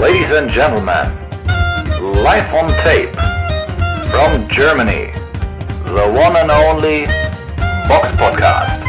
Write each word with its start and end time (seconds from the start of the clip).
Ladies 0.00 0.30
and 0.30 0.48
gentlemen, 0.48 1.10
live 2.22 2.54
on 2.54 2.68
tape 2.84 3.12
from 4.12 4.48
Germany, 4.48 5.10
the 5.86 6.06
one 6.14 6.36
and 6.36 6.52
only 6.52 7.06
Box 7.88 8.06
Podcast. 8.16 8.80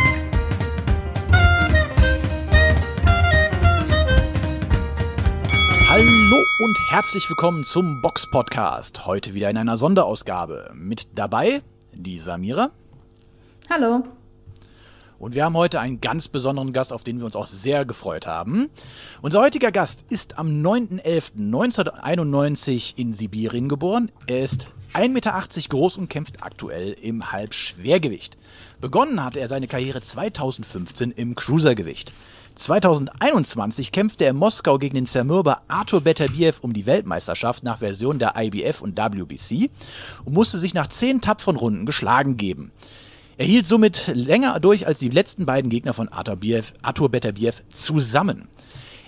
Hallo 5.89 6.43
und 6.59 6.77
herzlich 6.91 7.27
willkommen 7.27 7.63
zum 7.63 8.01
Box 8.03 8.29
Podcast. 8.29 9.07
Heute 9.07 9.33
wieder 9.33 9.49
in 9.49 9.57
einer 9.57 9.77
Sonderausgabe. 9.77 10.69
Mit 10.75 11.17
dabei 11.17 11.63
die 11.91 12.19
Samira. 12.19 12.69
Hallo. 13.67 14.03
Und 15.19 15.35
wir 15.35 15.43
haben 15.43 15.57
heute 15.57 15.81
einen 15.81 16.01
ganz 16.01 16.29
besonderen 16.29 16.73
Gast, 16.73 16.91
auf 16.93 17.03
den 17.03 17.19
wir 17.19 17.25
uns 17.25 17.35
auch 17.35 17.45
sehr 17.45 17.85
gefreut 17.85 18.25
haben. 18.25 18.71
Unser 19.21 19.41
heutiger 19.41 19.71
Gast 19.71 20.05
ist 20.09 20.39
am 20.39 20.47
9.11.1991 20.47 22.97
in 22.97 23.13
Sibirien 23.13 23.67
geboren. 23.67 24.09
Er 24.27 24.43
ist 24.43 24.69
1,80 24.93 25.09
Meter 25.09 25.43
groß 25.69 25.97
und 25.97 26.07
kämpft 26.09 26.41
aktuell 26.41 26.93
im 26.93 27.33
Halbschwergewicht. 27.33 28.37
Begonnen 28.79 29.21
hat 29.23 29.37
er 29.37 29.47
seine 29.49 29.67
Karriere 29.67 30.01
2015 30.01 31.11
im 31.11 31.35
Cruisergewicht. 31.35 32.11
2021 32.55 33.91
kämpfte 33.91 34.23
er 34.25 34.31
in 34.31 34.37
Moskau 34.37 34.79
gegen 34.79 34.95
den 34.95 35.05
Zermürber 35.05 35.61
Artur 35.67 36.01
Beterbiev 36.01 36.59
um 36.61 36.73
die 36.73 36.85
Weltmeisterschaft 36.85 37.63
nach 37.63 37.79
Version 37.79 38.19
der 38.19 38.35
IBF 38.37 38.81
und 38.81 38.97
WBC 38.97 39.69
und 40.25 40.33
musste 40.33 40.57
sich 40.57 40.73
nach 40.73 40.87
zehn 40.87 41.19
tapferen 41.21 41.57
Runden 41.57 41.85
geschlagen 41.85 42.37
geben. 42.37 42.71
Er 43.39 43.45
hielt 43.45 43.65
somit 43.65 44.11
länger 44.13 44.59
durch 44.59 44.85
als 44.85 44.99
die 44.99 45.07
letzten 45.07 45.45
beiden 45.45 45.69
Gegner 45.69 45.93
von 45.93 46.09
Artur, 46.09 46.35
Biev, 46.35 46.73
Artur 46.81 47.09
Beterbiev 47.09 47.63
zusammen. 47.69 48.49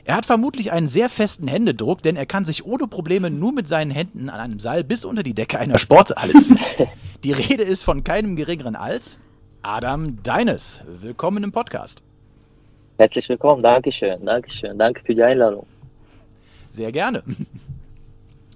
Er 0.05 0.16
hat 0.16 0.26
vermutlich 0.26 0.72
einen 0.72 0.88
sehr 0.88 1.09
festen 1.09 1.49
Händedruck, 1.49 2.02
denn 2.02 2.16
er 2.16 2.26
kann 2.26 2.45
sich 2.45 2.66
ohne 2.66 2.88
Probleme 2.88 3.30
nur 3.30 3.52
mit 3.52 3.67
seinen 3.67 3.92
Händen 3.92 4.30
an 4.30 4.39
einem 4.39 4.58
Seil 4.58 4.86
bis 4.86 5.03
unter 5.03 5.22
die 5.22 5.33
Decke 5.33 5.59
einer 5.59 5.78
Sporthalle 5.78 6.31
ziehen. 6.39 6.59
Die 7.25 7.33
Rede 7.33 7.64
ist 7.64 7.83
von 7.83 8.05
keinem 8.05 8.38
geringeren 8.38 8.78
als 8.78 9.20
Adam 9.64 10.23
Deines. 10.23 10.81
Willkommen 10.88 11.44
im 11.44 11.52
Podcast. 11.52 12.02
Herzlich 13.00 13.27
willkommen, 13.27 13.61
Dankeschön, 13.61 14.25
Dankeschön, 14.25 14.77
danke 14.80 15.03
für 15.03 15.14
die 15.14 15.23
Einladung. 15.23 15.66
Sehr 16.70 16.94
gerne. 16.94 17.22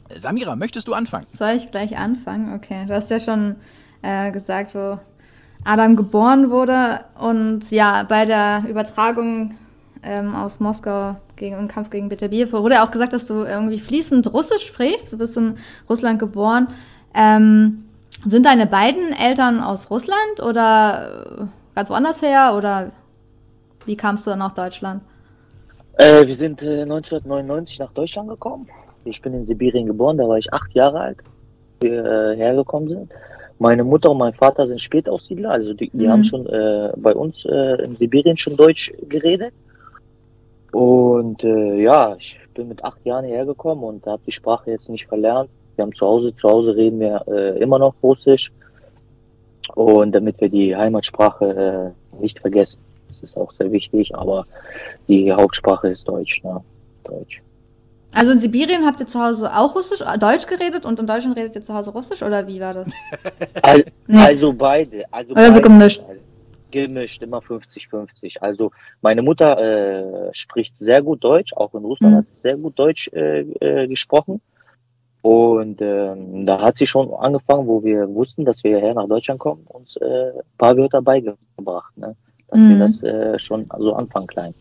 Samira, 0.07 0.55
möchtest 0.55 0.87
du 0.87 0.93
anfangen? 0.93 1.27
Soll 1.33 1.51
ich 1.57 1.69
gleich 1.69 1.97
anfangen? 1.97 2.55
Okay, 2.55 2.85
du 2.87 2.93
hast 2.93 3.11
ja 3.11 3.19
schon 3.19 3.57
äh, 4.01 4.31
gesagt, 4.31 4.73
wo 4.73 4.99
Adam 5.65 5.95
geboren 5.95 6.51
wurde 6.51 7.01
und 7.19 7.69
ja, 7.71 8.03
bei 8.07 8.25
der 8.25 8.63
Übertragung 8.69 9.55
ähm, 10.03 10.35
aus 10.35 10.59
Moskau 10.59 11.15
gegen 11.35 11.57
im 11.57 11.67
Kampf 11.67 11.89
gegen 11.89 12.07
Beterbiev 12.07 12.53
wurde 12.53 12.83
auch 12.83 12.91
gesagt, 12.91 13.13
dass 13.13 13.27
du 13.27 13.43
irgendwie 13.43 13.79
fließend 13.79 14.31
Russisch 14.31 14.67
sprichst. 14.67 15.11
Du 15.11 15.17
bist 15.17 15.35
in 15.35 15.55
Russland 15.89 16.19
geboren. 16.19 16.67
Ähm, 17.15 17.85
sind 18.25 18.45
deine 18.45 18.67
beiden 18.67 19.11
Eltern 19.11 19.59
aus 19.59 19.89
Russland 19.89 20.39
oder 20.41 21.49
ganz 21.73 21.89
woanders 21.89 22.21
her 22.21 22.53
oder 22.55 22.91
wie 23.85 23.97
kamst 23.97 24.25
du 24.25 24.29
dann 24.31 24.39
nach 24.39 24.53
Deutschland? 24.53 25.01
Äh, 25.97 26.25
wir 26.27 26.35
sind 26.35 26.61
äh, 26.61 26.83
1999 26.83 27.79
nach 27.79 27.91
Deutschland 27.93 28.29
gekommen. 28.29 28.67
Ich 29.03 29.21
bin 29.21 29.33
in 29.33 29.45
Sibirien 29.45 29.87
geboren, 29.87 30.17
da 30.17 30.27
war 30.27 30.37
ich 30.37 30.51
acht 30.53 30.73
Jahre 30.73 30.99
alt, 30.99 31.17
wir 31.81 32.05
äh, 32.05 32.35
hergekommen 32.35 32.89
sind. 32.89 33.11
Meine 33.57 33.83
Mutter 33.83 34.11
und 34.11 34.17
mein 34.17 34.33
Vater 34.33 34.67
sind 34.67 34.81
Spätaussiedler, 34.81 35.51
also 35.51 35.73
die, 35.73 35.89
die 35.89 36.05
mhm. 36.07 36.11
haben 36.11 36.23
schon 36.23 36.45
äh, 36.47 36.91
bei 36.97 37.15
uns 37.15 37.45
äh, 37.45 37.83
in 37.83 37.95
Sibirien 37.95 38.37
schon 38.37 38.57
Deutsch 38.57 38.93
geredet. 39.07 39.53
Und 40.71 41.41
äh, 41.43 41.81
ja, 41.81 42.17
ich 42.19 42.37
bin 42.53 42.67
mit 42.67 42.83
acht 42.83 43.05
Jahren 43.05 43.23
hergekommen 43.23 43.83
und 43.85 44.05
habe 44.05 44.21
die 44.25 44.31
Sprache 44.33 44.71
jetzt 44.71 44.89
nicht 44.89 45.07
verlernt. 45.07 45.49
Wir 45.75 45.83
haben 45.83 45.93
zu 45.93 46.05
Hause, 46.05 46.35
zu 46.35 46.49
Hause 46.49 46.75
reden 46.75 46.99
wir 46.99 47.23
äh, 47.27 47.59
immer 47.59 47.79
noch 47.79 47.95
Russisch. 48.03 48.51
Und 49.73 50.13
damit 50.13 50.39
wir 50.41 50.49
die 50.49 50.75
Heimatsprache 50.75 51.93
äh, 52.17 52.21
nicht 52.21 52.39
vergessen. 52.39 52.81
Das 53.07 53.21
ist 53.21 53.37
auch 53.37 53.51
sehr 53.51 53.71
wichtig, 53.71 54.13
aber 54.15 54.45
die 55.07 55.31
Hauptsprache 55.31 55.87
ist 55.87 56.07
Deutsch. 56.07 56.43
Ne? 56.43 56.61
Deutsch. 57.05 57.41
Also 58.15 58.31
in 58.31 58.39
Sibirien 58.39 58.85
habt 58.85 59.01
ihr 59.01 59.07
zu 59.07 59.21
Hause 59.21 59.53
auch 59.53 59.75
Russisch, 59.75 60.01
äh, 60.01 60.17
Deutsch 60.17 60.47
geredet 60.47 60.85
und 60.85 60.99
in 60.99 61.05
Deutschland 61.05 61.37
redet 61.37 61.55
ihr 61.55 61.63
zu 61.63 61.73
Hause 61.73 61.91
Russisch 61.91 62.23
oder 62.23 62.47
wie 62.47 62.59
war 62.61 62.73
das? 62.73 62.87
Al 63.61 63.83
also 64.07 64.53
beide. 64.53 65.03
Also, 65.11 65.33
also 65.33 65.59
beide, 65.59 65.61
gemischt. 65.61 66.01
Gemischt, 66.71 67.21
immer 67.21 67.39
50-50. 67.39 68.39
Also 68.39 68.71
meine 69.01 69.21
Mutter 69.21 69.57
äh, 69.57 70.33
spricht 70.33 70.77
sehr 70.77 71.01
gut 71.01 71.23
Deutsch, 71.23 71.53
auch 71.53 71.73
in 71.73 71.83
Russland 71.83 72.13
mhm. 72.13 72.17
hat 72.19 72.27
sie 72.29 72.41
sehr 72.41 72.57
gut 72.57 72.79
Deutsch 72.79 73.09
äh, 73.13 73.41
äh, 73.41 73.87
gesprochen. 73.87 74.41
Und 75.21 75.81
ähm, 75.81 76.45
da 76.45 76.61
hat 76.61 76.77
sie 76.77 76.85
schon 76.85 77.11
angefangen, 77.13 77.67
wo 77.67 77.83
wir 77.83 78.07
wussten, 78.13 78.45
dass 78.45 78.63
wir 78.63 78.77
hierher 78.77 78.93
nach 78.93 79.07
Deutschland 79.07 79.39
kommen, 79.39 79.65
uns 79.67 79.97
äh, 79.97 80.05
ein 80.05 80.41
paar 80.57 80.77
Wörter 80.77 81.01
beigebracht. 81.01 81.97
Ne? 81.97 82.15
Dass 82.47 82.61
mhm. 82.61 82.69
wir 82.69 82.77
das 82.77 83.03
äh, 83.03 83.39
schon 83.39 83.67
so 83.79 83.93
anfangen 83.93 84.27
klein. 84.27 84.53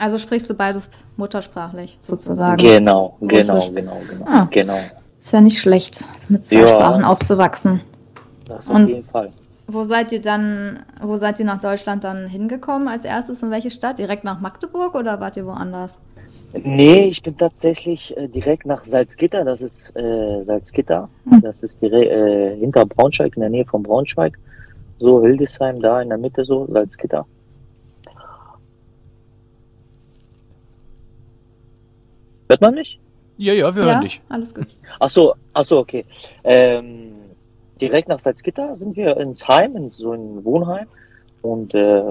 Also 0.00 0.16
sprichst 0.16 0.48
du 0.48 0.54
beides 0.54 0.88
muttersprachlich 1.18 1.98
sozusagen. 2.00 2.56
Genau, 2.56 3.16
genau, 3.20 3.68
genau, 3.70 4.00
genau, 4.08 4.24
ah, 4.24 4.48
genau. 4.50 4.78
Ist 5.20 5.32
ja 5.32 5.42
nicht 5.42 5.58
schlecht, 5.58 6.06
mit 6.30 6.46
zwei 6.46 6.60
ja, 6.60 6.68
Sprachen 6.68 7.04
aufzuwachsen. 7.04 7.82
Das 8.46 8.68
auf 8.68 8.76
Und 8.76 8.88
jeden 8.88 9.04
Fall. 9.04 9.30
Wo 9.66 9.84
seid 9.84 10.10
ihr 10.12 10.22
dann, 10.22 10.80
wo 11.02 11.16
seid 11.16 11.38
ihr 11.38 11.44
nach 11.44 11.60
Deutschland 11.60 12.02
dann 12.02 12.26
hingekommen 12.26 12.88
als 12.88 13.04
erstes? 13.04 13.42
In 13.42 13.50
welche 13.50 13.70
Stadt? 13.70 13.98
Direkt 13.98 14.24
nach 14.24 14.40
Magdeburg 14.40 14.94
oder 14.94 15.20
wart 15.20 15.36
ihr 15.36 15.44
woanders? 15.44 15.98
Nee, 16.54 17.08
ich 17.08 17.22
bin 17.22 17.36
tatsächlich 17.36 18.16
äh, 18.16 18.26
direkt 18.26 18.64
nach 18.64 18.84
Salzgitter, 18.84 19.44
das 19.44 19.60
ist 19.60 19.94
äh, 19.96 20.42
Salzgitter, 20.42 21.08
hm. 21.28 21.42
das 21.42 21.62
ist 21.62 21.80
direkt 21.80 22.10
äh, 22.10 22.56
hinter 22.56 22.86
Braunschweig, 22.86 23.36
in 23.36 23.42
der 23.42 23.50
Nähe 23.50 23.66
von 23.66 23.82
Braunschweig, 23.82 24.36
so 24.98 25.20
Hildesheim 25.20 25.80
da 25.80 26.00
in 26.00 26.08
der 26.08 26.18
Mitte 26.18 26.44
so, 26.44 26.66
Salzgitter. 26.72 27.26
Hört 32.50 32.60
man 32.62 32.74
mich? 32.74 32.98
Ja, 33.36 33.52
ja, 33.52 33.74
wir 33.74 33.82
ja, 33.84 33.92
hören 33.92 34.00
dich. 34.00 34.20
Alles 34.28 34.52
gut. 34.52 34.66
Ach 34.98 35.08
so, 35.08 35.34
ach 35.54 35.64
so, 35.64 35.78
okay. 35.78 36.04
Ähm, 36.42 37.12
direkt 37.80 38.08
nach 38.08 38.18
Salzgitter 38.18 38.74
sind 38.74 38.96
wir 38.96 39.16
ins 39.18 39.46
Heim, 39.46 39.76
in 39.76 39.88
so 39.88 40.12
ein 40.12 40.44
Wohnheim. 40.44 40.88
Und 41.42 41.72
äh, 41.74 42.02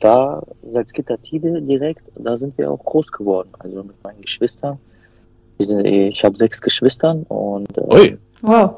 da, 0.00 0.42
Salzgitter-Tide 0.72 1.60
direkt, 1.60 2.02
da 2.16 2.38
sind 2.38 2.56
wir 2.56 2.70
auch 2.70 2.82
groß 2.82 3.12
geworden. 3.12 3.50
Also 3.58 3.84
mit 3.84 4.02
meinen 4.02 4.22
Geschwistern. 4.22 4.78
Wir 5.58 5.66
sind, 5.66 5.84
ich 5.84 6.24
habe 6.24 6.38
sechs 6.38 6.62
Geschwistern 6.62 7.24
und 7.24 7.76
äh, 7.76 7.94
Ui. 7.94 8.18
wow. 8.40 8.76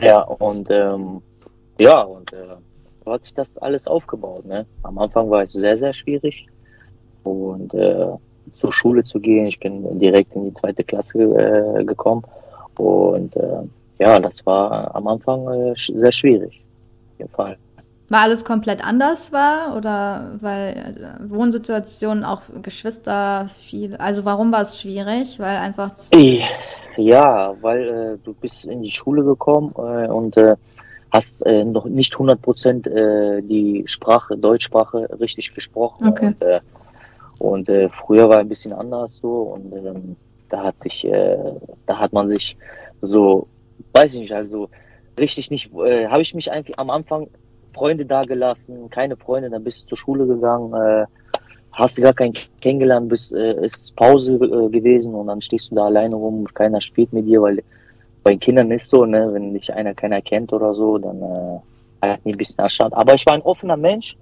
Ja, 0.00 0.22
und 0.22 0.68
ähm, 0.70 1.20
ja, 1.78 2.00
und 2.00 2.32
äh, 2.32 2.56
so 3.04 3.12
hat 3.12 3.24
sich 3.24 3.34
das 3.34 3.58
alles 3.58 3.86
aufgebaut. 3.86 4.46
Ne? 4.46 4.64
Am 4.84 4.98
Anfang 4.98 5.28
war 5.28 5.42
es 5.42 5.52
sehr, 5.52 5.76
sehr 5.76 5.92
schwierig. 5.92 6.46
Und 7.24 7.74
äh, 7.74 8.06
zur 8.52 8.72
Schule 8.72 9.04
zu 9.04 9.20
gehen. 9.20 9.46
Ich 9.46 9.58
bin 9.60 9.98
direkt 9.98 10.34
in 10.34 10.44
die 10.44 10.54
zweite 10.54 10.84
Klasse 10.84 11.18
äh, 11.18 11.84
gekommen 11.84 12.22
und 12.76 13.36
äh, 13.36 13.62
ja, 13.98 14.18
das 14.18 14.44
war 14.46 14.94
am 14.94 15.06
Anfang 15.06 15.46
äh, 15.48 15.74
sehr 15.76 16.12
schwierig. 16.12 16.62
Auf 17.12 17.18
jeden 17.18 17.30
Fall. 17.30 17.56
War 18.08 18.22
alles 18.22 18.44
komplett 18.44 18.84
anders 18.84 19.32
war 19.32 19.76
oder 19.76 20.32
weil 20.40 20.76
äh, 20.76 21.30
Wohnsituationen 21.30 22.24
auch 22.24 22.42
Geschwister 22.62 23.48
viel, 23.48 23.94
also 23.96 24.24
warum 24.24 24.50
war 24.50 24.62
es 24.62 24.80
schwierig? 24.80 25.38
Weil 25.38 25.58
einfach 25.58 25.92
ja, 26.96 27.54
weil 27.60 27.88
äh, 27.88 28.18
du 28.24 28.34
bist 28.34 28.64
in 28.64 28.82
die 28.82 28.90
Schule 28.90 29.22
gekommen 29.22 29.72
äh, 29.76 30.08
und 30.08 30.36
hast 31.10 31.44
äh, 31.46 31.64
noch 31.64 31.84
nicht 31.86 32.12
100 32.14 32.40
Prozent 32.40 32.86
äh, 32.86 33.42
die 33.42 33.84
Sprache, 33.86 34.36
Deutschsprache 34.36 35.08
richtig 35.18 35.54
gesprochen. 35.54 36.08
Okay. 36.08 36.26
Und, 36.26 36.42
äh, 36.42 36.60
und 37.40 37.68
äh, 37.68 37.88
früher 37.88 38.28
war 38.28 38.38
ein 38.38 38.48
bisschen 38.48 38.72
anders 38.72 39.16
so 39.16 39.54
und 39.54 39.72
ähm, 39.72 40.16
da 40.50 40.62
hat 40.62 40.78
sich, 40.78 41.04
äh, 41.06 41.36
da 41.86 41.98
hat 41.98 42.12
man 42.12 42.28
sich 42.28 42.56
so, 43.00 43.48
weiß 43.94 44.14
ich 44.14 44.20
nicht, 44.20 44.32
also 44.34 44.68
richtig 45.18 45.50
nicht, 45.50 45.72
äh, 45.74 46.06
habe 46.06 46.22
ich 46.22 46.34
mich 46.34 46.52
einfach 46.52 46.74
am 46.76 46.90
Anfang 46.90 47.28
Freunde 47.74 48.04
da 48.04 48.24
gelassen, 48.24 48.90
keine 48.90 49.16
Freunde, 49.16 49.48
dann 49.48 49.64
bist 49.64 49.84
du 49.84 49.88
zur 49.88 49.98
Schule 49.98 50.26
gegangen, 50.26 50.74
äh, 50.74 51.06
hast 51.72 51.96
du 51.96 52.02
gar 52.02 52.12
keinen 52.12 52.34
kennengelernt, 52.60 53.08
bist, 53.08 53.32
äh, 53.32 53.64
ist 53.64 53.96
Pause 53.96 54.34
äh, 54.34 54.68
gewesen 54.68 55.14
und 55.14 55.28
dann 55.28 55.40
stehst 55.40 55.70
du 55.70 55.76
da 55.76 55.86
alleine 55.86 56.16
rum, 56.16 56.46
keiner 56.52 56.80
spielt 56.80 57.12
mit 57.12 57.26
dir, 57.26 57.40
weil 57.40 57.62
bei 58.22 58.36
Kindern 58.36 58.70
ist 58.70 58.88
so, 58.88 59.06
ne, 59.06 59.30
wenn 59.32 59.54
dich 59.54 59.72
einer 59.72 59.94
keiner 59.94 60.20
kennt 60.20 60.52
oder 60.52 60.74
so, 60.74 60.98
dann 60.98 61.22
äh, 62.02 62.06
hat 62.06 62.24
mich 62.24 62.34
ein 62.34 62.38
bisschen 62.38 62.58
erstaunt. 62.58 62.92
Aber 62.94 63.14
ich 63.14 63.24
war 63.24 63.34
ein 63.34 63.42
offener 63.42 63.76
Mensch. 63.76 64.16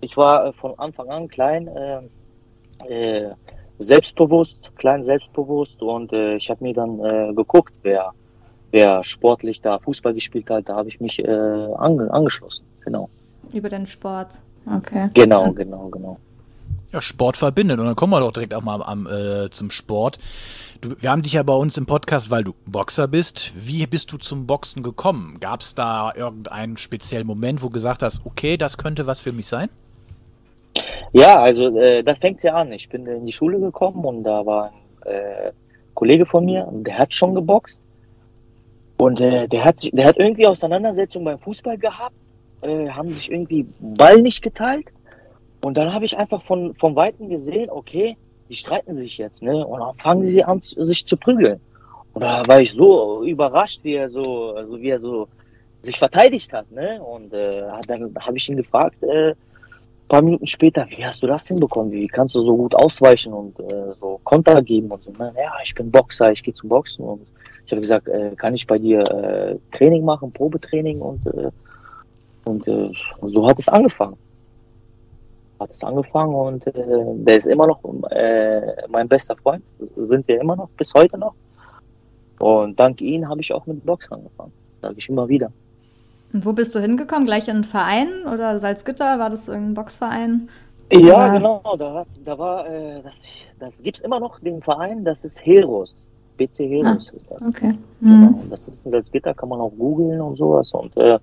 Ich 0.00 0.16
war 0.16 0.46
äh, 0.46 0.52
von 0.52 0.78
Anfang 0.78 1.08
an 1.10 1.28
klein, 1.28 1.68
äh, 1.68 2.00
äh, 2.88 3.30
selbstbewusst, 3.78 4.70
klein 4.76 5.04
selbstbewusst 5.04 5.82
und 5.82 6.12
äh, 6.12 6.36
ich 6.36 6.50
habe 6.50 6.64
mir 6.64 6.74
dann 6.74 7.00
äh, 7.00 7.32
geguckt, 7.34 7.72
wer, 7.82 8.12
wer 8.70 9.02
sportlich 9.04 9.60
da 9.60 9.78
Fußball 9.78 10.14
gespielt 10.14 10.48
hat, 10.50 10.68
da 10.68 10.76
habe 10.76 10.88
ich 10.88 11.00
mich 11.00 11.18
äh, 11.18 11.28
ange 11.28 12.12
angeschlossen, 12.12 12.64
genau. 12.84 13.08
Über 13.52 13.68
den 13.68 13.86
Sport, 13.86 14.38
okay. 14.66 15.10
Genau, 15.14 15.52
genau, 15.52 15.88
genau. 15.88 16.18
Ja, 16.92 17.00
Sport 17.00 17.38
verbindet. 17.38 17.78
Und 17.78 17.86
dann 17.86 17.96
kommen 17.96 18.12
wir 18.12 18.20
doch 18.20 18.32
direkt 18.32 18.54
auch 18.54 18.62
mal 18.62 18.82
am, 18.82 19.06
äh, 19.06 19.48
zum 19.48 19.70
Sport. 19.70 20.18
Du, 20.82 20.94
wir 21.00 21.10
haben 21.10 21.22
dich 21.22 21.32
ja 21.32 21.42
bei 21.42 21.54
uns 21.54 21.78
im 21.78 21.86
Podcast, 21.86 22.30
weil 22.30 22.44
du 22.44 22.54
Boxer 22.66 23.08
bist. 23.08 23.52
Wie 23.56 23.86
bist 23.86 24.12
du 24.12 24.18
zum 24.18 24.46
Boxen 24.46 24.82
gekommen? 24.82 25.38
Gab 25.40 25.60
es 25.60 25.74
da 25.74 26.12
irgendeinen 26.14 26.76
speziellen 26.76 27.26
Moment, 27.26 27.62
wo 27.62 27.68
du 27.68 27.72
gesagt 27.72 28.02
hast, 28.02 28.26
okay, 28.26 28.58
das 28.58 28.76
könnte 28.76 29.06
was 29.06 29.20
für 29.22 29.32
mich 29.32 29.46
sein? 29.46 29.70
Ja, 31.12 31.42
also 31.42 31.76
äh, 31.78 32.02
da 32.02 32.14
fängt's 32.14 32.42
ja 32.42 32.54
an. 32.54 32.72
Ich 32.72 32.88
bin 32.88 33.06
in 33.06 33.26
die 33.26 33.32
Schule 33.32 33.60
gekommen 33.60 34.04
und 34.04 34.24
da 34.24 34.44
war 34.46 34.72
ein 35.04 35.12
äh, 35.12 35.52
Kollege 35.94 36.24
von 36.24 36.44
mir, 36.44 36.66
der 36.72 36.98
hat 36.98 37.12
schon 37.12 37.34
geboxt. 37.34 37.80
Und 38.98 39.20
äh, 39.20 39.48
der 39.48 39.64
hat 39.64 39.80
der 39.92 40.06
hat 40.06 40.18
irgendwie 40.18 40.46
Auseinandersetzungen 40.46 41.24
beim 41.24 41.38
Fußball 41.38 41.76
gehabt, 41.76 42.14
äh, 42.62 42.88
haben 42.88 43.10
sich 43.10 43.30
irgendwie 43.30 43.66
Ball 43.80 44.22
nicht 44.22 44.42
geteilt. 44.42 44.86
Und 45.64 45.76
dann 45.76 45.92
habe 45.92 46.04
ich 46.04 46.16
einfach 46.16 46.42
von, 46.42 46.74
von 46.76 46.96
Weitem 46.96 47.28
gesehen, 47.28 47.70
okay, 47.70 48.16
die 48.48 48.54
streiten 48.54 48.94
sich 48.94 49.18
jetzt, 49.18 49.42
ne? 49.42 49.66
Und 49.66 49.80
dann 49.80 49.94
fangen 49.94 50.26
sie 50.26 50.42
an, 50.42 50.60
sich 50.60 51.06
zu 51.06 51.16
prügeln. 51.16 51.60
Und 52.14 52.22
da 52.22 52.42
war 52.46 52.60
ich 52.60 52.72
so 52.72 53.24
überrascht, 53.24 53.80
wie 53.82 53.94
er 53.94 54.08
so, 54.08 54.54
also 54.54 54.80
wie 54.80 54.90
er 54.90 54.98
so 54.98 55.28
sich 55.82 55.98
verteidigt 55.98 56.52
hat, 56.52 56.70
ne? 56.70 57.02
Und 57.02 57.32
äh, 57.32 57.62
dann 57.86 58.14
habe 58.20 58.36
ich 58.36 58.48
ihn 58.48 58.56
gefragt, 58.56 59.02
äh, 59.02 59.34
paar 60.12 60.20
Minuten 60.20 60.46
später, 60.46 60.86
wie 60.90 61.02
hast 61.06 61.22
du 61.22 61.26
das 61.26 61.48
hinbekommen? 61.48 61.90
Wie 61.90 62.06
kannst 62.06 62.34
du 62.34 62.42
so 62.42 62.54
gut 62.54 62.74
ausweichen 62.74 63.32
und 63.32 63.58
äh, 63.60 63.92
so 63.98 64.20
Konter 64.24 64.60
geben 64.60 64.90
und 64.90 65.02
so? 65.02 65.10
Ja, 65.18 65.52
ich 65.64 65.74
bin 65.74 65.90
Boxer, 65.90 66.30
ich 66.30 66.42
gehe 66.42 66.52
zum 66.52 66.68
Boxen 66.68 67.02
und 67.02 67.26
ich 67.64 67.72
habe 67.72 67.80
gesagt, 67.80 68.08
äh, 68.08 68.32
kann 68.36 68.54
ich 68.54 68.66
bei 68.66 68.78
dir 68.78 69.00
äh, 69.00 69.56
Training 69.74 70.04
machen, 70.04 70.30
Probetraining 70.30 71.00
und 71.00 71.26
äh, 71.28 71.50
und 72.44 72.68
äh, 72.68 72.90
so 73.22 73.48
hat 73.48 73.58
es 73.58 73.70
angefangen. 73.70 74.18
Hat 75.58 75.70
es 75.70 75.82
angefangen 75.82 76.34
und 76.34 76.66
äh, 76.66 76.72
der 77.26 77.36
ist 77.38 77.46
immer 77.46 77.66
noch 77.66 77.80
äh, 78.10 78.60
mein 78.88 79.08
bester 79.08 79.36
Freund, 79.36 79.64
sind 79.96 80.28
wir 80.28 80.42
immer 80.42 80.56
noch 80.56 80.68
bis 80.76 80.92
heute 80.92 81.16
noch. 81.16 81.34
Und 82.38 82.78
dank 82.78 83.00
ihm 83.00 83.26
habe 83.26 83.40
ich 83.40 83.50
auch 83.50 83.64
mit 83.64 83.82
Boxen 83.86 84.12
angefangen, 84.12 84.52
sage 84.82 84.96
ich 84.98 85.08
immer 85.08 85.26
wieder. 85.26 85.50
Und 86.32 86.46
wo 86.46 86.52
bist 86.52 86.74
du 86.74 86.80
hingekommen? 86.80 87.26
Gleich 87.26 87.48
in 87.48 87.56
einen 87.56 87.64
Verein 87.64 88.08
oder 88.32 88.58
Salzgitter? 88.58 89.18
War 89.18 89.30
das 89.30 89.48
irgendein 89.48 89.74
Boxverein? 89.74 90.48
Ja, 90.92 91.26
Oder- 91.26 91.30
genau. 91.30 91.76
Da, 91.78 92.06
da 92.24 92.38
war, 92.38 92.68
äh, 92.68 93.02
das, 93.02 93.24
das 93.58 93.82
gibt's 93.82 94.00
immer 94.00 94.20
noch, 94.20 94.40
den 94.40 94.62
Verein, 94.62 95.04
das 95.04 95.24
ist 95.24 95.44
Heros. 95.44 95.94
BC 96.36 96.68
Heros 96.68 97.10
ist 97.10 97.30
das. 97.30 97.46
Okay. 97.46 97.74
Genau. 98.00 98.30
Mhm. 98.30 98.50
Das 98.50 98.68
ist 98.68 98.86
ein 98.86 98.92
Salzgitter, 98.92 99.34
kann 99.34 99.48
man 99.48 99.60
auch 99.60 99.72
googeln 99.78 100.20
und 100.20 100.36
sowas. 100.36 100.70
Und 100.72 100.96
äh, 100.96 101.18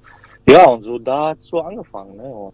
ja, 0.47 0.69
und 0.69 0.83
so 0.83 0.97
da 0.99 1.29
hat's 1.29 1.47
so 1.47 1.59
angefangen. 1.61 2.17
Ne? 2.17 2.23
Und 2.23 2.53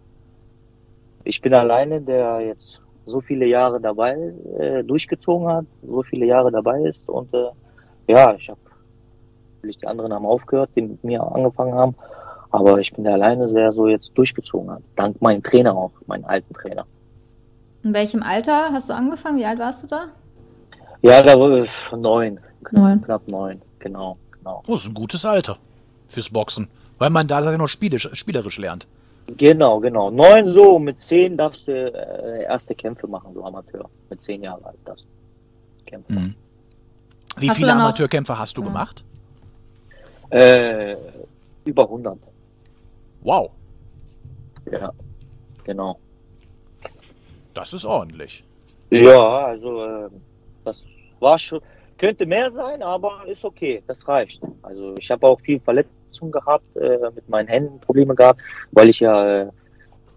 ich 1.24 1.40
bin 1.40 1.54
alleine, 1.54 2.00
der 2.00 2.40
jetzt 2.40 2.80
so 3.04 3.20
viele 3.20 3.46
Jahre 3.46 3.80
dabei 3.80 4.32
äh, 4.58 4.82
durchgezogen 4.82 5.48
hat, 5.48 5.66
so 5.86 6.02
viele 6.02 6.26
Jahre 6.26 6.50
dabei 6.50 6.82
ist. 6.82 7.08
Und 7.08 7.32
äh, 7.34 7.48
ja, 8.08 8.34
ich 8.34 8.48
habe 8.48 8.60
natürlich 9.56 9.78
die 9.78 9.86
anderen 9.86 10.12
haben 10.12 10.26
aufgehört, 10.26 10.70
die 10.76 10.82
mit 10.82 11.02
mir 11.04 11.22
angefangen 11.22 11.74
haben. 11.74 11.94
Aber 12.50 12.78
ich 12.78 12.92
bin 12.92 13.04
der 13.04 13.14
alleine, 13.14 13.52
der 13.52 13.72
so 13.72 13.86
jetzt 13.88 14.12
durchgezogen 14.16 14.70
hat. 14.70 14.82
Dank 14.96 15.20
meinem 15.20 15.42
Trainer 15.42 15.74
auch, 15.74 15.90
meinen 16.06 16.24
alten 16.24 16.54
Trainer. 16.54 16.86
In 17.82 17.92
welchem 17.94 18.22
Alter 18.22 18.70
hast 18.72 18.88
du 18.88 18.94
angefangen? 18.94 19.38
Wie 19.38 19.44
alt 19.44 19.58
warst 19.58 19.82
du 19.82 19.86
da? 19.88 20.06
Ja, 21.02 21.22
da 21.22 21.38
war 21.38 21.50
ich 21.62 21.70
neun. 21.96 22.40
Knapp 22.64 22.82
Neun. 22.82 23.02
knapp 23.02 23.28
neun, 23.28 23.62
genau, 23.78 24.16
genau. 24.32 24.60
Oh, 24.66 24.74
ist 24.74 24.88
ein 24.88 24.94
gutes 24.94 25.24
Alter 25.24 25.56
fürs 26.08 26.28
Boxen. 26.30 26.66
Weil 26.98 27.10
man 27.10 27.28
da 27.28 27.40
ja 27.40 27.56
noch 27.56 27.68
spielisch, 27.68 28.08
spielerisch 28.14 28.58
lernt. 28.58 28.88
Genau, 29.36 29.78
genau. 29.78 30.10
Neun 30.10 30.50
so, 30.52 30.78
mit 30.78 30.98
zehn 30.98 31.36
darfst 31.36 31.68
du 31.68 31.72
äh, 31.72 32.42
erste 32.44 32.74
Kämpfe 32.74 33.06
machen, 33.06 33.34
du 33.34 33.44
Amateur. 33.44 33.88
Mit 34.10 34.22
zehn 34.22 34.42
Jahren 34.42 34.64
alt 34.64 34.76
darfst 34.84 35.04
du 35.04 35.84
kämpfen. 35.84 36.14
Mhm. 36.14 36.34
Wie 37.38 37.48
Hast 37.50 37.56
viele 37.58 37.72
Amateurkämpfe 37.72 38.36
hast 38.38 38.56
du 38.56 38.62
Ja. 38.62 38.68
gemacht? 38.68 39.04
Äh, 40.30 40.96
über 41.64 41.82
100, 41.84 42.18
Wow, 43.26 43.50
ja, 44.70 44.92
genau. 45.64 45.98
das 47.54 47.72
ist 47.72 47.84
ordentlich. 47.84 48.44
Ja, 48.90 49.46
also 49.46 49.84
äh, 49.84 50.08
das 50.64 50.86
war 51.18 51.36
schon, 51.36 51.60
könnte 51.98 52.24
mehr 52.24 52.50
sein, 52.52 52.82
aber 52.82 53.24
ist 53.26 53.44
okay, 53.44 53.82
das 53.88 54.06
reicht. 54.06 54.40
Also 54.62 54.94
ich 54.96 55.10
habe 55.10 55.26
auch 55.26 55.40
viel 55.40 55.58
Verletzungen 55.58 56.30
gehabt, 56.30 56.64
äh, 56.76 56.98
mit 57.14 57.28
meinen 57.28 57.48
Händen 57.48 57.80
Probleme 57.80 58.14
gehabt, 58.14 58.40
weil 58.70 58.90
ich 58.90 59.00
ja 59.00 59.42
äh, 59.42 59.48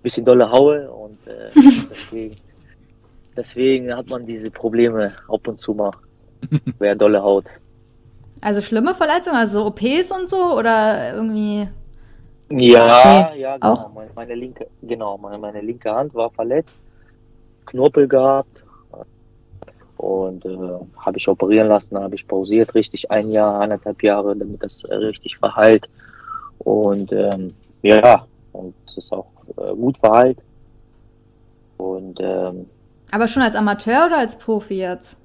bisschen 0.03 0.23
dolle 0.23 0.49
haue 0.51 0.89
und 0.91 1.17
äh, 1.27 1.49
deswegen, 1.55 2.35
deswegen 3.35 3.95
hat 3.95 4.07
man 4.07 4.25
diese 4.27 4.51
Probleme 4.51 5.15
ab 5.27 5.47
und 5.47 5.59
zu 5.59 5.73
mal, 5.73 5.91
wer 6.77 6.95
dolle 6.95 7.23
haut. 7.23 7.45
Also 8.41 8.61
schlimme 8.61 8.93
Verletzungen, 8.93 9.35
also 9.35 9.61
so 9.61 9.65
OPs 9.65 10.11
und 10.11 10.29
so 10.29 10.55
oder 10.55 11.15
irgendwie. 11.15 11.67
Ja, 12.51 13.29
Okay. 13.29 13.41
ja, 13.41 13.57
genau. 13.57 13.73
Auch? 13.73 13.93
Meine, 13.93 14.09
meine 14.15 14.35
linke, 14.35 14.67
genau, 14.81 15.17
meine, 15.17 15.37
meine 15.37 15.61
linke 15.61 15.93
Hand 15.93 16.13
war 16.15 16.31
verletzt, 16.31 16.79
Knorpel 17.65 18.07
gehabt 18.07 18.63
und 19.97 20.45
äh, 20.45 20.57
habe 20.97 21.17
ich 21.17 21.27
operieren 21.27 21.67
lassen, 21.67 21.97
habe 21.99 22.15
ich 22.15 22.27
pausiert, 22.27 22.73
richtig 22.73 23.11
ein 23.11 23.29
Jahr, 23.29 23.59
eineinhalb 23.59 24.01
Jahre, 24.01 24.35
damit 24.35 24.63
das 24.63 24.83
richtig 24.89 25.37
verheilt. 25.37 25.89
Und 26.59 27.11
ähm, 27.11 27.53
ja, 27.81 28.25
und 28.53 28.73
es 28.87 28.97
ist 28.97 29.11
auch 29.11 29.27
äh, 29.57 29.75
gut 29.75 29.97
verheilt. 29.97 30.39
Und 31.77 32.19
ähm, 32.21 32.65
Aber 33.11 33.27
schon 33.27 33.43
als 33.43 33.55
Amateur 33.55 34.05
oder 34.07 34.17
als 34.17 34.37
Profi 34.37 34.79
jetzt? 34.79 35.17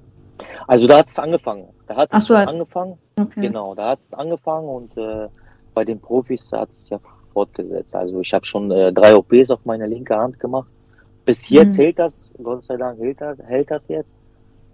also 0.67 0.87
da 0.87 0.97
hat 0.99 1.07
es 1.07 1.17
angefangen. 1.17 1.69
Da 1.87 1.95
hat 1.95 2.09
es 2.13 2.25
so, 2.25 2.35
angefangen. 2.35 2.97
Okay. 3.17 3.41
Genau, 3.41 3.73
da 3.75 3.89
hat 3.91 4.01
es 4.01 4.13
angefangen 4.13 4.67
und 4.67 4.97
äh, 4.97 5.27
bei 5.73 5.85
den 5.85 5.99
Profis 5.99 6.51
hat 6.51 6.69
es 6.73 6.89
ja 6.89 6.99
fortgesetzt. 7.35 7.93
Also 7.93 8.21
ich 8.21 8.33
habe 8.33 8.45
schon 8.45 8.71
äh, 8.71 8.91
drei 8.91 9.15
OPs 9.15 9.51
auf 9.51 9.59
meine 9.65 9.85
linke 9.87 10.15
Hand 10.15 10.39
gemacht. 10.39 10.69
Bis 11.25 11.49
jetzt 11.49 11.77
Mhm. 11.77 11.81
hält 11.83 11.99
das, 11.99 12.31
Gott 12.41 12.63
sei 12.63 12.77
Dank 12.77 12.99
hält 12.99 13.19
das, 13.19 13.37
hält 13.39 13.69
das 13.69 13.87
jetzt. 13.89 14.15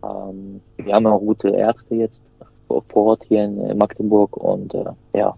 Ähm, 0.04 0.62
wir 0.78 0.94
haben 0.94 1.08
auch 1.08 1.20
gute 1.20 1.50
Ärzte 1.50 1.96
jetzt 1.96 2.22
vor 2.68 3.06
Ort 3.08 3.24
hier 3.28 3.44
in 3.46 3.78
Magdeburg 3.78 4.38
und 4.38 4.74
äh, 4.74 4.86
ja, 5.14 5.36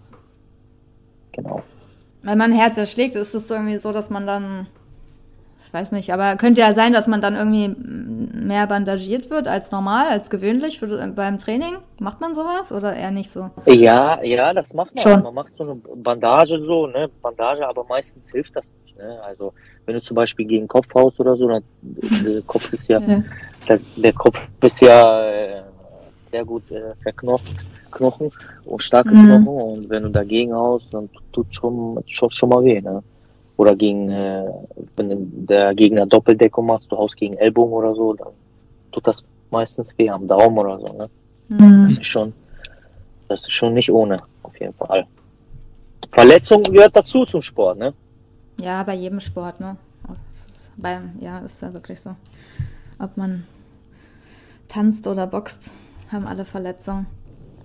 genau. 1.32 1.62
Wenn 2.22 2.38
man 2.38 2.52
Herz 2.52 2.78
schlägt, 2.90 3.16
ist 3.16 3.34
es 3.34 3.50
irgendwie 3.50 3.78
so, 3.78 3.92
dass 3.92 4.10
man 4.10 4.26
dann. 4.26 4.66
Ich 5.74 5.80
weiß 5.80 5.90
nicht, 5.90 6.12
aber 6.12 6.36
könnte 6.36 6.60
ja 6.60 6.72
sein, 6.72 6.92
dass 6.92 7.08
man 7.08 7.20
dann 7.20 7.34
irgendwie 7.34 7.74
mehr 8.46 8.68
bandagiert 8.68 9.28
wird 9.28 9.48
als 9.48 9.72
normal, 9.72 10.06
als 10.06 10.30
gewöhnlich 10.30 10.78
für, 10.78 10.86
beim 11.08 11.36
Training. 11.38 11.78
Macht 11.98 12.20
man 12.20 12.32
sowas 12.32 12.70
oder 12.70 12.94
eher 12.94 13.10
nicht 13.10 13.28
so? 13.28 13.50
Ja, 13.66 14.22
ja, 14.22 14.54
das 14.54 14.72
macht 14.72 14.94
man. 14.94 15.02
Schon. 15.02 15.22
Man 15.24 15.34
macht 15.34 15.52
so 15.58 15.64
eine 15.64 15.74
Bandage 15.74 16.60
so, 16.64 16.86
ne, 16.86 17.10
Bandage, 17.20 17.66
aber 17.66 17.84
meistens 17.88 18.30
hilft 18.30 18.54
das 18.54 18.72
nicht. 18.84 18.96
Ne? 18.96 19.20
Also 19.24 19.52
wenn 19.84 19.96
du 19.96 20.00
zum 20.00 20.14
Beispiel 20.14 20.46
gegen 20.46 20.62
den 20.62 20.68
Kopf 20.68 20.86
haust 20.94 21.18
oder 21.18 21.34
so, 21.34 21.48
dann 21.48 21.64
der 21.82 22.42
Kopf 22.42 22.72
ist 22.72 22.86
ja 22.88 23.00
Ja. 23.08 23.18
der, 23.68 23.80
der 23.96 24.12
Kopf 24.12 24.38
ist 24.62 24.80
ja 24.80 25.24
äh, 25.28 25.62
sehr 26.30 26.44
gut 26.44 26.70
äh, 26.70 26.94
verknocht, 27.02 27.50
Knochen 27.90 28.30
und 28.64 28.80
starke 28.80 29.12
Mhm. 29.12 29.26
Knochen 29.26 29.48
und 29.48 29.90
wenn 29.90 30.04
du 30.04 30.10
dagegen 30.10 30.54
haust, 30.54 30.94
dann 30.94 31.10
tut 31.32 31.52
schon, 31.52 31.98
schon, 32.06 32.30
schon 32.30 32.48
mal 32.48 32.62
weh, 32.62 32.80
ne? 32.80 33.02
Oder 33.56 33.76
gegen, 33.76 34.10
äh, 34.10 34.44
wenn 34.96 35.46
der 35.46 35.74
Gegner 35.74 36.06
Doppeldeckung 36.06 36.66
macht, 36.66 36.90
du 36.90 36.96
haust 36.96 37.16
gegen 37.16 37.36
Ellbogen 37.36 37.72
oder 37.72 37.94
so, 37.94 38.12
dann 38.14 38.32
tut 38.90 39.06
das 39.06 39.24
meistens 39.50 39.96
weh 39.96 40.10
am 40.10 40.26
Daumen 40.26 40.58
oder 40.58 40.78
so, 40.78 40.92
ne? 40.92 41.08
Mhm. 41.48 41.84
Das 41.84 41.98
ist 41.98 42.06
schon, 42.06 42.32
das 43.28 43.42
ist 43.42 43.52
schon 43.52 43.74
nicht 43.74 43.90
ohne, 43.90 44.22
auf 44.42 44.58
jeden 44.58 44.74
Fall. 44.74 45.06
Verletzung 46.10 46.62
gehört 46.64 46.96
dazu 46.96 47.24
zum 47.24 47.42
Sport, 47.42 47.78
ne? 47.78 47.94
Ja, 48.60 48.82
bei 48.82 48.94
jedem 48.94 49.20
Sport, 49.20 49.60
ne? 49.60 49.76
Ist 50.32 50.70
beim, 50.76 51.12
ja, 51.20 51.38
ist 51.38 51.62
ja 51.62 51.72
wirklich 51.72 52.00
so. 52.00 52.16
Ob 52.98 53.16
man 53.16 53.46
tanzt 54.68 55.06
oder 55.06 55.26
boxt, 55.26 55.70
haben 56.10 56.26
alle 56.26 56.44
Verletzungen. 56.44 57.06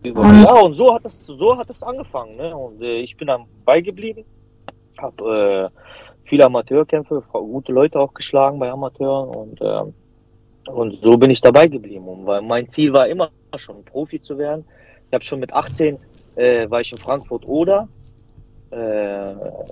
Ja, 0.05 0.61
und 0.61 0.75
so 0.75 0.93
hat 0.93 1.05
es, 1.05 1.25
so 1.25 1.57
hat 1.57 1.69
es 1.69 1.83
angefangen. 1.83 2.37
Ne? 2.37 2.55
Und 2.55 2.81
äh, 2.81 3.01
ich 3.01 3.17
bin 3.17 3.27
dann 3.27 3.45
beigeblieben, 3.65 4.23
habe 5.01 5.71
äh, 5.73 5.79
viele 6.27 6.45
Amateurkämpfe, 6.45 7.23
gute 7.31 7.71
Leute 7.71 7.99
auch 7.99 8.13
geschlagen 8.13 8.59
bei 8.59 8.69
Amateuren 8.69 9.29
und 9.29 9.59
ähm, 9.61 9.93
und 10.67 11.01
so 11.01 11.17
bin 11.17 11.31
ich 11.31 11.41
dabei 11.41 11.67
geblieben. 11.67 12.07
Und 12.07 12.25
weil 12.27 12.41
mein 12.41 12.67
Ziel 12.67 12.93
war 12.93 13.07
immer 13.07 13.29
schon 13.55 13.83
Profi 13.85 14.21
zu 14.21 14.37
werden. 14.37 14.63
Ich 15.07 15.13
habe 15.13 15.23
schon 15.23 15.39
mit 15.39 15.51
18 15.51 15.97
äh, 16.35 16.69
war 16.69 16.81
ich 16.81 16.91
in 16.91 16.97
Frankfurt 16.99 17.47
oder 17.47 17.87
äh, 18.71 18.75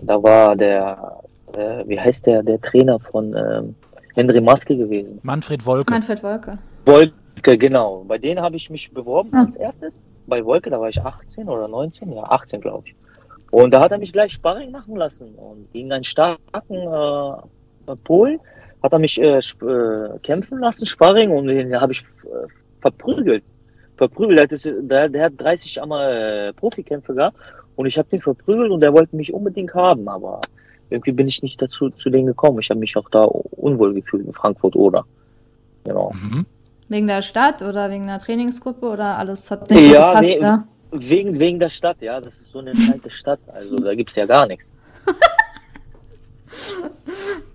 da 0.01 0.23
war 0.23 0.55
der 0.55 1.19
äh, 1.55 1.83
wie 1.87 1.99
heißt 1.99 2.25
der 2.25 2.41
der 2.41 2.59
Trainer 2.61 2.99
von 2.99 3.35
ähm, 3.35 3.75
Henry 4.15 4.41
Maske 4.41 4.75
gewesen. 4.75 5.19
Manfred 5.21 5.63
Wolke. 5.65 5.93
Manfred 5.93 6.23
Wolke. 6.23 6.57
Wolke, 6.85 7.57
genau. 7.57 8.03
Bei 8.07 8.17
denen 8.17 8.41
habe 8.41 8.55
ich 8.55 8.69
mich 8.71 8.91
beworben 8.91 9.29
Ah. 9.33 9.43
als 9.43 9.55
erstes. 9.57 9.99
Bei 10.25 10.43
Wolke, 10.43 10.71
da 10.71 10.79
war 10.79 10.89
ich 10.89 10.99
18 10.99 11.47
oder 11.47 11.67
19, 11.67 12.11
ja, 12.11 12.23
18 12.23 12.59
glaube 12.61 12.87
ich. 12.87 12.95
Und 13.51 13.71
da 13.71 13.81
hat 13.81 13.91
er 13.91 13.97
mich 13.97 14.11
gleich 14.11 14.33
Sparring 14.33 14.71
machen 14.71 14.95
lassen. 14.95 15.33
Und 15.35 15.71
gegen 15.73 15.91
einen 15.91 16.03
starken 16.03 16.75
äh, 16.75 17.95
Polen 18.03 18.39
hat 18.83 18.93
er 18.93 18.99
mich 18.99 19.19
äh, 19.21 19.37
äh, 19.37 20.19
kämpfen 20.23 20.59
lassen, 20.59 20.85
Sparring, 20.85 21.31
und 21.31 21.47
den 21.47 21.79
habe 21.79 21.93
ich 21.93 22.01
äh, 22.01 22.47
verprügelt. 22.81 23.43
Verprügelt. 23.95 24.51
Der, 24.51 24.73
der, 24.81 25.09
der 25.09 25.23
hat 25.25 25.33
30 25.37 25.81
einmal 25.81 26.49
äh, 26.49 26.53
Profikämpfe 26.53 27.13
gehabt 27.15 27.37
und 27.75 27.85
ich 27.85 27.97
habe 27.97 28.09
den 28.09 28.21
verprügelt 28.21 28.71
und 28.71 28.81
der 28.81 28.93
wollte 28.93 29.15
mich 29.15 29.33
unbedingt 29.33 29.73
haben, 29.73 30.07
aber 30.07 30.41
irgendwie 30.89 31.11
bin 31.11 31.27
ich 31.27 31.41
nicht 31.41 31.61
dazu 31.61 31.89
zu 31.89 32.09
denen 32.09 32.27
gekommen. 32.27 32.59
Ich 32.59 32.69
habe 32.69 32.79
mich 32.79 32.95
auch 32.95 33.09
da 33.09 33.23
unwohl 33.23 33.93
gefühlt 33.93 34.25
in 34.25 34.33
Frankfurt 34.33 34.75
oder. 34.75 35.05
Genau. 35.83 36.11
Mhm. 36.13 36.45
Wegen 36.89 37.07
der 37.07 37.21
Stadt 37.21 37.61
oder 37.61 37.89
wegen 37.89 38.07
der 38.07 38.19
Trainingsgruppe 38.19 38.87
oder 38.87 39.17
alles 39.17 39.49
hat 39.51 39.69
nicht 39.69 39.79
so 39.87 39.93
Ja, 39.93 40.09
gepasst, 40.09 40.29
nee. 40.29 40.41
ja? 40.41 40.67
Wegen, 40.91 41.39
wegen 41.39 41.59
der 41.59 41.69
Stadt, 41.69 41.97
ja, 42.01 42.21
das 42.21 42.35
ist 42.35 42.51
so 42.51 42.59
eine 42.59 42.71
kleine 42.71 43.09
Stadt, 43.09 43.39
also 43.53 43.75
da 43.75 43.93
gibt's 43.93 44.15
ja 44.15 44.25
gar 44.25 44.47
nichts. 44.47 44.71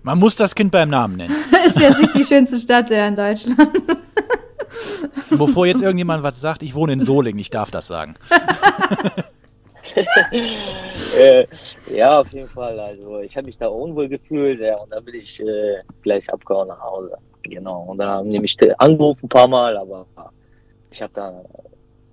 Man 0.03 0.19
muss 0.19 0.35
das 0.35 0.53
Kind 0.53 0.71
beim 0.71 0.89
Namen 0.89 1.17
nennen. 1.17 1.35
Ist 1.65 1.79
jetzt 1.79 1.99
nicht 1.99 2.15
die 2.15 2.25
schönste 2.25 2.59
Stadt 2.59 2.89
ja, 2.89 3.07
in 3.07 3.15
Deutschland. 3.15 3.57
Bevor 5.29 5.65
jetzt 5.65 5.81
irgendjemand 5.81 6.23
was 6.23 6.39
sagt, 6.39 6.61
ich 6.61 6.75
wohne 6.75 6.93
in 6.93 6.99
Solingen, 6.99 7.39
ich 7.39 7.49
darf 7.49 7.71
das 7.71 7.87
sagen. 7.87 8.15
äh, 11.17 11.45
ja, 11.91 12.19
auf 12.19 12.27
jeden 12.29 12.49
Fall. 12.49 12.79
Also 12.79 13.19
ich 13.19 13.35
habe 13.35 13.47
mich 13.47 13.57
da 13.57 13.67
unwohl 13.67 14.09
gefühlt 14.09 14.59
ja, 14.59 14.75
und 14.77 14.91
dann 14.91 15.03
bin 15.05 15.15
ich 15.15 15.39
äh, 15.39 15.81
gleich 16.01 16.31
abgehauen 16.31 16.67
nach 16.67 16.81
Hause. 16.81 17.17
Genau. 17.43 17.83
Und 17.83 17.97
dann 17.97 18.09
haben 18.09 18.31
die 18.31 18.39
mich 18.39 18.57
angerufen 18.77 19.25
ein 19.25 19.29
paar 19.29 19.47
Mal, 19.47 19.77
aber 19.77 20.05
ich 20.91 21.01
habe 21.01 21.13
da 21.13 21.43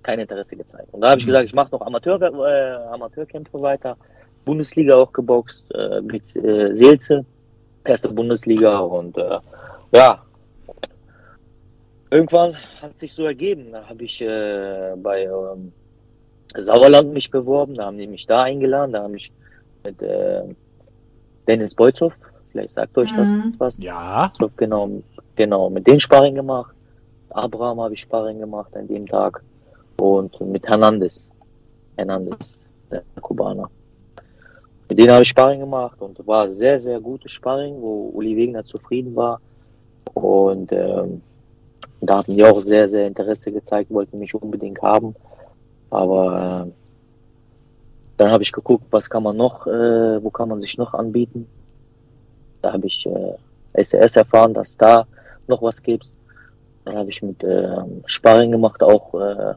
kein 0.03 0.19
Interesse 0.19 0.55
gezeigt. 0.55 0.93
Und 0.93 1.01
da 1.01 1.09
habe 1.11 1.19
ich 1.19 1.25
Mhm. 1.25 1.29
gesagt, 1.31 1.45
ich 1.47 1.53
mache 1.53 1.71
noch 1.71 1.81
Amateur, 1.81 2.21
äh, 2.21 2.75
Amateurkämpfe 2.93 3.61
weiter. 3.61 3.97
Bundesliga 4.45 4.95
auch 4.95 5.11
geboxt 5.13 5.73
äh, 5.75 6.01
mit 6.01 6.35
äh, 6.35 6.73
Seelze, 6.75 7.25
erste 7.85 8.09
Bundesliga 8.09 8.79
und 8.79 9.17
äh, 9.17 9.39
ja. 9.93 10.23
Irgendwann 12.09 12.55
hat 12.81 12.99
sich 12.99 13.13
so 13.13 13.25
ergeben. 13.25 13.71
Da 13.71 13.87
habe 13.87 14.03
ich 14.03 14.21
äh, 14.21 14.93
bei 14.97 15.23
ähm, 15.23 15.71
Sauerland 16.57 17.13
mich 17.13 17.29
beworben, 17.31 17.75
da 17.75 17.85
haben 17.85 17.97
die 17.97 18.07
mich 18.07 18.25
da 18.25 18.43
eingeladen, 18.43 18.91
da 18.93 19.03
habe 19.03 19.15
ich 19.15 19.31
mit 19.85 20.01
äh, 20.01 20.43
Dennis 21.47 21.73
Beutzow, 21.73 22.13
vielleicht 22.51 22.71
sagt 22.71 22.97
euch 22.97 23.13
das 23.15 23.29
Mhm. 23.29 23.53
was, 23.57 23.77
Ja, 23.77 24.31
so, 24.37 24.49
genau, 24.57 24.89
genau, 25.35 25.69
mit 25.69 25.87
den 25.87 25.99
Sparring 25.99 26.35
gemacht. 26.35 26.75
Abraham 27.29 27.79
habe 27.79 27.93
ich 27.93 28.01
Sparring 28.01 28.39
gemacht 28.39 28.75
an 28.75 28.87
dem 28.87 29.07
Tag 29.07 29.41
und 29.97 30.39
mit 30.41 30.67
Hernandez, 30.67 31.27
Hernandez, 31.97 32.53
der 32.89 33.03
Kubaner. 33.21 33.69
Mit 34.89 34.99
denen 34.99 35.11
habe 35.11 35.21
ich 35.21 35.29
Sparring 35.29 35.61
gemacht 35.61 36.01
und 36.01 36.25
war 36.27 36.51
sehr, 36.51 36.79
sehr 36.79 36.99
gutes 36.99 37.31
Sparring, 37.31 37.81
wo 37.81 38.11
Uli 38.13 38.35
Wegner 38.35 38.63
zufrieden 38.65 39.15
war. 39.15 39.39
Und 40.13 40.71
ähm, 40.73 41.21
da 42.01 42.17
hatten 42.17 42.33
die 42.33 42.43
auch 42.43 42.61
sehr, 42.61 42.89
sehr 42.89 43.07
Interesse 43.07 43.51
gezeigt, 43.51 43.89
wollten 43.91 44.19
mich 44.19 44.35
unbedingt 44.35 44.81
haben. 44.81 45.15
Aber 45.91 46.67
äh, 46.67 46.71
dann 48.17 48.31
habe 48.31 48.43
ich 48.43 48.51
geguckt, 48.51 48.85
was 48.91 49.09
kann 49.09 49.23
man 49.23 49.37
noch, 49.37 49.65
äh, 49.65 50.21
wo 50.23 50.29
kann 50.29 50.49
man 50.49 50.61
sich 50.61 50.77
noch 50.77 50.93
anbieten. 50.93 51.47
Da 52.61 52.73
habe 52.73 52.87
ich 52.87 53.05
äh, 53.05 53.83
SES 53.83 54.15
erfahren, 54.15 54.53
dass 54.53 54.75
da 54.75 55.07
noch 55.47 55.61
was 55.61 55.81
gibt. 55.81 56.13
Dann 56.85 56.97
habe 56.97 57.09
ich 57.09 57.21
mit 57.21 57.43
äh, 57.43 57.77
Sparring 58.05 58.51
gemacht, 58.51 58.83
auch 58.83 59.13
äh, 59.13 59.53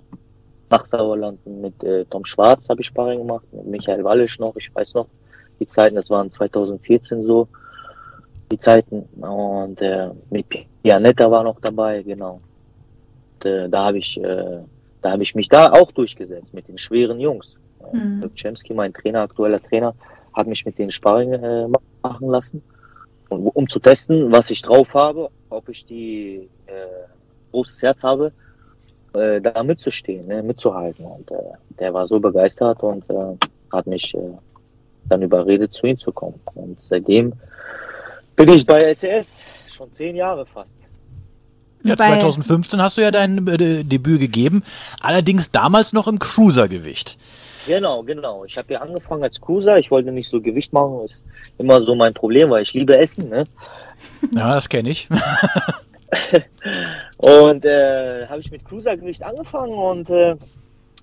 nach 0.71 0.85
Sauerland 0.85 1.45
mit 1.47 1.83
äh, 1.83 2.05
Tom 2.07 2.25
Schwarz 2.25 2.69
habe 2.69 2.81
ich 2.81 2.87
Sparring 2.87 3.21
gemacht, 3.21 3.45
mit 3.53 3.67
Michael 3.67 4.05
Wallisch 4.05 4.39
noch, 4.39 4.57
ich 4.57 4.75
weiß 4.75 4.95
noch, 4.95 5.07
die 5.61 5.67
Zeiten, 5.67 5.97
das 5.97 6.11
waren 6.11 6.31
2014 6.31 7.23
so, 7.23 7.49
die 8.51 8.59
Zeiten. 8.59 9.03
Und 9.21 9.81
äh, 9.83 10.11
mit 10.31 10.47
Pianetta 10.83 11.31
war 11.31 11.45
noch 11.45 11.61
dabei, 11.61 12.03
genau. 12.03 12.41
Und, 13.35 13.47
äh, 13.47 13.69
da 13.69 13.87
habe 13.87 13.99
ich, 13.99 14.17
äh, 14.19 14.61
da 15.03 15.13
habe 15.13 15.23
ich 15.23 15.35
mich 15.35 15.49
da 15.49 15.73
auch 15.73 15.93
durchgesetzt 15.93 16.55
mit 16.55 16.69
den 16.69 16.79
schweren 16.79 17.21
Jungs. 17.21 17.57
Mhm. 17.93 18.31
Chemsky, 18.35 18.75
mein 18.75 18.93
Trainer, 18.93 19.21
aktueller 19.21 19.63
Trainer, 19.63 19.95
hat 20.33 20.47
mich 20.47 20.65
mit 20.65 20.79
den 20.79 20.91
Sparring 20.91 21.33
äh, 21.35 21.69
machen 22.03 22.29
lassen, 22.29 22.63
und, 23.29 23.47
um 23.49 23.69
zu 23.69 23.79
testen, 23.79 24.33
was 24.33 24.51
ich 24.51 24.63
drauf 24.63 24.95
habe, 24.95 25.31
ob 25.51 25.69
ich 25.69 25.85
die 25.85 26.49
äh, 26.67 26.73
großes 27.53 27.83
Herz 27.83 28.03
habe, 28.03 28.33
äh, 29.15 29.41
da 29.41 29.63
mitzustehen, 29.63 30.27
ne, 30.27 30.43
mitzuhalten. 30.43 31.05
Und 31.05 31.31
äh, 31.31 31.35
der 31.79 31.93
war 31.95 32.07
so 32.07 32.21
begeistert 32.21 32.83
und 32.83 33.09
äh, 33.11 33.37
hat 33.73 33.87
mich 33.87 34.15
äh, 34.15 34.19
dann 35.09 35.23
überredet, 35.23 35.75
zu 35.75 35.87
ihm 35.87 35.99
zu 35.99 36.13
kommen. 36.13 36.41
Und 36.55 36.79
seitdem 36.83 37.33
bin 38.37 38.49
ich 38.49 38.65
bei 38.67 38.93
SES 38.93 39.45
schon 39.67 39.91
zehn 39.93 40.17
Jahre 40.17 40.47
fast. 40.47 40.79
ja 41.83 41.95
Bei- 41.95 42.05
2015 42.19 42.81
hast 42.81 42.97
du 42.97 43.03
ja 43.03 43.11
dein 43.11 43.47
äh, 43.49 43.85
Debüt 43.85 44.21
gegeben, 44.21 44.63
allerdings 45.01 45.51
damals 45.51 45.93
noch 45.93 46.09
im 46.09 46.19
Cruisergewicht. 46.19 47.19
Genau, 47.67 48.03
genau. 48.03 48.45
Ich 48.45 48.59
habe 48.59 48.75
ja 48.75 48.81
angefangen 48.83 49.23
als 49.23 49.41
Cruiser. 49.41 49.79
Ich 49.79 49.91
wollte 49.91 50.13
nicht 50.13 50.29
so 50.29 50.39
Gewicht 50.41 50.73
machen. 50.75 51.01
Ist 51.05 51.25
immer 51.57 51.81
so 51.81 51.95
mein 51.95 52.13
Problem, 52.13 52.51
weil 52.51 52.63
ich 52.63 52.75
liebe 52.75 52.97
Essen. 52.99 53.31
Ne? 53.31 53.47
Ja, 54.35 54.55
das 54.55 54.69
kenne 54.69 54.91
ich. 54.91 55.09
Und 57.17 57.65
äh, 57.65 58.27
habe 58.27 58.41
ich 58.41 58.51
mit 58.51 58.65
Cruisergewicht 58.65 59.23
angefangen 59.23 59.75
und 59.75 60.11
äh, 60.11 60.37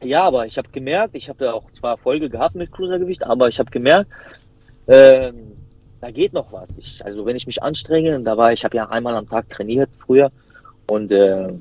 ja, 0.04 0.24
aber 0.24 0.46
ich 0.46 0.58
habe 0.58 0.68
gemerkt, 0.72 1.16
ich 1.16 1.30
habe 1.30 1.46
ja 1.46 1.54
auch 1.54 1.72
zwar 1.72 1.92
Erfolge 1.92 2.30
gehabt 2.30 2.56
mit 2.56 2.72
Cruisergewicht, 2.72 3.26
aber 3.26 3.48
ich 3.48 3.60
habe 3.60 3.72
gemerkt, 3.72 4.10
ähm, 4.88 5.54
da 6.02 6.12
geht 6.12 6.34
noch 6.34 6.52
was. 6.52 6.78
Ich, 6.78 7.04
also 7.06 7.26
wenn 7.26 7.36
ich 7.36 7.48
mich 7.48 7.62
anstrenge, 7.62 8.20
da 8.22 8.36
war 8.36 8.52
ich 8.52 8.64
habe 8.66 8.76
ja 8.78 8.90
einmal 8.90 9.16
am 9.16 9.30
Tag 9.30 9.50
trainiert 9.50 9.90
früher 10.06 10.32
und 10.90 11.12
äh, 11.12 11.54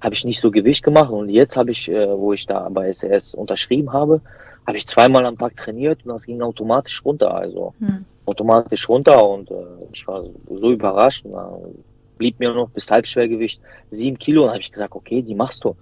habe 0.00 0.14
ich 0.14 0.24
nicht 0.24 0.40
so 0.40 0.50
Gewicht 0.50 0.82
gemacht 0.82 1.10
und 1.10 1.28
jetzt 1.28 1.56
habe 1.56 1.72
ich, 1.72 1.88
äh, 1.88 2.08
wo 2.08 2.32
ich 2.32 2.46
da 2.46 2.68
bei 2.68 2.92
SES 2.92 3.34
unterschrieben 3.34 3.92
habe, 3.92 4.22
habe 4.66 4.78
ich 4.78 4.86
zweimal 4.86 5.26
am 5.26 5.36
Tag 5.36 5.56
trainiert 5.56 6.04
und 6.04 6.12
das 6.12 6.24
ging 6.24 6.40
automatisch 6.42 7.04
runter. 7.04 7.34
Also 7.34 7.74
Hm. 7.80 8.04
automatisch 8.24 8.88
runter 8.88 9.28
und 9.28 9.50
äh, 9.50 9.54
ich 9.92 10.06
war 10.06 10.24
so 10.48 10.70
überrascht. 10.70 11.24
Und 11.24 11.84
blieb 12.20 12.38
mir 12.38 12.52
noch 12.52 12.68
bis 12.68 12.90
Halbschwergewicht 12.90 13.60
sieben 13.88 14.18
Kilo 14.18 14.44
und 14.44 14.50
habe 14.50 14.60
ich 14.60 14.70
gesagt, 14.70 14.94
okay, 14.94 15.22
die 15.22 15.34
machst 15.34 15.64
du. 15.64 15.74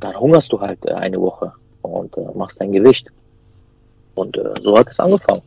Dann 0.00 0.18
hungerst 0.18 0.50
du 0.50 0.60
halt 0.60 0.82
äh, 0.86 0.94
eine 0.94 1.20
Woche 1.20 1.52
und 1.82 2.16
äh, 2.16 2.24
machst 2.34 2.58
dein 2.60 2.72
Gewicht. 2.72 3.08
Und 4.14 4.36
äh, 4.38 4.54
so 4.62 4.78
hat 4.78 4.88
es 4.88 4.98
angefangen. 4.98 5.42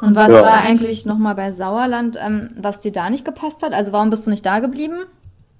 Und 0.00 0.16
was 0.16 0.30
Ja. 0.30 0.42
war 0.42 0.62
eigentlich 0.62 1.04
nochmal 1.04 1.34
bei 1.34 1.52
Sauerland, 1.52 2.16
ähm, 2.18 2.54
was 2.56 2.80
dir 2.80 2.90
da 2.90 3.10
nicht 3.10 3.26
gepasst 3.26 3.62
hat? 3.62 3.74
Also 3.74 3.92
warum 3.92 4.08
bist 4.08 4.26
du 4.26 4.30
nicht 4.30 4.46
da 4.46 4.60
geblieben? 4.60 5.04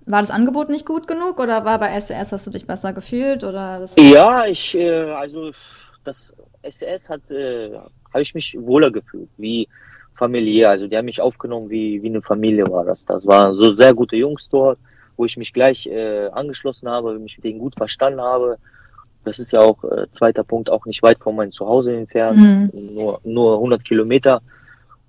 War 0.06 0.22
das 0.22 0.30
Angebot 0.30 0.70
nicht 0.70 0.86
gut 0.86 1.06
genug 1.06 1.38
oder 1.38 1.66
war 1.66 1.78
bei 1.78 1.98
SES, 2.00 2.32
hast 2.32 2.46
du 2.46 2.50
dich 2.50 2.66
besser 2.66 2.94
gefühlt 2.94 3.44
oder 3.44 3.80
das 3.80 3.96
Ja, 3.96 4.46
ich, 4.46 4.74
äh, 4.74 5.10
also 5.12 5.52
das 6.04 6.32
SES 6.62 7.10
hat, 7.10 7.30
äh, 7.30 7.70
habe 8.12 8.22
ich 8.22 8.34
mich 8.34 8.56
wohler 8.58 8.90
gefühlt, 8.90 9.28
wie 9.36 9.68
familiär. 10.14 10.70
Also 10.70 10.86
die 10.86 10.96
haben 10.96 11.04
mich 11.06 11.20
aufgenommen, 11.20 11.70
wie, 11.70 12.02
wie 12.02 12.08
eine 12.08 12.22
Familie 12.22 12.70
war 12.70 12.84
das. 12.84 13.04
Das 13.04 13.26
waren 13.26 13.54
so 13.54 13.72
sehr 13.72 13.94
gute 13.94 14.16
Jungs 14.16 14.48
dort, 14.48 14.78
wo 15.16 15.24
ich 15.24 15.36
mich 15.36 15.52
gleich 15.52 15.86
äh, 15.86 16.28
angeschlossen 16.28 16.88
habe, 16.88 17.18
mich 17.18 17.36
mit 17.38 17.44
denen 17.44 17.58
gut 17.58 17.74
verstanden 17.76 18.20
habe. 18.20 18.56
Das 19.24 19.38
ist 19.38 19.52
ja 19.52 19.60
auch, 19.60 19.82
äh, 19.84 20.06
zweiter 20.10 20.44
Punkt, 20.44 20.70
auch 20.70 20.84
nicht 20.86 21.02
weit 21.02 21.18
von 21.18 21.34
meinem 21.36 21.52
Zuhause 21.52 21.96
entfernt, 21.96 22.38
Mhm. 22.38 22.94
nur, 22.94 23.20
nur 23.24 23.54
100 23.56 23.84
Kilometer. 23.84 24.42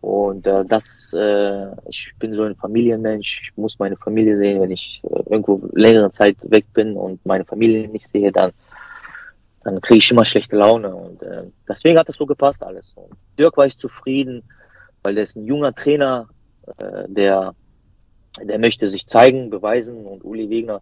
Und 0.02 0.46
äh, 0.46 0.64
das, 0.66 1.14
äh, 1.18 1.66
ich 1.90 2.14
bin 2.20 2.34
so 2.36 2.44
ein 2.44 2.56
Familienmensch, 2.56 3.42
ich 3.44 3.58
muss 3.58 3.80
meine 3.80 3.98
Familie 3.98 4.38
sehen, 4.38 4.62
wenn 4.62 4.70
ich 4.70 5.02
äh, 5.04 5.24
irgendwo 5.32 5.60
längere 5.74 6.12
Zeit 6.12 6.38
weg 6.44 6.66
bin 6.74 6.96
und 6.96 7.26
meine 7.26 7.44
Familie 7.44 7.88
nicht 7.88 8.08
sehe, 8.08 8.32
dann, 8.32 8.52
dann 9.64 9.82
kriege 9.82 9.98
ich 9.98 10.12
immer 10.12 10.24
schlechte 10.24 10.56
Laune. 10.56 10.94
Und 10.96 11.24
äh, 11.24 11.44
deswegen 11.68 11.98
hat 11.98 12.08
das 12.08 12.18
so 12.18 12.26
gepasst 12.28 12.62
alles. 12.64 12.94
Und 12.96 13.10
Dirk 13.40 13.58
war 13.58 13.66
ich 13.66 13.78
zufrieden, 13.80 14.44
weil 15.06 15.16
der 15.16 15.24
ist 15.24 15.38
ein 15.38 15.46
junger 15.46 15.74
Trainer, 15.74 16.28
äh, 16.78 17.04
der, 17.08 17.54
der 18.42 18.60
möchte 18.60 18.88
sich 18.88 19.08
zeigen, 19.08 19.50
beweisen. 19.50 20.06
Und 20.06 20.26
Uli 20.26 20.50
Wegner 20.50 20.82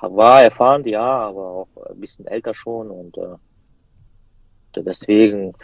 war 0.00 0.42
erfahren, 0.42 0.84
ja, 0.86 1.00
aber 1.00 1.46
auch 1.46 1.68
ein 1.88 2.00
bisschen 2.00 2.26
älter 2.26 2.52
schon. 2.54 2.90
Und 2.90 3.16
äh, 3.16 4.82
deswegen 4.82 5.54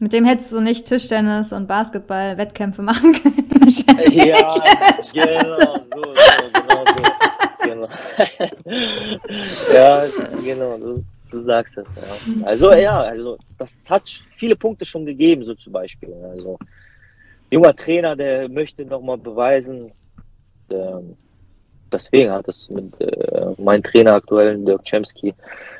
Mit 0.00 0.12
dem 0.12 0.24
hättest 0.24 0.52
du 0.52 0.60
nicht 0.60 0.86
Tischtennis 0.86 1.52
und 1.52 1.68
Basketball 1.68 2.36
Wettkämpfe 2.36 2.82
machen 2.82 3.12
können. 3.12 3.42
Ja, 4.12 4.54
genau, 5.12 5.80
so, 5.80 6.14
so, 6.14 6.50
genau 6.52 6.84
so. 6.86 7.02
Genau. 7.64 7.88
ja, 9.72 10.04
genau, 10.44 10.78
du, 10.78 11.04
du 11.32 11.40
sagst 11.40 11.76
es, 11.78 11.92
ja. 11.96 12.46
Also, 12.46 12.72
ja, 12.74 13.00
also, 13.00 13.38
das 13.58 13.90
hat 13.90 14.08
viele 14.36 14.54
Punkte 14.54 14.84
schon 14.84 15.04
gegeben, 15.04 15.42
so 15.44 15.54
zum 15.54 15.72
Beispiel. 15.72 16.14
Also, 16.30 16.58
junger 17.50 17.74
Trainer, 17.74 18.16
der 18.16 18.48
möchte 18.48 18.84
nochmal 18.84 19.18
beweisen, 19.18 19.92
ähm, 20.70 21.16
deswegen 21.92 22.30
hat 22.30 22.48
es 22.48 22.68
mit 22.70 23.00
äh, 23.00 23.54
meinem 23.58 23.82
Trainer 23.82 24.14
aktuell, 24.14 24.64
Dirk 24.64 24.84
Chemsky, 24.84 25.34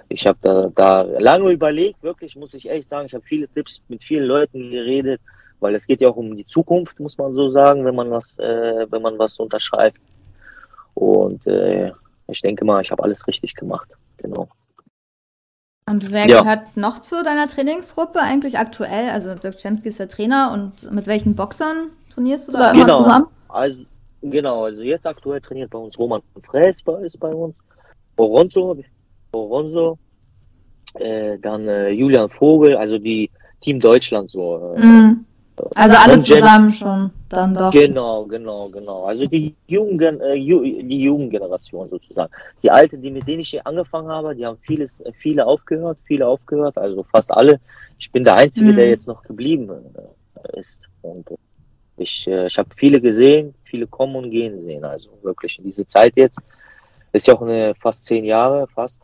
ich 0.08 0.26
habe 0.26 0.38
da, 0.40 0.70
da 0.74 1.02
lange 1.02 1.50
überlegt, 1.50 2.02
wirklich, 2.02 2.36
muss 2.36 2.54
ich 2.54 2.66
ehrlich 2.66 2.86
sagen, 2.86 3.06
ich 3.06 3.14
habe 3.14 3.24
viele 3.24 3.48
Tipps 3.48 3.82
mit 3.88 4.02
vielen 4.02 4.24
Leuten 4.24 4.70
geredet, 4.70 5.20
weil 5.60 5.74
es 5.74 5.86
geht 5.86 6.00
ja 6.00 6.08
auch 6.08 6.16
um 6.16 6.36
die 6.36 6.46
Zukunft, 6.46 7.00
muss 7.00 7.18
man 7.18 7.34
so 7.34 7.48
sagen, 7.48 7.84
wenn 7.84 7.94
man 7.94 8.10
was, 8.10 8.38
äh, 8.38 8.86
wenn 8.90 9.02
man 9.02 9.18
was 9.18 9.38
unterschreibt. 9.40 10.00
Und 10.94 11.46
äh, 11.46 11.90
ich 12.28 12.40
denke 12.40 12.64
mal, 12.64 12.82
ich 12.82 12.90
habe 12.90 13.02
alles 13.02 13.26
richtig 13.26 13.54
gemacht. 13.54 13.88
Genau. 14.18 14.48
Und 15.88 16.10
wer 16.10 16.26
ja. 16.26 16.42
gehört 16.42 16.76
noch 16.76 16.98
zu 16.98 17.22
deiner 17.22 17.46
Trainingsgruppe 17.46 18.18
eigentlich 18.18 18.58
aktuell? 18.58 19.08
Also 19.10 19.36
Dirk 19.36 19.56
Chemsky 19.58 19.88
ist 19.88 20.00
der 20.00 20.08
Trainer 20.08 20.50
und 20.52 20.90
mit 20.92 21.06
welchen 21.06 21.36
Boxern 21.36 21.90
trainierst 22.10 22.52
du 22.52 22.58
da 22.58 22.72
genau. 22.72 22.84
immer 22.84 22.96
zusammen? 22.96 23.26
Also, 23.48 23.84
genau, 24.20 24.64
also 24.64 24.82
jetzt 24.82 25.06
aktuell 25.06 25.40
trainiert 25.40 25.70
bei 25.70 25.78
uns 25.78 25.96
Roman 25.96 26.22
Fräs 26.42 26.82
ist 27.02 27.20
bei 27.20 27.32
uns, 27.32 27.54
Oronzo, 28.16 28.76
Oronzo 29.30 29.96
äh, 30.94 31.38
dann 31.38 31.68
äh, 31.68 31.90
Julian 31.90 32.28
Vogel, 32.30 32.76
also 32.76 32.98
die 32.98 33.30
Team 33.60 33.78
Deutschland 33.78 34.30
so. 34.30 34.74
Äh, 34.76 34.84
mhm. 34.84 35.24
Also 35.74 35.96
alle 35.96 36.18
zusammen 36.18 36.72
schon, 36.72 37.10
dann 37.28 37.54
doch. 37.54 37.70
Genau, 37.70 38.24
genau, 38.24 38.68
genau. 38.68 39.04
Also 39.04 39.26
die 39.26 39.54
jungen, 39.66 40.20
äh, 40.20 40.34
die 40.34 41.00
Jugendgeneration 41.02 41.88
sozusagen. 41.88 42.32
Die 42.62 42.70
Alten, 42.70 43.00
die 43.00 43.10
mit 43.10 43.26
denen 43.26 43.40
ich 43.40 43.66
angefangen 43.66 44.08
habe, 44.08 44.34
die 44.34 44.44
haben 44.44 44.58
vieles, 44.62 45.02
viele 45.18 45.46
aufgehört, 45.46 45.98
viele 46.04 46.26
aufgehört, 46.26 46.76
also 46.76 47.02
fast 47.02 47.30
alle. 47.30 47.60
Ich 47.98 48.10
bin 48.12 48.24
der 48.24 48.34
Einzige, 48.36 48.72
mhm. 48.72 48.76
der 48.76 48.88
jetzt 48.88 49.08
noch 49.08 49.22
geblieben 49.22 49.70
äh, 49.70 50.60
ist. 50.60 50.80
Und 51.02 51.30
äh, 51.30 51.36
ich, 51.96 52.26
äh, 52.26 52.46
ich 52.46 52.58
habe 52.58 52.68
viele 52.76 53.00
gesehen, 53.00 53.54
viele 53.64 53.86
kommen 53.86 54.16
und 54.16 54.30
gehen 54.30 54.62
sehen. 54.64 54.84
Also 54.84 55.10
wirklich 55.22 55.58
in 55.58 55.64
dieser 55.64 55.86
Zeit 55.86 56.12
jetzt. 56.16 56.38
Ist 57.12 57.26
ja 57.26 57.34
auch 57.34 57.42
eine 57.42 57.74
fast 57.76 58.04
zehn 58.04 58.24
Jahre, 58.24 58.66
fast. 58.74 59.02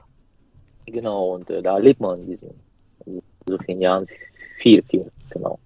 Genau, 0.85 1.35
und 1.35 1.49
äh, 1.49 1.63
da 1.63 1.77
erlebt 1.77 2.01
man 2.01 2.21
in 2.21 2.27
diesen 2.27 2.51
in 3.07 3.23
so 3.47 3.59
vielen 3.59 3.81
Jahren 3.81 4.07
viel, 4.59 4.83
viel, 4.83 5.11
genau. 5.31 5.59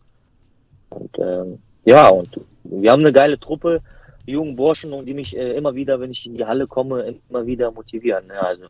Und 0.97 1.19
ähm, 1.19 1.59
ja, 1.85 2.09
und 2.09 2.41
wir 2.65 2.91
haben 2.91 3.01
eine 3.01 3.13
geile 3.13 3.39
Truppe, 3.39 3.81
jungen 4.25 4.57
Burschen, 4.57 4.93
und 4.93 5.07
die 5.07 5.15
mich 5.15 5.37
äh, 5.37 5.53
immer 5.53 5.75
wieder, 5.75 6.01
wenn 6.01 6.11
ich 6.11 6.27
in 6.27 6.35
die 6.35 6.45
Halle 6.45 6.67
komme, 6.67 7.17
immer 7.31 7.47
wieder 7.47 7.71
motivieren. 7.71 8.27
Ne? 8.27 8.41
Also, 8.41 8.67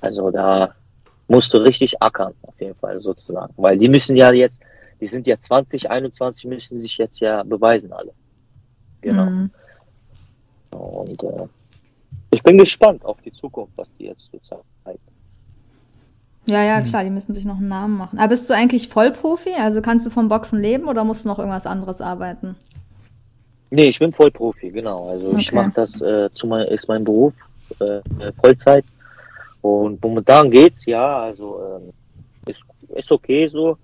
also 0.00 0.30
da 0.30 0.74
musst 1.28 1.52
du 1.52 1.58
richtig 1.58 2.00
ackern, 2.00 2.34
auf 2.42 2.60
jeden 2.60 2.76
Fall 2.76 3.00
sozusagen. 3.00 3.52
Weil 3.56 3.78
die 3.78 3.88
müssen 3.88 4.16
ja 4.16 4.32
jetzt, 4.32 4.62
die 5.00 5.06
sind 5.06 5.26
ja 5.26 5.38
20, 5.38 5.90
21, 5.90 6.44
müssen 6.44 6.78
sich 6.78 6.96
jetzt 6.98 7.20
ja 7.20 7.42
beweisen 7.42 7.92
alle. 7.92 8.12
Genau. 9.00 9.24
Mhm. 9.24 9.50
Und 10.70 11.22
äh, 11.22 11.46
ich 12.30 12.42
bin 12.42 12.58
gespannt 12.58 13.04
auf 13.04 13.20
die 13.22 13.32
Zukunft, 13.32 13.72
was 13.76 13.90
die 13.98 14.04
jetzt 14.04 14.28
so 14.42 14.62
zeigen. 14.84 15.00
Ja, 16.46 16.62
ja, 16.62 16.80
klar, 16.80 17.02
die 17.02 17.10
müssen 17.10 17.34
sich 17.34 17.44
noch 17.44 17.56
einen 17.56 17.68
Namen 17.68 17.96
machen. 17.96 18.18
Aber 18.18 18.28
bist 18.28 18.48
du 18.48 18.54
eigentlich 18.54 18.88
Vollprofi? 18.88 19.54
Also 19.58 19.82
kannst 19.82 20.06
du 20.06 20.10
vom 20.10 20.28
Boxen 20.28 20.60
leben 20.60 20.88
oder 20.88 21.02
musst 21.02 21.24
du 21.24 21.28
noch 21.28 21.38
irgendwas 21.38 21.66
anderes 21.66 22.00
arbeiten? 22.00 22.54
Nee, 23.70 23.88
ich 23.88 23.98
bin 23.98 24.12
Vollprofi, 24.12 24.70
genau. 24.70 25.08
Also 25.08 25.28
okay. 25.28 25.36
ich 25.38 25.52
mache 25.52 25.72
das 25.74 26.00
äh, 26.00 26.30
zu 26.32 26.46
mein, 26.46 26.66
ist 26.68 26.88
mein 26.88 27.02
Beruf, 27.02 27.34
äh, 27.80 28.00
Vollzeit. 28.40 28.84
Und 29.60 30.00
momentan 30.02 30.50
geht's, 30.50 30.86
ja, 30.86 31.18
also 31.18 31.60
äh, 32.46 32.50
ist, 32.50 32.62
ist 32.94 33.10
okay 33.10 33.48
so. 33.48 33.76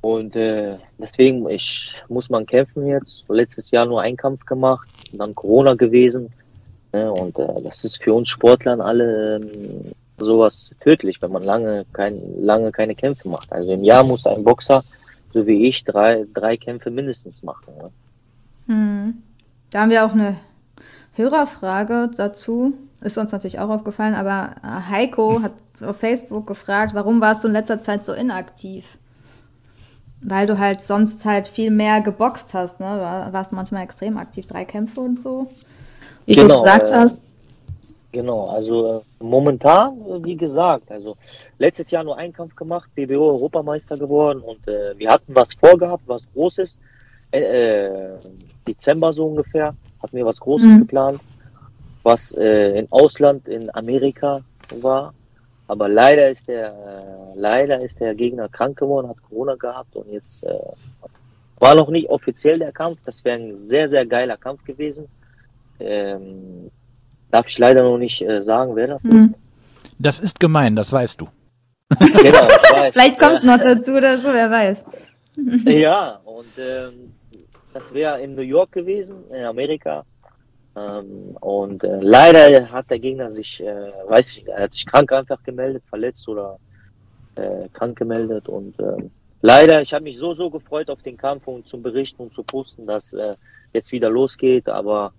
Und 0.00 0.34
äh, 0.34 0.76
deswegen, 0.98 1.48
ich 1.48 1.94
muss 2.08 2.28
man 2.28 2.44
kämpfen 2.44 2.86
jetzt. 2.86 3.24
Letztes 3.28 3.70
Jahr 3.70 3.86
nur 3.86 4.02
einen 4.02 4.16
Kampf 4.16 4.44
gemacht, 4.44 4.88
dann 5.12 5.34
Corona 5.34 5.74
gewesen. 5.74 6.32
Ne? 6.92 7.12
Und 7.12 7.38
äh, 7.38 7.62
das 7.62 7.84
ist 7.84 8.02
für 8.02 8.14
uns 8.14 8.28
Sportlern 8.28 8.80
alle 8.80 9.36
ähm, 9.36 9.92
sowas 10.18 10.70
tödlich, 10.80 11.20
wenn 11.22 11.32
man 11.32 11.42
lange, 11.42 11.84
kein, 11.92 12.20
lange 12.40 12.72
keine 12.72 12.94
Kämpfe 12.94 13.28
macht. 13.28 13.52
Also 13.52 13.72
im 13.72 13.84
Jahr 13.84 14.04
muss 14.04 14.26
ein 14.26 14.44
Boxer, 14.44 14.84
so 15.32 15.46
wie 15.46 15.66
ich, 15.68 15.84
drei, 15.84 16.26
drei 16.34 16.56
Kämpfe 16.56 16.90
mindestens 16.90 17.42
machen. 17.42 17.74
Ne? 17.76 17.90
Hm. 18.66 19.22
Da 19.70 19.80
haben 19.80 19.90
wir 19.90 20.04
auch 20.04 20.12
eine 20.12 20.36
Hörerfrage 21.14 22.10
dazu. 22.16 22.74
Ist 23.00 23.18
uns 23.18 23.32
natürlich 23.32 23.58
auch 23.58 23.68
aufgefallen, 23.68 24.14
aber 24.14 24.56
Heiko 24.90 25.42
hat 25.42 25.54
auf 25.82 25.98
Facebook 25.98 26.46
gefragt, 26.46 26.94
warum 26.94 27.20
warst 27.20 27.44
du 27.44 27.48
in 27.48 27.54
letzter 27.54 27.82
Zeit 27.82 28.04
so 28.04 28.12
inaktiv? 28.12 28.98
Weil 30.20 30.46
du 30.46 30.58
halt 30.58 30.80
sonst 30.80 31.24
halt 31.24 31.46
viel 31.46 31.70
mehr 31.70 32.00
geboxt 32.00 32.52
hast, 32.52 32.80
ne? 32.80 33.26
Du 33.26 33.32
warst 33.32 33.52
manchmal 33.52 33.84
extrem 33.84 34.18
aktiv, 34.18 34.46
drei 34.46 34.64
Kämpfe 34.64 35.00
und 35.00 35.22
so. 35.22 35.48
Wie 36.26 36.34
genau, 36.34 36.56
du 36.56 36.62
gesagt 36.62 36.90
äh, 36.90 36.94
hast. 36.94 37.20
Genau, 38.10 38.46
also 38.46 39.00
äh, 39.00 39.24
momentan, 39.24 40.00
äh, 40.00 40.24
wie 40.24 40.36
gesagt, 40.36 40.90
also 40.90 41.16
letztes 41.58 41.90
Jahr 41.90 42.04
nur 42.04 42.16
einen 42.16 42.32
Kampf 42.32 42.56
gemacht, 42.56 42.88
BBO 42.94 43.32
Europameister 43.32 43.98
geworden 43.98 44.40
und 44.40 44.66
äh, 44.66 44.98
wir 44.98 45.10
hatten 45.10 45.34
was 45.34 45.52
vorgehabt, 45.52 46.04
was 46.06 46.30
Großes. 46.32 46.78
Äh, 47.30 48.16
Dezember 48.66 49.12
so 49.12 49.26
ungefähr 49.26 49.74
hatten 50.02 50.16
wir 50.16 50.24
was 50.24 50.40
Großes 50.40 50.68
mhm. 50.68 50.78
geplant, 50.80 51.20
was 52.02 52.32
äh, 52.32 52.78
im 52.78 52.86
Ausland 52.90 53.46
in 53.46 53.74
Amerika 53.74 54.40
war. 54.80 55.12
Aber 55.66 55.86
leider 55.86 56.30
ist 56.30 56.48
der 56.48 56.72
leider 57.34 57.82
ist 57.82 58.00
der 58.00 58.14
Gegner 58.14 58.48
krank 58.48 58.78
geworden, 58.78 59.08
hat 59.08 59.22
Corona 59.28 59.54
gehabt 59.56 59.94
und 59.96 60.10
jetzt 60.10 60.42
war 61.58 61.74
noch 61.74 61.90
nicht 61.90 62.08
offiziell 62.08 62.58
der 62.58 62.72
Kampf. 62.72 63.00
Das 63.04 63.22
wäre 63.26 63.38
ein 63.38 63.60
sehr 63.60 63.86
sehr 63.90 64.06
geiler 64.06 64.38
Kampf 64.38 64.64
gewesen. 64.64 65.08
Ähm, 65.78 66.70
Darf 67.30 67.46
ich 67.48 67.58
leider 67.58 67.82
noch 67.82 67.98
nicht 67.98 68.22
äh, 68.22 68.42
sagen, 68.42 68.74
wer 68.76 68.88
das 68.88 69.04
mhm. 69.04 69.18
ist. 69.18 69.34
Das 69.98 70.20
ist 70.20 70.40
gemein, 70.40 70.76
das 70.76 70.92
weißt 70.92 71.20
du. 71.20 71.28
genau, 71.98 72.48
weiß, 72.48 72.92
Vielleicht 72.92 73.18
kommt 73.18 73.38
es 73.38 73.42
noch 73.42 73.58
dazu 73.58 73.92
oder 73.92 74.18
so, 74.18 74.28
wer 74.32 74.50
weiß. 74.50 74.78
ja, 75.66 76.20
und 76.24 76.46
ähm, 76.58 77.12
das 77.72 77.92
wäre 77.92 78.20
in 78.20 78.34
New 78.34 78.42
York 78.42 78.72
gewesen, 78.72 79.16
in 79.30 79.44
Amerika. 79.44 80.04
Ähm, 80.76 81.36
und 81.40 81.84
äh, 81.84 82.00
leider 82.00 82.70
hat 82.70 82.90
der 82.90 82.98
Gegner 82.98 83.32
sich, 83.32 83.62
äh, 83.62 83.92
weiß 84.08 84.30
ich 84.30 84.36
nicht, 84.38 84.48
er 84.48 84.64
hat 84.64 84.72
sich 84.72 84.86
krank 84.86 85.12
einfach 85.12 85.42
gemeldet, 85.42 85.82
verletzt 85.88 86.28
oder 86.28 86.58
äh, 87.36 87.68
krank 87.72 87.98
gemeldet. 87.98 88.48
Und 88.48 88.78
ähm, 88.80 89.10
leider, 89.42 89.82
ich 89.82 89.94
habe 89.94 90.04
mich 90.04 90.18
so, 90.18 90.34
so 90.34 90.50
gefreut 90.50 90.90
auf 90.90 91.02
den 91.02 91.16
Kampf 91.16 91.46
und 91.46 91.66
zum 91.66 91.82
Berichten 91.82 92.22
und 92.22 92.34
zu 92.34 92.42
posten, 92.42 92.86
dass 92.86 93.12
äh, 93.12 93.34
jetzt 93.72 93.92
wieder 93.92 94.10
losgeht. 94.10 94.68
Aber 94.68 95.12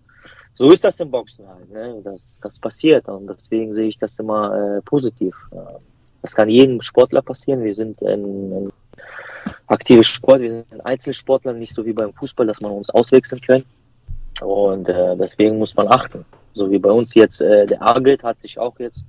so 0.60 0.69
ist 0.72 0.84
das 0.84 1.00
im 1.00 1.10
Boxen 1.10 1.48
halt. 1.48 1.72
Ne? 1.72 2.02
Das, 2.04 2.38
das 2.43 2.60
passiert 2.60 3.08
und 3.08 3.28
deswegen 3.28 3.74
sehe 3.74 3.88
ich 3.88 3.98
das 3.98 4.19
immer 4.19 4.78
äh, 4.78 4.82
positiv. 4.82 5.34
Das 6.22 6.36
kann 6.36 6.50
jedem 6.50 6.82
Sportler 6.82 7.22
passieren. 7.22 7.63
Wir 7.63 7.74
sind 7.74 8.02
ein, 8.04 8.24
ein 8.52 8.74
aktives 9.67 10.08
Sport, 10.08 10.41
wir 10.41 10.52
sind 10.52 10.72
ein 10.74 10.82
Einzelsportler, 10.82 11.54
nicht 11.54 11.74
so 11.74 11.86
wie 11.86 11.93
beim 11.93 12.13
Fußball, 12.13 12.45
dass 12.45 12.60
man 12.60 12.74
uns 12.74 12.89
auswechseln 12.89 13.39
kann. 13.39 13.63
Und 14.41 14.89
äh, 14.89 15.15
deswegen 15.15 15.58
muss 15.58 15.76
man 15.78 15.88
achten. 15.88 16.26
So 16.52 16.69
wie 16.69 16.80
bei 16.80 16.91
uns 16.91 17.13
jetzt, 17.13 17.39
äh, 17.39 17.65
der 17.65 17.82
Argelt 17.82 18.22
hat 18.24 18.41
sich 18.41 18.60
auch 18.60 18.78
jetzt 18.80 19.06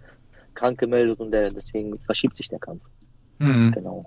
krank 0.55 0.79
gemeldet 0.79 1.19
und 1.19 1.33
der, 1.33 1.51
deswegen 1.51 1.99
verschiebt 1.99 2.37
sich 2.37 2.49
der 2.49 2.61
Kampf. 2.61 2.83
Mhm. 3.39 3.73
Genau 3.73 4.07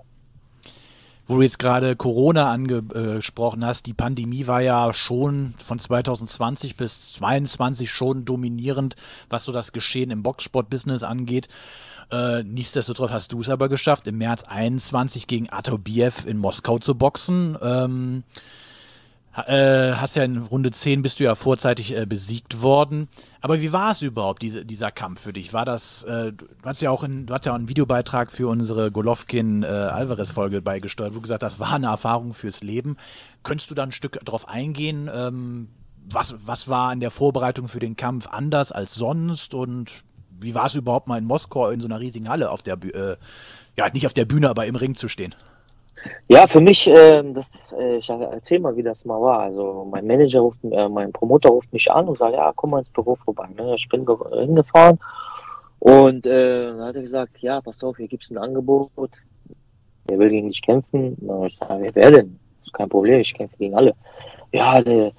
wo 1.26 1.36
du 1.36 1.42
jetzt 1.42 1.58
gerade 1.58 1.96
Corona 1.96 2.50
angesprochen 2.52 3.64
hast, 3.64 3.86
die 3.86 3.94
Pandemie 3.94 4.46
war 4.46 4.60
ja 4.60 4.92
schon 4.92 5.54
von 5.58 5.78
2020 5.78 6.76
bis 6.76 7.12
2022 7.14 7.90
schon 7.90 8.24
dominierend, 8.24 8.96
was 9.30 9.44
so 9.44 9.52
das 9.52 9.72
Geschehen 9.72 10.10
im 10.10 10.22
Boxsport-Business 10.22 11.02
angeht. 11.02 11.48
Äh, 12.10 12.42
nichtsdestotrotz 12.42 13.10
hast 13.10 13.32
du 13.32 13.40
es 13.40 13.48
aber 13.48 13.68
geschafft, 13.68 14.06
im 14.06 14.18
März 14.18 14.44
21 14.44 15.26
gegen 15.26 15.50
Atobiev 15.50 16.26
in 16.26 16.36
Moskau 16.36 16.78
zu 16.78 16.94
boxen. 16.94 17.56
Ähm, 17.62 18.24
äh, 19.36 19.92
hast 19.94 20.16
ja 20.16 20.24
in 20.24 20.38
Runde 20.38 20.70
10 20.70 21.02
bist 21.02 21.18
du 21.18 21.24
ja 21.24 21.34
vorzeitig 21.34 21.96
äh, 21.96 22.06
besiegt 22.06 22.62
worden. 22.62 23.08
Aber 23.40 23.60
wie 23.60 23.72
war 23.72 23.90
es 23.90 24.02
überhaupt, 24.02 24.42
diese, 24.42 24.64
dieser 24.64 24.90
Kampf 24.90 25.20
für 25.20 25.32
dich? 25.32 25.52
War 25.52 25.64
das, 25.64 26.04
äh, 26.04 26.32
du 26.32 26.46
hast 26.64 26.82
ja 26.82 26.90
auch 26.90 27.02
in, 27.02 27.26
du 27.26 27.34
hast 27.34 27.44
ja 27.44 27.52
auch 27.52 27.56
einen 27.56 27.68
Videobeitrag 27.68 28.30
für 28.30 28.48
unsere 28.48 28.92
Golovkin-Alvarez-Folge 28.92 30.58
äh, 30.58 30.60
beigesteuert, 30.60 31.12
wo 31.12 31.16
du 31.16 31.22
gesagt 31.22 31.42
hast, 31.42 31.54
das 31.54 31.60
war 31.60 31.74
eine 31.74 31.86
Erfahrung 31.86 32.32
fürs 32.32 32.62
Leben. 32.62 32.96
Könntest 33.42 33.70
du 33.70 33.74
da 33.74 33.82
ein 33.82 33.92
Stück 33.92 34.24
drauf 34.24 34.48
eingehen? 34.48 35.10
Ähm, 35.12 35.68
was, 36.08 36.34
was 36.46 36.68
war 36.68 36.92
in 36.92 37.00
der 37.00 37.10
Vorbereitung 37.10 37.68
für 37.68 37.80
den 37.80 37.96
Kampf 37.96 38.28
anders 38.28 38.72
als 38.72 38.94
sonst? 38.94 39.54
Und 39.54 40.04
wie 40.30 40.54
war 40.54 40.66
es 40.66 40.74
überhaupt 40.74 41.08
mal 41.08 41.18
in 41.18 41.24
Moskau 41.24 41.70
in 41.70 41.80
so 41.80 41.88
einer 41.88 42.00
riesigen 42.00 42.28
Halle 42.28 42.50
auf 42.50 42.62
der 42.62 42.76
Bühne, 42.76 42.94
äh, 42.94 43.16
ja, 43.76 43.88
nicht 43.90 44.06
auf 44.06 44.14
der 44.14 44.26
Bühne, 44.26 44.48
aber 44.48 44.66
im 44.66 44.76
Ring 44.76 44.94
zu 44.94 45.08
stehen? 45.08 45.34
Ja, 46.28 46.46
für 46.46 46.60
mich, 46.60 46.88
äh, 46.88 47.22
das, 47.32 47.72
äh, 47.78 47.96
ich 47.96 48.08
erzähl 48.08 48.60
mal, 48.60 48.76
wie 48.76 48.82
das 48.82 49.04
mal 49.04 49.20
war. 49.20 49.40
Also 49.40 49.86
mein 49.90 50.06
Manager 50.06 50.40
ruft, 50.40 50.60
äh, 50.64 50.88
mein 50.88 51.12
Promoter 51.12 51.50
ruft 51.50 51.72
mich 51.72 51.90
an 51.90 52.08
und 52.08 52.18
sagt, 52.18 52.34
ja, 52.34 52.52
komm 52.54 52.70
mal 52.70 52.80
ins 52.80 52.90
Büro 52.90 53.14
vorbei. 53.14 53.48
Ne? 53.56 53.74
Ich 53.76 53.88
bin 53.88 54.06
hingefahren 54.32 54.98
und 55.78 56.26
äh, 56.26 56.66
dann 56.66 56.80
hat 56.80 56.96
er 56.96 57.02
gesagt, 57.02 57.38
ja, 57.40 57.60
pass 57.60 57.82
auf, 57.84 57.96
hier 57.96 58.08
gibt 58.08 58.24
es 58.24 58.30
ein 58.30 58.38
Angebot. 58.38 58.90
Der 60.08 60.18
will 60.18 60.30
gegen 60.30 60.48
dich 60.48 60.62
kämpfen. 60.62 61.16
Na, 61.20 61.46
ich 61.46 61.56
sage, 61.56 61.90
wer 61.92 62.10
denn? 62.10 62.38
Ist 62.62 62.72
kein 62.72 62.88
Problem, 62.88 63.20
ich 63.20 63.34
kämpfe 63.34 63.56
gegen 63.56 63.74
alle. 63.74 63.94
Ja, 64.52 64.82
der, 64.82 65.12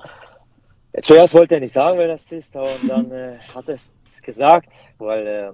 zuerst 1.01 1.33
wollte 1.33 1.55
er 1.55 1.61
nicht 1.61 1.73
sagen, 1.73 1.97
wer 1.97 2.07
das 2.07 2.31
ist, 2.31 2.55
und 2.55 2.89
dann 2.89 3.11
äh, 3.11 3.37
hat 3.53 3.67
er 3.67 3.75
es 3.75 4.21
gesagt, 4.21 4.69
weil 4.97 5.27
äh, 5.27 5.51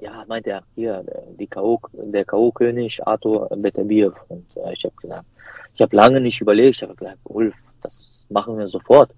ja, 0.00 0.24
meint 0.26 0.46
er, 0.46 0.62
hier, 0.74 1.04
die 1.38 1.46
K.O., 1.46 1.80
der 1.92 2.24
K.O.-König 2.24 3.00
Arthur 3.06 3.48
Beterbiev. 3.56 4.12
Und 4.28 4.46
äh, 4.56 4.72
ich 4.72 4.84
habe 4.84 4.94
gesagt, 5.00 5.26
ich 5.74 5.80
habe 5.80 5.94
lange 5.96 6.20
nicht 6.20 6.40
überlegt. 6.40 6.76
Ich 6.76 6.82
habe 6.82 6.94
gesagt, 6.94 7.18
Ulf, 7.24 7.56
das 7.82 8.26
machen 8.30 8.58
wir 8.58 8.68
sofort. 8.68 9.10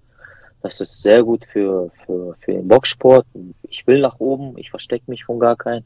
Das 0.61 0.79
ist 0.79 1.01
sehr 1.01 1.23
gut 1.23 1.45
für, 1.45 1.89
für, 2.05 2.33
für 2.35 2.53
den 2.53 2.67
Boxsport. 2.67 3.25
Ich 3.63 3.85
will 3.85 3.99
nach 3.99 4.19
oben, 4.19 4.57
ich 4.57 4.69
verstecke 4.69 5.09
mich 5.09 5.25
von 5.25 5.39
gar 5.39 5.55
keinen. 5.55 5.83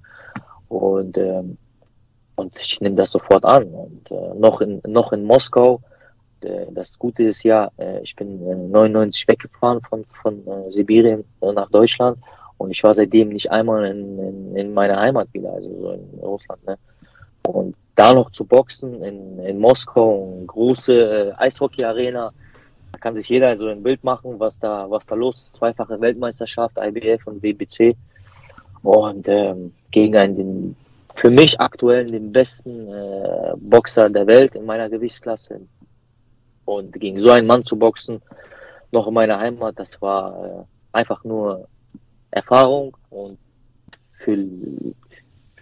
Und, 0.70 1.18
ähm, 1.18 1.58
und 2.36 2.58
ich 2.60 2.80
nehme 2.82 2.96
das 2.96 3.12
sofort 3.12 3.46
an. 3.46 3.64
Und 3.66 4.12
äh, 4.12 4.34
noch, 4.36 4.62
in, 4.62 4.82
noch 4.86 5.14
in 5.14 5.24
Moskau, 5.24 5.82
äh, 6.42 6.68
das 6.72 7.00
Gute 7.00 7.24
ist 7.24 7.44
ja, 7.44 7.72
äh, 7.78 8.02
ich 8.02 8.16
bin 8.16 8.46
äh, 8.48 8.56
99 8.56 9.28
weggefahren 9.28 9.82
von, 9.82 10.06
von 10.10 10.46
äh, 10.46 10.72
Sibirien 10.72 11.24
äh, 11.42 11.52
nach 11.52 11.70
Deutschland 11.72 12.20
und 12.58 12.72
ich 12.72 12.84
war 12.84 12.94
seitdem 12.94 13.30
nicht 13.30 13.52
einmal 13.52 13.86
in, 13.86 14.20
in, 14.20 14.56
in 14.56 14.74
meiner 14.74 15.00
Heimat 15.00 15.28
wieder, 15.34 15.54
also 15.54 15.70
so 15.70 15.92
in 15.92 16.20
Russland. 16.22 16.66
Ne? 16.66 16.78
Und 17.48 17.76
da 17.96 18.14
noch 18.14 18.32
zu 18.32 18.46
boxen 18.46 19.04
in, 19.04 19.40
in 19.40 19.60
Moskau, 19.60 20.34
eine 20.38 20.46
große 20.46 20.94
äh, 20.94 21.34
Eishockey-Arena, 21.38 22.32
da 22.92 23.00
kann 23.00 23.16
sich 23.16 23.30
jeder 23.30 23.56
so 23.58 23.68
ein 23.68 23.84
Bild 23.84 24.04
machen, 24.04 24.40
was 24.40 24.60
da, 24.60 24.90
was 24.90 25.06
da 25.06 25.16
los 25.16 25.44
ist. 25.44 25.56
Zweifache 25.56 26.00
Weltmeisterschaft, 26.00 26.78
IBF 26.78 27.28
und 27.28 27.44
WBC. 27.44 27.96
Und 28.84 29.28
ähm, 29.28 29.74
gegen 29.92 30.16
einen, 30.16 30.36
den, 30.36 30.76
für 31.16 31.30
mich 31.30 31.60
aktuell 31.60 32.10
den 32.10 32.32
besten 32.32 32.88
äh, 32.88 33.54
Boxer 33.58 34.10
der 34.10 34.28
Welt 34.28 34.56
in 34.56 34.66
meiner 34.66 34.90
Gewichtsklasse. 34.90 35.62
Und 36.66 36.94
gegen 36.94 37.20
so 37.20 37.32
einen 37.32 37.48
Mann 37.48 37.64
zu 37.64 37.78
boxen, 37.78 38.22
noch 38.92 39.08
in 39.08 39.14
meiner 39.14 39.40
Heimat, 39.40 39.80
das 39.80 40.02
war 40.02 40.46
äh, 40.46 40.98
einfach 40.98 41.24
nur 41.24 41.68
Erfahrung 42.32 42.96
und 43.10 43.38
für, 44.20 44.38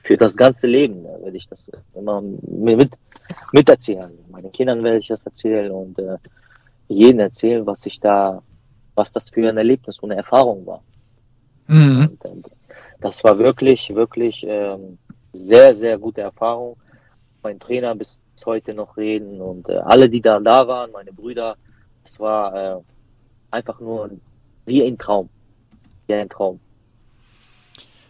für 0.03 0.17
das 0.17 0.35
ganze 0.35 0.67
Leben 0.67 1.01
ne, 1.01 1.17
werde 1.21 1.37
ich 1.37 1.47
das 1.47 1.69
immer 1.93 2.21
mit, 2.21 2.97
miterzählen. 3.51 4.11
Meinen 4.29 4.51
Kindern 4.51 4.83
werde 4.83 4.99
ich 4.99 5.07
das 5.07 5.23
erzählen 5.23 5.71
und 5.71 5.97
äh, 5.99 6.17
jedem 6.87 7.19
erzählen, 7.19 7.65
was 7.65 7.85
ich 7.85 7.99
da, 7.99 8.41
was 8.95 9.11
das 9.11 9.29
für 9.29 9.47
ein 9.49 9.57
Erlebnis 9.57 9.99
und 9.99 10.11
eine 10.11 10.21
Erfahrung 10.21 10.65
war. 10.65 10.83
Mhm. 11.67 12.09
Und, 12.09 12.25
und, 12.25 12.47
das 13.01 13.23
war 13.23 13.37
wirklich, 13.37 13.93
wirklich 13.93 14.45
ähm, 14.47 14.97
sehr, 15.31 15.73
sehr 15.73 15.97
gute 15.97 16.21
Erfahrung. 16.21 16.77
Mein 17.43 17.59
Trainer 17.59 17.93
bis 17.93 18.19
heute 18.45 18.73
noch 18.73 18.97
reden 18.97 19.41
und 19.41 19.69
äh, 19.69 19.77
alle, 19.77 20.09
die 20.09 20.21
da 20.21 20.39
da 20.39 20.67
waren, 20.67 20.91
meine 20.91 21.13
Brüder, 21.13 21.57
es 22.03 22.19
war 22.19 22.55
äh, 22.55 22.81
einfach 23.51 23.79
nur 23.79 24.11
wie 24.65 24.83
ein 24.83 24.97
Traum. 24.97 25.29
Wie 26.07 26.13
ein 26.13 26.29
Traum. 26.29 26.59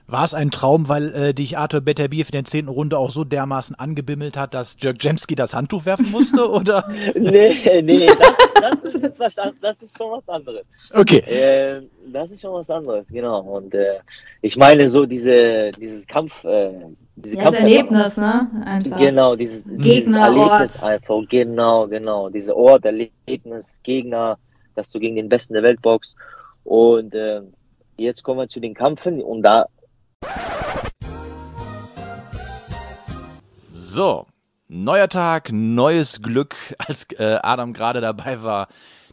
War 0.08 0.23
es 0.23 0.36
ein 0.36 0.51
Traum, 0.51 0.88
weil 0.88 1.12
äh, 1.15 1.34
dich 1.34 1.58
Arthur 1.58 1.81
Beterbiev 1.81 2.29
in 2.29 2.34
der 2.34 2.43
zehnten 2.43 2.69
Runde 2.69 2.99
auch 2.99 3.10
so 3.10 3.23
dermaßen 3.23 3.75
angebimmelt 3.75 4.38
hat, 4.38 4.53
dass 4.53 4.77
Dirk 4.77 5.03
Jemski 5.03 5.34
das 5.34 5.55
Handtuch 5.55 5.88
werfen 5.88 6.12
musste, 6.12 6.47
oder? 6.51 6.84
nee, 7.15 7.81
nee, 7.81 8.05
das, 8.05 8.81
das, 8.84 8.93
ist 8.93 9.01
jetzt 9.01 9.19
was, 9.19 9.36
das 9.60 9.81
ist 9.81 9.97
schon 9.97 10.12
was 10.12 10.29
anderes. 10.29 10.67
Okay. 10.93 11.21
Äh, 11.21 11.81
das 12.12 12.29
ist 12.29 12.41
schon 12.41 12.53
was 12.53 12.69
anderes, 12.69 13.10
genau. 13.10 13.41
Und 13.41 13.73
äh, 13.73 13.95
ich 14.43 14.55
meine 14.58 14.91
so 14.91 15.08
diese, 15.08 15.71
dieses 15.71 16.05
Kampf, 16.05 16.31
äh, 16.43 16.71
diese 17.15 17.38
ja, 17.38 17.43
Kampf 17.43 17.60
Erlebnis, 17.60 18.17
ne? 18.17 18.47
Einfach. 18.63 18.97
Genau, 18.97 19.36
dieses, 19.36 19.71
dieses 19.71 20.13
Erlebnis 20.13 20.84
einfach, 20.84 21.23
genau, 21.27 21.88
genau. 21.88 22.29
Diese 22.29 22.55
Ort, 22.55 22.86
Erlebnis, 22.86 23.79
Gegner, 23.81 24.38
dass 24.75 24.91
du 24.91 24.99
gegen 24.99 25.15
den 25.15 25.29
Besten 25.29 25.55
der 25.55 25.63
Welt 25.63 25.81
boxst. 25.81 26.15
Und 26.63 27.15
äh, 27.15 27.41
jetzt 27.97 28.23
kommen 28.23 28.39
wir 28.39 28.47
zu 28.47 28.60
den 28.60 28.73
Kampfen 28.73 29.21
und 29.21 29.43
da 29.43 29.65
so, 33.95 34.25
neuer 34.67 35.08
Tag, 35.08 35.51
neues 35.51 36.21
Glück. 36.21 36.55
Als 36.79 37.08
äh, 37.17 37.39
Adam 37.41 37.71
gerade 37.71 38.01
dabei 38.01 38.41
war, 38.43 38.67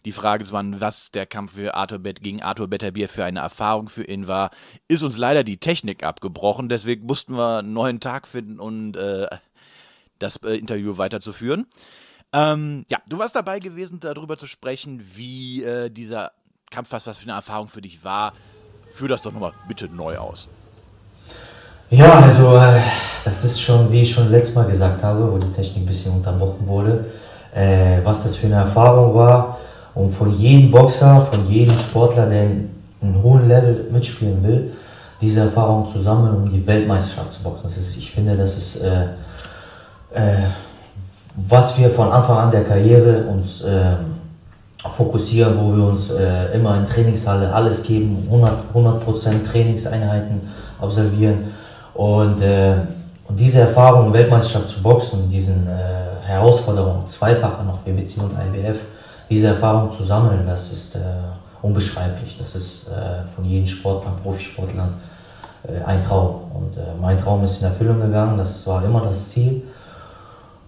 die 0.05 0.13
Frage 0.13 0.45
zu 0.45 0.53
machen, 0.53 0.81
was 0.81 1.11
der 1.11 1.27
Kampf 1.27 1.55
für 1.55 1.75
Arthur 1.75 2.01
Bet 2.01 2.21
gegen 2.23 2.43
Arthur 2.43 2.69
Betterbier 2.69 3.09
für 3.09 3.25
eine 3.25 3.41
Erfahrung 3.41 3.89
für 3.89 4.05
ihn 4.05 4.27
war, 4.27 4.51
ist 4.89 5.03
uns 5.03 5.19
leider 5.19 5.45
die 5.45 5.59
Technik 5.59 6.05
abgebrochen. 6.05 6.69
Deswegen 6.69 7.07
mussten 7.07 7.37
wir 7.37 7.59
einen 7.59 7.73
neuen 7.73 8.01
Tag 8.01 8.27
finden 8.27 8.59
und 8.59 8.97
äh, 8.97 9.29
das 10.19 10.37
äh, 10.39 10.55
Interview 10.55 10.99
weiterzuführen. 10.99 11.67
Ähm, 12.33 12.85
ja, 12.89 12.99
du 13.09 13.19
warst 13.19 13.37
dabei 13.37 13.59
gewesen, 13.59 14.01
darüber 14.01 14.39
zu 14.39 14.47
sprechen, 14.47 15.01
wie 15.15 15.63
äh, 15.63 15.91
dieser 15.91 16.33
Kampf, 16.71 16.93
was, 16.93 17.07
was 17.07 17.19
für 17.19 17.25
eine 17.25 17.35
Erfahrung 17.35 17.69
für 17.69 17.83
dich 17.83 18.03
war. 18.05 18.33
Führ 18.93 19.09
das 19.09 19.23
doch 19.23 19.33
nochmal 19.33 19.53
bitte 19.67 19.89
neu 19.89 20.19
aus. 20.19 20.49
Ja, 21.89 22.21
also 22.21 22.57
äh, 22.57 22.81
das 23.25 23.43
ist 23.43 23.59
schon, 23.59 23.91
wie 23.91 24.03
ich 24.03 24.13
schon 24.13 24.31
letztes 24.31 24.55
Mal 24.55 24.67
gesagt 24.67 25.03
habe, 25.03 25.33
wo 25.33 25.39
die 25.39 25.51
Technik 25.51 25.85
ein 25.85 25.87
bisschen 25.87 26.13
unterbrochen 26.13 26.67
wurde, 26.67 27.07
äh, 27.55 28.01
was 28.05 28.25
das 28.25 28.37
für 28.37 28.47
eine 28.47 28.57
Erfahrung 28.57 29.15
war. 29.15 29.59
Und 29.95 30.11
von 30.11 30.31
jedem 30.37 30.71
Boxer, 30.71 31.23
von 31.23 31.49
jedem 31.49 31.79
Sportler, 31.79 32.27
der 32.27 32.43
einen 32.43 33.23
hohen 33.23 33.49
Level 33.49 33.89
mitspielen 33.91 34.43
will, 34.43 34.73
diese 35.23 35.41
Erfahrung 35.41 35.87
zu 35.87 35.99
sammeln, 35.99 36.35
um 36.35 36.51
die 36.51 36.67
Weltmeisterschaft 36.67 37.33
zu 37.33 37.43
boxen. 37.43 37.63
Das 37.63 37.79
ist, 37.79 37.97
ich 37.97 38.11
finde, 38.11 38.37
das 38.37 38.59
ist, 38.59 38.83
äh, 38.83 39.05
äh, 40.13 40.49
was 41.37 41.79
wir 41.79 41.91
von 41.91 42.13
Anfang 42.13 42.37
an 42.37 42.51
der 42.51 42.65
Karriere 42.65 43.25
uns 43.25 43.63
äh, 43.63 43.97
fokussieren, 44.91 45.57
wo 45.59 45.77
wir 45.77 45.85
uns 45.85 46.11
äh, 46.11 46.55
immer 46.55 46.77
in 46.79 46.87
Trainingshalle 46.87 47.53
alles 47.53 47.83
geben, 47.83 48.27
100%, 48.31 48.49
100 48.75 49.47
Trainingseinheiten 49.47 50.41
absolvieren 50.81 51.53
und, 51.95 52.41
äh, 52.41 52.75
und 53.29 53.39
diese 53.39 53.61
Erfahrung, 53.61 54.13
Weltmeisterschaft 54.13 54.69
zu 54.69 54.83
boxen, 54.83 55.29
diesen 55.29 55.69
äh, 55.69 56.27
Herausforderungen, 56.27 57.07
zweifache 57.07 57.65
noch 57.65 57.85
WBC 57.87 58.19
und 58.19 58.33
IBF, 58.33 58.81
diese 59.33 59.49
Erfahrung 59.49 59.91
zu 59.91 60.05
sammeln, 60.05 60.45
das 60.47 60.71
ist 60.71 60.97
äh, 60.97 61.01
unbeschreiblich. 61.63 62.37
Das 62.39 62.55
ist 62.55 62.89
äh, 62.89 63.27
von 63.35 63.45
jedem 63.45 63.67
Sportler, 63.67 64.13
Profisportlern 64.23 64.93
äh, 65.67 65.83
ein 65.85 66.03
Traum. 66.03 66.43
Und 66.53 67.01
mein 67.01 67.19
Traum 67.19 67.43
ist 67.45 67.61
in 67.63 67.69
Erfüllung 67.69 68.01
gegangen, 68.01 68.37
das 68.37 68.67
war 68.67 68.85
immer 68.85 69.01
das 69.01 69.31
Ziel. 69.31 69.63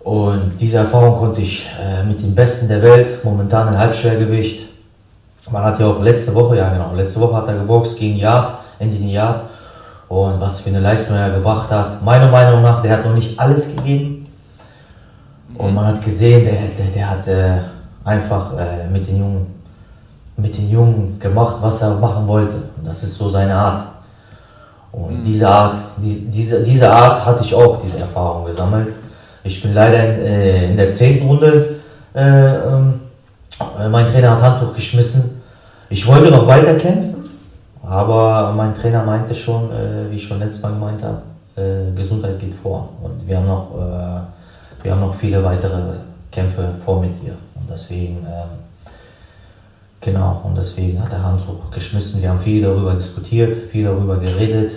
Und 0.04 0.60
diese 0.60 0.76
Erfahrung 0.76 1.18
konnte 1.18 1.40
ich 1.40 1.66
äh, 1.80 2.04
mit 2.04 2.20
den 2.20 2.34
Besten 2.34 2.68
der 2.68 2.82
Welt, 2.82 3.24
momentan 3.24 3.68
in 3.68 3.78
Halbschwergewicht. 3.78 4.68
Man 5.50 5.64
hat 5.64 5.80
ja 5.80 5.86
auch 5.86 6.00
letzte 6.00 6.34
Woche, 6.34 6.58
ja 6.58 6.70
genau, 6.70 6.94
letzte 6.94 7.20
Woche 7.20 7.36
hat 7.36 7.48
er 7.48 7.54
geboxt 7.54 7.98
gegen 7.98 8.16
Yard, 8.16 8.52
Anthony 8.78 9.14
Yard 9.14 9.42
und 10.08 10.38
was 10.40 10.60
für 10.60 10.68
eine 10.68 10.80
Leistung 10.80 11.16
er 11.16 11.30
gebracht 11.30 11.70
hat. 11.70 12.02
Meiner 12.02 12.30
Meinung 12.30 12.60
nach, 12.60 12.82
der 12.82 12.98
hat 12.98 13.06
noch 13.06 13.14
nicht 13.14 13.38
alles 13.40 13.74
gegeben. 13.74 14.26
Und 15.56 15.74
man 15.74 15.86
hat 15.86 16.04
gesehen, 16.04 16.44
der, 16.44 16.52
der, 16.52 16.92
der 16.94 17.10
hat 17.10 17.26
äh, 17.26 17.60
einfach 18.04 18.58
äh, 18.58 18.86
mit, 18.90 19.06
den 19.06 19.18
Jungen, 19.18 19.46
mit 20.36 20.54
den 20.56 20.70
Jungen 20.70 21.18
gemacht, 21.18 21.56
was 21.60 21.80
er 21.80 21.94
machen 21.94 22.26
wollte. 22.26 22.56
Und 22.76 22.86
das 22.86 23.02
ist 23.02 23.14
so 23.14 23.30
seine 23.30 23.54
Art. 23.54 23.86
Und 24.92 25.20
mhm. 25.20 25.24
diese 25.24 25.48
Art, 25.48 25.76
die, 25.96 26.26
diese, 26.30 26.62
diese 26.62 26.92
Art 26.92 27.24
hatte 27.24 27.42
ich 27.42 27.54
auch, 27.54 27.80
diese 27.82 27.98
Erfahrung 27.98 28.44
gesammelt. 28.44 28.88
Ich 29.44 29.62
bin 29.62 29.74
leider 29.74 30.02
in, 30.04 30.26
äh, 30.26 30.70
in 30.70 30.76
der 30.76 30.90
zehnten 30.90 31.26
Runde, 31.26 31.76
äh, 32.14 32.20
ähm, 32.20 33.00
mein 33.90 34.06
Trainer 34.06 34.32
hat 34.32 34.42
Handtuch 34.42 34.74
geschmissen. 34.74 35.42
Ich 35.90 36.06
wollte 36.06 36.30
noch 36.30 36.46
weiter 36.46 36.74
kämpfen 36.74 37.14
aber 37.86 38.52
mein 38.52 38.74
Trainer 38.74 39.04
meinte 39.04 39.34
schon, 39.34 39.70
äh, 39.70 40.10
wie 40.10 40.16
ich 40.16 40.26
schon 40.26 40.38
letztes 40.38 40.62
Mal 40.62 40.72
gemeint 40.72 41.02
habe, 41.02 41.22
äh, 41.56 41.94
Gesundheit 41.94 42.40
geht 42.40 42.54
vor. 42.54 42.88
Und 43.02 43.26
wir 43.26 43.36
haben 43.36 43.46
noch, 43.46 43.74
äh, 43.74 44.82
wir 44.82 44.92
haben 44.92 45.00
noch 45.00 45.14
viele 45.14 45.44
weitere 45.44 45.80
Kämpfe 46.30 46.74
vor 46.82 47.00
mit 47.00 47.12
ihr. 47.22 47.36
Und 47.54 47.68
deswegen, 47.70 48.26
ähm, 48.26 48.48
genau, 50.00 50.40
und 50.44 50.56
deswegen 50.56 51.02
hat 51.02 51.12
der 51.12 51.22
Handtuch 51.22 51.70
geschmissen. 51.70 52.22
Wir 52.22 52.30
haben 52.30 52.40
viel 52.40 52.62
darüber 52.62 52.94
diskutiert, 52.94 53.54
viel 53.70 53.84
darüber 53.84 54.16
geredet. 54.16 54.72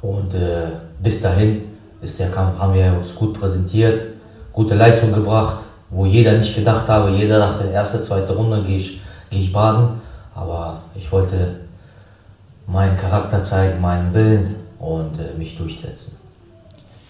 Und 0.00 0.32
äh, 0.34 0.68
bis 1.02 1.20
dahin 1.20 1.64
ist 2.00 2.18
der 2.18 2.30
Kampf, 2.30 2.58
haben 2.58 2.74
wir 2.74 2.92
uns 2.92 3.14
gut 3.14 3.38
präsentiert, 3.38 4.14
gute 4.52 4.74
Leistung 4.74 5.12
gebracht, 5.12 5.64
wo 5.90 6.06
jeder 6.06 6.38
nicht 6.38 6.54
gedacht 6.54 6.88
habe, 6.88 7.10
jeder 7.10 7.38
dachte, 7.38 7.68
erste, 7.68 8.00
zweite 8.00 8.34
Runde 8.34 8.62
gehe 8.62 8.76
ich, 8.76 9.00
geh 9.30 9.40
ich 9.40 9.52
baden. 9.52 10.00
Aber 10.34 10.82
ich 10.94 11.10
wollte 11.10 11.56
meinen 12.66 12.96
Charakter 12.96 13.40
zeigen, 13.42 13.80
meinen 13.80 14.14
Willen 14.14 14.56
und 14.78 15.18
äh, 15.18 15.36
mich 15.36 15.56
durchsetzen. 15.56 16.18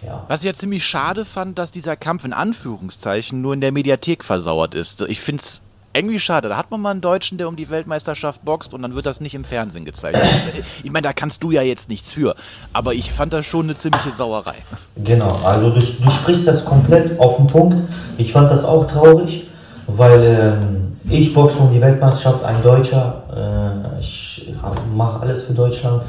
Ja. 0.05 0.25
Was 0.29 0.41
ich 0.41 0.47
ja 0.47 0.55
ziemlich 0.55 0.85
schade 0.85 1.27
fand, 1.27 1.59
dass 1.59 1.71
dieser 1.71 1.95
Kampf 1.95 2.25
in 2.25 2.33
Anführungszeichen 2.33 3.43
nur 3.43 3.53
in 3.53 3.61
der 3.61 3.71
Mediathek 3.71 4.25
versauert 4.25 4.75
ist. 4.75 5.03
Ich 5.03 5.21
finde 5.21 5.43
es 5.43 5.63
irgendwie 5.93 6.21
schade. 6.21 6.49
Da 6.49 6.57
hat 6.57 6.71
man 6.71 6.81
mal 6.81 6.91
einen 6.91 7.01
Deutschen, 7.01 7.39
der 7.39 7.49
um 7.49 7.57
die 7.57 7.69
Weltmeisterschaft 7.69 8.45
boxt 8.45 8.75
und 8.75 8.83
dann 8.83 8.95
wird 8.95 9.07
das 9.07 9.21
nicht 9.21 9.35
im 9.35 9.45
Fernsehen 9.45 9.85
gezeigt. 9.85 10.19
ich 10.85 10.93
meine, 10.93 11.07
da 11.07 11.13
kannst 11.13 11.43
du 11.43 11.51
ja 11.51 11.63
jetzt 11.63 11.89
nichts 11.89 12.13
für. 12.13 12.35
Aber 12.73 12.95
ich 12.95 13.11
fand 13.13 13.33
das 13.33 13.47
schon 13.47 13.67
eine 13.67 13.75
ziemliche 13.75 14.11
Sauerei. 14.11 14.55
Genau, 14.97 15.41
also 15.45 15.71
du, 15.71 15.81
du 15.81 16.11
sprichst 16.11 16.47
das 16.47 16.65
komplett 16.65 17.19
auf 17.19 17.37
den 17.37 17.47
Punkt. 17.47 17.83
Ich 18.19 18.33
fand 18.33 18.51
das 18.51 18.65
auch 18.65 18.87
traurig, 18.87 19.49
weil 19.87 20.61
ähm, 20.63 20.97
ich 21.09 21.35
boxe 21.35 21.59
um 21.59 21.73
die 21.73 21.81
Weltmeisterschaft, 21.81 22.45
ein 22.45 22.63
Deutscher. 22.63 23.91
Äh, 23.97 24.01
ich 24.01 24.55
mache 24.95 25.21
alles 25.21 25.43
für 25.43 25.55
Deutschland. 25.55 26.03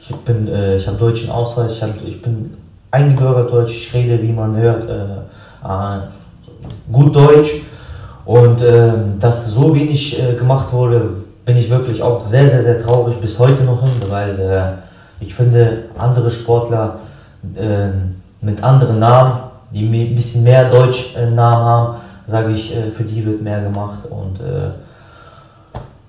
Ich, 0.00 0.14
bin, 0.16 0.48
äh, 0.48 0.76
ich 0.76 0.86
habe 0.86 0.96
deutschen 0.96 1.30
Ausweis, 1.30 1.72
ich, 1.72 1.82
hab, 1.82 1.90
ich 2.02 2.22
bin 2.22 2.56
eingebürgert 2.90 3.52
Deutsch, 3.52 3.74
ich 3.74 3.92
rede, 3.92 4.22
wie 4.22 4.32
man 4.32 4.56
hört, 4.56 4.88
äh, 4.88 6.00
gut 6.90 7.14
Deutsch. 7.14 7.60
Und 8.28 8.60
äh, 8.60 8.92
dass 9.18 9.46
so 9.54 9.74
wenig 9.74 10.22
äh, 10.22 10.34
gemacht 10.34 10.70
wurde, 10.70 11.14
bin 11.46 11.56
ich 11.56 11.70
wirklich 11.70 12.02
auch 12.02 12.22
sehr, 12.22 12.46
sehr, 12.46 12.60
sehr 12.60 12.82
traurig 12.82 13.18
bis 13.22 13.38
heute 13.38 13.64
noch 13.64 13.82
hin, 13.82 13.92
weil 14.10 14.38
äh, 14.38 14.72
ich 15.18 15.34
finde, 15.34 15.84
andere 15.96 16.30
Sportler 16.30 16.98
äh, 17.56 17.88
mit 18.42 18.62
anderen 18.62 18.98
Namen, 18.98 19.32
die 19.72 19.82
ein 19.82 20.14
bisschen 20.14 20.44
mehr 20.44 20.68
Deutsch-Namen 20.68 21.38
haben, 21.40 21.96
sage 22.26 22.52
ich, 22.52 22.76
äh, 22.76 22.90
für 22.90 23.04
die 23.04 23.24
wird 23.24 23.40
mehr 23.40 23.62
gemacht. 23.62 24.00
Und, 24.10 24.40
äh, 24.40 24.72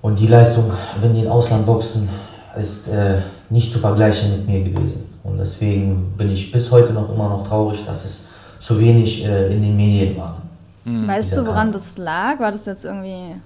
und 0.02 0.18
die 0.18 0.26
Leistung, 0.26 0.70
wenn 1.00 1.14
die 1.14 1.20
in 1.20 1.28
Ausland 1.28 1.64
boxen, 1.64 2.06
ist 2.54 2.88
äh, 2.88 3.20
nicht 3.48 3.72
zu 3.72 3.78
vergleichen 3.78 4.30
mit 4.32 4.46
mir 4.46 4.62
gewesen. 4.62 5.06
Und 5.24 5.38
deswegen 5.38 6.12
bin 6.18 6.30
ich 6.30 6.52
bis 6.52 6.70
heute 6.70 6.92
noch 6.92 7.08
immer 7.08 7.30
noch 7.30 7.48
traurig, 7.48 7.80
dass 7.86 8.04
es 8.04 8.28
zu 8.58 8.78
wenig 8.78 9.24
äh, 9.24 9.54
in 9.54 9.62
den 9.62 9.74
Medien 9.74 10.18
war. 10.18 10.39
Mhm. 10.84 11.08
Weißt 11.08 11.36
du, 11.36 11.46
woran 11.46 11.72
das 11.72 11.98
lag? 11.98 12.38
War 12.40 12.52
das 12.52 12.66
jetzt 12.66 12.84
irgendwie. 12.84 13.36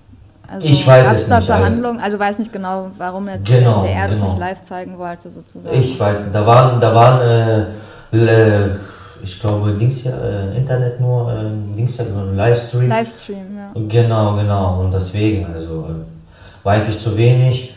Also 0.46 0.68
ich 0.68 0.86
weiß 0.86 1.12
es 1.14 1.28
da 1.28 1.38
nicht. 1.38 1.46
Verhandlungen? 1.46 2.00
Also 2.00 2.18
weiß 2.18 2.38
nicht 2.38 2.52
genau, 2.52 2.90
warum 2.98 3.28
jetzt 3.28 3.46
genau, 3.46 3.82
der 3.82 3.92
er 3.92 4.08
das 4.08 4.18
genau. 4.18 4.28
nicht 4.28 4.38
live 4.38 4.62
zeigen 4.62 4.98
wollte, 4.98 5.30
sozusagen. 5.30 5.78
Ich 5.78 5.98
weiß 5.98 6.20
nicht. 6.20 6.34
Da 6.34 6.46
waren, 6.46 6.80
da 6.80 6.94
waren 6.94 7.66
äh, 8.12 8.76
ich 9.24 9.40
glaube, 9.40 9.72
Dings 9.72 10.04
ja, 10.04 10.12
äh, 10.12 10.56
Internet 10.56 11.00
nur, 11.00 11.32
äh, 11.32 11.74
Dings 11.74 11.96
ja, 11.96 12.04
so 12.04 12.20
ein 12.20 12.36
Livestream. 12.36 12.88
Livestream, 12.88 13.56
ja. 13.56 13.80
Genau, 13.88 14.36
genau. 14.36 14.80
Und 14.80 14.92
deswegen, 14.92 15.46
also 15.46 15.86
äh, 15.88 16.64
war 16.64 16.74
eigentlich 16.74 16.98
zu 16.98 17.16
wenig. 17.16 17.74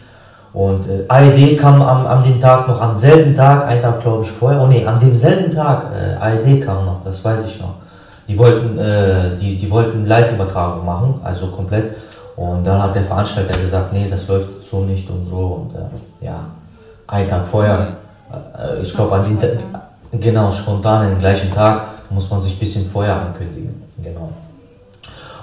Und 0.54 0.88
äh, 0.88 1.06
AED 1.08 1.58
kam 1.58 1.82
am, 1.82 2.06
am 2.06 2.24
dem 2.24 2.40
Tag 2.40 2.68
noch, 2.68 2.82
am 2.82 2.98
selben 2.98 3.34
Tag, 3.36 3.66
einen 3.66 3.82
Tag 3.82 4.02
glaube 4.02 4.24
ich 4.24 4.32
vorher, 4.32 4.62
oh 4.62 4.68
nee, 4.68 4.86
an 4.86 5.00
demselben 5.00 5.54
Tag, 5.54 5.92
äh, 5.94 6.16
AED 6.20 6.66
kam 6.66 6.84
noch, 6.84 7.04
das 7.04 7.24
weiß 7.24 7.46
ich 7.46 7.60
noch. 7.62 7.76
Die 8.28 8.38
wollten, 8.38 8.78
äh, 8.78 9.38
die, 9.40 9.58
die 9.58 9.70
wollten 9.70 10.06
Live-Übertragung 10.06 10.86
machen, 10.86 11.20
also 11.24 11.48
komplett. 11.48 11.96
Und 12.36 12.66
dann 12.66 12.82
hat 12.82 12.94
der 12.94 13.04
Veranstalter 13.04 13.58
gesagt, 13.58 13.94
nee, 13.94 14.08
das 14.10 14.28
läuft 14.28 14.64
so 14.70 14.82
nicht 14.82 15.10
und 15.10 15.26
so. 15.26 15.38
Und 15.38 15.76
äh, 15.76 16.26
ja, 16.26 16.46
einen 17.08 17.28
Tag 17.28 17.48
vorher, 17.48 17.94
äh, 18.32 18.82
ich 18.82 18.94
glaube 18.94 19.14
an 19.14 19.24
den 19.24 19.40
Tag, 19.40 19.58
genau, 20.12 20.52
spontan, 20.52 21.10
den 21.10 21.20
gleichen 21.20 21.54
Tag, 21.54 21.84
muss 22.10 22.30
man 22.30 22.42
sich 22.42 22.54
ein 22.54 22.60
bisschen 22.60 22.86
vorher 22.86 23.16
ankündigen. 23.16 23.82
Genau. 24.04 24.30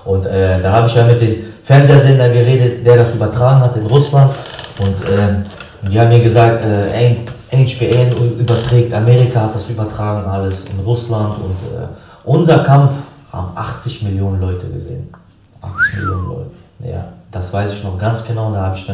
Und 0.04 0.26
äh, 0.26 0.60
da 0.60 0.72
habe 0.72 0.86
ich 0.86 0.94
ja 0.94 1.04
mit 1.04 1.20
dem 1.20 1.36
Fernsehsender 1.62 2.28
geredet, 2.28 2.86
der 2.86 2.96
das 2.96 3.14
übertragen 3.14 3.60
hat 3.60 3.76
in 3.76 3.86
Russland. 3.86 4.30
Und 4.78 5.08
äh, 5.08 5.88
die 5.90 5.98
haben 5.98 6.10
mir 6.10 6.22
gesagt, 6.22 6.62
äh, 6.62 7.16
HBN 7.50 8.12
überträgt, 8.38 8.92
Amerika 8.92 9.42
hat 9.42 9.54
das 9.54 9.70
übertragen, 9.70 10.28
alles 10.28 10.66
in 10.66 10.80
Russland. 10.84 11.36
Und 11.36 11.56
äh, 11.76 11.86
unser 12.24 12.58
Kampf 12.60 12.92
haben 13.32 13.56
80 13.56 14.02
Millionen 14.02 14.40
Leute 14.40 14.68
gesehen. 14.68 15.12
80 15.60 15.96
Millionen 15.96 16.28
Leute. 16.28 16.50
Ja, 16.84 17.04
das 17.30 17.52
weiß 17.52 17.72
ich 17.72 17.84
noch 17.84 17.98
ganz 17.98 18.24
genau. 18.24 18.52
Da 18.52 18.66
habe 18.66 18.76
ich 18.76 18.86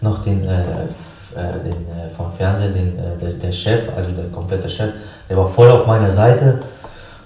noch 0.00 0.22
den, 0.22 0.44
äh, 0.44 0.62
äh, 0.62 1.58
den 1.64 1.72
äh, 1.72 2.08
vom 2.16 2.32
Fernsehen, 2.32 2.72
den, 2.72 2.98
äh, 2.98 3.16
der, 3.20 3.32
der 3.32 3.52
Chef, 3.52 3.88
also 3.96 4.10
der 4.12 4.26
komplette 4.26 4.68
Chef, 4.68 4.92
der 5.28 5.36
war 5.36 5.46
voll 5.46 5.70
auf 5.70 5.86
meiner 5.86 6.10
Seite, 6.10 6.60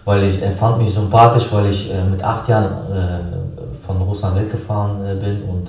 weil 0.04 0.24
ich, 0.24 0.42
er 0.42 0.52
fand 0.52 0.78
mich 0.78 0.92
sympathisch, 0.92 1.46
weil 1.52 1.66
ich 1.66 1.92
äh, 1.92 2.02
mit 2.04 2.22
acht 2.22 2.48
Jahren 2.48 2.92
äh, 2.92 3.76
von 3.84 4.00
Russland 4.02 4.36
weggefahren 4.36 5.18
bin 5.20 5.42
und 5.42 5.68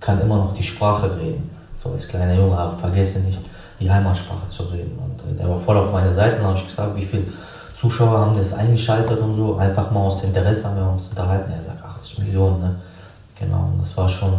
kann 0.00 0.20
immer 0.20 0.36
noch 0.36 0.54
die 0.54 0.62
Sprache 0.62 1.10
reden. 1.16 1.50
So 1.82 1.90
als 1.90 2.06
kleiner 2.06 2.34
Junge, 2.34 2.56
aber 2.56 2.76
vergesse 2.76 3.20
nicht, 3.20 3.38
die 3.80 3.90
Heimatsprache 3.90 4.48
zu 4.48 4.64
reden. 4.64 4.98
Und 4.98 5.38
der 5.38 5.48
war 5.48 5.58
voll 5.58 5.76
auf 5.76 5.92
meiner 5.92 6.12
Seite 6.12 6.38
und 6.38 6.46
habe 6.46 6.58
ich 6.58 6.66
gesagt, 6.66 6.94
wie 6.96 7.04
viele 7.04 7.24
Zuschauer 7.74 8.18
haben 8.18 8.36
das 8.36 8.52
eingeschaltet 8.52 9.18
und 9.20 9.34
so. 9.34 9.56
Einfach 9.56 9.90
mal 9.90 10.00
aus 10.00 10.20
dem 10.20 10.28
Interesse 10.28 10.68
haben 10.68 10.76
wir 10.76 10.90
uns 10.90 11.08
unterhalten. 11.08 11.52
Er 11.52 11.62
sagt 11.62 11.84
80 11.84 12.18
Millionen, 12.20 12.60
ne? 12.60 12.76
Genau, 13.38 13.72
das 13.80 13.96
war 13.96 14.08
schon, 14.08 14.32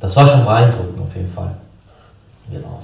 das 0.00 0.16
war 0.16 0.26
schon 0.26 0.44
beeindruckend 0.44 1.00
auf 1.00 1.14
jeden 1.14 1.28
Fall. 1.28 1.54
Genau. 2.50 2.80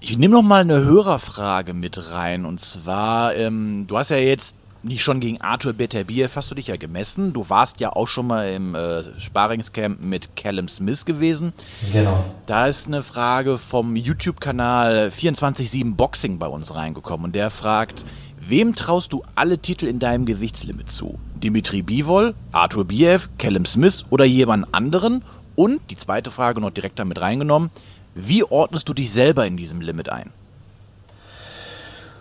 Ich 0.00 0.16
nehme 0.16 0.34
noch 0.34 0.42
mal 0.42 0.60
eine 0.60 0.82
Hörerfrage 0.82 1.74
mit 1.74 2.12
rein. 2.12 2.46
Und 2.46 2.60
zwar, 2.60 3.34
ähm, 3.34 3.86
du 3.86 3.98
hast 3.98 4.10
ja 4.10 4.16
jetzt 4.16 4.56
nicht 4.86 5.02
schon 5.02 5.20
gegen 5.20 5.40
Arthur 5.40 5.72
Beterbiev 5.72 6.36
hast 6.36 6.50
du 6.50 6.54
dich 6.54 6.68
ja 6.68 6.76
gemessen. 6.76 7.32
Du 7.32 7.48
warst 7.50 7.80
ja 7.80 7.92
auch 7.92 8.06
schon 8.06 8.28
mal 8.28 8.48
im 8.48 8.74
äh, 8.74 9.02
Sparingscamp 9.18 10.00
mit 10.00 10.36
Callum 10.36 10.68
Smith 10.68 11.04
gewesen. 11.04 11.52
Genau. 11.92 12.24
Da 12.46 12.66
ist 12.66 12.86
eine 12.86 13.02
Frage 13.02 13.58
vom 13.58 13.96
YouTube-Kanal 13.96 15.08
24-7 15.08 15.96
Boxing 15.96 16.38
bei 16.38 16.46
uns 16.46 16.74
reingekommen. 16.74 17.26
Und 17.26 17.34
der 17.34 17.50
fragt, 17.50 18.04
wem 18.48 18.74
traust 18.74 19.12
du 19.12 19.22
alle 19.34 19.58
Titel 19.58 19.86
in 19.86 19.98
deinem 19.98 20.24
Gewichtslimit 20.24 20.90
zu? 20.90 21.18
Dimitri 21.42 21.82
Bivol, 21.82 22.34
Arthur 22.52 22.84
Biev, 22.84 23.28
Callum 23.38 23.64
Smith 23.64 24.04
oder 24.10 24.24
jemand 24.24 24.66
anderen? 24.72 25.22
Und 25.54 25.80
die 25.90 25.96
zweite 25.96 26.30
Frage 26.30 26.60
noch 26.60 26.70
direkt 26.70 26.98
damit 26.98 27.20
reingenommen, 27.20 27.70
wie 28.14 28.44
ordnest 28.44 28.88
du 28.88 28.94
dich 28.94 29.12
selber 29.12 29.46
in 29.46 29.56
diesem 29.56 29.80
Limit 29.80 30.10
ein? 30.10 30.30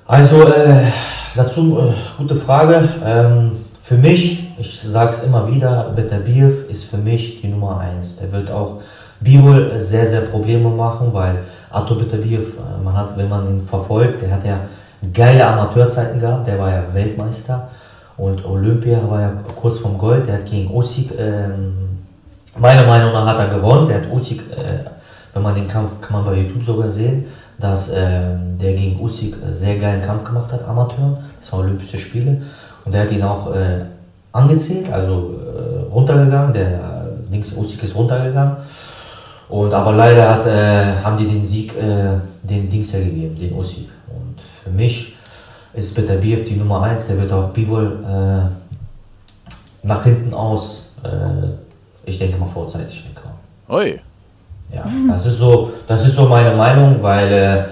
Also 0.08 0.44
äh, 0.44 0.92
dazu 1.36 1.80
äh, 1.80 1.94
gute 2.18 2.36
Frage. 2.36 2.90
Ähm, 3.04 3.52
für 3.82 3.96
mich, 3.96 4.48
ich 4.58 4.82
sage 4.82 5.10
es 5.10 5.24
immer 5.24 5.52
wieder, 5.52 5.92
Beterbiev 5.96 6.70
ist 6.70 6.86
für 6.86 6.98
mich 6.98 7.42
die 7.42 7.48
Nummer 7.48 7.80
1. 7.80 8.18
Der 8.18 8.32
wird 8.32 8.52
auch 8.52 8.82
Bivol 9.20 9.80
sehr, 9.80 10.06
sehr 10.06 10.22
Probleme 10.22 10.70
machen, 10.70 11.14
weil 11.14 11.44
Arthur 11.70 12.00
Beterbiev, 12.00 12.58
äh, 12.58 12.84
man 12.84 12.96
hat, 12.96 13.18
wenn 13.18 13.30
man 13.30 13.48
ihn 13.48 13.66
verfolgt, 13.66 14.22
der 14.22 14.32
hat 14.32 14.46
ja 14.46 14.62
geile 15.14 15.46
Amateurzeiten 15.46 16.20
gehabt, 16.20 16.48
der 16.48 16.60
war 16.60 16.72
ja 16.72 16.84
Weltmeister 16.94 17.70
und 18.18 18.46
Olympia 18.46 19.00
war 19.10 19.22
ja 19.22 19.34
kurz 19.56 19.78
vom 19.80 19.98
Gold, 19.98 20.28
der 20.28 20.36
hat 20.36 20.46
gegen 20.46 20.74
Usyk, 20.74 21.12
ähm, 21.18 21.74
meiner 22.58 22.88
Meinung 22.88 23.12
nach 23.12 23.26
hat 23.28 23.40
er 23.40 23.56
gewonnen, 23.56 23.88
der 23.88 23.98
hat 23.98 24.12
Usyk, 24.12 24.42
äh, 24.52 24.90
wenn 25.34 25.44
man 25.44 25.56
den 25.56 25.68
Kampf, 25.68 26.00
kann 26.02 26.18
man 26.18 26.26
bei 26.26 26.40
YouTube 26.40 26.64
sogar 26.64 26.90
sehen, 26.90 27.26
dass 27.60 27.90
äh, 27.90 28.36
der 28.60 28.74
gegen 28.74 29.00
Usyk 29.00 29.36
sehr 29.50 29.78
geilen 29.78 30.02
Kampf 30.02 30.24
gemacht 30.24 30.52
hat, 30.52 30.68
Amateur. 30.68 31.18
Das 31.40 31.52
war 31.52 31.60
Olympische 31.60 31.98
Spiele. 31.98 32.42
Und 32.84 32.94
der 32.94 33.02
hat 33.02 33.12
ihn 33.12 33.24
auch 33.24 33.54
äh, 33.54 33.86
angezählt, 34.32 34.92
also 34.92 35.40
äh, 35.40 35.92
runtergegangen. 35.92 36.54
Der 36.54 36.68
äh, 36.68 37.32
links 37.32 37.54
Usyk 37.56 37.84
ist 37.84 37.96
runtergegangen. 37.96 38.58
Und 39.50 39.74
aber 39.74 39.94
leider 39.94 40.36
hat, 40.36 40.46
äh, 40.48 41.04
haben 41.04 41.18
die 41.18 41.28
den 41.28 41.46
Sieg 41.46 41.76
äh, 41.78 42.18
den 42.44 42.70
Dings 42.70 42.92
ja 42.92 43.00
gegeben, 43.00 43.38
den 43.40 43.54
Usyk. 43.54 43.90
Für 44.66 44.72
mich 44.72 45.14
ist 45.74 45.96
Beterbiev 45.96 46.44
die 46.46 46.56
Nummer 46.56 46.82
1. 46.82 47.06
Der 47.06 47.22
wird 47.22 47.32
auch 47.32 47.50
Bivol 47.50 48.00
nach 49.84 50.04
hinten 50.04 50.34
aus, 50.34 50.90
ich 52.04 52.18
denke 52.18 52.38
mal 52.38 52.50
vorzeitig 52.50 53.06
wegkommen. 53.08 53.38
Oi. 53.70 54.00
Ja, 54.74 54.86
das 55.08 55.28
ist 55.28 55.38
so, 55.38 55.72
das 55.88 56.06
ist 56.08 56.16
so 56.16 56.26
meine 56.26 56.56
Meinung, 56.56 56.98
weil 57.02 57.32
äh, 57.32 57.64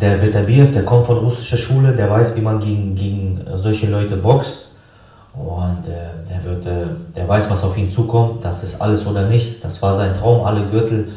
der 0.00 0.18
Beterbiev, 0.18 0.72
der 0.72 0.84
kommt 0.84 1.06
von 1.06 1.18
russischer 1.18 1.56
Schule, 1.56 1.94
der 1.94 2.10
weiß, 2.10 2.36
wie 2.36 2.42
man 2.42 2.60
gegen, 2.60 2.94
gegen 2.94 3.40
solche 3.54 3.86
Leute 3.86 4.16
boxt. 4.16 4.68
Und 5.34 5.88
äh, 5.88 6.28
der, 6.28 6.44
wird, 6.44 6.66
äh, 6.66 6.86
der 7.16 7.26
weiß, 7.26 7.50
was 7.50 7.64
auf 7.64 7.76
ihn 7.78 7.88
zukommt. 7.90 8.44
Das 8.44 8.62
ist 8.62 8.80
alles 8.80 9.06
oder 9.06 9.26
nichts. 9.26 9.60
Das 9.60 9.80
war 9.80 9.94
sein 9.94 10.14
Traum, 10.14 10.44
alle 10.44 10.66
Gürtel, 10.66 11.08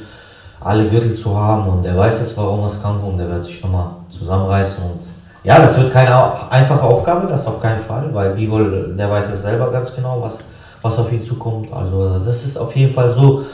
alle 0.62 0.88
Gürtel 0.90 1.16
zu 1.16 1.38
haben. 1.38 1.70
Und 1.70 1.86
er 1.86 1.98
weiß 1.98 2.22
es, 2.22 2.36
warum 2.38 2.64
es 2.66 2.82
kam. 2.82 3.04
Und 3.04 3.18
der 3.18 3.30
wird 3.30 3.44
sich 3.44 3.62
nochmal 3.62 3.92
zusammenreißen. 4.10 4.84
Und 4.84 5.00
ja, 5.44 5.60
das 5.60 5.78
wird 5.78 5.94
keine 5.94 6.52
einfache 6.52 6.82
Aufgabe, 6.84 7.28
das 7.28 7.48
auf 7.48 7.62
keinen 7.62 7.80
Fall, 7.80 8.14
weil 8.14 8.32
Bivol, 8.32 8.96
der 8.98 9.10
weiß 9.10 9.30
es 9.30 9.42
selber 9.44 9.72
ganz 9.72 9.96
genau, 9.96 10.22
was, 10.22 10.44
was 10.82 11.00
auf 11.00 11.12
ihn 11.12 11.24
zukommt. 11.24 11.72
Also 11.72 12.20
das 12.20 12.44
ist 12.44 12.58
auf 12.58 12.76
jeden 12.76 12.94
Fall 12.94 13.12
so, 13.12 13.46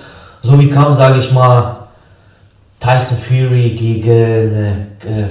so 0.42 0.60
wie 0.60 0.70
kam, 0.70 0.92
sage 0.94 1.20
ich 1.20 1.32
mal, 1.32 1.78
Tyson 2.80 3.18
Fury 3.18 3.72
gegen, 3.72 4.56
äh, 5.02 5.28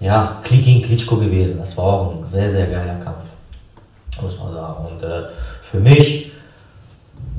ja, 0.00 0.40
gegen 0.44 0.82
Klitschko 0.82 1.16
gewesen. 1.16 1.58
Das 1.58 1.76
war 1.76 1.84
auch 1.84 2.14
ein 2.16 2.24
sehr, 2.24 2.48
sehr 2.48 2.66
geiler 2.66 2.96
Kampf, 2.96 3.24
muss 4.20 4.38
man 4.38 4.52
sagen. 4.52 4.86
Und 4.86 5.02
äh, 5.02 5.24
für 5.62 5.80
mich, 5.80 6.32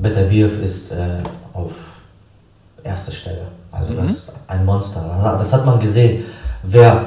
Beterbiev 0.00 0.62
ist 0.62 0.92
äh, 0.92 1.18
auf 1.52 1.74
erster 2.82 3.12
Stelle. 3.12 3.48
Also 3.72 3.92
mhm. 3.92 3.98
das 3.98 4.10
ist 4.10 4.32
ein 4.46 4.64
Monster. 4.64 5.36
Das 5.38 5.52
hat 5.52 5.64
man 5.64 5.80
gesehen. 5.80 6.24
Wer 6.62 7.04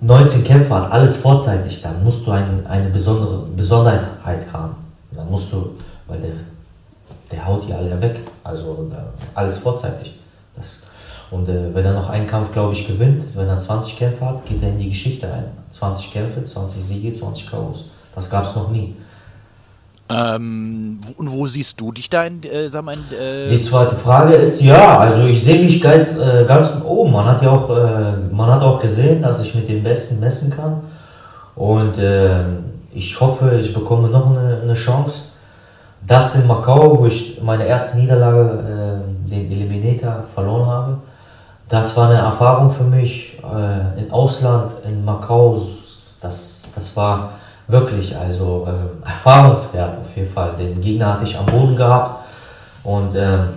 19 0.00 0.44
Kämpfer 0.44 0.82
hat, 0.82 0.92
alles 0.92 1.16
vorzeitig, 1.16 1.82
dann 1.82 2.04
musst 2.04 2.26
du 2.26 2.30
ein, 2.30 2.66
eine 2.66 2.88
besondere 2.88 3.46
Besonderheit 3.56 4.46
haben. 4.52 4.76
Dann 5.10 5.28
musst 5.28 5.52
du, 5.52 5.70
weil 6.06 6.20
der 6.20 6.32
der 7.30 7.46
haut 7.46 7.66
die 7.66 7.72
alle 7.72 8.00
weg. 8.00 8.20
Also 8.44 8.90
alles 9.34 9.58
vorzeitig. 9.58 10.18
Das, 10.56 10.82
und 11.30 11.48
äh, 11.48 11.74
wenn 11.74 11.84
er 11.84 11.92
noch 11.92 12.08
einen 12.08 12.26
Kampf, 12.26 12.52
glaube 12.52 12.72
ich, 12.72 12.86
gewinnt, 12.86 13.24
wenn 13.34 13.48
er 13.48 13.58
20 13.58 13.96
Kämpfe 13.96 14.24
hat, 14.24 14.46
geht 14.46 14.62
er 14.62 14.70
in 14.70 14.78
die 14.78 14.88
Geschichte 14.88 15.30
ein. 15.30 15.44
20 15.70 16.10
Kämpfe, 16.10 16.42
20 16.42 16.82
Siege, 16.82 17.12
20 17.12 17.50
K.O.s. 17.50 17.84
Das 18.14 18.30
gab 18.30 18.44
es 18.44 18.56
noch 18.56 18.70
nie. 18.70 18.96
Ähm, 20.10 21.00
und 21.18 21.32
wo 21.32 21.46
siehst 21.46 21.78
du 21.80 21.92
dich 21.92 22.08
da 22.08 22.24
in, 22.24 22.42
äh, 22.42 22.68
sag 22.68 22.84
mal, 22.84 22.94
in, 22.94 23.16
äh 23.18 23.50
Die 23.50 23.60
zweite 23.60 23.94
Frage 23.94 24.34
ist, 24.34 24.62
ja, 24.62 24.98
also 24.98 25.26
ich 25.26 25.44
sehe 25.44 25.62
mich 25.62 25.80
ganz, 25.82 26.16
äh, 26.16 26.44
ganz 26.46 26.72
oben. 26.82 27.12
Man 27.12 27.26
hat 27.26 27.42
ja 27.42 27.50
auch, 27.50 27.68
äh, 27.68 28.12
man 28.32 28.50
hat 28.50 28.62
auch 28.62 28.80
gesehen, 28.80 29.20
dass 29.20 29.42
ich 29.42 29.54
mit 29.54 29.68
den 29.68 29.82
Besten 29.82 30.18
messen 30.18 30.50
kann. 30.50 30.80
Und 31.54 31.98
äh, 31.98 32.44
ich 32.94 33.20
hoffe, 33.20 33.58
ich 33.60 33.74
bekomme 33.74 34.08
noch 34.08 34.30
eine, 34.30 34.60
eine 34.62 34.74
Chance 34.74 35.24
Das 36.06 36.36
in 36.36 36.46
Macau, 36.46 36.98
wo 37.00 37.06
ich 37.06 37.38
meine 37.42 37.66
erste 37.66 37.98
Niederlage, 37.98 39.02
äh, 39.26 39.28
den 39.30 39.50
Eliminator, 39.52 40.24
verloren 40.34 40.66
habe. 40.66 40.98
Das 41.68 41.94
war 41.96 42.08
eine 42.08 42.18
Erfahrung 42.20 42.70
für 42.70 42.84
mich 42.84 43.38
äh, 43.42 44.00
im 44.00 44.10
Ausland, 44.10 44.72
in 44.86 45.04
Macau. 45.04 45.60
Das, 46.20 46.68
das 46.74 46.96
war 46.96 47.32
wirklich 47.68 48.16
also 48.16 48.66
äh, 48.66 49.06
erfahrungswert 49.06 49.98
auf 49.98 50.16
jeden 50.16 50.28
Fall. 50.28 50.56
Den 50.56 50.80
Gegner 50.80 51.14
hatte 51.14 51.24
ich 51.24 51.36
am 51.36 51.46
Boden 51.46 51.76
gehabt 51.76 52.24
und 52.82 53.14
ähm, 53.14 53.48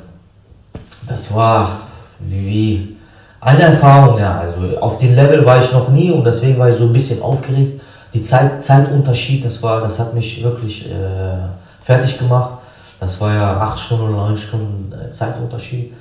das 1.08 1.34
war 1.34 1.80
wie 2.19 2.97
eine 3.39 3.63
Erfahrung, 3.63 4.19
ja. 4.19 4.39
Also 4.39 4.78
auf 4.80 4.97
dem 5.00 5.15
Level 5.15 5.45
war 5.45 5.60
ich 5.60 5.71
noch 5.71 5.89
nie 5.89 6.12
und 6.12 6.24
deswegen 6.24 6.60
war 6.60 6.69
ich 6.69 6.76
so 6.76 6.84
ein 6.84 6.93
bisschen 6.93 7.21
aufgeregt. 7.21 7.82
Die 8.13 8.21
Zeit, 8.21 8.63
Zeitunterschied, 8.63 9.43
das 9.43 9.63
war, 9.63 9.82
das 9.82 10.00
hat 10.00 10.13
mich 10.13 10.43
wirklich 10.43 10.91
äh, 10.91 11.38
fertig 11.82 12.19
gemacht. 12.19 12.60
Das 13.00 13.19
war 13.19 13.34
ja 13.34 13.58
acht 13.58 13.80
Stunden 13.80 14.10
oder 14.10 14.28
neun 14.28 14.38
Stunden 14.38 14.93
äh, 14.93 15.10
Zeitunterschied. 15.10 15.93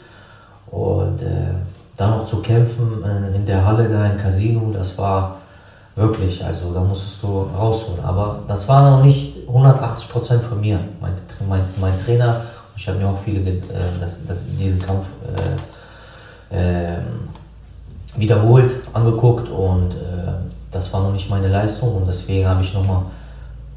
Und 0.70 1.22
äh, 1.22 1.54
dann 1.96 2.10
noch 2.10 2.24
zu 2.24 2.42
kämpfen 2.42 3.02
äh, 3.04 3.36
in 3.36 3.46
der 3.46 3.64
Halle 3.64 3.88
da 3.88 4.06
im 4.06 4.18
Casino, 4.18 4.70
das 4.72 4.98
war 4.98 5.36
wirklich, 5.96 6.44
also 6.44 6.72
da 6.72 6.80
musstest 6.80 7.22
du 7.22 7.42
rausholen. 7.56 8.04
Aber 8.04 8.42
das 8.46 8.68
war 8.68 8.90
noch 8.90 9.04
nicht 9.04 9.48
180 9.48 10.08
Prozent 10.08 10.42
von 10.42 10.60
mir. 10.60 10.80
Mein, 11.00 11.12
mein, 11.48 11.62
mein 11.80 12.04
Trainer, 12.04 12.42
ich 12.76 12.88
habe 12.88 12.98
mir 12.98 13.08
auch 13.08 13.18
viele 13.18 13.40
äh, 13.40 13.60
das, 14.00 14.26
das, 14.26 14.36
diesen 14.58 14.80
Kampf 14.80 15.06
äh, 16.50 16.96
ähm, 16.96 17.28
wiederholt 18.16 18.74
angeguckt 18.92 19.48
und 19.48 19.94
äh, 19.94 20.32
das 20.70 20.92
war 20.92 21.02
noch 21.02 21.12
nicht 21.12 21.30
meine 21.30 21.48
Leistung 21.48 21.96
und 21.96 22.06
deswegen 22.06 22.48
habe 22.48 22.62
ich 22.62 22.74
nochmal 22.74 23.02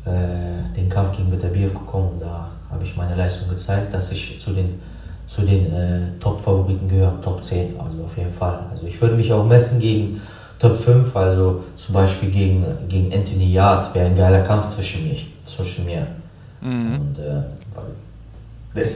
äh, 0.06 0.76
den 0.76 0.90
Kampf 0.90 1.16
gegen 1.16 1.30
Beterbiev 1.30 1.74
gekommen 1.74 2.20
da 2.20 2.50
habe 2.74 2.84
ich 2.84 2.98
meine 2.98 3.16
Leistung 3.16 3.50
gezeigt, 3.50 3.94
dass 3.94 4.12
ich 4.12 4.42
zu 4.42 4.52
den, 4.52 4.82
zu 5.28 5.44
den 5.44 5.72
äh, 5.72 6.20
Top-Favoriten 6.20 6.90
gehöre, 6.90 7.22
Top 7.22 7.42
10, 7.42 7.80
also 7.80 8.04
auf 8.04 8.18
jeden 8.18 8.34
Fall. 8.34 8.60
Also 8.72 8.88
ich 8.88 9.00
würde 9.00 9.16
mich 9.16 9.32
auch 9.32 9.46
messen 9.46 9.80
gegen 9.80 10.20
Top 10.64 10.78
5, 10.78 11.14
also 11.14 11.62
zum 11.76 11.94
Beispiel 11.94 12.32
gegen, 12.32 12.66
gegen 12.88 13.14
Anthony 13.14 13.52
Yard, 13.52 13.94
wäre 13.94 14.06
ein 14.06 14.16
geiler 14.16 14.44
Kampf 14.44 14.74
zwischen, 14.74 15.10
mich, 15.10 15.28
zwischen 15.46 15.86
mir. 15.86 16.08
Mhm. 16.62 16.96
Und, 16.96 17.20
äh, 17.20 17.44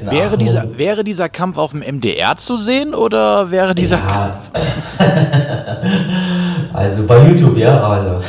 Wäre 0.09 0.39
dieser, 0.39 0.77
wäre 0.79 1.03
dieser 1.03 1.29
Kampf 1.29 1.59
auf 1.59 1.71
dem 1.71 1.81
MDR 1.81 2.35
zu 2.37 2.57
sehen 2.57 2.95
oder 2.95 3.51
wäre 3.51 3.75
dieser 3.75 3.99
ja. 3.99 4.07
Kampf? 4.07 4.51
also 6.73 7.05
bei 7.05 7.27
YouTube, 7.27 7.57
ja, 7.57 7.79
also. 7.87 8.09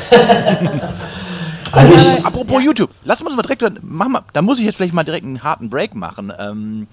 also 1.72 1.92
ich, 1.94 2.27
apropos 2.27 2.59
ja. 2.59 2.66
YouTube, 2.66 2.90
lass 3.05 3.22
uns 3.22 3.35
mal 3.35 3.40
direkt, 3.40 3.64
mach 3.81 4.09
mal, 4.09 4.20
da 4.35 4.42
muss 4.42 4.59
ich 4.59 4.66
jetzt 4.66 4.77
vielleicht 4.77 4.92
mal 4.92 5.05
direkt 5.05 5.24
einen 5.24 5.42
harten 5.42 5.70
Break 5.70 5.94
machen. 5.94 6.31
Ähm, 6.38 6.87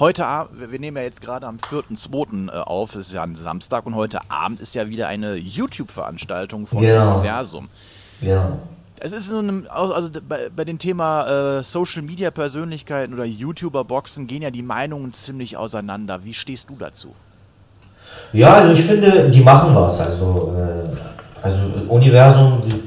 heute 0.00 0.26
Abend, 0.26 0.72
wir 0.72 0.80
nehmen 0.80 0.96
ja 0.96 1.02
jetzt 1.02 1.20
gerade 1.20 1.46
am 1.46 1.58
4.2. 1.58 2.48
Äh, 2.48 2.56
auf, 2.58 2.96
es 2.96 3.08
ist 3.08 3.14
ja 3.14 3.22
ein 3.22 3.34
Samstag 3.34 3.86
und 3.86 3.94
heute 3.94 4.18
Abend 4.28 4.60
ist 4.60 4.74
ja 4.74 4.88
wieder 4.88 5.06
eine 5.08 5.36
YouTube-Veranstaltung 5.36 6.66
von 6.66 6.80
genau. 6.80 7.16
Universum. 7.16 7.68
Ja. 8.22 8.56
Es 8.98 9.12
ist 9.12 9.28
so 9.28 9.38
ein, 9.38 9.66
also 9.68 10.10
bei, 10.28 10.50
bei 10.54 10.64
dem 10.64 10.78
Thema 10.78 11.58
äh, 11.58 11.62
Social 11.62 12.02
Media 12.02 12.30
Persönlichkeiten 12.30 13.14
oder 13.14 13.24
YouTuber 13.24 13.84
Boxen 13.84 14.26
gehen 14.26 14.42
ja 14.42 14.50
die 14.50 14.62
Meinungen 14.62 15.12
ziemlich 15.12 15.56
auseinander. 15.56 16.24
Wie 16.24 16.34
stehst 16.34 16.68
du 16.68 16.76
dazu? 16.78 17.14
Ja, 18.32 18.54
also 18.54 18.72
ich 18.72 18.82
finde, 18.82 19.30
die 19.30 19.40
machen 19.40 19.74
was. 19.74 20.00
Also, 20.00 20.54
äh, 20.58 21.44
also 21.44 21.60
Universum, 21.88 22.62
die, 22.66 22.82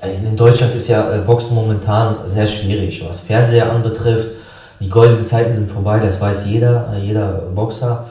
also 0.00 0.20
in 0.20 0.36
Deutschland 0.36 0.74
ist 0.74 0.88
ja 0.88 1.14
äh, 1.14 1.18
Boxen 1.18 1.54
momentan 1.54 2.16
sehr 2.24 2.46
schwierig, 2.46 3.04
was 3.06 3.20
Fernseher 3.20 3.70
anbetrifft. 3.70 4.30
Die 4.80 4.88
goldenen 4.88 5.24
Zeiten 5.24 5.52
sind 5.52 5.70
vorbei, 5.70 6.00
das 6.00 6.20
weiß 6.20 6.46
jeder, 6.46 6.92
äh, 6.92 7.00
jeder 7.00 7.28
Boxer, 7.54 8.04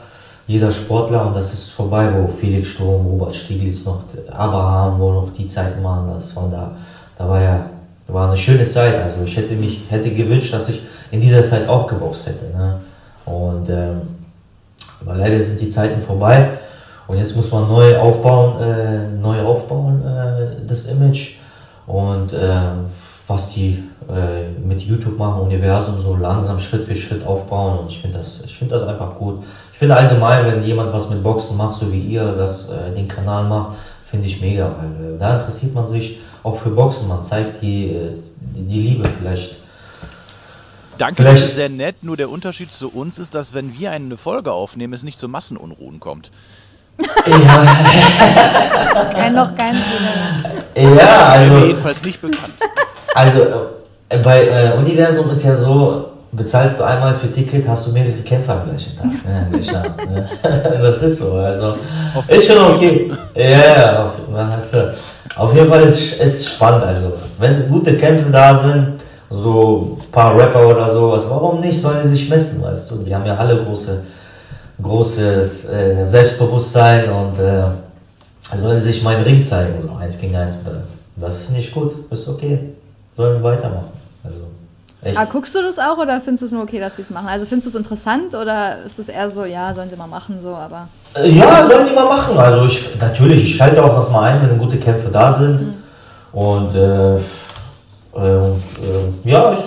jeder 0.46 0.70
Sportler 0.70 1.26
und 1.26 1.34
das 1.34 1.52
ist 1.52 1.70
vorbei, 1.70 2.08
wo 2.14 2.26
Felix 2.26 2.68
Sturm, 2.68 3.06
Robert 3.06 3.34
Stieglitz 3.34 3.84
noch, 3.84 4.04
Abraham, 4.30 4.98
wo 5.00 5.12
noch 5.12 5.30
die 5.36 5.46
Zeiten 5.46 5.82
waren, 5.82 6.12
das 6.12 6.34
waren 6.36 6.50
da 6.50 6.72
da 7.18 7.28
war 7.28 7.40
ja, 7.40 7.66
da 8.06 8.14
war 8.14 8.28
eine 8.28 8.36
schöne 8.36 8.66
Zeit. 8.66 8.94
Also 9.02 9.22
ich 9.24 9.36
hätte 9.36 9.54
mich, 9.54 9.80
hätte 9.88 10.10
gewünscht, 10.10 10.52
dass 10.52 10.68
ich 10.68 10.82
in 11.10 11.20
dieser 11.20 11.44
Zeit 11.44 11.68
auch 11.68 11.86
geboxt 11.86 12.26
hätte. 12.26 12.56
Ne? 12.56 12.80
Und 13.24 13.68
ähm, 13.68 14.02
aber 15.00 15.16
leider 15.16 15.40
sind 15.40 15.60
die 15.60 15.68
Zeiten 15.68 16.00
vorbei. 16.00 16.50
Und 17.06 17.18
jetzt 17.18 17.36
muss 17.36 17.52
man 17.52 17.68
neu 17.68 17.96
aufbauen, 17.98 18.60
äh, 18.60 19.08
neu 19.20 19.40
aufbauen, 19.42 20.02
äh, 20.04 20.66
das 20.66 20.86
Image. 20.86 21.36
Und 21.86 22.32
äh, 22.32 22.50
was 23.28 23.52
die 23.52 23.82
äh, 24.08 24.48
mit 24.64 24.80
YouTube 24.80 25.18
machen, 25.18 25.42
Universum 25.42 26.00
so 26.00 26.16
langsam 26.16 26.58
Schritt 26.58 26.84
für 26.84 26.94
Schritt 26.94 27.26
aufbauen. 27.26 27.80
Und 27.80 27.90
ich 27.90 28.00
finde 28.00 28.18
das, 28.18 28.42
ich 28.44 28.56
finde 28.56 28.74
das 28.78 28.86
einfach 28.86 29.16
gut. 29.16 29.42
Ich 29.72 29.78
finde 29.78 29.96
allgemein, 29.96 30.46
wenn 30.46 30.64
jemand 30.64 30.92
was 30.92 31.10
mit 31.10 31.22
Boxen 31.22 31.56
macht, 31.56 31.74
so 31.74 31.92
wie 31.92 32.00
ihr 32.00 32.24
das 32.32 32.70
äh, 32.70 32.94
den 32.94 33.08
Kanal 33.08 33.44
macht, 33.44 33.76
finde 34.08 34.26
ich 34.26 34.40
mega, 34.40 34.74
weil 34.78 35.14
äh, 35.14 35.18
da 35.18 35.38
interessiert 35.38 35.74
man 35.74 35.88
sich 35.88 36.20
auch 36.44 36.56
für 36.56 36.70
Boxen. 36.70 37.08
Man 37.08 37.22
zeigt 37.22 37.60
die, 37.62 37.90
äh, 37.90 38.12
die 38.54 38.80
Liebe 38.80 39.08
vielleicht. 39.18 39.56
Danke, 40.98 41.22
vielleicht. 41.22 41.42
das 41.42 41.48
ist 41.50 41.56
sehr 41.56 41.68
nett. 41.68 41.96
Nur 42.02 42.16
der 42.16 42.30
Unterschied 42.30 42.70
zu 42.70 42.88
uns 42.90 43.18
ist, 43.18 43.34
dass 43.34 43.54
wenn 43.54 43.76
wir 43.76 43.90
eine 43.90 44.16
Folge 44.16 44.52
aufnehmen, 44.52 44.92
es 44.94 45.02
nicht 45.02 45.18
zu 45.18 45.28
Massenunruhen 45.28 45.98
kommt. 45.98 46.30
Ja. 47.26 47.34
kein, 49.12 49.34
noch 49.34 49.54
kein 49.56 49.76
Ja, 50.76 51.28
also. 51.30 51.66
jedenfalls 51.66 52.02
nicht 52.04 52.22
bekannt. 52.22 52.54
Also 53.16 53.40
äh, 54.10 54.18
bei 54.18 54.46
äh, 54.46 54.76
Universum 54.76 55.30
ist 55.30 55.42
ja 55.42 55.56
so, 55.56 56.04
bezahlst 56.32 56.78
du 56.78 56.84
einmal 56.84 57.14
für 57.14 57.32
Ticket, 57.32 57.66
hast 57.66 57.86
du 57.86 57.92
mehrere 57.92 58.20
Kämpfer 58.22 58.60
am 58.60 58.68
gleichen 58.68 58.94
Tag. 58.94 59.06
Ne? 60.06 60.28
das 60.82 61.02
ist 61.02 61.18
so. 61.18 61.32
Also 61.32 61.76
auf 62.14 62.30
ist 62.30 62.46
schon 62.46 62.58
okay. 62.58 63.10
Ja, 63.34 63.48
ja, 63.48 64.04
auf, 64.04 64.12
du. 64.70 64.94
Auf 65.34 65.54
jeden 65.54 65.68
Fall 65.68 65.82
ist 65.84 66.20
es 66.20 66.46
spannend. 66.46 66.84
Also, 66.84 67.14
wenn 67.38 67.66
gute 67.70 67.96
Kämpfe 67.96 68.30
da 68.30 68.54
sind, 68.54 69.00
so 69.30 69.96
ein 69.98 70.12
paar 70.12 70.36
Rapper 70.36 70.68
oder 70.68 70.90
sowas, 70.90 71.24
warum 71.28 71.60
nicht? 71.60 71.80
Sollen 71.80 72.02
die 72.02 72.08
sich 72.08 72.28
messen, 72.28 72.62
weißt 72.62 72.90
du? 72.90 72.96
Die 72.96 73.14
haben 73.14 73.24
ja 73.24 73.36
alle 73.36 73.64
große, 73.64 74.02
großes 74.82 75.70
äh, 75.70 76.04
Selbstbewusstsein 76.04 77.08
und 77.08 77.38
äh, 77.38 77.62
sollen 78.56 78.80
sich 78.80 79.02
meinen 79.02 79.24
Ring 79.24 79.42
zeigen, 79.42 79.74
so 79.80 79.96
eins 79.96 80.18
gegen 80.18 80.36
eins. 80.36 80.58
Das 81.16 81.38
finde 81.38 81.60
ich 81.60 81.72
gut, 81.72 81.94
ist 82.10 82.28
okay. 82.28 82.75
Sollen 83.16 83.42
wir 83.42 83.50
weitermachen. 83.50 83.92
Also, 84.22 84.36
echt. 85.02 85.16
Aber 85.16 85.26
guckst 85.30 85.54
du 85.54 85.62
das 85.62 85.78
auch 85.78 85.98
oder 85.98 86.20
findest 86.20 86.42
du 86.42 86.46
es 86.46 86.52
nur 86.52 86.62
okay, 86.62 86.80
dass 86.80 86.96
sie 86.96 87.02
es 87.02 87.10
machen? 87.10 87.28
Also 87.28 87.46
findest 87.46 87.66
du 87.66 87.70
es 87.70 87.74
interessant 87.84 88.34
oder 88.34 88.76
ist 88.84 88.98
es 88.98 89.08
eher 89.08 89.30
so, 89.30 89.44
ja, 89.44 89.72
sollen 89.72 89.88
sie 89.88 89.96
mal 89.96 90.06
machen, 90.06 90.38
so, 90.42 90.50
aber. 90.50 90.88
Ja, 91.24 91.66
sollen 91.66 91.86
die 91.86 91.94
mal 91.94 92.04
machen. 92.04 92.36
Also 92.36 92.66
ich 92.66 92.98
natürlich, 93.00 93.44
ich 93.44 93.56
schalte 93.56 93.82
auch 93.82 93.96
was 93.96 94.10
mal 94.10 94.24
ein, 94.24 94.42
wenn 94.42 94.58
gute 94.58 94.78
Kämpfe 94.78 95.08
da 95.10 95.32
sind. 95.32 95.62
Mhm. 95.62 95.74
Und 96.32 96.74
äh, 96.74 97.16
äh, 97.16 97.18
äh, 98.18 98.52
ja, 99.24 99.50
ist, 99.52 99.64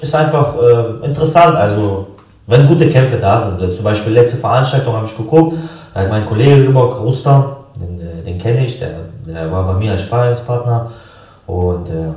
ist 0.00 0.14
einfach 0.14 0.54
äh, 0.56 1.06
interessant. 1.06 1.56
Also 1.56 2.06
wenn 2.46 2.66
gute 2.66 2.88
Kämpfe 2.88 3.16
da 3.18 3.38
sind. 3.38 3.72
Zum 3.72 3.84
Beispiel 3.84 4.12
letzte 4.12 4.38
Veranstaltung 4.38 4.94
habe 4.94 5.06
ich 5.06 5.16
geguckt, 5.16 5.56
da 5.92 6.00
hat 6.00 6.08
mein 6.08 6.26
Kollege 6.26 6.64
Gebok 6.64 7.00
Rustam, 7.00 7.56
den, 7.74 8.00
äh, 8.00 8.22
den 8.22 8.38
kenne 8.38 8.64
ich, 8.64 8.78
der, 8.78 9.00
der 9.26 9.50
war 9.50 9.64
bei 9.66 9.74
mir 9.74 9.92
als 9.92 10.02
Sparingspartner. 10.02 10.90
Und 11.46 11.88
äh, 11.90 12.12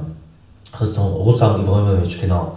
Rustam 0.82 1.62
Ibrahimovic, 1.62 2.22
genau. 2.22 2.56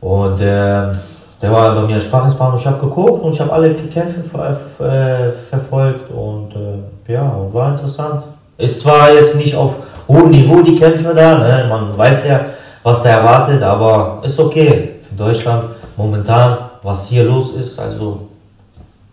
Und 0.00 0.40
äh, 0.40 0.94
der 1.40 1.52
war 1.52 1.74
bei 1.74 1.82
mir 1.82 2.00
Sparringspartner. 2.00 2.58
Ich 2.58 2.66
habe 2.66 2.80
geguckt 2.80 3.22
und 3.22 3.32
ich 3.32 3.40
habe 3.40 3.52
alle 3.52 3.74
Kämpfe 3.74 4.22
ver 4.22 4.56
ver 4.56 5.32
verfolgt 5.32 6.10
und 6.10 6.54
äh, 6.54 7.12
ja, 7.12 7.32
war 7.52 7.72
interessant. 7.72 8.24
Ist 8.56 8.80
zwar 8.80 9.12
jetzt 9.12 9.36
nicht 9.36 9.54
auf 9.54 9.78
hohem 10.08 10.30
Niveau 10.30 10.62
die 10.62 10.74
Kämpfe 10.74 11.14
da, 11.14 11.38
ne? 11.38 11.66
man 11.68 11.96
weiß 11.96 12.26
ja, 12.26 12.40
was 12.82 13.02
da 13.02 13.10
erwartet, 13.10 13.62
aber 13.62 14.20
ist 14.24 14.38
okay 14.40 14.96
für 15.08 15.14
Deutschland 15.14 15.70
momentan, 15.96 16.70
was 16.82 17.08
hier 17.08 17.24
los 17.24 17.52
ist, 17.52 17.78
also 17.78 18.28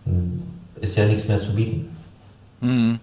hm, 0.06 0.42
ist 0.82 0.96
ja 0.96 1.06
nichts 1.06 1.28
mehr 1.28 1.40
zu 1.40 1.54
bieten. 1.54 1.96
Mhm. 2.62 3.00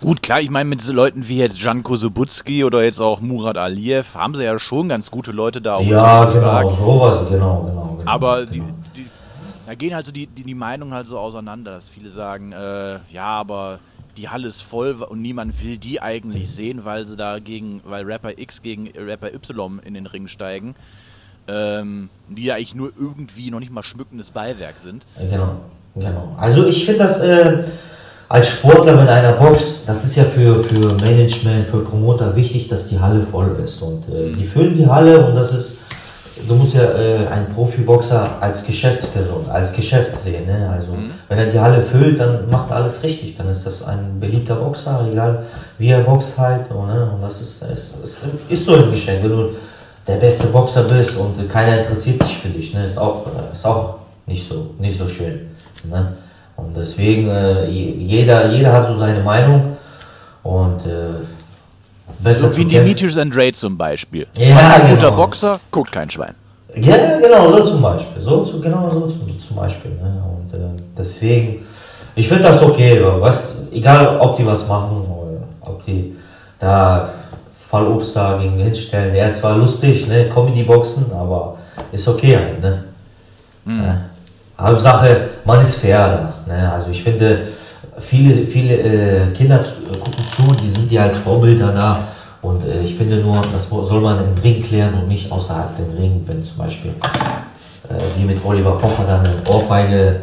Gut, 0.00 0.22
klar, 0.22 0.40
ich 0.40 0.48
meine, 0.48 0.66
mit 0.66 0.80
so 0.80 0.94
Leuten 0.94 1.28
wie 1.28 1.36
jetzt 1.36 1.60
Janko 1.60 1.94
Sobutski 1.94 2.64
oder 2.64 2.82
jetzt 2.82 3.00
auch 3.00 3.20
Murat 3.20 3.58
Aliyev 3.58 4.14
haben 4.14 4.34
sie 4.34 4.44
ja 4.44 4.58
schon 4.58 4.88
ganz 4.88 5.10
gute 5.10 5.30
Leute 5.30 5.60
da. 5.60 5.78
Ja, 5.80 6.24
genau, 6.24 6.70
sowas, 6.70 7.28
genau, 7.28 7.64
genau. 7.64 7.96
Genau, 7.98 8.10
Aber 8.10 8.46
genau. 8.46 8.68
Die, 8.94 9.02
die, 9.02 9.10
da 9.66 9.74
gehen 9.74 9.94
halt 9.94 10.06
so 10.06 10.12
die, 10.12 10.26
die, 10.26 10.42
die 10.42 10.54
Meinungen 10.54 10.94
halt 10.94 11.06
so 11.06 11.18
auseinander, 11.18 11.72
dass 11.72 11.90
viele 11.90 12.08
sagen, 12.08 12.52
äh, 12.52 12.98
ja, 13.12 13.24
aber 13.26 13.78
die 14.16 14.30
Halle 14.30 14.48
ist 14.48 14.62
voll 14.62 14.96
und 15.06 15.20
niemand 15.20 15.62
will 15.62 15.76
die 15.76 16.00
eigentlich 16.00 16.50
sehen, 16.50 16.86
weil 16.86 17.06
sie 17.06 17.16
da 17.16 17.38
gegen, 17.38 17.82
weil 17.84 18.06
Rapper 18.06 18.38
X 18.38 18.62
gegen 18.62 18.88
Rapper 18.96 19.34
Y 19.34 19.80
in 19.84 19.92
den 19.92 20.06
Ring 20.06 20.28
steigen, 20.28 20.74
ähm, 21.46 22.08
die 22.26 22.44
ja 22.44 22.54
eigentlich 22.54 22.74
nur 22.74 22.90
irgendwie 22.98 23.50
noch 23.50 23.60
nicht 23.60 23.70
mal 23.70 23.82
schmückendes 23.82 24.30
Beiwerk 24.30 24.78
sind. 24.78 25.04
Genau, 25.30 25.56
genau. 25.94 26.34
Also 26.38 26.64
ich 26.66 26.86
finde 26.86 27.00
das 27.00 27.20
äh, 27.20 27.64
als 28.30 28.48
Sportler 28.48 28.94
mit 28.94 29.08
einer 29.08 29.32
Box, 29.32 29.82
das 29.86 30.04
ist 30.04 30.14
ja 30.14 30.22
für, 30.22 30.62
für 30.62 30.94
Management, 31.02 31.68
für 31.68 31.80
Promoter 31.80 32.34
wichtig, 32.36 32.68
dass 32.68 32.86
die 32.86 32.98
Halle 32.98 33.22
voll 33.22 33.56
ist. 33.62 33.82
Und 33.82 34.04
äh, 34.08 34.30
die 34.30 34.44
füllen 34.44 34.76
die 34.76 34.86
Halle 34.86 35.26
und 35.26 35.34
das 35.34 35.52
ist 35.52 35.78
du 36.48 36.54
musst 36.54 36.74
ja 36.74 36.82
äh, 36.82 37.26
einen 37.26 37.52
Profiboxer 37.52 38.40
als 38.40 38.64
Geschäftsperson, 38.64 39.50
als 39.50 39.72
Geschäft 39.72 40.16
sehen. 40.16 40.46
Ne? 40.46 40.70
Also 40.72 40.92
wenn 41.28 41.38
er 41.38 41.46
die 41.46 41.58
Halle 41.58 41.82
füllt, 41.82 42.20
dann 42.20 42.48
macht 42.48 42.70
er 42.70 42.76
alles 42.76 43.02
richtig. 43.02 43.36
Dann 43.36 43.48
ist 43.48 43.66
das 43.66 43.82
ein 43.82 44.20
beliebter 44.20 44.54
Boxer, 44.54 45.08
egal 45.10 45.44
wie 45.78 45.88
er 45.88 46.00
boxt 46.00 46.38
halt. 46.38 46.70
Und, 46.70 46.86
ne? 46.86 47.10
und 47.12 47.20
das 47.20 47.40
ist, 47.40 47.62
ist, 47.64 47.96
ist, 48.02 48.20
ist 48.48 48.64
so 48.64 48.76
ein 48.76 48.90
Geschenk. 48.92 49.24
Wenn 49.24 49.30
du 49.30 49.50
der 50.06 50.16
beste 50.16 50.46
Boxer 50.46 50.84
bist 50.84 51.18
und 51.18 51.50
keiner 51.50 51.80
interessiert 51.80 52.22
sich 52.22 52.38
für 52.38 52.48
dich, 52.48 52.72
ne? 52.72 52.86
ist, 52.86 52.96
auch, 52.96 53.26
äh, 53.26 53.52
ist 53.52 53.66
auch 53.66 53.96
nicht 54.24 54.48
so, 54.48 54.70
nicht 54.78 54.96
so 54.96 55.08
schön. 55.08 55.50
Ne? 55.84 56.12
Und 56.60 56.76
deswegen, 56.76 57.28
äh, 57.28 57.66
jeder, 57.66 58.50
jeder 58.50 58.72
hat 58.72 58.86
so 58.86 58.96
seine 58.96 59.20
Meinung. 59.22 59.76
Und 60.42 60.86
äh, 60.86 61.24
besser 62.18 62.48
So 62.48 62.56
wie 62.56 62.64
Demetrius 62.64 63.16
Andrade 63.16 63.52
zum 63.52 63.76
Beispiel. 63.76 64.26
Ja, 64.36 64.74
ein 64.74 64.80
genau. 64.82 64.94
guter 64.94 65.12
Boxer 65.12 65.60
guckt 65.70 65.92
kein 65.92 66.08
Schwein. 66.08 66.34
Ja, 66.76 67.18
genau, 67.18 67.50
so 67.50 67.64
zum 67.64 67.82
Beispiel. 67.82 68.22
So, 68.22 68.44
zu, 68.44 68.60
genau 68.60 68.88
so 68.88 69.06
zum, 69.06 69.40
zum 69.40 69.56
Beispiel. 69.56 69.90
Ne? 69.92 70.22
Und 70.24 70.58
äh, 70.58 70.82
deswegen, 70.96 71.66
ich 72.14 72.28
finde 72.28 72.44
das 72.44 72.62
okay. 72.62 73.02
Was, 73.18 73.64
egal, 73.72 74.18
ob 74.18 74.36
die 74.36 74.46
was 74.46 74.66
machen 74.68 75.06
ob 75.62 75.84
die 75.84 76.16
da 76.58 77.08
Fallobst 77.70 78.16
da 78.16 78.38
gegen 78.38 78.56
hinstellen. 78.58 79.14
Der 79.14 79.28
ist 79.28 79.38
zwar 79.38 79.56
lustig, 79.56 80.08
ne? 80.08 80.28
Comedy-Boxen, 80.28 81.12
aber 81.12 81.56
ist 81.92 82.06
okay 82.08 82.36
halt. 82.36 82.60
Ne? 82.60 82.84
Ja. 83.66 84.00
Hauptsache, 84.60 85.28
man 85.44 85.60
ist 85.62 85.76
fair 85.76 86.32
da. 86.46 86.52
Ne? 86.52 86.72
Also 86.72 86.90
ich 86.90 87.02
finde, 87.02 87.46
viele, 87.98 88.46
viele 88.46 88.74
äh, 88.74 89.26
Kinder 89.32 89.60
äh, 89.60 89.96
gucken 89.96 90.24
zu, 90.30 90.42
die 90.62 90.70
sind 90.70 90.90
ja 90.90 91.04
als 91.04 91.16
Vorbilder 91.16 91.72
da. 91.72 92.04
Und 92.42 92.64
äh, 92.64 92.82
ich 92.82 92.96
finde 92.96 93.16
nur, 93.16 93.40
das 93.52 93.68
soll 93.68 94.00
man 94.00 94.24
im 94.24 94.38
Ring 94.42 94.62
klären 94.62 94.94
und 94.94 95.08
nicht 95.08 95.30
außerhalb 95.30 95.76
dem 95.76 95.96
Ring, 95.96 96.22
wenn 96.26 96.42
zum 96.42 96.58
Beispiel 96.58 96.90
äh, 97.88 97.94
wie 98.16 98.24
mit 98.24 98.44
Oliver 98.44 98.72
Pocher 98.72 99.04
dann 99.06 99.26
eine 99.26 99.42
Ohrfeige 99.48 100.22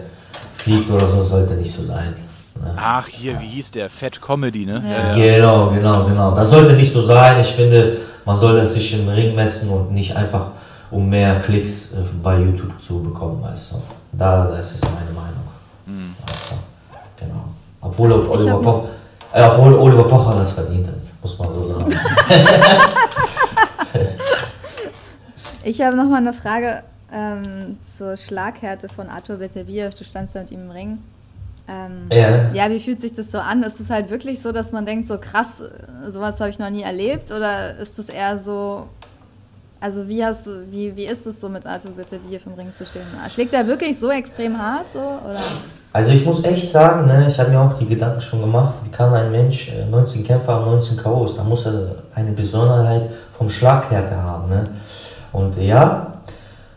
fliegt 0.56 0.90
oder 0.90 1.08
so, 1.08 1.24
sollte 1.24 1.54
nicht 1.54 1.72
so 1.72 1.84
sein. 1.84 2.16
Ne? 2.62 2.74
Ach, 2.76 3.08
hier, 3.08 3.40
wie 3.40 3.46
hieß 3.46 3.72
der? 3.72 3.90
Fat 3.90 4.20
Comedy, 4.20 4.66
ne? 4.66 4.82
Genau, 5.14 5.70
genau, 5.70 6.06
genau. 6.06 6.32
Das 6.32 6.50
sollte 6.50 6.74
nicht 6.74 6.92
so 6.92 7.04
sein. 7.04 7.40
Ich 7.42 7.48
finde, 7.48 7.98
man 8.26 8.40
soll 8.40 8.56
das 8.56 8.74
sich 8.74 9.00
im 9.00 9.08
Ring 9.08 9.36
messen 9.36 9.70
und 9.70 9.92
nicht 9.92 10.16
einfach, 10.16 10.52
um 10.90 11.08
mehr 11.08 11.40
Klicks 11.42 11.94
äh, 11.94 11.98
bei 12.24 12.40
YouTube 12.40 12.82
zu 12.82 13.02
bekommen, 13.04 13.44
weißt 13.44 13.74
du. 13.74 13.76
Da, 14.18 14.48
das 14.48 14.76
ist 14.76 14.84
meine 14.86 15.12
Meinung. 15.12 15.44
Weißt 16.26 16.52
du? 16.52 16.56
Genau. 17.26 17.46
Obwohl, 17.82 18.12
Also 18.14 18.32
Oliver, 18.32 18.62
Poch, 18.62 18.84
äh, 19.34 19.44
obwohl 19.44 19.74
Oliver 19.76 20.04
Pocher 20.08 20.36
das 20.40 20.52
verdient 20.52 20.88
hat, 20.88 20.96
muss 21.22 21.38
man 21.40 21.50
so 21.50 21.68
sagen. 21.68 21.96
Ich 25.64 25.82
habe 25.82 25.98
noch 25.98 26.06
mal 26.06 26.18
eine 26.18 26.32
Frage 26.34 26.84
ähm, 27.12 27.78
zur 27.98 28.16
Schlaghärte 28.16 28.88
von 28.88 29.10
Arthur 29.10 29.36
Beterbiev. 29.38 29.96
Du 29.96 30.06
standst 30.06 30.34
da 30.36 30.40
mit 30.42 30.52
ihm 30.52 30.62
im 30.66 30.72
Ring. 30.72 30.98
Ähm, 31.68 32.08
Ja. 32.10 32.52
ja, 32.54 32.70
wie 32.70 32.80
fühlt 32.80 33.02
sich 33.02 33.12
das 33.12 33.32
so 33.32 33.40
an? 33.40 33.64
Ist 33.64 33.82
es 33.82 33.90
halt 33.90 34.10
wirklich 34.10 34.42
so, 34.42 34.54
dass 34.54 34.72
man 34.72 34.86
denkt, 34.86 35.10
so 35.10 35.18
krass, 35.18 35.60
äh, 35.62 36.10
sowas 36.10 36.40
habe 36.40 36.50
ich 36.50 36.60
noch 36.60 36.70
nie 36.70 36.84
erlebt? 36.84 37.32
Oder 37.34 37.76
ist 37.78 38.00
es 38.00 38.08
eher 38.08 38.38
so, 38.38 38.88
also 39.80 40.08
wie 40.08 40.24
hast 40.24 40.48
du, 40.48 40.52
wie, 40.72 40.96
wie 40.96 41.06
ist 41.06 41.26
es 41.26 41.40
so 41.40 41.50
mit 41.50 41.66
Arthur 41.66 41.92
Beterbiev 41.92 42.46
im 42.46 42.54
Ring 42.54 42.72
zu 42.78 42.86
stehen? 42.86 43.04
Schlägt 43.34 43.54
er 43.54 43.66
wirklich 43.68 43.98
so 44.00 44.10
extrem 44.12 44.58
hart? 44.58 44.86
So, 44.92 45.00
oder? 45.00 45.40
Also 45.94 46.12
ich 46.12 46.26
muss 46.26 46.44
echt 46.44 46.70
sagen, 46.70 47.08
ne, 47.08 47.26
ich 47.30 47.40
habe 47.40 47.50
mir 47.52 47.60
auch 47.60 47.74
die 47.74 47.86
Gedanken 47.86 48.22
schon 48.22 48.42
gemacht, 48.42 48.76
wie 48.84 48.90
kann 48.90 49.14
ein 49.14 49.32
Mensch 49.32 49.70
äh, 49.70 49.86
19 49.86 50.24
Kämpfer 50.24 50.54
haben, 50.54 50.66
19 50.66 50.98
KOs, 50.98 51.38
da 51.38 51.44
muss 51.44 51.66
er 51.66 51.96
eine 52.14 52.32
Besonderheit 52.32 53.10
vom 53.32 53.50
Schlaghärte 53.50 54.16
haben. 54.16 54.50
Ne? 54.50 54.70
Und 55.32 55.58
ja, 55.58 56.14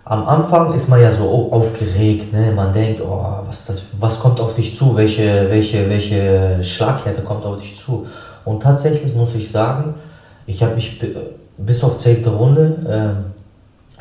am 0.04 0.26
Anfang 0.26 0.72
ist 0.74 0.88
man 0.88 1.00
ja 1.02 1.12
so 1.12 1.24
au- 1.24 1.52
aufgeregt, 1.52 2.32
ne? 2.32 2.50
man 2.52 2.72
denkt, 2.72 3.00
oh, 3.02 3.24
was, 3.46 3.66
das, 3.66 3.82
was 3.98 4.18
kommt 4.18 4.40
auf 4.40 4.54
dich 4.54 4.76
zu, 4.76 4.96
welche, 4.96 5.48
welche, 5.50 5.88
welche 5.88 6.62
Schlaghärte 6.62 7.22
kommt 7.22 7.44
auf 7.44 7.58
dich 7.60 7.76
zu. 7.76 8.06
Und 8.44 8.62
tatsächlich 8.62 9.14
muss 9.14 9.34
ich 9.34 9.50
sagen, 9.50 9.94
ich 10.46 10.62
habe 10.62 10.74
mich 10.74 10.98
bis 11.64 11.84
auf 11.84 11.96
10. 11.96 12.24
Runde, 12.26 12.76
ähm, 12.88 13.16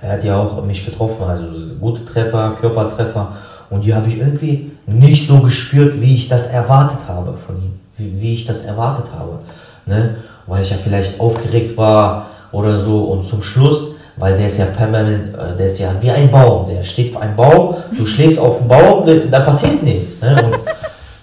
er 0.02 0.14
hat 0.14 0.24
ja 0.24 0.42
auch 0.42 0.64
mich 0.64 0.86
getroffen, 0.86 1.24
also 1.28 1.46
gute 1.80 2.06
Treffer, 2.06 2.56
Körpertreffer. 2.60 3.34
Und 3.70 3.84
die 3.84 3.94
habe 3.94 4.08
ich 4.08 4.18
irgendwie 4.18 4.72
nicht 4.88 5.28
so 5.28 5.40
gespürt, 5.40 6.02
wie 6.02 6.16
ich 6.16 6.28
das 6.28 6.48
erwartet 6.48 7.00
habe 7.08 7.38
von 7.38 7.58
ihm. 7.58 7.80
Wie, 7.98 8.22
wie 8.22 8.34
ich 8.34 8.46
das 8.46 8.66
erwartet 8.66 9.08
habe. 9.14 9.40
Ne? 9.86 10.16
Weil 10.48 10.64
ich 10.64 10.72
ja 10.72 10.78
vielleicht 10.82 11.20
aufgeregt 11.20 11.78
war 11.78 12.28
oder 12.52 12.78
so. 12.78 13.04
Und 13.04 13.24
zum 13.24 13.44
Schluss, 13.44 13.96
weil 14.16 14.38
der 14.38 14.48
ist 14.48 14.58
ja 14.58 14.66
permanent, 14.66 15.36
äh, 15.36 15.56
der 15.58 15.68
ist 15.68 15.80
ja 15.80 15.94
wie 16.00 16.10
ein 16.10 16.32
Baum. 16.32 16.68
Der 16.68 16.84
steht 16.84 17.12
vor 17.12 17.22
einem 17.22 17.36
Baum, 17.36 17.76
du 17.96 18.06
schlägst 18.06 18.40
auf 18.40 18.60
den 18.60 18.68
Baum, 18.68 19.06
da 19.30 19.40
passiert 19.42 19.84
nichts. 19.84 20.22
Ne? 20.22 20.42
Und 20.44 20.60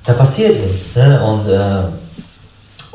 da 0.05 0.13
passiert 0.13 0.55
nichts. 0.63 0.95
Ne? 0.95 1.21
Und 1.23 1.49
äh, 1.49 1.85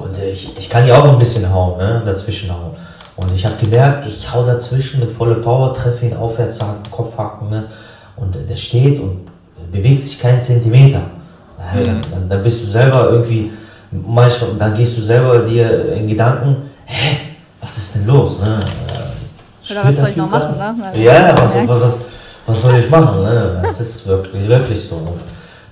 und 0.02 0.18
ich, 0.18 0.58
ich 0.58 0.70
kann 0.70 0.88
ja 0.88 1.00
auch 1.00 1.08
ein 1.08 1.20
bisschen 1.20 1.52
hauen, 1.54 1.78
ne? 1.78 2.02
dazwischen 2.06 2.52
hauen. 2.52 2.72
Und 3.22 3.36
ich 3.36 3.46
habe 3.46 3.56
gemerkt, 3.58 4.08
ich 4.08 4.32
hau 4.34 4.46
dazwischen 4.46 5.00
mit 5.00 5.12
voller 5.12 5.36
Power, 5.36 5.74
treffe 5.74 6.06
ihn 6.06 6.16
aufwärtshaken, 6.16 6.90
Kopfhaken. 6.90 7.50
Ne? 7.50 7.66
Und 8.16 8.36
äh, 8.36 8.46
der 8.48 8.56
steht 8.56 9.00
und 9.00 9.28
bewegt 9.72 10.04
sich 10.04 10.20
keinen 10.20 10.42
Zentimeter. 10.42 11.02
Ja, 11.58 11.84
dann, 11.84 12.02
dann, 12.12 12.30
dann 12.30 12.44
bist 12.44 12.64
du 12.64 12.68
selber 12.68 13.10
irgendwie, 13.12 13.52
manchmal, 13.92 14.52
dann 14.58 14.74
gehst 14.74 14.98
du 14.98 15.02
selber 15.02 15.40
dir 15.40 15.94
in 15.94 16.08
Gedanken, 16.08 16.72
hä, 16.86 17.18
was 17.62 17.78
ist 17.78 17.96
denn 17.96 18.08
los? 18.08 18.40
Ne? 18.40 18.60
Oder 19.70 19.84
was 19.86 19.96
soll 19.96 20.10
ich 20.10 20.18
noch 20.18 20.30
machen, 20.30 20.58
ne? 20.58 21.04
Ja, 21.04 21.36
was, 21.38 21.54
was, 21.68 21.82
was, 21.82 21.98
was 22.48 22.62
soll 22.62 22.80
ich 22.80 22.90
machen? 22.90 23.24
Ne? 23.24 23.60
Das 23.62 23.80
ist 23.80 24.08
wirklich, 24.08 24.48
wirklich 24.48 24.84
so. 24.84 24.96
Und 24.96 25.22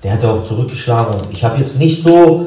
der 0.03 0.13
hat 0.13 0.23
ja 0.23 0.31
auch 0.31 0.43
zurückgeschlagen 0.43 1.15
und 1.15 1.31
ich 1.31 1.43
habe 1.43 1.57
jetzt 1.57 1.79
nicht 1.79 2.03
so, 2.03 2.45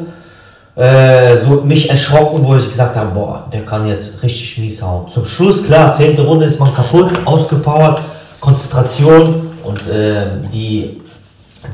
äh, 0.74 1.36
so 1.36 1.60
mich 1.62 1.90
erschrocken, 1.90 2.44
wo 2.44 2.56
ich 2.56 2.68
gesagt 2.68 2.96
habe, 2.96 3.10
boah, 3.12 3.46
der 3.52 3.64
kann 3.64 3.86
jetzt 3.86 4.22
richtig 4.22 4.58
mies 4.58 4.82
hauen. 4.82 5.08
Zum 5.08 5.26
Schluss, 5.26 5.64
klar, 5.64 5.92
zehnte 5.92 6.22
Runde 6.22 6.46
ist 6.46 6.58
man 6.58 6.74
kaputt, 6.74 7.10
ausgepowert, 7.24 8.00
Konzentration 8.40 9.50
und 9.62 9.88
äh, 9.88 10.40
die, 10.52 11.02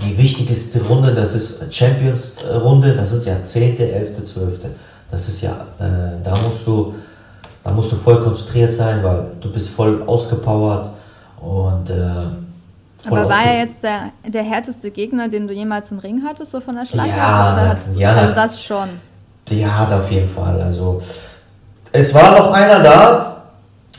die 0.04 0.18
wichtigste 0.18 0.82
Runde, 0.82 1.14
das 1.14 1.34
ist 1.34 1.72
Champions 1.72 2.36
äh, 2.42 2.56
Runde, 2.56 2.94
das 2.94 3.10
sind 3.10 3.24
ja 3.24 3.42
zehnte, 3.42 3.90
elfte, 3.90 4.22
zwölfte. 4.22 4.70
Das 5.10 5.28
ist 5.28 5.40
ja, 5.42 5.52
äh, 5.78 6.22
da 6.22 6.34
musst 6.44 6.66
du, 6.66 6.94
da 7.64 7.70
musst 7.70 7.92
du 7.92 7.96
voll 7.96 8.20
konzentriert 8.20 8.70
sein, 8.70 9.02
weil 9.02 9.26
du 9.40 9.50
bist 9.50 9.70
voll 9.70 10.02
ausgepowert 10.06 10.90
und 11.40 11.88
äh, 11.88 11.94
voll 13.06 13.18
Aber 13.18 13.30
war 13.30 13.44
er 13.44 13.60
jetzt 13.60 13.82
der, 13.82 14.10
der 14.26 14.42
härteste 14.42 14.90
Gegner, 14.90 15.28
den 15.28 15.46
du 15.46 15.54
jemals 15.54 15.90
im 15.90 15.98
Ring 15.98 16.22
hattest, 16.26 16.52
so 16.52 16.60
von 16.60 16.76
der 16.76 16.86
Schlaghärte? 16.86 17.18
Ja, 17.18 17.74
du, 17.74 17.98
ja, 17.98 18.12
also 18.12 18.34
das 18.34 18.62
schon. 18.62 18.88
Ja, 19.50 19.78
hat 19.78 19.92
auf 19.92 20.10
jeden 20.10 20.26
Fall. 20.26 20.60
Also 20.60 21.00
es 21.92 22.14
war 22.14 22.38
noch 22.38 22.52
einer 22.52 22.80
da. 22.80 23.42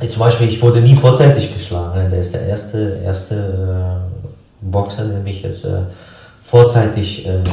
Zum 0.07 0.19
Beispiel, 0.19 0.47
ich 0.47 0.61
wurde 0.61 0.79
nie 0.79 0.95
vorzeitig 0.95 1.53
geschlagen. 1.53 2.09
Der 2.09 2.19
ist 2.19 2.33
der 2.33 2.47
erste, 2.47 3.01
erste 3.03 3.35
äh, 3.35 4.65
Boxer, 4.65 5.05
der 5.05 5.19
mich 5.19 5.41
jetzt 5.41 5.65
äh, 5.65 5.81
vorzeitig 6.41 7.27
äh, 7.27 7.43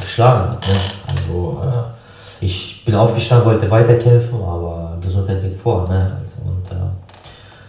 geschlagen 0.00 0.52
hat. 0.52 0.68
Ne? 0.68 0.74
Also 1.08 1.62
äh, 1.64 2.44
ich 2.44 2.84
bin 2.84 2.94
aufgestanden, 2.94 3.46
wollte 3.46 3.70
weiterkämpfen, 3.70 4.40
aber 4.40 4.98
Gesundheit 5.00 5.42
geht 5.42 5.54
vor. 5.54 5.88
Ne? 5.88 6.18
Und 6.44 6.70
äh, 6.70 6.80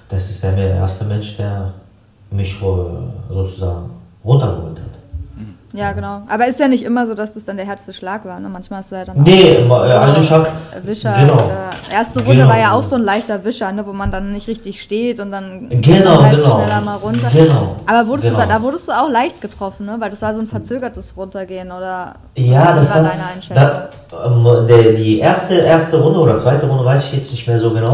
das 0.09 0.29
ist 0.29 0.43
der 0.43 0.55
erste 0.55 1.05
Mensch, 1.05 1.38
der 1.38 1.73
mich 2.38 2.55
äh, 2.61 3.33
sozusagen 3.33 3.89
runtergeholt 4.23 4.79
hat. 4.79 4.85
Ja, 5.73 5.91
genau. 5.91 6.21
Aber 6.29 6.47
ist 6.47 6.59
ja 6.61 6.67
nicht 6.69 6.83
immer 6.83 7.05
so, 7.05 7.13
dass 7.13 7.33
das 7.33 7.43
dann 7.43 7.57
der 7.57 7.65
härteste 7.65 7.91
Schlag 7.93 8.23
war. 8.25 8.39
Ne? 8.39 8.47
Manchmal 8.49 8.79
ist 8.79 8.91
er 8.91 9.03
dann 9.05 9.21
Nee, 9.21 9.57
immer, 9.59 9.81
also 9.81 10.21
ich 10.21 10.31
habe 10.31 10.47
Wischer. 10.83 11.13
genau. 11.13 11.33
Oder 11.35 11.69
erste 11.91 12.19
Runde 12.19 12.35
Genau. 12.38 12.47
war 12.49 12.57
ja 12.57 12.71
auch 12.71 12.81
so 12.81 12.95
ein 12.95 13.03
leichter 13.03 13.43
Wischer, 13.43 13.71
ne? 13.73 13.85
wo 13.85 13.91
man 13.91 14.09
dann 14.09 14.31
nicht 14.31 14.47
richtig 14.47 14.81
steht 14.81 15.19
und 15.19 15.29
dann 15.31 15.67
Genau, 15.81 16.23
halt 16.23 16.38
genau. 16.38 16.55
schneller 16.63 16.81
mal 16.81 16.95
runter. 16.95 17.27
Genau. 17.31 17.75
Aber 17.85 18.07
wurdest 18.07 18.29
Genau. 18.29 18.41
du 18.41 18.47
da, 18.47 18.53
da 18.55 18.61
wurdest 18.63 18.88
du 18.88 18.91
auch 18.93 19.09
leicht 19.09 19.41
getroffen, 19.41 19.85
ne? 19.85 19.97
weil 19.99 20.09
das 20.09 20.21
war 20.21 20.33
so 20.33 20.39
ein 20.39 20.47
verzögertes 20.47 21.15
Runtergehen 21.17 21.67
oder 21.71 22.15
Ja, 22.35 22.73
das 22.73 22.95
war 22.95 23.03
deine 23.03 23.25
Einschätzung? 23.35 23.55
da, 24.09 24.25
ähm, 24.25 24.67
der, 24.67 24.93
die 24.93 25.19
erste, 25.19 25.55
erste 25.55 26.01
Runde 26.01 26.17
oder 26.19 26.38
zweite 26.38 26.65
Runde, 26.65 26.85
weiß 26.85 27.05
ich 27.07 27.13
jetzt 27.17 27.31
nicht 27.31 27.45
mehr 27.45 27.59
so 27.59 27.71
genau. 27.71 27.93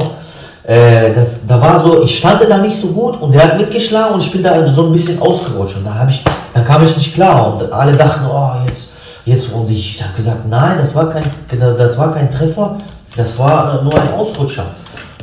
Äh, 0.65 1.13
das, 1.13 1.45
da 1.45 1.59
war 1.59 1.79
so, 1.79 2.03
ich 2.03 2.17
stand 2.17 2.41
da 2.49 2.57
nicht 2.57 2.77
so 2.77 2.87
gut 2.87 3.21
und 3.21 3.33
der 3.33 3.43
hat 3.43 3.57
mitgeschlagen 3.57 4.15
und 4.15 4.21
ich 4.21 4.31
bin 4.31 4.41
da 4.41 4.69
so 4.71 4.85
ein 4.85 4.91
bisschen 4.93 5.21
ausgerutscht 5.21 5.77
und 5.77 5.85
da 5.85 5.93
habe 5.93 6.11
ich, 6.11 6.23
da 6.53 6.61
kam 6.61 6.85
ich 6.85 6.95
nicht 6.95 7.13
klar 7.13 7.53
und 7.53 7.71
alle 7.71 7.91
dachten, 7.91 8.25
oh 8.25 8.65
jetzt, 8.65 8.93
jetzt 9.25 9.51
und 9.51 9.69
ich 9.69 10.01
habe 10.01 10.13
gesagt, 10.15 10.47
nein, 10.49 10.77
das 10.77 10.95
war 10.95 11.09
kein, 11.09 11.23
das 11.59 11.97
war 11.97 12.13
kein 12.13 12.31
Treffer, 12.31 12.77
das 13.17 13.37
war 13.37 13.81
nur 13.83 13.93
ein 13.93 14.13
Ausrutscher 14.13 14.67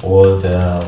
und 0.02 0.44
äh, 0.44 0.78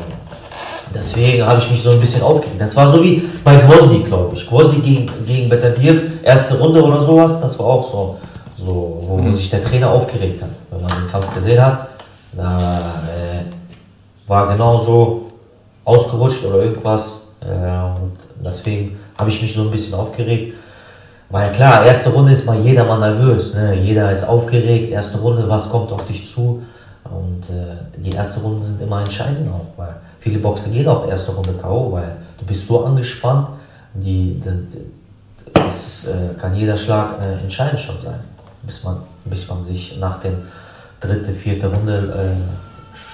Deswegen 0.93 1.45
habe 1.45 1.59
ich 1.59 1.71
mich 1.71 1.81
so 1.81 1.91
ein 1.91 1.99
bisschen 1.99 2.21
aufgeregt. 2.21 2.61
Das 2.61 2.75
war 2.75 2.91
so 2.91 3.03
wie 3.03 3.23
bei 3.43 3.55
Gwozdi, 3.55 4.03
glaube 4.03 4.35
ich. 4.35 4.47
Gwozdi 4.47 4.77
gegen, 4.77 5.09
gegen 5.25 5.49
Betabiev, 5.49 6.01
erste 6.21 6.59
Runde 6.59 6.83
oder 6.83 7.01
sowas, 7.01 7.41
das 7.41 7.57
war 7.57 7.65
auch 7.65 7.83
so, 7.83 8.17
so 8.57 8.99
wo, 9.07 9.19
wo 9.19 9.31
sich 9.31 9.49
der 9.49 9.63
Trainer 9.63 9.89
aufgeregt 9.89 10.41
hat. 10.41 10.49
Wenn 10.69 10.81
man 10.81 10.91
den 10.91 11.11
Kampf 11.11 11.33
gesehen 11.33 11.65
hat, 11.65 11.87
da 12.33 12.79
war 14.33 14.47
genau 14.51 14.79
so 14.79 15.27
ausgerutscht 15.85 16.43
oder 16.45 16.63
irgendwas. 16.65 17.27
Äh, 17.41 17.45
und 18.01 18.17
deswegen 18.43 18.97
habe 19.15 19.29
ich 19.29 19.39
mich 19.41 19.53
so 19.53 19.61
ein 19.61 19.71
bisschen 19.71 19.93
aufgeregt. 19.93 20.55
Weil 21.29 21.51
klar, 21.51 21.85
erste 21.85 22.09
Runde 22.09 22.31
ist 22.31 22.45
mal 22.45 22.59
jeder 22.59 22.83
mal 22.85 22.99
nervös. 22.99 23.53
Ne? 23.53 23.75
Jeder 23.75 24.11
ist 24.11 24.23
aufgeregt. 24.23 24.91
Erste 24.91 25.19
Runde, 25.19 25.47
was 25.47 25.69
kommt 25.69 25.91
auf 25.91 26.05
dich 26.07 26.27
zu? 26.27 26.63
Und 27.03 27.43
äh, 27.49 28.01
die 28.03 28.11
erste 28.11 28.39
Runden 28.41 28.63
sind 28.63 28.81
immer 28.81 29.01
entscheidend 29.01 29.47
auch, 29.51 29.77
weil 29.77 29.95
viele 30.19 30.39
Boxer 30.39 30.69
gehen 30.69 30.87
auch 30.87 31.07
erste 31.07 31.31
Runde 31.31 31.53
K.O., 31.53 31.91
weil 31.91 32.15
du 32.39 32.45
bist 32.45 32.65
so 32.65 32.83
angespannt, 32.85 33.49
die, 33.93 34.41
die 34.41 34.85
das 35.53 35.75
ist, 35.85 36.07
äh, 36.07 36.33
kann 36.39 36.55
jeder 36.55 36.77
Schlag 36.77 37.19
äh, 37.21 37.43
entscheidend 37.43 37.79
schon 37.79 37.97
sein, 38.01 38.21
bis 38.63 38.83
man, 38.83 39.03
bis 39.25 39.47
man 39.47 39.63
sich 39.65 39.97
nach 39.99 40.19
der 40.21 40.31
dritten, 40.99 41.35
vierten 41.35 41.71
Runde 41.73 41.97
äh, 42.15 42.72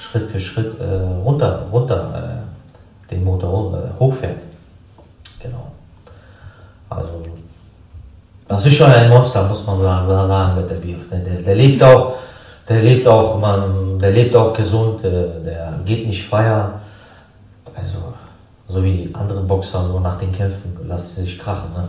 Schritt 0.10 0.32
für 0.32 0.40
Schritt 0.40 0.80
äh, 0.80 1.24
runter, 1.24 1.66
runter 1.72 2.44
äh, 3.08 3.12
den 3.12 3.24
Motor 3.24 3.78
äh, 3.78 4.00
hochfährt. 4.00 4.40
Genau. 5.40 5.72
Also, 6.90 7.24
das 8.48 8.66
ist 8.66 8.74
schon 8.74 8.92
ein 8.92 9.10
Monster, 9.10 9.48
muss 9.48 9.66
man 9.68 9.80
sagen, 9.80 10.68
der 10.68 10.76
Bief. 10.76 11.10
Der, 11.12 11.20
der 11.20 11.56
lebt 11.56 11.84
auch, 11.84 12.14
der 12.68 12.82
lebt 12.82 13.08
auch, 13.08 13.40
man, 13.40 14.00
der 14.00 14.12
lebt 14.12 14.36
auch 14.36 14.54
gesund, 14.54 15.04
der, 15.04 15.28
der 15.40 15.80
geht 15.86 16.08
nicht 16.08 16.28
feiern. 16.28 16.74
Also, 17.76 18.00
so 18.68 18.84
wie 18.84 18.92
die 19.04 19.16
anderen 19.16 19.48
Boxer, 19.48 19.84
so 19.84 20.00
nach 20.00 20.18
den 20.18 20.32
Kämpfen, 20.32 20.76
lassen 20.88 21.24
sich 21.24 21.38
krachen. 21.38 21.72
Ne? 21.76 21.88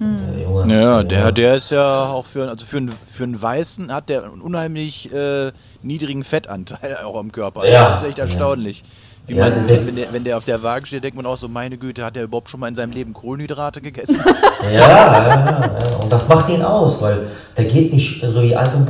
Der 0.00 0.42
Junge, 0.42 0.80
ja, 0.80 1.02
der, 1.02 1.32
der 1.32 1.54
ist 1.56 1.70
ja 1.70 2.06
auch 2.06 2.24
für, 2.24 2.48
also 2.48 2.64
für, 2.66 2.78
einen, 2.78 2.92
für 3.06 3.24
einen 3.24 3.40
Weißen 3.40 3.92
hat 3.92 4.08
der 4.08 4.24
einen 4.24 4.40
unheimlich 4.40 5.12
äh, 5.12 5.52
niedrigen 5.82 6.24
Fettanteil 6.24 6.96
auch 7.04 7.16
am 7.16 7.30
Körper. 7.30 7.66
Ja. 7.66 7.90
Das 7.90 8.02
ist 8.02 8.08
echt 8.08 8.18
erstaunlich. 8.18 8.82
Wie 9.26 9.34
ja, 9.34 9.48
man, 9.48 9.68
wenn, 9.68 9.94
der, 9.94 10.12
wenn 10.12 10.24
der 10.24 10.36
auf 10.36 10.44
der 10.44 10.62
Waage 10.64 10.86
steht, 10.86 11.04
denkt 11.04 11.16
man 11.16 11.26
auch 11.26 11.36
so, 11.36 11.46
meine 11.46 11.78
Güte, 11.78 12.04
hat 12.04 12.16
der 12.16 12.24
überhaupt 12.24 12.50
schon 12.50 12.58
mal 12.58 12.66
in 12.66 12.74
seinem 12.74 12.92
Leben 12.92 13.12
Kohlenhydrate 13.12 13.80
gegessen? 13.80 14.20
ja, 14.64 14.70
ja, 14.70 15.80
ja, 15.80 15.96
und 16.02 16.12
das 16.12 16.26
macht 16.26 16.48
ihn 16.48 16.62
aus, 16.62 17.00
weil 17.00 17.28
der 17.56 17.66
geht 17.66 17.92
nicht 17.92 18.24
so 18.26 18.42
wie 18.42 18.56
andere 18.56 18.84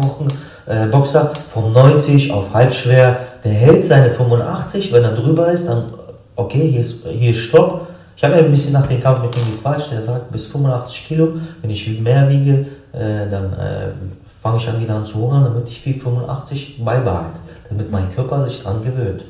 äh, 0.66 0.86
Boxer 0.86 1.32
vom 1.48 1.72
90 1.72 2.32
auf 2.32 2.54
halbschwer, 2.54 3.20
der 3.44 3.52
hält 3.52 3.84
seine 3.84 4.10
85, 4.10 4.90
wenn 4.92 5.04
er 5.04 5.14
drüber 5.14 5.48
ist, 5.52 5.68
dann 5.68 5.92
okay, 6.36 6.70
hier 6.70 6.80
ist, 6.80 7.04
hier 7.06 7.32
ist 7.32 7.38
Stopp, 7.40 7.88
ich 8.22 8.28
habe 8.28 8.38
ja 8.38 8.44
ein 8.44 8.52
bisschen 8.52 8.72
nach 8.72 8.86
dem 8.86 9.00
Kampf 9.00 9.20
mit 9.20 9.36
ihm 9.36 9.56
gequatscht. 9.56 9.92
Er 9.92 10.00
sagt, 10.00 10.30
bis 10.30 10.46
85 10.46 11.08
Kilo, 11.08 11.32
wenn 11.60 11.70
ich 11.70 11.98
mehr 11.98 12.30
wiege, 12.30 12.66
äh, 12.92 13.28
dann 13.28 13.52
äh, 13.54 13.88
fange 14.40 14.58
ich 14.58 14.68
an 14.68 14.80
wieder 14.80 14.94
an 14.94 15.04
zu 15.04 15.16
hungern, 15.16 15.42
damit 15.42 15.68
ich 15.68 15.84
wie 15.84 15.94
85 15.94 16.84
beibehalte, 16.84 17.40
damit 17.68 17.90
mein 17.90 18.08
Körper 18.10 18.44
sich 18.44 18.62
dran 18.62 18.80
gewöhnt. 18.80 19.24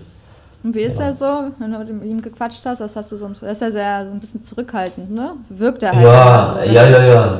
Und 0.62 0.74
wie 0.74 0.82
ist 0.82 0.99
genau. 0.99 1.07
er 1.07 1.12
so, 1.14 1.26
wenn 1.59 1.72
du 1.72 1.93
mit 1.95 2.05
ihm 2.05 2.20
gequatscht 2.20 2.66
hast? 2.66 2.80
Was 2.80 2.95
hast 2.95 3.12
du 3.12 3.16
so, 3.16 3.30
er 3.40 3.53
ist 3.53 3.62
ja 3.62 3.70
sehr 3.70 4.05
so 4.05 4.11
ein 4.11 4.20
bisschen 4.20 4.43
zurückhaltend, 4.43 5.11
ne? 5.11 5.36
Wirkt 5.49 5.82
er 5.82 5.93
halt. 5.93 6.05
Ja, 6.05 6.55
so, 6.62 6.70
ja, 6.70 6.86
ja, 6.86 7.03
ja. 7.03 7.36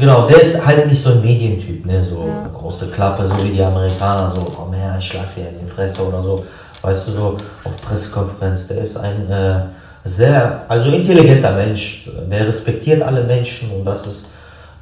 Genau, 0.00 0.26
der 0.26 0.40
ist 0.40 0.66
halt 0.66 0.86
nicht 0.86 1.02
so 1.02 1.10
ein 1.10 1.20
Medientyp, 1.20 1.84
ne? 1.84 2.02
So 2.02 2.26
ja. 2.26 2.48
große 2.54 2.86
Klappe, 2.86 3.26
so 3.26 3.36
wie 3.44 3.50
die 3.50 3.62
Amerikaner, 3.62 4.30
so 4.30 4.40
komm 4.40 4.72
her, 4.72 4.96
ich 4.98 5.06
schlag 5.06 5.26
dir 5.34 5.50
in 5.50 5.58
die 5.62 5.70
Fresse 5.70 6.08
oder 6.08 6.22
so. 6.22 6.42
Weißt 6.80 7.08
du, 7.08 7.12
so 7.12 7.36
auf 7.64 7.82
Pressekonferenz. 7.82 8.66
Der 8.68 8.78
ist 8.78 8.96
ein 8.96 9.30
äh, 9.30 9.60
sehr, 10.06 10.64
also 10.68 10.88
intelligenter 10.90 11.54
Mensch, 11.54 12.08
der 12.30 12.46
respektiert 12.46 13.02
alle 13.02 13.24
Menschen 13.24 13.70
und 13.70 13.84
das 13.84 14.06
ist, 14.06 14.26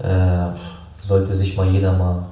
äh, 0.02 0.06
sollte 1.02 1.34
sich 1.34 1.56
mal 1.56 1.68
jeder 1.68 1.92
mal 1.92 2.26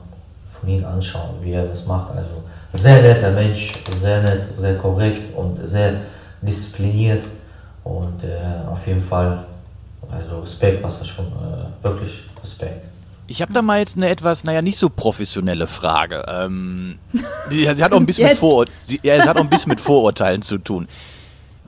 von 0.60 0.68
ihm 0.68 0.84
anschauen, 0.84 1.36
wie 1.40 1.52
er 1.52 1.66
das 1.66 1.86
macht. 1.86 2.14
Also 2.14 2.44
sehr 2.72 3.02
netter 3.02 3.30
Mensch, 3.30 3.72
sehr 3.98 4.22
nett, 4.22 4.48
sehr 4.56 4.76
korrekt 4.76 5.34
und 5.34 5.66
sehr 5.66 5.94
diszipliniert 6.42 7.24
und 7.84 8.22
äh, 8.24 8.68
auf 8.70 8.86
jeden 8.86 9.00
Fall, 9.00 9.44
also 10.10 10.40
Respekt, 10.40 10.82
was 10.82 10.98
das 10.98 11.08
schon, 11.08 11.26
äh, 11.26 11.84
wirklich 11.84 12.22
Respekt. 12.42 12.86
Ich 13.26 13.40
habe 13.40 13.52
da 13.52 13.62
mal 13.62 13.78
jetzt 13.78 13.96
eine 13.96 14.10
etwas, 14.10 14.44
naja, 14.44 14.60
nicht 14.60 14.76
so 14.76 14.90
professionelle 14.90 15.66
Frage. 15.66 16.22
Ähm, 16.28 16.98
sie, 17.48 17.68
hat 17.68 17.92
auch 17.92 17.96
ein 17.96 18.06
bisschen 18.06 18.28
mit 18.28 18.36
Vorur 18.36 18.66
sie, 18.78 19.00
ja, 19.02 19.14
es 19.14 19.26
hat 19.26 19.36
auch 19.36 19.42
ein 19.42 19.48
bisschen 19.48 19.70
mit 19.70 19.80
Vorurteilen 19.80 20.42
zu 20.42 20.58
tun. 20.58 20.86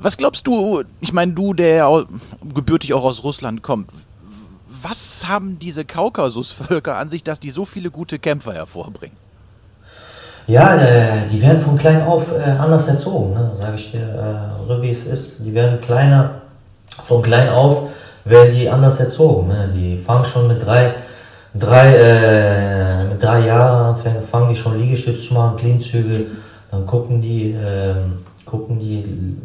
Was 0.05 0.19
glaubst 0.19 0.47
du, 0.47 0.83
ich 1.01 1.15
meine, 1.15 1.33
du, 1.33 1.55
der 1.55 2.05
gebürtig 2.55 2.93
auch 2.93 3.05
aus 3.05 3.25
Russland 3.25 3.63
kommt, 3.63 3.89
was 4.83 5.25
haben 5.27 5.59
diese 5.59 5.87
Kaukasusvölker 5.87 6.99
an 6.99 7.09
sich, 7.09 7.25
dass 7.25 7.41
die 7.41 7.49
so 7.49 7.65
viele 7.65 7.91
gute 7.91 8.19
Kämpfer 8.19 8.53
hervorbringen? 8.53 9.17
Ja, 10.47 10.77
äh, 10.77 11.27
die 11.33 11.41
werden 11.41 11.63
von 11.63 11.79
klein 11.79 12.03
auf 12.03 12.31
äh, 12.33 12.51
anders 12.51 12.87
erzogen, 12.87 13.33
ne, 13.33 13.51
sage 13.55 13.77
ich 13.77 13.93
dir, 13.93 14.03
äh, 14.61 14.67
so 14.67 14.83
wie 14.83 14.91
es 14.91 15.07
ist. 15.07 15.39
Die 15.39 15.55
werden 15.55 15.81
kleiner, 15.81 16.43
von 17.03 17.23
klein 17.23 17.49
auf 17.49 17.89
werden 18.27 18.55
die 18.55 18.69
anders 18.69 19.01
erzogen. 19.01 19.49
Ne? 19.49 19.71
Die 19.75 19.97
fangen 19.97 20.27
schon 20.27 20.49
mit 20.49 20.63
drei, 20.63 20.97
drei, 21.55 23.07
mit 23.09 23.23
drei 23.23 23.47
Jahren 23.47 23.97
fangen 24.31 24.51
die 24.51 24.57
schon 24.57 24.79
Liegestütze 24.79 25.29
zu 25.29 25.33
machen, 25.33 25.57
Klimmzüge. 25.57 26.27
Dann 26.71 26.87
gucken 26.87 27.23
die, 27.23 27.53
ähm, 27.53 28.19
gucken 28.45 28.79
die 28.79 29.39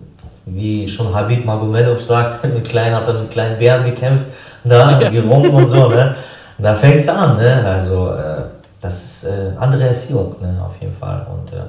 wie 0.54 0.88
schon 0.88 1.14
Habib 1.14 1.46
Magomedov 1.46 2.02
sagt, 2.02 2.44
mit 2.54 2.68
kleinen 2.68 2.96
hat 2.96 3.08
er 3.08 3.14
mit 3.14 3.32
kleinen 3.32 3.58
Bären 3.58 3.86
gekämpft, 3.86 4.26
da 4.64 5.00
ja. 5.00 5.10
gerungen 5.12 5.52
und 5.52 5.68
so, 5.68 5.88
ne? 5.90 6.16
Da 6.58 6.76
fängt's 6.76 7.08
an, 7.08 7.38
ne? 7.38 7.64
Also 7.66 8.10
äh, 8.10 8.44
das 8.82 9.04
ist 9.04 9.24
äh, 9.26 9.52
andere 9.58 9.88
Erziehung, 9.88 10.36
ne? 10.42 10.62
Auf 10.66 10.80
jeden 10.82 10.94
Fall. 10.94 11.26
Und 11.32 11.54
äh, 11.54 11.62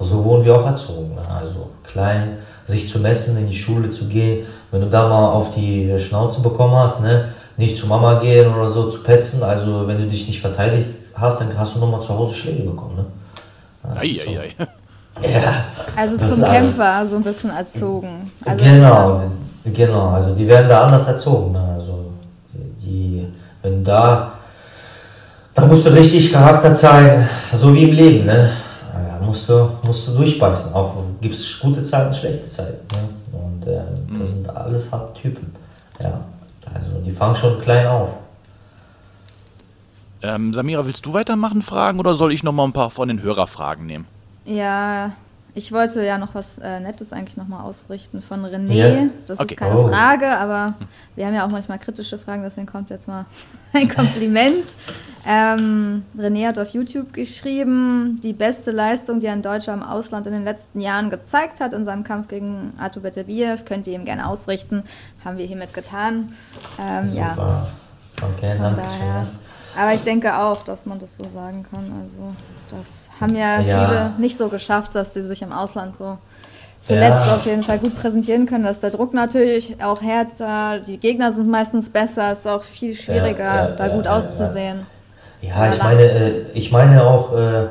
so 0.00 0.24
wurden 0.24 0.44
wir 0.44 0.54
auch 0.54 0.66
erzogen. 0.66 1.14
Ne? 1.14 1.22
Also 1.28 1.70
klein, 1.84 2.38
sich 2.66 2.88
zu 2.88 2.98
messen, 3.00 3.36
in 3.36 3.48
die 3.48 3.54
Schule 3.54 3.90
zu 3.90 4.06
gehen. 4.06 4.46
Wenn 4.70 4.80
du 4.80 4.88
da 4.88 5.08
mal 5.08 5.32
auf 5.32 5.54
die 5.54 5.94
Schnauze 5.98 6.40
bekommen 6.40 6.74
hast, 6.74 7.02
ne? 7.02 7.28
Nicht 7.56 7.76
zu 7.76 7.86
Mama 7.86 8.20
gehen 8.20 8.54
oder 8.54 8.68
so 8.68 8.90
zu 8.90 9.02
petzen. 9.02 9.42
Also 9.42 9.86
wenn 9.86 9.98
du 9.98 10.06
dich 10.06 10.26
nicht 10.26 10.40
verteidigt 10.40 10.88
hast, 11.14 11.40
dann 11.40 11.58
hast 11.58 11.76
du 11.76 11.80
nochmal 11.80 12.00
zu 12.00 12.16
Hause 12.16 12.34
Schläge 12.34 12.62
bekommen, 12.62 12.96
ne? 12.96 13.06
Ei, 13.96 14.16
ei, 14.26 14.40
ei. 14.40 14.66
Ja. 15.22 15.64
Also 15.96 16.16
zum 16.16 16.42
Kämpfer 16.42 17.06
so 17.06 17.16
ein 17.16 17.22
bisschen 17.22 17.50
erzogen. 17.50 18.30
Also 18.44 18.64
genau, 18.64 19.22
genau. 19.64 20.08
Also 20.10 20.34
die 20.34 20.46
werden 20.46 20.68
da 20.68 20.84
anders 20.84 21.06
erzogen. 21.06 21.52
Ne? 21.52 21.74
Also 21.76 22.10
die, 22.54 23.26
wenn 23.62 23.84
da, 23.84 24.32
da 25.54 25.66
musst 25.66 25.86
du 25.86 25.90
richtig 25.90 26.32
Charakter 26.32 26.72
zeigen, 26.72 27.28
so 27.52 27.74
wie 27.74 27.84
im 27.84 27.94
Leben. 27.94 28.26
Ne? 28.26 28.50
Ja, 28.92 29.24
musst, 29.24 29.48
du, 29.48 29.70
musst 29.82 30.08
du 30.08 30.12
durchbeißen. 30.12 30.74
Auch 30.74 30.94
gibt 31.20 31.34
es 31.34 31.60
gute 31.60 31.82
Zeiten, 31.82 32.14
schlechte 32.14 32.48
Zeiten. 32.48 32.86
Ne? 32.92 33.38
Und 33.38 33.66
äh, 33.66 33.82
mhm. 34.12 34.18
das 34.18 34.30
sind 34.30 34.48
alles 34.56 34.90
Typen. 35.20 35.54
Ja. 36.00 36.20
Also 36.72 37.00
die 37.04 37.12
fangen 37.12 37.34
schon 37.34 37.60
klein 37.60 37.86
auf. 37.86 38.10
Ähm, 40.22 40.52
Samira, 40.52 40.84
willst 40.84 41.06
du 41.06 41.12
weitermachen, 41.14 41.62
Fragen, 41.62 41.98
oder 41.98 42.14
soll 42.14 42.32
ich 42.32 42.42
noch 42.42 42.52
mal 42.52 42.64
ein 42.64 42.72
paar 42.72 42.90
von 42.90 43.08
den 43.08 43.22
Hörerfragen 43.22 43.86
nehmen? 43.86 44.06
Ja, 44.50 45.12
ich 45.54 45.72
wollte 45.72 46.04
ja 46.04 46.18
noch 46.18 46.34
was 46.34 46.58
äh, 46.58 46.80
Nettes 46.80 47.12
eigentlich 47.12 47.36
nochmal 47.36 47.62
ausrichten 47.64 48.22
von 48.22 48.44
René. 48.44 48.72
Yeah. 48.72 49.08
Das 49.26 49.40
okay. 49.40 49.54
ist 49.54 49.58
keine 49.58 49.78
oh. 49.78 49.88
Frage, 49.88 50.28
aber 50.38 50.74
wir 51.16 51.26
haben 51.26 51.34
ja 51.34 51.44
auch 51.46 51.50
manchmal 51.50 51.78
kritische 51.78 52.18
Fragen, 52.18 52.42
deswegen 52.42 52.66
kommt 52.66 52.90
jetzt 52.90 53.08
mal 53.08 53.26
ein 53.72 53.88
Kompliment. 53.88 54.64
Ähm, 55.26 56.04
René 56.16 56.46
hat 56.46 56.58
auf 56.58 56.70
YouTube 56.70 57.12
geschrieben, 57.12 58.20
die 58.22 58.32
beste 58.32 58.70
Leistung, 58.70 59.20
die 59.20 59.28
ein 59.28 59.42
Deutscher 59.42 59.74
im 59.74 59.82
Ausland 59.82 60.26
in 60.26 60.32
den 60.32 60.44
letzten 60.44 60.80
Jahren 60.80 61.10
gezeigt 61.10 61.60
hat 61.60 61.74
in 61.74 61.84
seinem 61.84 62.04
Kampf 62.04 62.28
gegen 62.28 62.72
Artur 62.78 63.02
Beterbiev, 63.02 63.64
könnt 63.64 63.86
ihr 63.86 63.94
ihm 63.94 64.04
gerne 64.04 64.26
ausrichten. 64.26 64.82
Haben 65.24 65.36
wir 65.36 65.46
hiermit 65.46 65.74
getan. 65.74 66.32
Ähm, 66.78 67.08
Super. 67.08 67.20
Ja. 67.20 67.66
Okay, 68.22 68.56
danke 68.58 68.82
schön. 68.82 69.39
Aber 69.78 69.94
ich 69.94 70.02
denke 70.02 70.36
auch, 70.36 70.62
dass 70.64 70.86
man 70.86 70.98
das 70.98 71.16
so 71.16 71.28
sagen 71.28 71.64
kann. 71.70 71.92
Also, 72.02 72.18
das 72.70 73.10
haben 73.20 73.36
ja, 73.36 73.60
ja. 73.60 73.62
viele 73.62 74.12
nicht 74.18 74.36
so 74.36 74.48
geschafft, 74.48 74.94
dass 74.94 75.14
sie 75.14 75.22
sich 75.22 75.42
im 75.42 75.52
Ausland 75.52 75.96
so 75.96 76.18
zuletzt 76.80 77.26
ja. 77.26 77.34
auf 77.34 77.46
jeden 77.46 77.62
Fall 77.62 77.78
gut 77.78 77.98
präsentieren 77.98 78.46
können. 78.46 78.64
Dass 78.64 78.80
der 78.80 78.90
Druck 78.90 79.14
natürlich 79.14 79.76
auch 79.82 80.02
härter, 80.02 80.80
die 80.80 80.98
Gegner 80.98 81.32
sind 81.32 81.48
meistens 81.48 81.90
besser, 81.90 82.32
ist 82.32 82.46
auch 82.46 82.62
viel 82.62 82.94
schwieriger, 82.94 83.44
ja, 83.44 83.70
da 83.70 83.88
gut 83.88 84.06
auszusehen. 84.06 84.86
Ja, 85.42 85.70
ich 85.72 85.82
meine, 85.82 86.02
äh, 86.02 86.32
ich 86.52 86.70
meine 86.70 87.02
auch, 87.02 87.32
äh, 87.34 87.66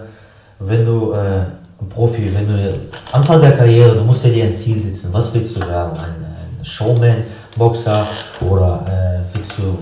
wenn 0.59 0.85
du 0.85 1.13
äh, 1.13 1.41
ein 1.81 1.89
Profi, 1.89 2.33
wenn 2.33 2.47
du 2.47 2.73
Anfang 3.11 3.41
der 3.41 3.51
Karriere, 3.51 3.95
du 3.95 4.01
musst 4.01 4.25
ja 4.25 4.31
dir 4.31 4.45
ein 4.45 4.55
Ziel 4.55 4.77
setzen. 4.77 5.09
Was 5.13 5.33
willst 5.33 5.55
du 5.55 5.61
werden? 5.61 5.97
Ein 5.97 6.65
Showman, 6.65 7.23
Boxer 7.55 8.07
oder 8.41 8.83
willst 9.33 9.57
du 9.57 9.77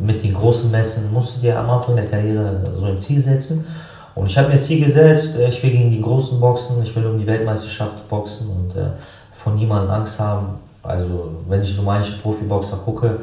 mit 0.00 0.22
den 0.22 0.34
großen 0.34 0.70
Messen 0.70 1.12
musst 1.12 1.36
du 1.36 1.40
dir 1.40 1.58
am 1.58 1.70
Anfang 1.70 1.96
der 1.96 2.06
Karriere 2.06 2.72
so 2.76 2.86
ein 2.86 2.98
Ziel 2.98 3.20
setzen. 3.20 3.66
Und 4.14 4.26
ich 4.26 4.38
habe 4.38 4.48
mir 4.48 4.54
ein 4.54 4.62
Ziel 4.62 4.82
gesetzt, 4.82 5.36
äh, 5.36 5.48
ich 5.48 5.62
will 5.62 5.70
gegen 5.70 5.90
die 5.90 6.00
großen 6.00 6.40
boxen, 6.40 6.82
ich 6.82 6.94
will 6.96 7.06
um 7.06 7.18
die 7.18 7.26
Weltmeisterschaft 7.26 8.08
boxen 8.08 8.48
und 8.48 8.76
äh, 8.76 8.88
von 9.36 9.54
niemandem 9.54 9.90
Angst 9.90 10.18
haben. 10.18 10.58
Also 10.82 11.30
wenn 11.48 11.62
ich 11.62 11.74
so 11.74 11.82
manche 11.82 12.12
Profiboxer 12.14 12.78
gucke, 12.78 13.20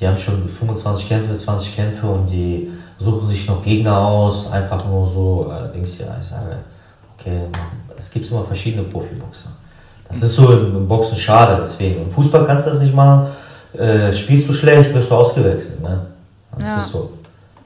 die 0.00 0.06
haben 0.06 0.16
schon 0.16 0.48
25 0.48 1.08
Kämpfe, 1.08 1.34
20 1.34 1.74
Kämpfe 1.74 2.06
und 2.06 2.28
die 2.28 2.70
suchen 2.98 3.28
sich 3.28 3.48
noch 3.48 3.62
Gegner 3.62 3.98
aus, 3.98 4.50
einfach 4.52 4.84
nur 4.86 5.06
so, 5.06 5.50
äh, 5.50 5.76
ja, 5.78 6.16
ich 6.20 6.26
sage, 6.26 6.56
okay, 7.18 7.40
es 7.96 8.10
gibt 8.10 8.30
immer 8.30 8.44
verschiedene 8.44 8.84
Profiboxer. 8.84 9.50
Das 10.08 10.22
ist 10.22 10.34
so 10.34 10.52
im 10.52 10.86
Boxen 10.86 11.18
schade, 11.18 11.58
deswegen. 11.60 12.02
Im 12.02 12.10
Fußball 12.10 12.46
kannst 12.46 12.66
du 12.66 12.70
das 12.70 12.80
nicht 12.80 12.94
machen. 12.94 13.26
Äh, 13.76 14.12
spielst 14.12 14.48
du 14.48 14.52
schlecht, 14.52 14.94
wirst 14.94 15.10
du 15.10 15.14
ausgewechselt. 15.14 15.80
Ne? 15.82 16.06
Das 16.58 16.68
Ja. 16.68 16.76
ist 16.78 16.88
so. 16.90 17.12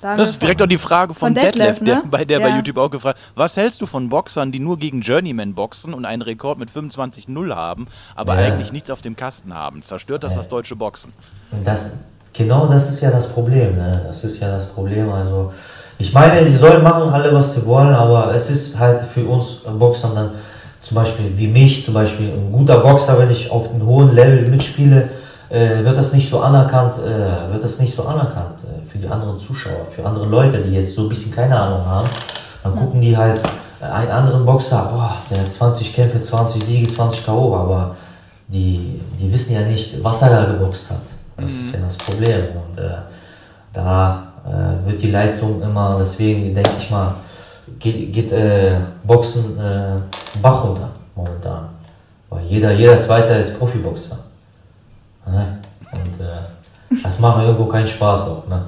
Da 0.00 0.16
Das 0.16 0.30
ist 0.30 0.42
direkt 0.42 0.60
auch 0.60 0.66
die 0.66 0.78
Frage 0.78 1.14
von, 1.14 1.28
Von 1.28 1.34
Detlef, 1.36 1.78
Detlef, 1.78 1.80
ne? 1.80 2.02
der, 2.02 2.10
bei 2.10 2.24
der 2.24 2.40
bei 2.40 2.48
Ja. 2.48 2.56
YouTube 2.56 2.76
auch 2.78 2.90
gefragt 2.90 3.20
Was 3.36 3.56
hältst 3.56 3.80
du 3.80 3.86
von 3.86 4.08
Boxern, 4.08 4.50
die 4.50 4.58
nur 4.58 4.76
gegen 4.76 5.00
Journeyman 5.00 5.54
boxen 5.54 5.94
und 5.94 6.04
einen 6.04 6.22
Rekord 6.22 6.58
mit 6.58 6.70
25-0 6.70 7.54
haben, 7.54 7.86
aber 8.16 8.34
Ja. 8.34 8.40
eigentlich 8.48 8.72
nichts 8.72 8.90
auf 8.90 9.00
dem 9.00 9.14
Kasten 9.14 9.54
haben? 9.54 9.80
Zerstört 9.82 10.24
das 10.24 10.34
das 10.34 10.48
deutsche 10.48 10.74
Boxen? 10.74 11.12
Und 11.52 11.64
Das, 11.64 11.92
genau 12.32 12.66
das 12.66 12.88
ist 12.88 13.00
ja 13.00 13.12
das 13.12 13.28
Problem. 13.28 13.76
Ne? 13.76 14.02
Das 14.08 14.24
ist 14.24 14.40
ja 14.40 14.50
das 14.50 14.66
Problem. 14.70 15.08
Also, 15.08 15.52
ich 15.98 16.12
meine, 16.12 16.44
die 16.46 16.56
sollen 16.56 16.82
machen 16.82 17.08
alle, 17.12 17.32
was 17.32 17.54
sie 17.54 17.64
wollen, 17.64 17.94
aber 17.94 18.34
es 18.34 18.50
ist 18.50 18.76
halt 18.80 19.02
für 19.06 19.24
uns 19.24 19.58
Boxern 19.78 20.16
dann, 20.16 20.30
zum 20.80 20.96
Beispiel 20.96 21.32
wie 21.38 21.46
mich, 21.46 21.84
zum 21.84 21.94
Beispiel 21.94 22.28
ein 22.32 22.50
guter 22.50 22.80
Boxer, 22.80 23.16
wenn 23.20 23.30
ich 23.30 23.48
auf 23.52 23.70
einem 23.70 23.86
hohen 23.86 24.16
Level 24.16 24.48
mitspiele, 24.48 25.08
äh, 25.52 25.84
wird 25.84 25.98
das 25.98 26.14
nicht 26.14 26.28
so 26.28 26.40
anerkannt, 26.40 26.98
äh, 26.98 27.52
wird 27.52 27.62
das 27.62 27.78
nicht 27.78 27.94
so 27.94 28.04
anerkannt 28.04 28.60
äh, 28.64 28.86
für 28.86 28.96
die 28.96 29.06
anderen 29.06 29.38
Zuschauer, 29.38 29.84
für 29.84 30.04
andere 30.04 30.24
Leute, 30.24 30.58
die 30.58 30.70
jetzt 30.70 30.94
so 30.94 31.02
ein 31.02 31.08
bisschen 31.10 31.30
keine 31.30 31.58
Ahnung 31.58 31.84
haben. 31.84 32.08
Dann 32.62 32.74
gucken 32.74 33.02
die 33.02 33.14
halt 33.14 33.40
einen 33.80 34.10
anderen 34.10 34.46
Boxer, 34.46 34.90
oh, 34.94 35.30
der 35.30 35.42
hat 35.42 35.52
20 35.52 35.94
Kämpfe, 35.94 36.20
20 36.20 36.64
Siege, 36.64 36.88
20 36.88 37.26
K.O., 37.26 37.54
aber 37.54 37.96
die, 38.48 39.00
die 39.18 39.30
wissen 39.30 39.54
ja 39.54 39.60
nicht, 39.60 40.02
was 40.02 40.22
er 40.22 40.30
da 40.30 40.44
geboxt 40.52 40.90
hat. 40.90 41.00
Das 41.36 41.50
ist 41.50 41.74
ja 41.74 41.80
das 41.80 41.96
Problem. 41.98 42.40
Und 42.54 42.78
äh, 42.78 42.90
da 43.72 44.32
äh, 44.46 44.88
wird 44.88 45.02
die 45.02 45.10
Leistung 45.10 45.60
immer, 45.60 45.96
deswegen 45.98 46.54
denke 46.54 46.70
ich 46.78 46.90
mal, 46.90 47.14
geht, 47.78 48.12
geht 48.12 48.32
äh, 48.32 48.76
Boxen 49.04 49.58
äh, 49.58 49.96
Bach 50.40 50.64
runter 50.64 50.90
momentan. 51.14 51.68
Weil 52.30 52.44
jeder, 52.44 52.72
jeder 52.72 52.98
Zweite 53.00 53.34
ist 53.34 53.58
Profiboxer. 53.58 54.18
Ne? 55.26 55.58
Und 55.92 56.20
äh, 56.24 56.98
das 57.02 57.18
macht 57.18 57.42
irgendwo 57.42 57.66
keinen 57.66 57.86
Spaß 57.86 58.22
auch. 58.22 58.46
Ne? 58.48 58.62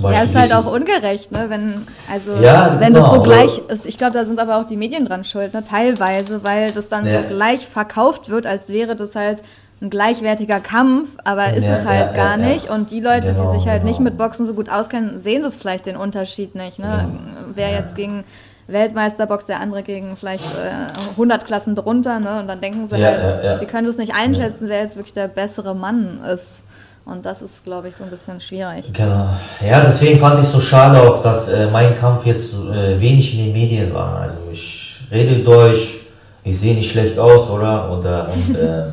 Ja, 0.00 0.22
ist 0.22 0.36
halt 0.36 0.52
auch 0.52 0.66
ungerecht, 0.66 1.32
ne? 1.32 1.46
Wenn, 1.48 1.84
also, 2.10 2.36
Ja, 2.40 2.76
wenn 2.78 2.92
genau, 2.92 3.04
das 3.04 3.14
so 3.14 3.22
gleich 3.22 3.58
ist. 3.68 3.84
Ich 3.84 3.98
glaube, 3.98 4.12
da 4.12 4.24
sind 4.24 4.38
aber 4.38 4.58
auch 4.58 4.64
die 4.64 4.76
Medien 4.76 5.04
dran 5.06 5.24
schuld, 5.24 5.52
ne? 5.54 5.64
Teilweise, 5.64 6.44
weil 6.44 6.70
das 6.70 6.88
dann 6.88 7.04
Ja. 7.04 7.22
so 7.22 7.28
gleich 7.28 7.66
verkauft 7.66 8.28
wird, 8.28 8.46
als 8.46 8.68
wäre 8.68 8.94
das 8.94 9.16
halt 9.16 9.42
ein 9.80 9.90
gleichwertiger 9.90 10.60
Kampf, 10.60 11.08
aber 11.24 11.54
ist 11.54 11.64
Ja, 11.64 11.78
es 11.78 11.84
halt 11.86 12.14
gar 12.14 12.36
nicht. 12.36 12.70
Und 12.70 12.92
die 12.92 13.00
Leute, 13.00 13.34
Genau, 13.34 13.50
die 13.52 13.58
sich 13.58 13.68
halt 13.68 13.82
nicht 13.82 13.98
genau. 13.98 14.10
mit 14.10 14.18
Boxen 14.18 14.46
so 14.46 14.54
gut 14.54 14.70
auskennen, 14.70 15.18
sehen 15.18 15.42
das 15.42 15.56
vielleicht 15.56 15.86
den 15.86 15.96
Unterschied 15.96 16.54
nicht. 16.54 16.78
Ne? 16.78 16.86
Ja. 16.86 17.08
Wer 17.52 17.70
jetzt 17.72 17.96
gegen 17.96 18.22
Weltmeister 18.66 19.26
boxt, 19.26 19.48
der 19.48 19.60
andere 19.60 19.82
gegen 19.82 20.16
vielleicht 20.16 20.44
äh, 20.44 21.10
100 21.10 21.44
Klassen 21.44 21.74
drunter. 21.74 22.20
Ne? 22.20 22.40
Und 22.40 22.48
dann 22.48 22.60
denken 22.60 22.88
sie 22.88 22.96
Ja, 22.96 23.08
halt, 23.08 23.44
ja, 23.44 23.58
sie 23.58 23.66
können 23.66 23.86
das 23.86 23.96
nicht 23.96 24.14
einschätzen, 24.14 24.68
wer 24.68 24.82
jetzt 24.82 24.96
wirklich 24.96 25.12
der 25.12 25.28
bessere 25.28 25.74
Mann 25.74 26.20
ist. 26.32 26.62
Und 27.04 27.26
das 27.26 27.42
ist, 27.42 27.64
glaube 27.64 27.88
ich, 27.88 27.96
so 27.96 28.04
ein 28.04 28.10
bisschen 28.10 28.40
schwierig. 28.40 28.92
Genau. 28.92 29.28
Ja, 29.60 29.80
deswegen 29.80 30.18
fand 30.20 30.38
ich 30.42 30.46
so 30.46 30.60
schade 30.60 31.00
auch, 31.02 31.20
dass 31.20 31.48
äh, 31.48 31.66
mein 31.66 31.98
Kampf 31.98 32.24
jetzt 32.26 32.54
äh, 32.54 33.00
wenig 33.00 33.36
in 33.36 33.46
den 33.46 33.52
Medien 33.52 33.92
war. 33.92 34.20
Also 34.20 34.36
ich 34.52 35.00
rede 35.10 35.42
Deutsch, 35.42 35.96
ich 36.44 36.58
sehe 36.58 36.74
nicht 36.74 36.90
schlecht 36.90 37.18
aus, 37.18 37.50
oder? 37.50 37.90
Und, 37.90 38.04
äh, 38.04 38.24
und, 38.32 38.56
äh, 38.56 38.84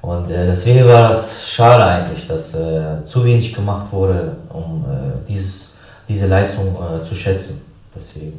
und 0.00 0.30
äh, 0.30 0.46
deswegen 0.46 0.86
war 0.86 1.08
das 1.08 1.50
schade 1.50 1.84
eigentlich, 1.84 2.28
dass 2.28 2.54
äh, 2.54 3.02
zu 3.02 3.24
wenig 3.24 3.52
gemacht 3.52 3.88
wurde, 3.90 4.36
um 4.50 4.84
äh, 4.84 5.28
dieses, 5.28 5.74
diese 6.08 6.28
Leistung 6.28 6.76
zu 7.02 7.14
schätzen. 7.14 7.62
Deswegen, 7.94 8.38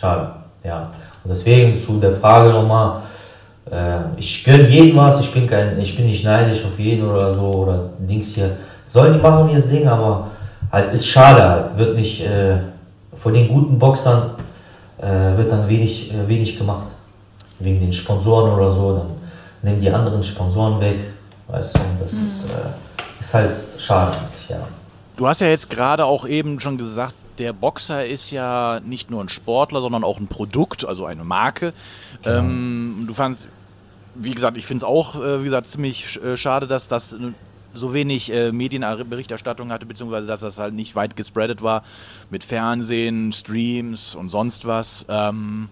schade. 0.00 0.30
Ja. 0.64 0.82
Und 1.24 1.30
deswegen 1.30 1.76
zu 1.76 1.98
der 2.00 2.12
Frage 2.12 2.50
nochmal, 2.50 3.02
äh, 3.70 3.98
ich 4.16 4.44
gönne 4.44 4.68
jedem 4.68 4.96
was, 4.96 5.20
ich 5.20 5.32
bin, 5.32 5.46
kein, 5.46 5.78
ich 5.80 5.96
bin 5.96 6.06
nicht 6.06 6.24
neidisch 6.24 6.64
auf 6.64 6.78
jeden 6.78 7.08
oder 7.08 7.34
so 7.34 7.50
oder 7.50 7.90
Dings 7.98 8.34
hier. 8.34 8.56
Sollen 8.86 9.12
die 9.12 9.20
machen 9.20 9.50
ihr 9.50 9.60
Ding, 9.60 9.86
aber 9.86 10.28
halt 10.72 10.92
ist 10.92 11.06
schade 11.06 11.42
halt, 11.42 11.78
wird 11.78 11.96
nicht, 11.96 12.26
äh, 12.26 12.56
von 13.16 13.34
den 13.34 13.48
guten 13.48 13.78
Boxern 13.78 14.30
äh, 14.98 15.36
wird 15.36 15.52
dann 15.52 15.68
wenig, 15.68 16.12
äh, 16.12 16.26
wenig 16.26 16.58
gemacht. 16.58 16.86
Wegen 17.58 17.80
den 17.80 17.92
Sponsoren 17.92 18.54
oder 18.54 18.70
so, 18.70 18.96
dann 18.96 19.10
nehmen 19.62 19.80
die 19.80 19.90
anderen 19.90 20.22
Sponsoren 20.22 20.80
weg, 20.80 20.98
weißt 21.48 21.76
du, 21.76 21.80
und 21.80 22.00
das 22.00 22.12
ist, 22.14 22.44
äh, 22.44 23.20
ist 23.20 23.34
halt 23.34 23.52
schade 23.76 24.16
ja. 24.48 24.58
Du 25.16 25.28
hast 25.28 25.40
ja 25.40 25.48
jetzt 25.48 25.68
gerade 25.68 26.04
auch 26.04 26.26
eben 26.26 26.58
schon 26.60 26.76
gesagt, 26.76 27.14
der 27.40 27.52
Boxer 27.54 28.06
ist 28.06 28.30
ja 28.30 28.80
nicht 28.84 29.10
nur 29.10 29.24
ein 29.24 29.28
Sportler, 29.28 29.80
sondern 29.80 30.04
auch 30.04 30.20
ein 30.20 30.28
Produkt, 30.28 30.84
also 30.84 31.06
eine 31.06 31.24
Marke. 31.24 31.72
Ähm, 32.24 33.04
du 33.08 33.14
fandst, 33.14 33.48
wie 34.14 34.32
gesagt, 34.32 34.58
ich 34.58 34.66
finde 34.66 34.78
es 34.78 34.84
auch, 34.84 35.16
äh, 35.16 35.40
wie 35.40 35.44
gesagt, 35.44 35.66
ziemlich 35.66 36.22
äh, 36.22 36.36
schade, 36.36 36.66
dass 36.66 36.86
das 36.86 37.16
so 37.72 37.94
wenig 37.94 38.32
äh, 38.32 38.52
Medienberichterstattung 38.52 39.72
hatte, 39.72 39.86
beziehungsweise 39.86 40.26
dass 40.26 40.40
das 40.40 40.58
halt 40.58 40.74
nicht 40.74 40.94
weit 40.96 41.16
gespreadet 41.16 41.62
war 41.62 41.82
mit 42.28 42.44
Fernsehen, 42.44 43.32
Streams 43.32 44.14
und 44.14 44.28
sonst 44.28 44.66
was. 44.66 45.06
Ähm, 45.08 45.68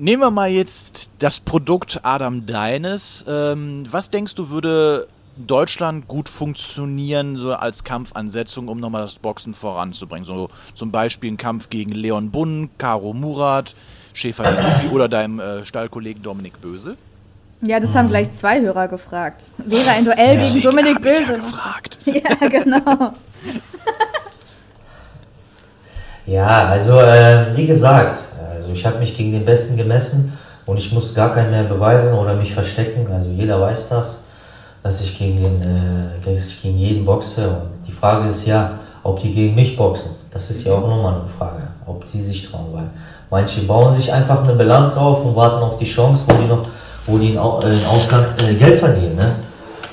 Nehmen 0.00 0.22
wir 0.22 0.30
mal 0.30 0.48
jetzt 0.48 1.10
das 1.18 1.40
Produkt 1.40 1.98
Adam 2.04 2.46
Deines. 2.46 3.24
Ähm, 3.26 3.82
was 3.90 4.10
denkst 4.10 4.36
du, 4.36 4.50
würde 4.50 5.08
Deutschland 5.46 6.08
gut 6.08 6.28
funktionieren, 6.28 7.36
so 7.36 7.54
als 7.54 7.84
Kampfansetzung, 7.84 8.68
um 8.68 8.80
nochmal 8.80 9.02
das 9.02 9.16
Boxen 9.16 9.54
voranzubringen? 9.54 10.24
So 10.24 10.48
zum 10.74 10.90
Beispiel 10.90 11.32
ein 11.32 11.36
Kampf 11.36 11.70
gegen 11.70 11.92
Leon 11.92 12.30
Bunn, 12.30 12.70
Caro 12.78 13.12
Murat, 13.12 13.74
Schäfer 14.14 14.50
Yusufi 14.50 14.88
oder 14.88 15.08
deinem 15.08 15.40
äh, 15.40 15.64
Stallkollegen 15.64 16.22
Dominik 16.22 16.60
Böse? 16.60 16.96
Ja, 17.60 17.80
das 17.80 17.94
haben 17.94 18.08
gleich 18.08 18.30
zwei 18.32 18.60
Hörer 18.60 18.86
gefragt. 18.88 19.46
Wäre 19.58 19.90
ein 19.90 20.04
Duell 20.04 20.30
gegen 20.30 20.38
Deswegen 20.38 20.70
Dominik 20.70 21.02
Böse. 21.02 21.22
ja 21.22 21.32
gefragt. 21.32 21.98
Ja, 22.06 22.48
genau. 22.48 23.12
Ja, 26.26 26.68
also 26.68 27.00
äh, 27.00 27.56
wie 27.56 27.66
gesagt, 27.66 28.18
also 28.52 28.70
ich 28.72 28.84
habe 28.84 28.98
mich 28.98 29.16
gegen 29.16 29.32
den 29.32 29.44
Besten 29.44 29.76
gemessen 29.76 30.36
und 30.66 30.76
ich 30.76 30.92
muss 30.92 31.14
gar 31.14 31.34
keinen 31.34 31.50
mehr 31.50 31.64
beweisen 31.64 32.12
oder 32.12 32.34
mich 32.36 32.52
verstecken. 32.52 33.10
Also 33.10 33.30
jeder 33.30 33.60
weiß 33.60 33.88
das, 33.88 34.24
dass 34.82 35.00
ich 35.00 35.18
gegen, 35.18 35.42
den, 35.42 35.62
äh, 35.62 36.24
dass 36.34 36.46
ich 36.48 36.62
gegen 36.62 36.78
jeden 36.78 37.04
boxe. 37.04 37.48
Und 37.48 37.86
die 37.86 37.92
Frage 37.92 38.28
ist 38.28 38.46
ja, 38.46 38.72
ob 39.02 39.20
die 39.20 39.32
gegen 39.32 39.54
mich 39.54 39.76
boxen. 39.76 40.10
Das 40.30 40.50
ist 40.50 40.64
ja 40.64 40.72
auch 40.74 40.80
nochmal 40.86 41.20
eine 41.20 41.28
Frage, 41.28 41.62
ob 41.86 42.04
die 42.10 42.20
sich 42.20 42.50
trauen. 42.50 42.66
Weil 42.72 42.84
manche 43.30 43.62
bauen 43.62 43.94
sich 43.94 44.12
einfach 44.12 44.42
eine 44.44 44.52
Bilanz 44.54 44.96
auf 44.96 45.24
und 45.24 45.34
warten 45.36 45.62
auf 45.62 45.76
die 45.76 45.84
Chance, 45.84 46.24
wo 46.26 46.34
die 46.40 46.46
noch, 46.48 46.66
wo 47.06 47.18
die 47.18 47.30
im 47.32 47.38
Au- 47.38 47.60
äh, 47.60 47.78
im 47.78 47.86
Ausland 47.86 48.26
äh, 48.42 48.54
Geld 48.54 48.78
verdienen. 48.78 49.16
Ne? 49.16 49.34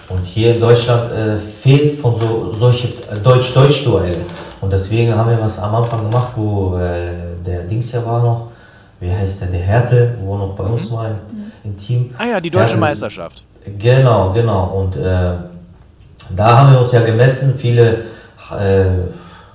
Und 0.09 0.23
hier 0.25 0.53
in 0.55 0.61
Deutschland 0.61 1.11
äh, 1.11 1.37
fehlt 1.37 1.99
von 1.99 2.15
so 2.19 2.51
solche 2.51 2.87
äh, 2.89 3.17
Deutsch-Deutsch-Duelle. 3.23 4.17
Und 4.61 4.71
deswegen 4.73 5.15
haben 5.15 5.29
wir 5.29 5.41
was 5.41 5.57
am 5.59 5.73
Anfang 5.75 6.09
gemacht, 6.09 6.33
wo 6.35 6.77
äh, 6.77 7.11
der 7.45 7.61
Dings 7.63 7.91
ja 7.91 8.05
war 8.05 8.21
noch, 8.21 8.47
wie 8.99 9.11
heißt 9.11 9.41
der, 9.41 9.47
der 9.49 9.61
Härte, 9.61 10.15
wo 10.23 10.37
noch 10.37 10.53
bei 10.55 10.63
uns 10.63 10.91
war 10.91 11.07
im, 11.07 11.15
im 11.63 11.77
Team. 11.77 12.13
Ah 12.17 12.25
ja, 12.27 12.41
die 12.41 12.49
deutsche 12.51 12.73
Härte- 12.75 12.79
Meisterschaft. 12.79 13.43
Genau, 13.65 14.31
genau. 14.31 14.65
Und 14.79 14.95
äh, 14.95 15.33
da 16.35 16.57
haben 16.57 16.71
wir 16.71 16.79
uns 16.79 16.91
ja 16.91 17.01
gemessen. 17.01 17.55
Viele 17.57 18.05
äh, 18.57 18.85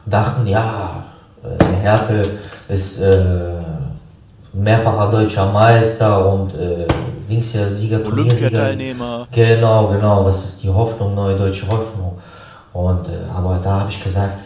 dachten, 0.07 0.47
ja, 0.47 1.05
äh, 1.43 1.57
der 1.59 1.77
Härte 1.77 2.31
ist 2.69 3.01
äh, 3.01 3.55
mehrfacher 4.53 5.11
deutscher 5.11 5.47
Meister 5.53 6.33
und 6.33 6.55
äh, 6.55 6.87
Dings 7.29 7.53
ja 7.53 7.69
Sieger, 7.71 8.03
Turniersieger. 8.03 8.47
Olympiateilnehmer. 8.47 9.29
Genau, 9.31 9.89
genau, 9.89 10.25
das 10.25 10.45
ist 10.45 10.63
die 10.63 10.69
Hoffnung, 10.69 11.15
neue 11.15 11.37
deutsche 11.37 11.69
Hoffnung. 11.69 12.19
Und, 12.73 13.09
äh, 13.09 13.31
aber 13.33 13.61
da 13.63 13.81
habe 13.81 13.91
ich 13.91 14.03
gesagt, 14.03 14.39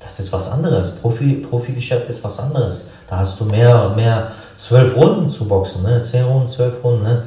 das 0.00 0.20
ist 0.20 0.32
was 0.32 0.50
anderes. 0.50 0.96
Profi, 0.96 1.34
Profigeschäft 1.34 2.08
ist 2.08 2.22
was 2.22 2.38
anderes. 2.38 2.88
Da 3.08 3.18
hast 3.18 3.40
du 3.40 3.44
mehr, 3.44 3.90
mehr 3.96 4.32
zwölf 4.56 4.96
Runden 4.96 5.28
zu 5.28 5.46
boxen, 5.46 5.82
ne? 5.82 6.00
zehn 6.00 6.24
Runden, 6.24 6.48
zwölf 6.48 6.82
Runden. 6.84 7.04
Ne? 7.04 7.22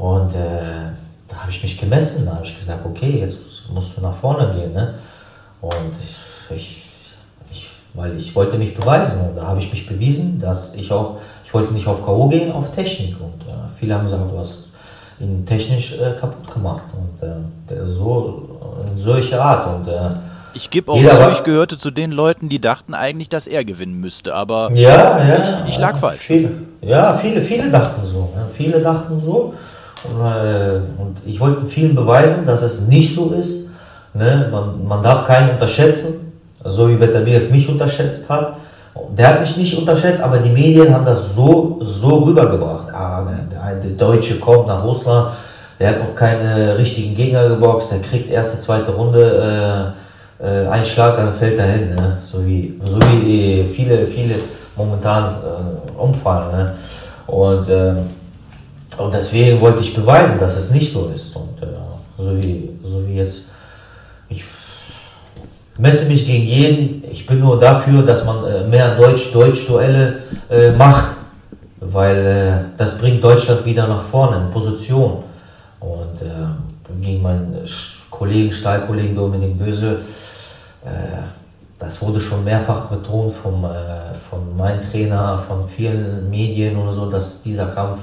Und 0.00 0.34
äh, 0.34 0.38
da 1.28 1.36
habe 1.36 1.50
ich 1.50 1.62
mich 1.62 1.78
gemessen, 1.78 2.24
da 2.26 2.36
habe 2.36 2.44
ich 2.46 2.58
gesagt, 2.58 2.84
okay, 2.86 3.20
jetzt 3.20 3.38
musst 3.72 3.96
du 3.96 4.00
nach 4.00 4.14
vorne 4.14 4.54
gehen. 4.54 4.72
Ne? 4.72 4.94
Und 5.60 5.74
ich, 6.02 6.16
ich, 6.56 6.82
ich, 7.52 7.68
weil 7.92 8.16
ich 8.16 8.34
wollte 8.34 8.56
mich 8.56 8.74
beweisen 8.74 9.20
und 9.28 9.36
da 9.36 9.46
habe 9.46 9.58
ich 9.60 9.70
mich 9.70 9.86
bewiesen, 9.86 10.40
dass 10.40 10.74
ich 10.74 10.90
auch, 10.90 11.18
ich 11.44 11.52
wollte 11.52 11.74
nicht 11.74 11.86
auf 11.86 12.04
K.O. 12.04 12.28
gehen, 12.28 12.50
auf 12.50 12.70
Technik. 12.72 13.16
Und 13.20 13.42
äh, 13.42 13.54
viele 13.78 13.94
haben 13.94 14.04
gesagt, 14.04 14.22
du 14.32 14.38
hast 14.38 14.68
ihn 15.20 15.44
technisch 15.44 15.92
äh, 15.98 16.18
kaputt 16.18 16.50
gemacht. 16.50 16.84
Und 16.94 17.22
äh, 17.76 17.86
so, 17.86 18.58
in 18.90 18.96
solcher 18.96 19.42
Art. 19.44 19.66
Und 19.76 19.86
äh, 19.92 20.08
Ich 20.54 20.70
gebe 20.70 20.90
auch 20.92 20.96
zu, 20.98 21.30
ich 21.32 21.42
gehörte 21.44 21.76
zu 21.76 21.90
den 21.90 22.10
Leuten, 22.10 22.48
die 22.48 22.58
dachten 22.58 22.94
eigentlich, 22.94 23.28
dass 23.28 23.46
er 23.46 23.66
gewinnen 23.66 24.00
müsste, 24.00 24.34
aber 24.34 24.70
Ja, 24.72 25.18
ja. 25.28 25.36
Ich- 25.38 25.68
ich 25.68 25.78
lag 25.78 25.92
ja, 25.92 25.96
falsch. 25.98 26.22
Viele, 26.22 26.50
ja, 26.80 27.14
viele, 27.18 27.42
viele 27.42 27.70
dachten 27.70 28.00
so. 28.06 28.30
Viele 28.54 28.80
dachten 28.80 29.20
so. 29.20 29.52
Und, 30.04 30.20
äh, 30.20 30.80
und 30.98 31.16
ich 31.26 31.40
wollte 31.40 31.66
vielen 31.66 31.94
beweisen, 31.94 32.46
dass 32.46 32.62
es 32.62 32.86
nicht 32.86 33.14
so 33.14 33.30
ist. 33.30 33.68
Ne? 34.14 34.48
Man, 34.50 34.86
man 34.86 35.02
darf 35.02 35.26
keinen 35.26 35.50
unterschätzen, 35.50 36.32
so 36.64 36.88
wie 36.88 36.96
Betabiev 36.96 37.50
mich 37.50 37.68
unterschätzt 37.68 38.28
hat. 38.28 38.56
Der 39.16 39.28
hat 39.28 39.40
mich 39.40 39.56
nicht 39.56 39.76
unterschätzt, 39.78 40.20
aber 40.20 40.38
die 40.38 40.50
Medien 40.50 40.92
haben 40.92 41.04
das 41.04 41.34
so, 41.34 41.78
so 41.80 42.18
rübergebracht. 42.24 42.92
Ah, 42.92 43.24
der, 43.50 43.74
der 43.76 43.90
Deutsche 43.92 44.38
kommt 44.38 44.66
nach 44.66 44.82
Russland, 44.82 45.30
der 45.78 45.90
hat 45.90 45.98
noch 46.00 46.14
keine 46.14 46.76
richtigen 46.76 47.14
Gegner 47.14 47.48
geboxt, 47.48 47.92
der 47.92 48.00
kriegt 48.00 48.28
erste, 48.28 48.58
zweite 48.58 48.90
Runde 48.90 49.94
äh, 50.40 50.44
äh, 50.44 50.68
einen 50.68 50.84
Schlag, 50.84 51.16
dann 51.16 51.32
fällt 51.34 51.58
er 51.58 51.66
hin. 51.66 51.94
Ne? 51.94 52.18
So, 52.22 52.44
wie, 52.44 52.80
so 52.84 52.98
wie 53.00 53.64
viele, 53.64 54.06
viele 54.06 54.34
momentan 54.76 55.34
äh, 55.34 56.00
umfallen. 56.00 56.50
Ne? 56.50 56.74
Und, 57.26 57.68
äh, 57.68 57.94
und 59.00 59.14
deswegen 59.14 59.60
wollte 59.60 59.80
ich 59.80 59.94
beweisen, 59.94 60.38
dass 60.38 60.56
es 60.56 60.70
nicht 60.70 60.92
so 60.92 61.10
ist. 61.14 61.34
Und 61.34 61.62
äh, 61.62 61.66
so, 62.18 62.36
wie, 62.36 62.70
so 62.84 63.06
wie 63.06 63.14
jetzt, 63.14 63.46
ich 64.28 64.44
messe 65.78 66.08
mich 66.08 66.26
gegen 66.26 66.44
jeden, 66.44 67.04
ich 67.10 67.26
bin 67.26 67.40
nur 67.40 67.58
dafür, 67.58 68.02
dass 68.02 68.24
man 68.24 68.44
äh, 68.44 68.66
mehr 68.66 68.96
Deutsch-Deutsch-Duelle 68.96 70.18
äh, 70.50 70.72
macht, 70.72 71.16
weil 71.80 72.16
äh, 72.16 72.76
das 72.76 72.98
bringt 72.98 73.24
Deutschland 73.24 73.64
wieder 73.64 73.86
nach 73.86 74.02
vorne 74.02 74.44
in 74.44 74.50
Position. 74.50 75.24
Und 75.80 76.20
äh, 76.20 77.00
gegen 77.00 77.22
meinen 77.22 77.56
Kollegen, 78.10 78.52
Stahlkollegen 78.52 79.16
Dominik 79.16 79.58
Böse, 79.58 80.02
äh, 80.84 80.88
das 81.78 82.02
wurde 82.02 82.20
schon 82.20 82.44
mehrfach 82.44 82.88
betont 82.88 83.32
vom, 83.32 83.64
äh, 83.64 84.12
von 84.12 84.54
meinem 84.54 84.82
Trainer, 84.82 85.38
von 85.38 85.66
vielen 85.66 86.28
Medien 86.28 86.76
oder 86.76 86.92
so, 86.92 87.10
dass 87.10 87.42
dieser 87.42 87.68
Kampf 87.68 88.00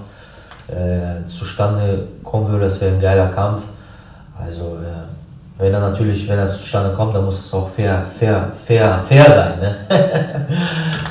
äh, 0.68 1.26
zustande 1.28 2.08
kommen 2.24 2.48
würde. 2.48 2.66
Das 2.66 2.82
wäre 2.82 2.94
ein 2.94 3.02
geiler 3.02 3.30
Kampf. 3.30 3.64
Also 4.40 4.78
äh, 4.78 5.08
wenn 5.58 5.74
er 5.74 5.80
natürlich, 5.80 6.28
wenn 6.28 6.38
er 6.38 6.48
zustande 6.48 6.96
kommt, 6.96 7.16
dann 7.16 7.26
muss 7.26 7.40
es 7.40 7.54
auch 7.54 7.70
fair, 7.70 8.06
fair, 8.20 8.52
fair, 8.66 9.04
fair 9.08 9.26
sein. 9.26 9.60
Ne? 9.60 9.76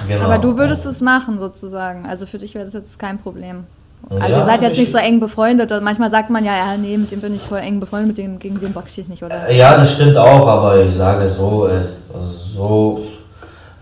genau. 0.09 0.25
Aber 0.25 0.39
du 0.39 0.57
würdest 0.57 0.87
es 0.87 1.01
machen 1.01 1.41
sozusagen. 1.41 2.07
Also 2.07 2.27
für 2.27 2.39
dich 2.39 2.55
wäre 2.55 2.65
das 2.65 2.75
jetzt 2.75 2.99
kein 2.99 3.19
Problem. 3.19 3.65
Also 4.09 4.33
ja, 4.33 4.39
ihr 4.39 4.45
seid 4.45 4.63
jetzt 4.63 4.79
nicht 4.79 4.93
so 4.93 4.99
eng 4.99 5.19
befreundet. 5.19 5.73
Manchmal 5.83 6.11
sagt 6.11 6.31
man 6.31 6.45
ja, 6.45 6.57
ja, 6.57 6.77
nee, 6.77 6.97
mit 6.97 7.11
dem 7.11 7.21
bin 7.21 7.35
ich 7.35 7.43
voll 7.43 7.59
eng 7.59 7.81
befreundet, 7.81 8.09
mit 8.09 8.19
dem 8.19 8.39
gegen 8.39 8.61
den 8.61 8.73
boxe 8.73 9.01
ich 9.01 9.09
nicht, 9.09 9.23
oder? 9.23 9.51
Ja, 9.51 9.77
das 9.77 9.95
stimmt 9.95 10.17
auch, 10.17 10.47
aber 10.47 10.81
ich 10.81 10.95
sage 10.95 11.29
so, 11.29 11.67
äh, 11.67 11.81
so, 12.21 13.05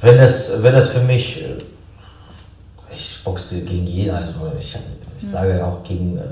wenn 0.00 0.18
es, 0.18 0.62
wenn 0.62 0.74
es 0.74 0.88
für 0.88 1.00
mich, 1.00 1.42
äh, 1.42 1.62
ich 2.94 3.20
boxe 3.22 3.60
gegen 3.60 3.86
jeden, 3.86 4.14
also 4.14 4.30
ich, 4.58 4.74
ich 5.24 5.30
sage 5.30 5.64
auch 5.64 5.82
gegen 5.82 6.18
äh, 6.18 6.22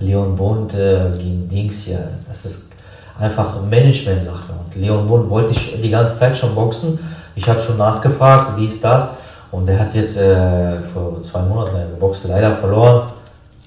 Leon 0.00 0.36
Bund, 0.36 0.72
gegen 0.72 1.48
Dings 1.48 1.84
hier, 1.84 2.08
das 2.26 2.44
ist 2.44 2.70
einfach 3.18 3.60
Management-Sache. 3.62 4.52
Und 4.52 4.80
Leon 4.80 5.08
Bund 5.08 5.28
wollte 5.28 5.52
ich 5.52 5.80
die 5.80 5.90
ganze 5.90 6.18
Zeit 6.18 6.36
schon 6.36 6.54
boxen. 6.54 6.98
Ich 7.34 7.48
habe 7.48 7.60
schon 7.60 7.76
nachgefragt, 7.76 8.56
wie 8.56 8.66
ist 8.66 8.82
das? 8.84 9.10
Und 9.50 9.68
er 9.68 9.80
hat 9.80 9.94
jetzt 9.94 10.16
äh, 10.18 10.80
vor 10.80 11.20
zwei 11.22 11.42
Monaten 11.42 11.90
geboxt, 11.90 12.26
leider 12.28 12.54
verloren. 12.54 13.08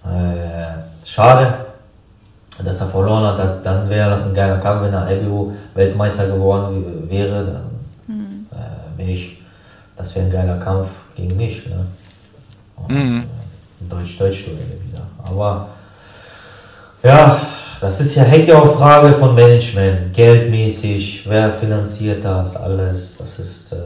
Äh, 0.05 1.07
schade, 1.07 1.53
dass 2.63 2.82
er 2.82 2.88
verloren 2.88 3.26
hat. 3.26 3.39
Das, 3.39 3.63
dann 3.63 3.89
wäre 3.89 4.09
das 4.09 4.26
ein 4.28 4.34
geiler 4.34 4.59
Kampf, 4.59 4.84
wenn 4.84 4.93
er 4.93 5.09
IBU 5.11 5.51
Weltmeister 5.74 6.28
geworden 6.28 7.07
wäre. 7.09 7.45
Dann 7.45 8.15
mhm. 8.15 8.45
äh, 8.51 8.97
wäre 8.99 9.09
ich, 9.09 9.41
das 9.97 10.15
wäre 10.15 10.26
ein 10.26 10.32
geiler 10.32 10.59
Kampf 10.59 10.89
gegen 11.15 11.36
mich. 11.36 11.67
Ne? 11.67 11.86
mhm. 12.88 13.24
Deutsch-Deutsch-Duelle 13.90 14.78
wieder. 14.88 15.02
Aber 15.24 15.68
ja, 17.04 17.40
das 17.80 18.00
ist 18.00 18.16
ja, 18.16 18.24
hängt 18.24 18.48
ja 18.48 18.60
auch 18.60 18.78
Frage 18.78 19.14
von 19.14 19.34
Management, 19.34 20.14
geldmäßig, 20.14 21.24
wer 21.28 21.52
finanziert 21.52 22.24
das 22.24 22.56
alles. 22.56 23.18
Das 23.18 23.40
ist, 23.40 23.74
äh, 23.74 23.78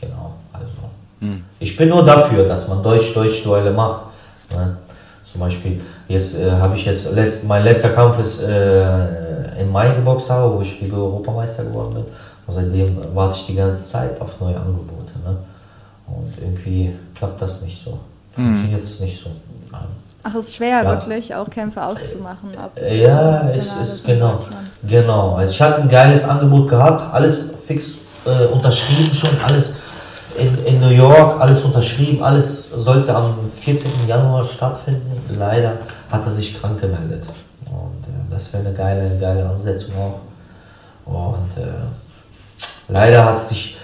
genau, 0.00 0.34
also. 0.52 0.66
Mhm. 1.20 1.44
Ich 1.60 1.76
bin 1.76 1.88
nur 1.90 2.04
dafür, 2.04 2.44
dass 2.46 2.66
man 2.68 2.82
Deutsch-Deutsch-Duelle 2.82 3.70
macht. 3.70 4.06
Ne? 4.50 4.76
Zum 5.24 5.40
Beispiel, 5.40 5.80
jetzt 6.08 6.38
äh, 6.38 6.50
habe 6.50 6.74
ich 6.76 6.84
jetzt, 6.84 7.12
letzt, 7.12 7.44
mein 7.44 7.62
letzter 7.62 7.90
Kampf 7.90 8.18
ist 8.18 8.42
äh, 8.42 9.60
in 9.60 9.70
Mai 9.70 9.90
geboxt 9.90 10.30
habe, 10.30 10.52
wo 10.52 10.60
ich 10.60 10.82
wieder 10.82 10.96
Europameister 10.96 11.64
geworden 11.64 11.94
bin. 11.94 12.04
Und 12.46 12.54
seitdem 12.54 12.98
warte 13.14 13.36
ich 13.36 13.46
die 13.46 13.54
ganze 13.54 13.82
Zeit 13.82 14.20
auf 14.20 14.40
neue 14.40 14.56
Angebote. 14.56 15.12
Ne? 15.24 15.36
Und 16.06 16.32
irgendwie 16.40 16.94
klappt 17.14 17.40
das 17.40 17.62
nicht 17.62 17.82
so. 17.82 17.98
Funktioniert 18.34 18.80
mhm. 18.80 18.86
es 18.86 19.00
nicht 19.00 19.22
so. 19.22 19.30
Ach, 20.26 20.34
es 20.34 20.48
ist 20.48 20.56
schwer, 20.56 20.82
ja. 20.82 20.84
wirklich 20.84 21.34
auch 21.34 21.48
Kämpfe 21.50 21.82
auszumachen. 21.82 22.50
ja, 22.90 23.48
es 23.50 23.66
ist 23.66 24.06
genau. 24.06 24.40
Genau. 24.82 25.34
Also 25.34 25.52
ich 25.52 25.60
hatte 25.60 25.82
ein 25.82 25.88
geiles 25.88 26.26
Angebot 26.26 26.68
gehabt, 26.68 27.12
alles 27.12 27.40
fix 27.66 27.94
äh, 28.24 28.46
unterschrieben 28.46 29.12
schon, 29.14 29.30
alles 29.42 29.74
in, 30.38 30.64
in 30.64 30.80
New 30.80 30.88
York, 30.88 31.40
alles 31.40 31.62
unterschrieben, 31.62 32.22
alles 32.22 32.70
sollte 32.70 33.14
am 33.14 33.50
14. 33.52 33.90
Januar 34.06 34.44
stattfinden. 34.44 35.22
Leider 35.38 35.78
hat 36.10 36.24
er 36.24 36.32
sich 36.32 36.60
krank 36.60 36.80
gemeldet. 36.80 37.22
Und 37.66 38.04
äh, 38.04 38.30
das 38.30 38.52
wäre 38.52 38.66
eine 38.66 38.74
geile, 38.74 39.18
geile 39.18 39.48
Ansetzung 39.48 39.92
auch. 39.96 40.20
Und 41.06 41.62
äh, 41.62 41.68
leider 42.88 43.24
hat, 43.26 43.38
sich, 43.42 43.76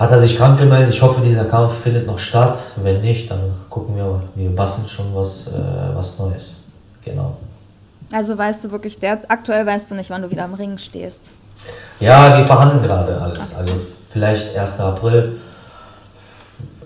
hat 0.00 0.10
er 0.10 0.20
sich 0.20 0.36
krank 0.36 0.58
gemeldet. 0.58 0.92
Ich 0.92 1.00
hoffe, 1.00 1.20
dieser 1.20 1.44
Kampf 1.44 1.74
findet 1.74 2.08
noch 2.08 2.18
statt. 2.18 2.58
Wenn 2.76 3.00
nicht, 3.00 3.30
dann 3.30 3.52
gucken 3.68 3.94
wir, 3.94 4.20
wir 4.34 4.50
basteln 4.56 4.88
schon 4.88 5.14
was, 5.14 5.46
äh, 5.46 5.94
was 5.94 6.18
Neues. 6.18 6.54
Genau. 7.04 7.36
Also 8.10 8.36
weißt 8.36 8.64
du 8.64 8.72
wirklich, 8.72 8.98
der, 8.98 9.20
aktuell 9.28 9.64
weißt 9.64 9.92
du 9.92 9.94
nicht, 9.94 10.10
wann 10.10 10.22
du 10.22 10.30
wieder 10.32 10.42
am 10.42 10.54
Ring 10.54 10.76
stehst. 10.78 11.20
Ja, 12.00 12.36
wir 12.36 12.44
verhandeln 12.44 12.82
gerade 12.82 13.20
alles. 13.20 13.54
Also 13.54 13.74
vielleicht 14.08 14.56
1. 14.56 14.80
April 14.80 15.36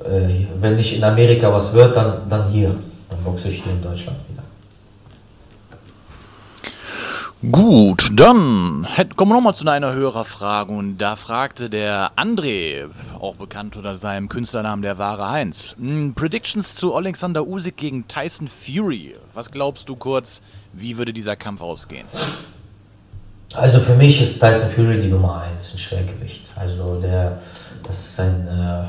äh, 0.04 0.46
wenn 0.60 0.76
nicht 0.76 0.96
in 0.96 1.04
Amerika 1.04 1.52
was 1.52 1.72
wird, 1.72 1.96
dann, 1.96 2.28
dann 2.28 2.48
hier. 2.50 2.74
Dann 3.08 3.22
boxe 3.24 3.48
ich 3.48 3.62
hier 3.62 3.72
in 3.72 3.82
Deutschland 3.82 4.18
wieder. 4.28 4.42
Gut, 7.51 8.11
dann 8.14 8.86
kommen 9.16 9.32
wir 9.32 9.34
nochmal 9.34 9.55
zu 9.55 9.68
einer 9.68 9.92
Hörerfrage 9.92 10.72
und 10.72 10.99
da 10.99 11.16
fragte 11.16 11.68
der 11.68 12.12
André, 12.16 12.86
auch 13.18 13.36
bekannt 13.36 13.76
unter 13.76 13.97
seinem 13.97 14.28
Künstlernamen 14.28 14.82
der 14.82 14.99
wahre 14.99 15.30
Heinz, 15.30 15.76
hm, 15.78 16.14
Predictions 16.14 16.76
zu 16.76 16.95
Alexander 16.95 17.47
Usyk 17.47 17.76
gegen 17.76 18.09
Tyson 18.09 18.49
Fury. 18.49 19.14
Was 19.34 19.51
glaubst 19.51 19.88
du 19.88 19.97
kurz, 19.97 20.42
wie 20.72 20.97
würde 20.97 21.12
dieser 21.12 21.36
Kampf 21.36 21.61
ausgehen? 21.61 22.07
Also 23.55 23.80
für 23.80 23.95
mich 23.95 24.22
ist 24.22 24.40
Tyson 24.40 24.70
Fury 24.70 25.01
die 25.01 25.09
Nummer 25.09 25.42
1 25.42 25.72
in 25.72 25.78
Schwergewicht. 25.78 26.42
Also 26.57 27.01
der, 27.01 27.40
das 27.82 28.07
ist 28.07 28.20
ein 28.20 28.49
äh, 28.49 28.84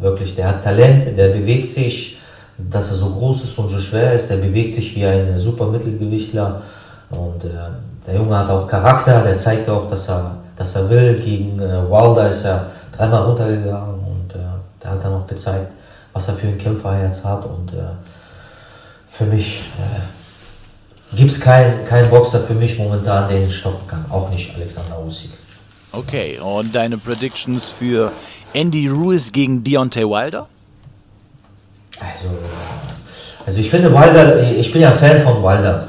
Wirklich, 0.00 0.36
der 0.36 0.46
hat 0.46 0.62
Talent, 0.62 1.18
der 1.18 1.28
bewegt 1.28 1.68
sich, 1.68 2.18
dass 2.56 2.90
er 2.90 2.96
so 2.96 3.10
groß 3.10 3.42
ist 3.42 3.58
und 3.58 3.68
so 3.68 3.80
schwer 3.80 4.12
ist, 4.12 4.28
der 4.28 4.36
bewegt 4.36 4.74
sich 4.74 4.94
wie 4.94 5.04
ein 5.04 5.36
super 5.38 5.66
Mittelgewichtler. 5.66 6.62
Und 7.10 7.44
äh, 7.44 7.48
der 8.08 8.16
Junge 8.16 8.38
hat 8.38 8.48
auch 8.48 8.66
Charakter, 8.66 9.22
der 9.22 9.36
zeigt 9.36 9.68
auch, 9.68 9.86
dass 9.86 10.08
er, 10.08 10.38
dass 10.56 10.74
er 10.74 10.88
will. 10.88 11.20
Gegen 11.20 11.60
äh, 11.60 11.90
Wilder 11.90 12.30
ist 12.30 12.44
er 12.44 12.70
dreimal 12.96 13.24
runtergegangen 13.24 14.00
und 14.00 14.34
äh, 14.34 14.38
der 14.82 14.90
hat 14.92 15.04
dann 15.04 15.12
auch 15.12 15.26
gezeigt, 15.26 15.70
was 16.14 16.26
er 16.26 16.34
für 16.34 16.46
ein 16.46 16.56
Kämpferherz 16.56 17.22
hat. 17.22 17.44
Und 17.44 17.70
äh, 17.74 17.82
für 19.10 19.24
mich 19.24 19.60
äh, 19.76 21.16
gibt 21.16 21.30
es 21.30 21.38
keinen 21.38 21.84
kein 21.84 22.08
Boxer 22.08 22.40
für 22.40 22.54
mich 22.54 22.78
momentan, 22.78 23.28
den 23.28 23.46
ich 23.46 23.56
stoppen 23.56 23.86
kann. 23.86 24.06
Auch 24.10 24.30
nicht 24.30 24.56
Alexander 24.56 24.98
Usyk. 25.04 25.32
Okay, 25.92 26.38
und 26.38 26.74
deine 26.74 26.96
Predictions 26.96 27.68
für 27.68 28.10
Andy 28.54 28.88
Ruiz 28.88 29.32
gegen 29.32 29.62
Deontay 29.62 30.04
Wilder? 30.04 30.46
Also, 32.00 32.28
also 33.44 33.58
ich 33.58 33.68
finde 33.68 33.92
Wilder, 33.92 34.50
ich 34.50 34.72
bin 34.72 34.80
ja 34.80 34.92
Fan 34.92 35.20
von 35.20 35.42
Wilder, 35.42 35.88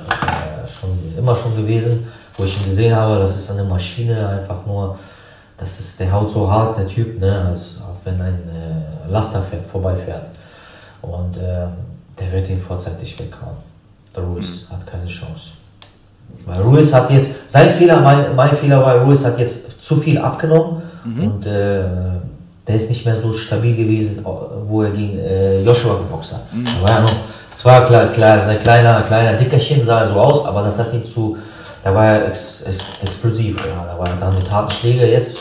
immer 1.29 1.35
schon 1.35 1.55
gewesen, 1.55 2.07
wo 2.37 2.43
ich 2.43 2.59
ihn 2.59 2.65
gesehen 2.65 2.95
habe, 2.95 3.19
das 3.19 3.37
ist 3.37 3.51
eine 3.51 3.63
Maschine, 3.63 4.27
einfach 4.27 4.65
nur, 4.65 4.97
das 5.57 5.79
ist, 5.79 5.99
der 5.99 6.11
haut 6.11 6.29
so 6.29 6.49
hart, 6.49 6.77
der 6.77 6.87
Typ, 6.87 7.19
ne, 7.19 7.45
als 7.49 7.77
auch 7.81 7.97
wenn 8.03 8.19
ein 8.19 8.39
äh, 8.47 9.11
Laster 9.11 9.41
fährt, 9.41 9.67
vorbeifährt. 9.67 10.23
Und 11.01 11.37
äh, 11.37 11.67
der 12.19 12.31
wird 12.31 12.49
ihn 12.49 12.59
vorzeitig 12.59 13.19
weghauen. 13.19 13.57
Der 14.15 14.23
Ruiz 14.23 14.65
hat 14.71 14.85
keine 14.87 15.05
Chance. 15.05 15.51
Weil 16.45 16.61
Ruiz 16.61 16.93
hat 16.93 17.09
jetzt, 17.11 17.31
sein 17.47 17.69
Fehler, 17.71 18.01
mein, 18.01 18.35
mein 18.35 18.55
Fehler 18.55 18.81
war, 18.83 18.95
Ruiz 19.01 19.23
hat 19.23 19.37
jetzt 19.37 19.83
zu 19.83 19.97
viel 19.97 20.17
abgenommen 20.17 20.81
mhm. 21.03 21.23
und 21.23 21.45
äh, 21.45 21.83
der 22.69 22.77
ist 22.77 22.89
nicht 22.89 23.03
mehr 23.03 23.15
so 23.15 23.33
stabil 23.33 23.75
gewesen, 23.75 24.23
wo 24.23 24.83
er 24.83 24.91
gegen 24.91 25.17
äh, 25.17 25.63
Joshua 25.63 25.95
geboxt 25.95 26.33
hat. 26.33 26.53
Mhm. 26.53 26.67
War 26.81 26.89
ja 26.89 27.01
noch, 27.01 27.15
zwar 27.55 27.85
klar, 27.85 28.07
klar, 28.07 28.39
sein 28.39 28.59
kleiner, 28.59 29.01
kleiner 29.01 29.33
Dickerchen 29.33 29.83
sah 29.83 30.05
so 30.05 30.13
aus, 30.13 30.45
aber 30.45 30.61
das 30.61 30.77
hat 30.77 30.93
ihn 30.93 31.03
zu, 31.03 31.35
da 31.83 31.95
war 31.95 32.05
er 32.05 32.27
ex, 32.27 32.61
ex, 32.61 32.77
explosiv, 33.01 33.57
ja, 33.65 33.85
da 33.91 33.97
war 33.97 34.07
er 34.07 34.17
dann 34.17 34.35
mit 34.35 34.49
harten 34.51 34.71
Schläger 34.71 35.07
jetzt 35.07 35.39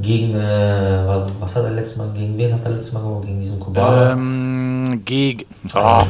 gegen, 0.00 0.34
äh, 0.34 1.06
was 1.38 1.54
hat 1.54 1.64
er 1.64 1.72
letztes 1.72 1.98
Mal, 1.98 2.08
gegen 2.16 2.38
wen 2.38 2.54
hat 2.54 2.60
er 2.64 2.70
letztes 2.70 2.94
Mal 2.94 3.00
gewonnen? 3.00 3.26
Gegen 3.26 3.40
diesen 3.40 3.58
Kubaner? 3.58 4.12
Ähm, 4.12 5.02
gegen, 5.04 5.44
oh. 5.74 6.02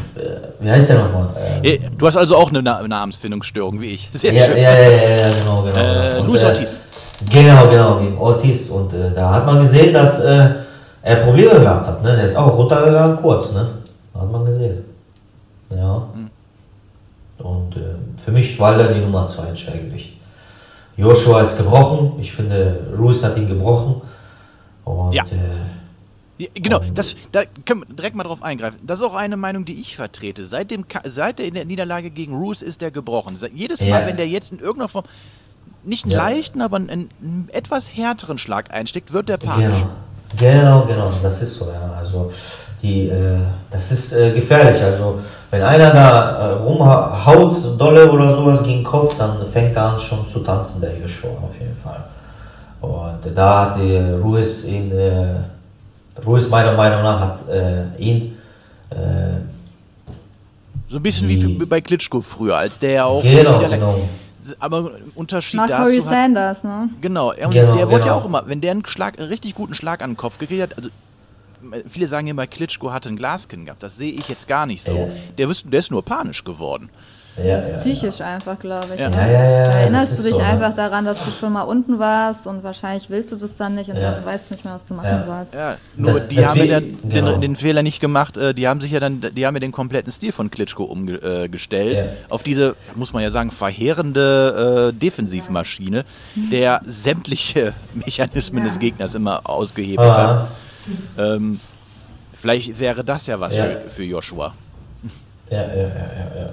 wie 0.60 0.70
heißt 0.70 0.90
der 0.90 0.98
nochmal? 1.00 1.28
Ähm, 1.64 1.90
du 1.98 2.06
hast 2.06 2.16
also 2.16 2.36
auch 2.36 2.50
eine 2.50 2.62
Na 2.62 2.86
Namensfindungsstörung 2.86 3.80
wie 3.80 3.94
ich. 3.94 4.08
Sehr 4.12 4.32
ja, 4.32 4.42
schön. 4.44 4.58
Ja, 4.58 4.72
ja, 4.72 4.90
ja, 4.90 5.16
ja, 5.26 5.30
genau, 5.36 5.62
genau. 5.64 5.76
Äh, 5.76 6.20
Luis 6.20 6.44
Ortiz. 6.44 6.80
Genau, 7.30 7.68
genau, 7.68 7.98
gegen 8.00 8.18
Ortiz. 8.18 8.68
Und 8.70 8.92
äh, 8.92 9.10
da 9.14 9.34
hat 9.34 9.46
man 9.46 9.60
gesehen, 9.60 9.92
dass, 9.92 10.20
äh, 10.20 10.54
er 11.02 11.16
Probleme 11.16 11.50
gehabt 11.60 11.86
hat. 11.86 12.02
Ne? 12.02 12.14
Der 12.16 12.24
ist 12.26 12.36
auch 12.36 12.56
runtergegangen 12.56 13.16
kurz, 13.16 13.52
ne? 13.52 13.66
Hat 14.14 14.30
man 14.30 14.44
gesehen. 14.44 14.84
Ja. 15.70 16.06
Und 17.38 17.76
äh, 17.76 17.80
für 18.24 18.30
mich 18.30 18.58
war 18.60 18.78
er 18.78 18.92
die 18.94 19.00
Nummer 19.00 19.26
2 19.26 19.48
in 19.48 19.56
Schwergewicht. 19.56 20.14
Joshua 20.96 21.40
ist 21.40 21.56
gebrochen. 21.56 22.12
Ich 22.20 22.32
finde, 22.32 22.86
Ruiz 22.96 23.22
hat 23.24 23.36
ihn 23.36 23.48
gebrochen. 23.48 24.00
Und 24.84 25.12
Ja. 25.14 25.24
äh, 25.24 25.28
Ja, 26.38 26.48
Genau, 26.54 26.80
das, 26.94 27.16
da 27.32 27.42
können 27.64 27.84
wir 27.86 27.94
direkt 27.96 28.14
mal 28.16 28.24
drauf 28.24 28.42
eingreifen. 28.42 28.78
Das 28.86 29.00
ist 29.00 29.04
auch 29.06 29.14
eine 29.16 29.36
Meinung, 29.36 29.64
die 29.64 29.80
ich 29.80 29.96
vertrete. 29.96 30.44
Seit, 30.44 30.70
dem, 30.70 30.84
seit 31.04 31.38
der 31.38 31.64
Niederlage 31.64 32.10
gegen 32.10 32.34
Roos 32.36 32.62
ist 32.62 32.80
der 32.80 32.90
gebrochen. 32.90 33.36
Jedes 33.52 33.80
Mal, 33.82 34.02
Ja. 34.02 34.06
wenn 34.06 34.16
der 34.16 34.28
jetzt 34.28 34.52
in 34.52 34.58
irgendeiner 34.58 34.88
Form 34.88 35.04
nicht 35.84 36.04
einen 36.04 36.12
Ja. 36.12 36.18
leichten, 36.28 36.60
aber 36.60 36.76
einen, 36.76 36.88
einen 36.90 37.48
etwas 37.52 37.96
härteren 37.96 38.38
Schlag 38.38 38.72
einsteckt, 38.72 39.12
wird 39.12 39.28
der 39.28 39.36
panisch. 39.38 39.84
Genau, 40.38 40.82
genau, 40.86 40.86
genau, 40.86 41.12
das 41.22 41.42
ist 41.42 41.54
so, 41.58 41.66
ja. 41.66 41.92
Also 41.98 42.30
die, 42.82 43.08
äh, 43.08 43.38
das 43.70 43.90
ist 43.92 44.12
äh, 44.12 44.32
gefährlich. 44.32 44.82
Also 44.82 45.18
wenn 45.50 45.62
einer 45.62 45.90
da 45.92 46.50
äh, 46.50 46.52
rumhaut, 46.54 47.56
so 47.56 47.76
dolle 47.76 48.10
oder 48.10 48.34
sowas 48.34 48.60
gegen 48.62 48.78
den 48.78 48.84
Kopf, 48.84 49.14
dann 49.16 49.46
fängt 49.50 49.76
er 49.76 49.90
an 49.92 49.98
schon 49.98 50.26
zu 50.26 50.40
tanzen, 50.40 50.80
der 50.80 50.98
Joshua 50.98 51.30
auf 51.42 51.58
jeden 51.60 51.74
Fall. 51.76 52.04
Und 52.80 53.18
da 53.34 53.66
hat 53.70 53.76
die 53.78 53.96
Ruiz 53.96 54.64
ihn, 54.64 54.90
äh, 54.90 55.34
Ruiz 56.26 56.48
meiner 56.48 56.72
Meinung 56.72 57.02
nach 57.02 57.20
hat 57.20 57.48
äh, 57.48 57.84
ihn 57.98 58.36
äh, 58.90 58.96
So 60.88 60.96
ein 60.96 61.02
bisschen 61.02 61.28
wie 61.28 61.36
Die- 61.36 61.58
für, 61.58 61.66
bei 61.66 61.80
Klitschko 61.80 62.20
früher, 62.20 62.56
als 62.56 62.78
der 62.78 62.90
ja 62.92 63.04
auch. 63.04 63.22
genau, 63.22 63.58
genau. 63.58 63.94
Aber 64.58 64.92
ein 64.94 65.12
Unterschied 65.14 65.58
Nach 65.58 65.66
dazu 65.66 65.82
Corey 65.82 66.00
hat, 66.00 66.08
Sanders, 66.08 66.64
ne? 66.64 66.88
Genau, 67.00 67.32
Genau, 67.32 67.50
der 67.50 67.88
wurde 67.88 67.92
ja 67.92 67.98
genau. 67.98 68.14
auch 68.14 68.26
immer, 68.26 68.44
wenn 68.46 68.60
der 68.60 68.72
einen 68.72 68.84
Schlag, 68.84 69.18
einen 69.18 69.28
richtig 69.28 69.54
guten 69.54 69.74
Schlag 69.74 70.02
an 70.02 70.10
den 70.10 70.16
Kopf 70.16 70.38
gekriegt 70.38 70.62
hat, 70.62 70.76
also 70.76 70.90
viele 71.86 72.08
sagen 72.08 72.26
immer, 72.26 72.46
Klitschko 72.46 72.92
hatte 72.92 73.08
ein 73.08 73.16
Glaskinn 73.16 73.66
gehabt. 73.66 73.82
Das 73.82 73.96
sehe 73.96 74.12
ich 74.12 74.28
jetzt 74.28 74.48
gar 74.48 74.66
nicht 74.66 74.82
so. 74.82 74.94
Ja. 74.96 75.06
Der, 75.38 75.48
der 75.48 75.78
ist 75.78 75.90
nur 75.90 76.04
panisch 76.04 76.44
geworden. 76.44 76.90
Ja, 77.38 77.56
Das 77.56 77.66
ja, 77.68 77.74
ist 77.74 77.80
psychisch 77.80 78.20
einfach, 78.20 78.58
glaube 78.58 78.88
ich. 78.94 79.00
Ja. 79.00 79.08
ne? 79.08 79.16
ja, 79.16 79.26
ja, 79.26 79.32
ja, 79.32 79.58
Da 79.62 79.64
das 79.68 79.76
erinnerst 79.76 80.18
du 80.18 80.22
dich 80.24 80.32
so, 80.32 80.38
ne? 80.38 80.44
einfach 80.44 80.74
daran, 80.74 81.04
dass 81.06 81.24
du 81.24 81.30
schon 81.30 81.52
mal 81.54 81.62
unten 81.62 81.98
warst 81.98 82.46
und 82.46 82.62
wahrscheinlich 82.62 83.08
willst 83.08 83.32
du 83.32 83.36
das 83.36 83.56
dann 83.56 83.74
nicht 83.74 83.88
und 83.88 83.96
Ja. 83.96 84.12
dann 84.12 84.24
weißt 84.24 84.50
du 84.50 84.54
nicht 84.54 84.64
mehr, 84.66 84.74
was 84.74 84.84
du 84.84 84.92
machen 84.92 85.06
Ja. 85.06 85.24
sollst. 85.26 85.54
Ja, 85.54 85.76
nur 85.96 86.12
Das- 86.12 86.28
die 86.28 86.44
haben 86.44 86.58
ja 86.60 86.66
dann 86.80 86.98
genau. 87.08 87.32
den, 87.32 87.40
den 87.40 87.56
Fehler 87.56 87.82
nicht 87.82 88.00
gemacht, 88.00 88.36
äh, 88.36 88.52
die 88.52 88.68
haben 88.68 88.82
sich 88.82 88.92
ja 88.92 89.00
dann, 89.00 89.20
die 89.20 89.46
haben 89.46 89.54
ja 89.54 89.60
den 89.60 89.72
kompletten 89.72 90.12
Stil 90.12 90.30
von 90.32 90.50
Klitschko 90.50 90.84
umgestellt 90.84 91.98
Ja. 91.98 92.04
auf 92.28 92.42
diese, 92.42 92.76
muss 92.96 93.14
man 93.14 93.22
ja 93.22 93.30
sagen, 93.30 93.50
verheerende 93.50 94.90
äh, 94.90 94.98
Defensivmaschine, 94.98 96.04
der 96.50 96.82
sämtliche 96.84 97.72
Mechanismen 97.94 98.62
des 98.64 98.78
Gegners 98.78 99.14
immer 99.14 99.48
ausgehebelt 99.48 99.98
Ah, 100.10 100.28
hat. 100.28 100.48
Ähm, 101.16 101.60
vielleicht 102.34 102.78
wäre 102.78 103.02
das 103.04 103.26
ja 103.26 103.40
was 103.40 103.56
Ja. 103.56 103.64
für, 103.64 103.80
für 103.88 104.02
Joshua. 104.04 104.52
Ja, 105.52 105.58
ja, 105.58 105.82
ja, 105.82 106.40
ja. 106.40 106.48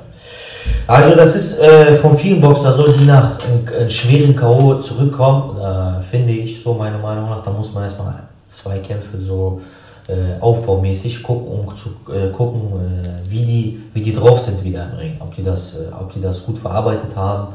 Also 0.86 1.16
das 1.16 1.34
ist 1.36 1.60
äh, 1.60 1.96
von 1.96 2.18
vielen 2.18 2.42
Boxern 2.42 2.76
so, 2.76 2.92
die 2.92 3.06
nach 3.06 3.40
einem, 3.40 3.66
einem 3.66 3.90
schweren 3.90 4.36
K.O. 4.36 4.76
zurückkommen, 4.76 5.58
äh, 5.58 6.02
finde 6.02 6.34
ich 6.34 6.62
so 6.62 6.74
meiner 6.74 6.98
Meinung 6.98 7.30
nach, 7.30 7.42
da 7.42 7.50
muss 7.50 7.74
man 7.74 7.84
erstmal 7.84 8.24
zwei 8.46 8.80
Kämpfe 8.80 9.22
so 9.22 9.62
äh, 10.10 10.38
aufbaumäßig 10.42 11.24
gucken, 11.24 11.48
um 11.48 11.74
zu 11.74 11.92
äh, 12.12 12.30
gucken, 12.32 12.62
äh, 12.74 13.32
wie, 13.32 13.46
die, 13.46 13.84
wie 13.94 14.02
die 14.02 14.12
drauf 14.12 14.42
sind 14.42 14.62
wieder 14.66 14.90
im 14.92 14.98
Ring, 14.98 15.18
ob 15.22 15.34
die 15.34 15.44
das, 15.44 15.76
äh, 15.76 15.94
ob 15.98 16.12
die 16.12 16.20
das 16.20 16.44
gut 16.46 16.58
verarbeitet 16.58 17.16
haben 17.16 17.54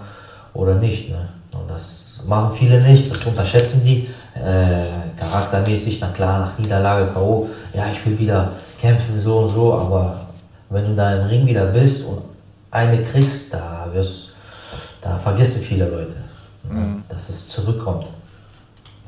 oder 0.55 0.77
nicht. 0.77 1.11
Ne? 1.11 1.29
Und 1.53 1.69
das 1.69 2.23
machen 2.27 2.57
viele 2.57 2.81
nicht, 2.81 3.11
das 3.11 3.27
unterschätzen 3.27 3.83
die. 3.85 4.09
Äh, 4.35 5.21
charaktermäßig, 5.21 5.99
na 6.01 6.09
klar, 6.09 6.41
nach 6.41 6.59
Niederlage 6.59 7.13
K.O., 7.13 7.49
ja, 7.75 7.85
ich 7.93 8.05
will 8.07 8.19
wieder 8.19 8.51
kämpfen, 8.81 9.19
so 9.19 9.39
und 9.39 9.49
so, 9.51 9.75
aber 9.75 10.24
wenn 10.71 10.87
du 10.87 10.95
da 10.95 11.17
im 11.17 11.27
Ring 11.27 11.47
wieder 11.47 11.67
bist 11.67 12.07
und 12.07 12.23
eine 12.71 13.03
kriegst, 13.03 13.53
da 13.53 13.89
wirst, 13.93 14.33
da 15.01 15.17
vergessen 15.17 15.63
viele 15.63 15.89
Leute, 15.89 16.17
ne, 16.69 17.03
dass 17.09 17.29
es 17.29 17.49
zurückkommt. 17.49 18.07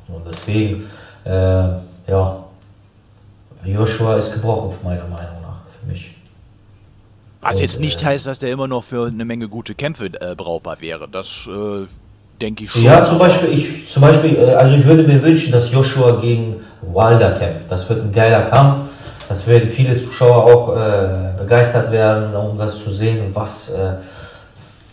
Und 0.08 0.24
deswegen, 0.30 0.88
äh, 1.24 1.30
ja, 1.30 2.44
Joshua 3.64 4.16
ist 4.16 4.32
gebrochen, 4.32 4.76
meiner 4.84 5.06
Meinung 5.08 5.42
nach, 5.42 5.62
für 5.80 5.90
mich. 5.90 6.14
Was 7.40 7.56
Und, 7.56 7.62
jetzt 7.62 7.80
nicht 7.80 8.02
äh, 8.02 8.06
heißt, 8.06 8.26
dass 8.26 8.38
der 8.38 8.52
immer 8.52 8.68
noch 8.68 8.84
für 8.84 9.06
eine 9.06 9.24
Menge 9.24 9.48
gute 9.48 9.74
Kämpfe 9.74 10.06
äh, 10.06 10.34
brauchbar 10.36 10.80
wäre. 10.80 11.08
Das 11.08 11.48
äh, 11.48 11.86
denke 12.40 12.64
ich 12.64 12.70
schon. 12.70 12.82
Ja, 12.82 13.04
zum 13.04 13.18
Beispiel, 13.18 13.48
ich, 13.52 13.88
zum 13.88 14.02
Beispiel, 14.02 14.36
äh, 14.36 14.54
also 14.54 14.74
ich 14.74 14.84
würde 14.84 15.02
mir 15.02 15.20
wünschen, 15.22 15.52
dass 15.52 15.72
Joshua 15.72 16.20
gegen 16.20 16.56
Wilder 16.82 17.32
kämpft. 17.32 17.64
Das 17.68 17.88
wird 17.88 18.02
ein 18.02 18.12
geiler 18.12 18.42
Kampf. 18.42 18.85
Das 19.28 19.46
werden 19.46 19.68
viele 19.68 19.96
Zuschauer 19.96 20.44
auch 20.44 20.76
äh, 20.76 21.36
begeistert 21.38 21.90
werden, 21.90 22.34
um 22.34 22.56
das 22.58 22.82
zu 22.82 22.90
sehen, 22.90 23.30
was 23.34 23.70
äh, 23.70 23.94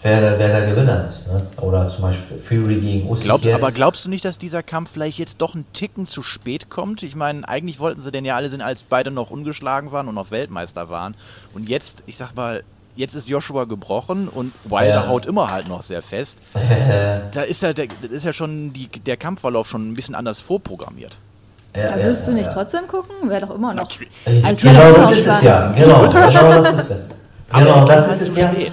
wer, 0.03 0.21
der, 0.21 0.39
wer 0.39 0.59
der 0.59 0.69
Gewinner 0.69 1.07
ist. 1.07 1.27
Ne? 1.27 1.45
Oder 1.61 1.87
zum 1.87 2.03
Beispiel 2.03 2.37
Fury 2.37 2.75
gegen 2.79 3.09
Usyk 3.09 3.25
Glaubst, 3.25 3.47
aber 3.47 3.71
glaubst 3.71 4.05
du 4.05 4.09
nicht, 4.09 4.25
dass 4.25 4.37
dieser 4.37 4.63
Kampf 4.63 4.91
vielleicht 4.91 5.17
jetzt 5.17 5.41
doch 5.41 5.55
einen 5.55 5.65
Ticken 5.73 6.07
zu 6.07 6.21
spät 6.21 6.69
kommt? 6.69 7.03
Ich 7.03 7.15
meine, 7.15 7.47
eigentlich 7.47 7.79
wollten 7.79 8.01
sie 8.01 8.11
denn 8.11 8.25
ja 8.25 8.35
alle 8.35 8.49
sind, 8.49 8.61
als 8.61 8.83
beide 8.83 9.11
noch 9.11 9.31
ungeschlagen 9.31 9.91
waren 9.91 10.07
und 10.07 10.15
noch 10.15 10.31
Weltmeister 10.31 10.89
waren. 10.89 11.15
Und 11.53 11.69
jetzt, 11.69 12.03
ich 12.05 12.17
sag 12.17 12.35
mal, 12.35 12.63
jetzt 12.95 13.15
ist 13.15 13.27
Joshua 13.27 13.65
gebrochen 13.65 14.27
und 14.27 14.53
Wilder 14.65 14.87
Ja. 14.87 15.07
haut 15.07 15.25
immer 15.25 15.51
halt 15.51 15.67
noch 15.67 15.83
sehr 15.83 16.01
fest. 16.01 16.37
da 17.31 17.41
ist 17.41 17.63
ja, 17.63 17.73
der, 17.73 17.87
ist 18.09 18.25
ja 18.25 18.33
schon 18.33 18.73
die, 18.73 18.87
der 18.87 19.17
Kampfverlauf 19.17 19.67
schon 19.67 19.89
ein 19.89 19.95
bisschen 19.95 20.15
anders 20.15 20.41
vorprogrammiert. 20.41 21.17
Ja, 21.75 21.87
Da 21.87 21.97
ja, 21.97 22.05
wirst 22.05 22.27
du 22.27 22.31
ja, 22.31 22.37
nicht 22.37 22.47
ja. 22.47 22.53
trotzdem 22.53 22.87
gucken? 22.87 23.29
Wäre 23.29 23.41
doch 23.47 23.55
immer 23.55 23.73
noch. 23.73 23.83
Natürlich. 23.83 24.11
Äh, 24.25 24.45
Als 24.45 24.61
Genau, 24.61 24.91
das 24.95 25.11
ist 25.11 25.27
es 25.27 25.41
ja. 25.41 25.73
Genau, 25.75 25.99
genau 26.01 26.11
das 26.61 26.73
ist 26.73 26.89
es. 26.89 26.97
Aber 27.49 27.63
Genau, 27.65 27.85
das 27.85 28.07
kommt 28.07 28.21
ist 28.21 28.37
halt 28.37 28.57
es 28.57 28.71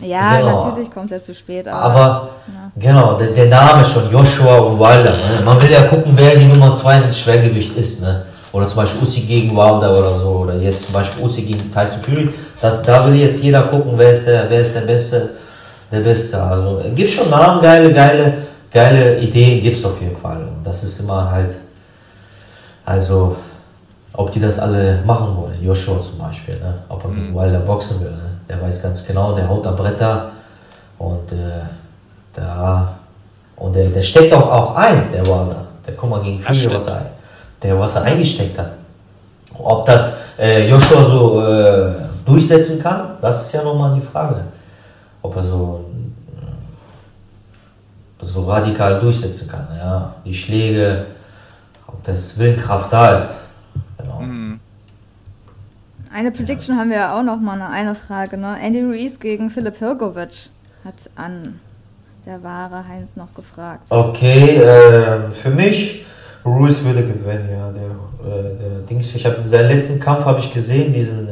ja. 0.00 0.06
Ja, 0.06 0.40
Genau. 0.40 0.64
natürlich 0.66 0.90
kommt 0.90 1.12
er 1.12 1.22
zu 1.22 1.34
spät. 1.34 1.68
Aber, 1.68 1.94
Aber 1.94 2.28
genau, 2.76 3.16
der, 3.18 3.28
der 3.28 3.46
Name 3.46 3.84
schon, 3.84 4.10
Joshua 4.10 4.58
und 4.58 4.78
Wilder. 4.78 5.12
Ne? 5.12 5.44
Man 5.44 5.60
will 5.62 5.70
ja 5.70 5.82
gucken, 5.82 6.12
wer 6.16 6.36
die 6.36 6.46
Nummer 6.46 6.74
2 6.74 6.98
im 6.98 7.12
Schwergewicht 7.12 7.76
ist. 7.76 8.00
Ne? 8.00 8.24
Oder 8.52 8.66
zum 8.66 8.76
Beispiel 8.78 9.02
Usyk 9.02 9.28
gegen 9.28 9.50
Wilder 9.56 9.98
oder 9.98 10.18
so. 10.18 10.28
Oder 10.28 10.56
jetzt 10.56 10.84
zum 10.86 10.94
Beispiel 10.94 11.24
Usyk 11.24 11.46
gegen 11.46 11.70
Tyson 11.70 12.00
Fury. 12.02 12.28
Das, 12.60 12.82
da 12.82 13.06
will 13.06 13.14
jetzt 13.14 13.42
jeder 13.42 13.62
gucken, 13.62 13.92
wer 13.96 14.10
ist 14.10 14.26
der, 14.26 14.50
wer 14.50 14.60
ist 14.60 14.74
der 14.74 14.82
Beste. 14.82 15.30
Der 15.90 16.00
Beste. 16.00 16.42
Also 16.42 16.82
gibt 16.94 17.10
schon 17.10 17.30
Namen, 17.30 17.62
geile, 17.62 17.92
geile, 17.92 18.34
geile 18.72 19.18
Ideen 19.18 19.62
gibt 19.62 19.76
es 19.78 19.84
auf 19.84 20.00
jeden 20.00 20.16
Fall. 20.16 20.38
Und 20.38 20.64
das 20.64 20.82
ist 20.82 20.98
immer 21.00 21.30
halt, 21.30 21.54
also 22.84 23.36
ob 24.14 24.30
die 24.30 24.40
das 24.40 24.58
alle 24.58 25.02
machen 25.04 25.36
wollen. 25.36 25.62
Joshua 25.62 26.00
zum 26.00 26.18
Beispiel, 26.18 26.58
ne? 26.58 26.74
ob 26.88 27.04
er 27.04 27.10
gegen 27.10 27.34
Wilder 27.34 27.60
boxen 27.60 28.00
will. 28.00 28.10
Ne? 28.10 28.30
Der 28.48 28.60
weiß 28.60 28.82
ganz 28.82 29.06
genau, 29.06 29.34
der 29.34 29.48
haut 29.48 29.64
da 29.64 29.72
Bretter 29.72 30.32
und 30.98 31.32
äh, 31.32 31.62
da 32.34 32.94
und 33.56 33.74
der, 33.74 33.86
der 33.86 34.02
steckt 34.02 34.32
auch, 34.34 34.50
auch 34.50 34.74
ein, 34.74 35.10
der 35.12 35.24
Wilder. 35.26 35.66
Der 35.86 35.94
guck 35.94 36.10
mal 36.10 36.22
gegen 36.22 36.38
Fury, 36.40 36.74
was 36.74 36.86
er, 36.88 37.06
der 37.62 37.78
was 37.78 37.94
er 37.96 38.02
eingesteckt 38.02 38.58
hat. 38.58 38.74
Ob 39.58 39.86
das 39.86 40.18
äh, 40.38 40.68
Joshua 40.68 41.02
so 41.02 41.40
äh, 41.46 41.92
durchsetzen 42.24 42.82
kann, 42.82 43.16
das 43.20 43.46
ist 43.46 43.52
ja 43.52 43.62
nochmal 43.62 43.94
die 43.94 44.00
Frage. 44.00 44.36
Ob 45.22 45.36
er 45.36 45.44
so, 45.44 45.84
äh, 48.20 48.24
so 48.24 48.44
radikal 48.44 49.00
durchsetzen 49.00 49.48
kann. 49.48 49.68
Ja? 49.76 50.14
Die 50.24 50.34
Schläge, 50.34 51.06
ob 52.02 52.06
das 52.06 52.36
Willenskraft 52.38 52.92
da 52.92 53.16
ist. 53.16 53.36
Genau. 53.98 54.22
eine 56.12 56.32
Prediction 56.32 56.76
haben 56.76 56.90
wir 56.90 56.96
ja 56.96 57.18
auch 57.18 57.22
noch 57.22 57.40
mal 57.40 57.54
eine, 57.54 57.68
eine 57.68 57.94
Frage. 57.94 58.36
Ne? 58.36 58.56
Andy 58.60 58.82
Ruiz 58.82 59.20
gegen 59.20 59.50
Philipp 59.50 59.78
Hirgovic 59.78 60.50
hat 60.84 60.94
an 61.14 61.60
der 62.26 62.42
wahre 62.42 62.86
Heinz 62.86 63.16
noch 63.16 63.32
gefragt. 63.34 63.90
Okay, 63.90 64.56
äh, 64.56 65.30
für 65.30 65.50
mich, 65.50 66.04
Ruiz 66.44 66.82
würde 66.82 67.02
gewinnen, 67.02 67.48
ja. 67.50 67.70
Der, 67.70 67.82
äh, 67.82 68.58
der 68.58 68.78
Dings, 68.88 69.14
ich 69.14 69.24
habe 69.24 69.36
in 69.36 69.48
seinem 69.48 69.68
letzten 69.68 70.00
Kampf 70.00 70.24
habe 70.24 70.40
ich 70.40 70.52
gesehen, 70.52 70.92
diesen, 70.92 71.28
äh, 71.28 71.30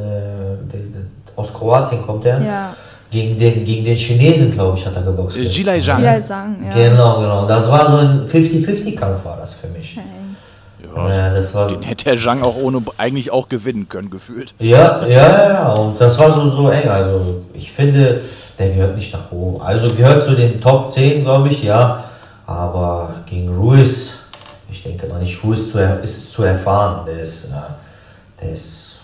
der, 0.71 0.79
der, 0.79 1.01
aus 1.35 1.53
Kroatien 1.53 2.01
kommt 2.01 2.25
er. 2.25 2.41
Ja, 2.41 2.75
Gegen 3.09 3.37
den, 3.37 3.65
gegen 3.65 3.83
den 3.83 3.97
Chinesen, 3.97 4.53
glaube 4.53 4.77
ich, 4.77 4.85
hat 4.85 4.95
er 4.95 5.01
geboxt. 5.01 5.37
Äh, 5.37 5.43
Gilai 5.43 5.81
Zhang. 5.81 6.01
Zhang, 6.25 6.55
ja. 6.65 6.73
Genau, 6.73 7.19
genau. 7.19 7.45
Das 7.45 7.69
war 7.69 7.91
so 7.91 7.97
ein 7.97 8.25
50-50-Kampf 8.25 9.25
war 9.25 9.35
das 9.35 9.53
für 9.53 9.67
mich. 9.67 9.97
Okay. 9.97 10.20
Ja, 10.95 11.33
Ja, 11.37 11.67
den 11.67 11.81
hätte 11.81 12.05
der 12.05 12.17
Zhang 12.17 12.41
auch 12.43 12.55
ohne 12.55 12.81
eigentlich 12.97 13.31
auch 13.31 13.49
gewinnen 13.49 13.87
können, 13.89 14.09
gefühlt. 14.09 14.53
Ja, 14.59 15.05
ja, 15.07 15.53
ja. 15.53 15.73
Und 15.73 15.99
das 15.99 16.17
war 16.19 16.31
so, 16.31 16.49
so 16.49 16.69
eng. 16.69 16.87
Also 16.89 17.41
ich 17.53 17.71
finde, 17.71 18.21
der 18.57 18.69
gehört 18.69 18.95
nicht 18.95 19.13
nach 19.13 19.31
oben. 19.31 19.61
Also 19.61 19.87
gehört 19.87 20.23
zu 20.23 20.35
den 20.35 20.59
Top 20.59 20.89
10, 20.89 21.23
glaube 21.23 21.49
ich, 21.49 21.63
ja. 21.63 22.03
Aber 22.45 23.15
gegen 23.25 23.55
Ruiz, 23.55 24.13
ich 24.69 24.83
denke 24.83 25.07
mal 25.07 25.19
nicht, 25.21 25.43
Ruiz 25.43 25.71
zu, 25.71 25.79
ist 25.79 26.31
zu 26.31 26.43
erfahren. 26.43 27.05
Der 27.05 27.21
ist, 27.21 27.49
ja, 27.49 27.75
der 28.41 28.51
ist, 28.51 28.99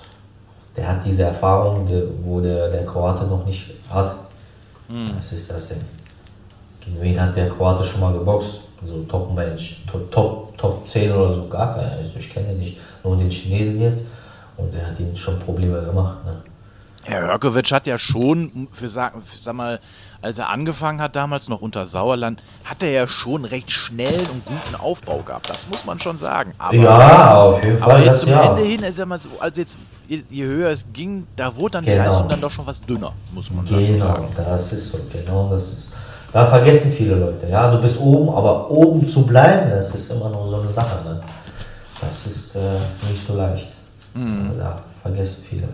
der 0.76 0.88
hat 0.88 1.06
diese 1.06 1.24
Erfahrung, 1.24 1.88
wo 2.24 2.42
der, 2.42 2.70
der 2.70 2.86
Kroate 2.86 3.24
noch 3.26 3.46
nicht 3.46 3.72
hat. 3.90 4.16
Was 5.18 5.32
ist 5.34 5.52
das 5.52 5.70
denn? 5.70 5.82
Gegen 6.80 7.02
wen 7.02 7.22
hat 7.22 7.36
der 7.36 7.50
Kroate 7.50 7.84
schon 7.84 8.00
mal 8.00 8.14
geboxt? 8.14 8.62
So 8.84 9.04
Top-Mensch, 9.04 9.82
Top, 9.92 10.12
Top, 10.12 10.58
Top 10.58 10.88
10 10.88 11.12
oder 11.12 11.34
so, 11.34 11.48
gar 11.48 11.76
keiner. 11.76 11.94
Also 11.94 12.18
ich 12.18 12.30
kenne 12.30 12.54
nicht, 12.54 12.78
nur 13.04 13.18
den 13.18 13.30
Chinesen 13.30 13.82
jetzt. 13.82 14.02
Und 14.58 14.74
der 14.74 14.88
hat 14.88 15.00
ihm 15.00 15.16
schon 15.16 15.40
Probleme 15.40 15.82
gemacht. 15.84 16.26
Ne? 16.26 16.38
Herr 17.08 17.22
Hörkowitsch 17.22 17.72
hat 17.72 17.88
ja 17.88 17.98
schon, 17.98 18.68
für, 18.74 18.90
sag, 18.90 19.14
für, 19.24 19.40
sag 19.40 19.56
mal, 19.56 19.80
als 20.22 20.40
er 20.40 20.50
angefangen 20.50 21.00
hat, 21.00 21.16
damals 21.16 21.48
noch 21.48 21.62
unter 21.62 21.86
Sauerland, 21.86 22.44
hat 22.66 22.84
er 22.84 22.90
ja 22.90 23.08
schon 23.08 23.46
recht 23.46 23.72
schnell 23.72 24.20
und 24.34 24.44
guten 24.46 24.76
Aufbau 24.76 25.20
gehabt. 25.20 25.50
Das 25.50 25.70
muss 25.70 25.86
man 25.86 26.00
schon 26.00 26.18
sagen. 26.18 26.54
Aber, 26.58 26.76
ja, 26.76 27.42
auf 27.44 27.64
jeden 27.64 27.78
Fall. 27.78 27.96
Aber 27.96 28.04
jetzt 28.04 28.20
zum 28.20 28.32
ja. 28.32 28.50
Ende 28.50 28.64
hin, 28.64 28.84
ist 28.84 29.00
ja 29.00 29.06
mal 29.06 29.22
so, 29.22 29.30
also 29.40 29.62
jetzt, 29.62 29.80
je, 30.08 30.22
je, 30.30 30.46
höher 30.46 30.70
es 30.70 30.86
ging, 30.92 31.26
da 31.38 31.56
wurde 31.56 31.74
dann 31.74 31.86
genau. 31.86 31.98
die 31.98 32.10
Leistung 32.10 32.28
dann 32.28 32.42
doch 32.42 32.52
schon 32.52 32.68
was 32.68 32.82
dünner, 32.82 33.14
muss 33.32 33.50
man 33.52 33.66
genau, 33.66 34.00
sagen. 34.00 34.28
Genau, 34.36 34.50
das 34.50 34.74
ist 34.74 34.92
so, 34.92 35.00
genau, 35.12 35.50
das 35.50 35.64
ist. 35.64 35.92
Da 36.34 36.46
vergessen 36.46 36.92
viele 36.92 37.16
Leute. 37.16 37.48
Ja, 37.50 37.72
du 37.72 37.82
bist 37.82 38.00
oben, 38.00 38.30
aber 38.30 38.70
oben 38.70 39.08
zu 39.08 39.26
bleiben, 39.26 39.72
das 39.72 39.94
ist 39.96 40.12
immer 40.12 40.30
nur 40.30 40.48
so 40.48 40.60
eine 40.60 40.70
Sache. 40.70 41.04
Ne? 41.04 41.22
Das 42.02 42.26
ist 42.26 42.56
äh, 42.56 42.60
nicht 43.10 43.26
so 43.26 43.36
leicht. 43.36 43.70
Mhm. 44.14 44.50
Also 44.50 44.60
da 44.60 44.82
vergessen 45.02 45.44
viele. 45.50 45.70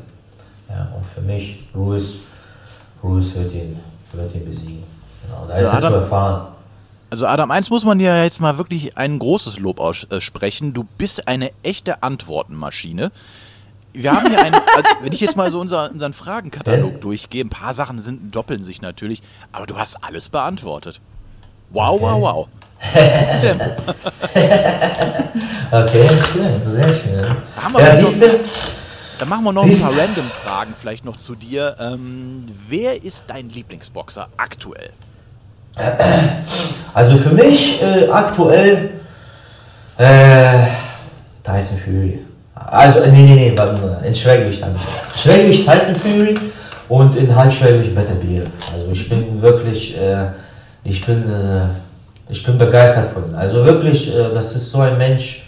Ja, 0.70 0.90
und 0.96 1.06
für 1.06 1.22
mich, 1.22 1.64
Ruiz, 1.76 2.16
Ruiz 3.04 3.36
wird 3.36 3.54
ihn, 3.54 3.80
wird 4.12 4.34
ihn 4.36 4.46
besiegen. 4.46 4.84
Genau, 5.24 5.46
da 5.48 5.56
so, 5.56 5.64
ist 5.64 5.74
er 5.74 5.82
zu 5.82 5.96
erfahren. 5.96 6.48
Also 7.10 7.28
Adam, 7.28 7.52
eins 7.52 7.70
muss 7.70 7.86
man 7.86 8.00
ja 8.00 8.24
jetzt 8.24 8.42
mal 8.42 8.58
wirklich 8.58 8.98
ein 8.98 9.20
großes 9.20 9.60
Lob 9.60 9.80
aussprechen. 9.80 10.74
Du 10.74 10.84
bist 10.98 11.28
eine 11.28 11.52
echte 11.62 12.02
Antwortenmaschine. 12.02 13.12
Wir 13.94 14.12
haben 14.12 14.30
hier 14.30 14.40
einen, 14.40 14.56
also 14.56 14.90
wenn 15.02 15.14
ich 15.14 15.22
jetzt 15.22 15.38
mal 15.38 15.52
so 15.52 15.60
unser, 15.60 15.92
unseren 15.92 16.14
Fragenkatalog 16.14 17.00
durchgehe, 17.02 17.44
ein 17.44 17.50
paar 17.50 17.74
Sachen 17.76 18.00
sind, 18.00 18.36
doppeln 18.36 18.64
sich 18.64 18.82
natürlich, 18.82 19.22
aber 19.52 19.68
du 19.68 19.78
hast 19.78 20.04
alles 20.04 20.30
beantwortet. 20.30 21.00
Wow, 21.70 22.02
okay. 22.02 22.04
wow, 22.04 22.22
wow. 22.22 22.48
Tempo. 23.40 23.66
okay, 25.72 26.10
schön, 26.32 26.62
sehr 26.70 26.94
schön. 26.94 27.36
Haben 27.56 27.74
wir 27.74 27.82
ja, 27.82 27.96
siehst 27.96 28.22
du? 28.22 28.40
Dann 29.20 29.30
machen 29.30 29.46
wir 29.46 29.54
noch 29.54 29.64
ein 29.64 29.80
paar 29.80 29.98
Random-Fragen 29.98 30.74
vielleicht 30.76 31.06
noch 31.06 31.18
zu 31.18 31.36
dir. 31.36 31.76
Ähm, 31.80 32.46
wer 32.68 33.04
ist 33.04 33.26
dein 33.28 33.48
Lieblingsboxer 33.50 34.28
aktuell? 34.38 34.92
Also 36.96 37.18
für 37.18 37.32
mich 37.32 37.82
äh, 37.82 38.08
aktuell 38.10 39.02
äh, 39.98 40.68
Tyson 41.44 41.80
Fury. 41.80 42.24
Also, 42.56 43.00
nee, 43.02 43.24
nee, 43.24 43.36
nee, 43.36 43.54
warte, 43.58 44.06
in 44.06 44.14
Schwergewicht 44.14 44.64
habe 44.64 44.76
ich. 44.76 45.22
Schwergewicht 45.22 45.68
Tyson 45.68 45.96
Fury 45.96 46.34
und 46.90 47.16
in 47.16 47.36
Halbschwergewicht 47.36 47.96
Better 47.96 48.16
Beer. 48.16 48.44
Also 48.74 48.92
ich 48.92 49.10
bin 49.10 49.42
wirklich, 49.42 49.98
äh, 49.98 50.28
ich 50.84 51.04
bin, 51.06 51.30
äh, 51.32 51.66
ich 52.30 52.44
bin 52.44 52.58
begeistert 52.58 53.12
von 53.12 53.26
ihm. 53.26 53.36
Also 53.36 53.66
wirklich, 53.66 54.16
äh, 54.16 54.34
das 54.34 54.56
ist 54.56 54.72
so 54.72 54.80
ein 54.80 54.98
Mensch, 54.98 55.44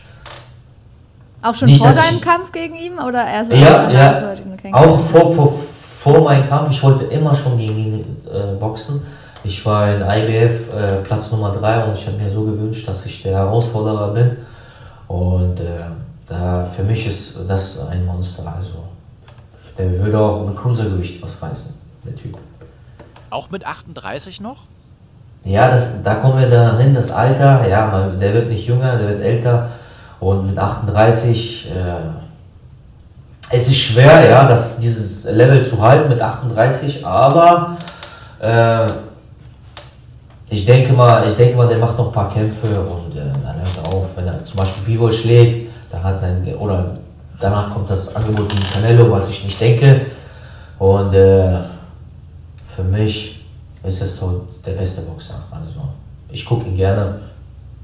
auch 1.45 1.53
schon 1.53 1.67
nicht, 1.67 1.79
vor 1.79 1.91
deinem 1.91 2.19
Kampf 2.21 2.51
gegen 2.51 2.75
ihn 2.75 2.97
oder 2.97 3.23
erst 3.23 3.51
ja, 3.51 3.89
ja, 3.91 4.35
auch 4.71 4.99
vor, 4.99 5.31
vor, 5.35 5.53
vor 5.53 6.23
meinem 6.23 6.49
Kampf. 6.49 6.71
Ich 6.71 6.81
wollte 6.81 7.05
immer 7.05 7.35
schon 7.35 7.59
gegen 7.59 7.77
ihn 7.77 8.17
äh, 8.27 8.55
boxen. 8.59 9.05
Ich 9.43 9.63
war 9.63 9.93
in 9.93 10.01
IBF 10.01 10.73
äh, 10.73 10.95
Platz 11.03 11.31
Nummer 11.31 11.51
3 11.51 11.85
und 11.85 11.93
ich 11.93 12.07
habe 12.07 12.17
mir 12.17 12.27
so 12.27 12.43
gewünscht, 12.45 12.87
dass 12.87 13.05
ich 13.05 13.21
der 13.21 13.33
Herausforderer 13.33 14.11
bin. 14.11 14.37
Und 15.07 15.59
äh, 15.59 15.65
da, 16.27 16.65
für 16.65 16.83
mich 16.83 17.07
ist 17.07 17.37
das 17.47 17.87
ein 17.87 18.05
Monster. 18.05 18.43
Also 18.55 18.83
der 19.77 19.91
würde 20.03 20.19
auch 20.19 20.45
mit 20.47 20.55
Cruisergewicht 20.55 21.21
was 21.21 21.41
reißen, 21.41 21.75
der 22.05 22.15
Typ. 22.15 22.37
Auch 23.29 23.49
mit 23.51 23.65
38 23.65 24.41
noch? 24.41 24.65
Ja, 25.43 25.69
das, 25.69 26.01
da 26.01 26.15
kommen 26.15 26.39
wir 26.39 26.49
dahin, 26.49 26.93
das 26.93 27.11
Alter. 27.11 27.67
Ja, 27.67 28.09
der 28.09 28.33
wird 28.33 28.49
nicht 28.49 28.65
jünger, 28.67 28.97
der 28.97 29.09
wird 29.09 29.21
älter. 29.21 29.69
Und 30.19 30.47
mit 30.47 30.57
38, 30.57 31.69
äh, 31.69 31.95
es 33.51 33.67
ist 33.67 33.77
schwer, 33.77 34.27
ja, 34.27 34.47
das, 34.47 34.79
dieses 34.79 35.29
Level 35.31 35.63
zu 35.63 35.81
halten 35.81 36.09
mit 36.09 36.19
38, 36.19 37.05
aber 37.05 37.77
äh, 38.39 38.87
ich 40.49 40.65
denke 40.65 40.93
mal, 40.93 41.27
ich 41.27 41.35
denke 41.35 41.57
mal, 41.57 41.67
der 41.67 41.77
macht 41.77 41.97
noch 41.97 42.07
ein 42.07 42.13
paar 42.13 42.33
Kämpfe 42.33 42.67
und 42.67 43.15
äh, 43.15 43.21
dann 43.43 43.55
hört 43.57 43.77
er 43.83 43.93
auf, 43.93 44.17
wenn 44.17 44.27
er 44.27 44.43
zum 44.43 44.57
Beispiel 44.57 44.83
Bivol 44.83 45.11
schlägt, 45.11 45.64
dann 45.95 46.03
hat 46.03 46.21
er, 46.23 46.61
oder 46.61 46.91
danach 47.39 47.73
kommt 47.73 47.89
das 47.89 48.15
Angebot 48.15 48.49
gegen 48.49 48.63
Canelo, 48.63 49.11
was 49.11 49.29
ich 49.29 49.43
nicht 49.45 49.59
denke. 49.59 50.01
Und 50.77 51.13
äh, 51.13 51.59
für 52.67 52.83
mich 52.83 53.45
ist 53.83 54.01
es 54.01 54.19
der 54.65 54.73
beste 54.73 55.01
Boxer. 55.01 55.35
Also 55.51 55.81
ich 56.29 56.45
gucke 56.45 56.67
ihn 56.67 56.75
gerne 56.75 57.19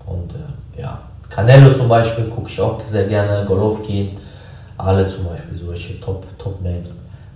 und 0.06 0.32
äh, 0.34 0.82
ja. 0.82 1.00
Canelo 1.30 1.72
zum 1.72 1.88
Beispiel 1.88 2.26
gucke 2.26 2.50
ich 2.50 2.60
auch 2.60 2.84
sehr 2.86 3.06
gerne, 3.06 3.46
Golovkin, 3.46 4.18
alle 4.78 5.08
zum 5.08 5.26
Beispiel, 5.26 5.58
solche 5.58 6.00
Top, 6.02 6.26
Top 6.38 6.62
Men. 6.62 6.86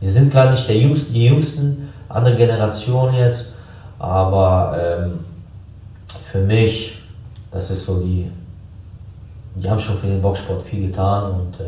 Die 0.02 0.10
sind 0.10 0.32
klar 0.32 0.52
nicht 0.52 0.68
der 0.68 0.78
jüngsten, 0.78 1.14
die 1.14 1.26
jüngsten, 1.28 1.94
andere 2.10 2.36
Generation 2.36 3.14
jetzt, 3.14 3.54
aber 3.98 4.78
ähm, 4.78 5.20
für 6.30 6.40
mich, 6.40 7.00
das 7.52 7.72
ist 7.72 7.86
so 7.86 8.02
die, 8.02 8.30
die 9.56 9.70
haben 9.70 9.80
schon 9.80 9.98
für 9.98 10.08
den 10.08 10.22
Boxsport 10.22 10.64
viel 10.64 10.88
getan 10.88 11.32
und 11.32 11.60
äh, 11.60 11.64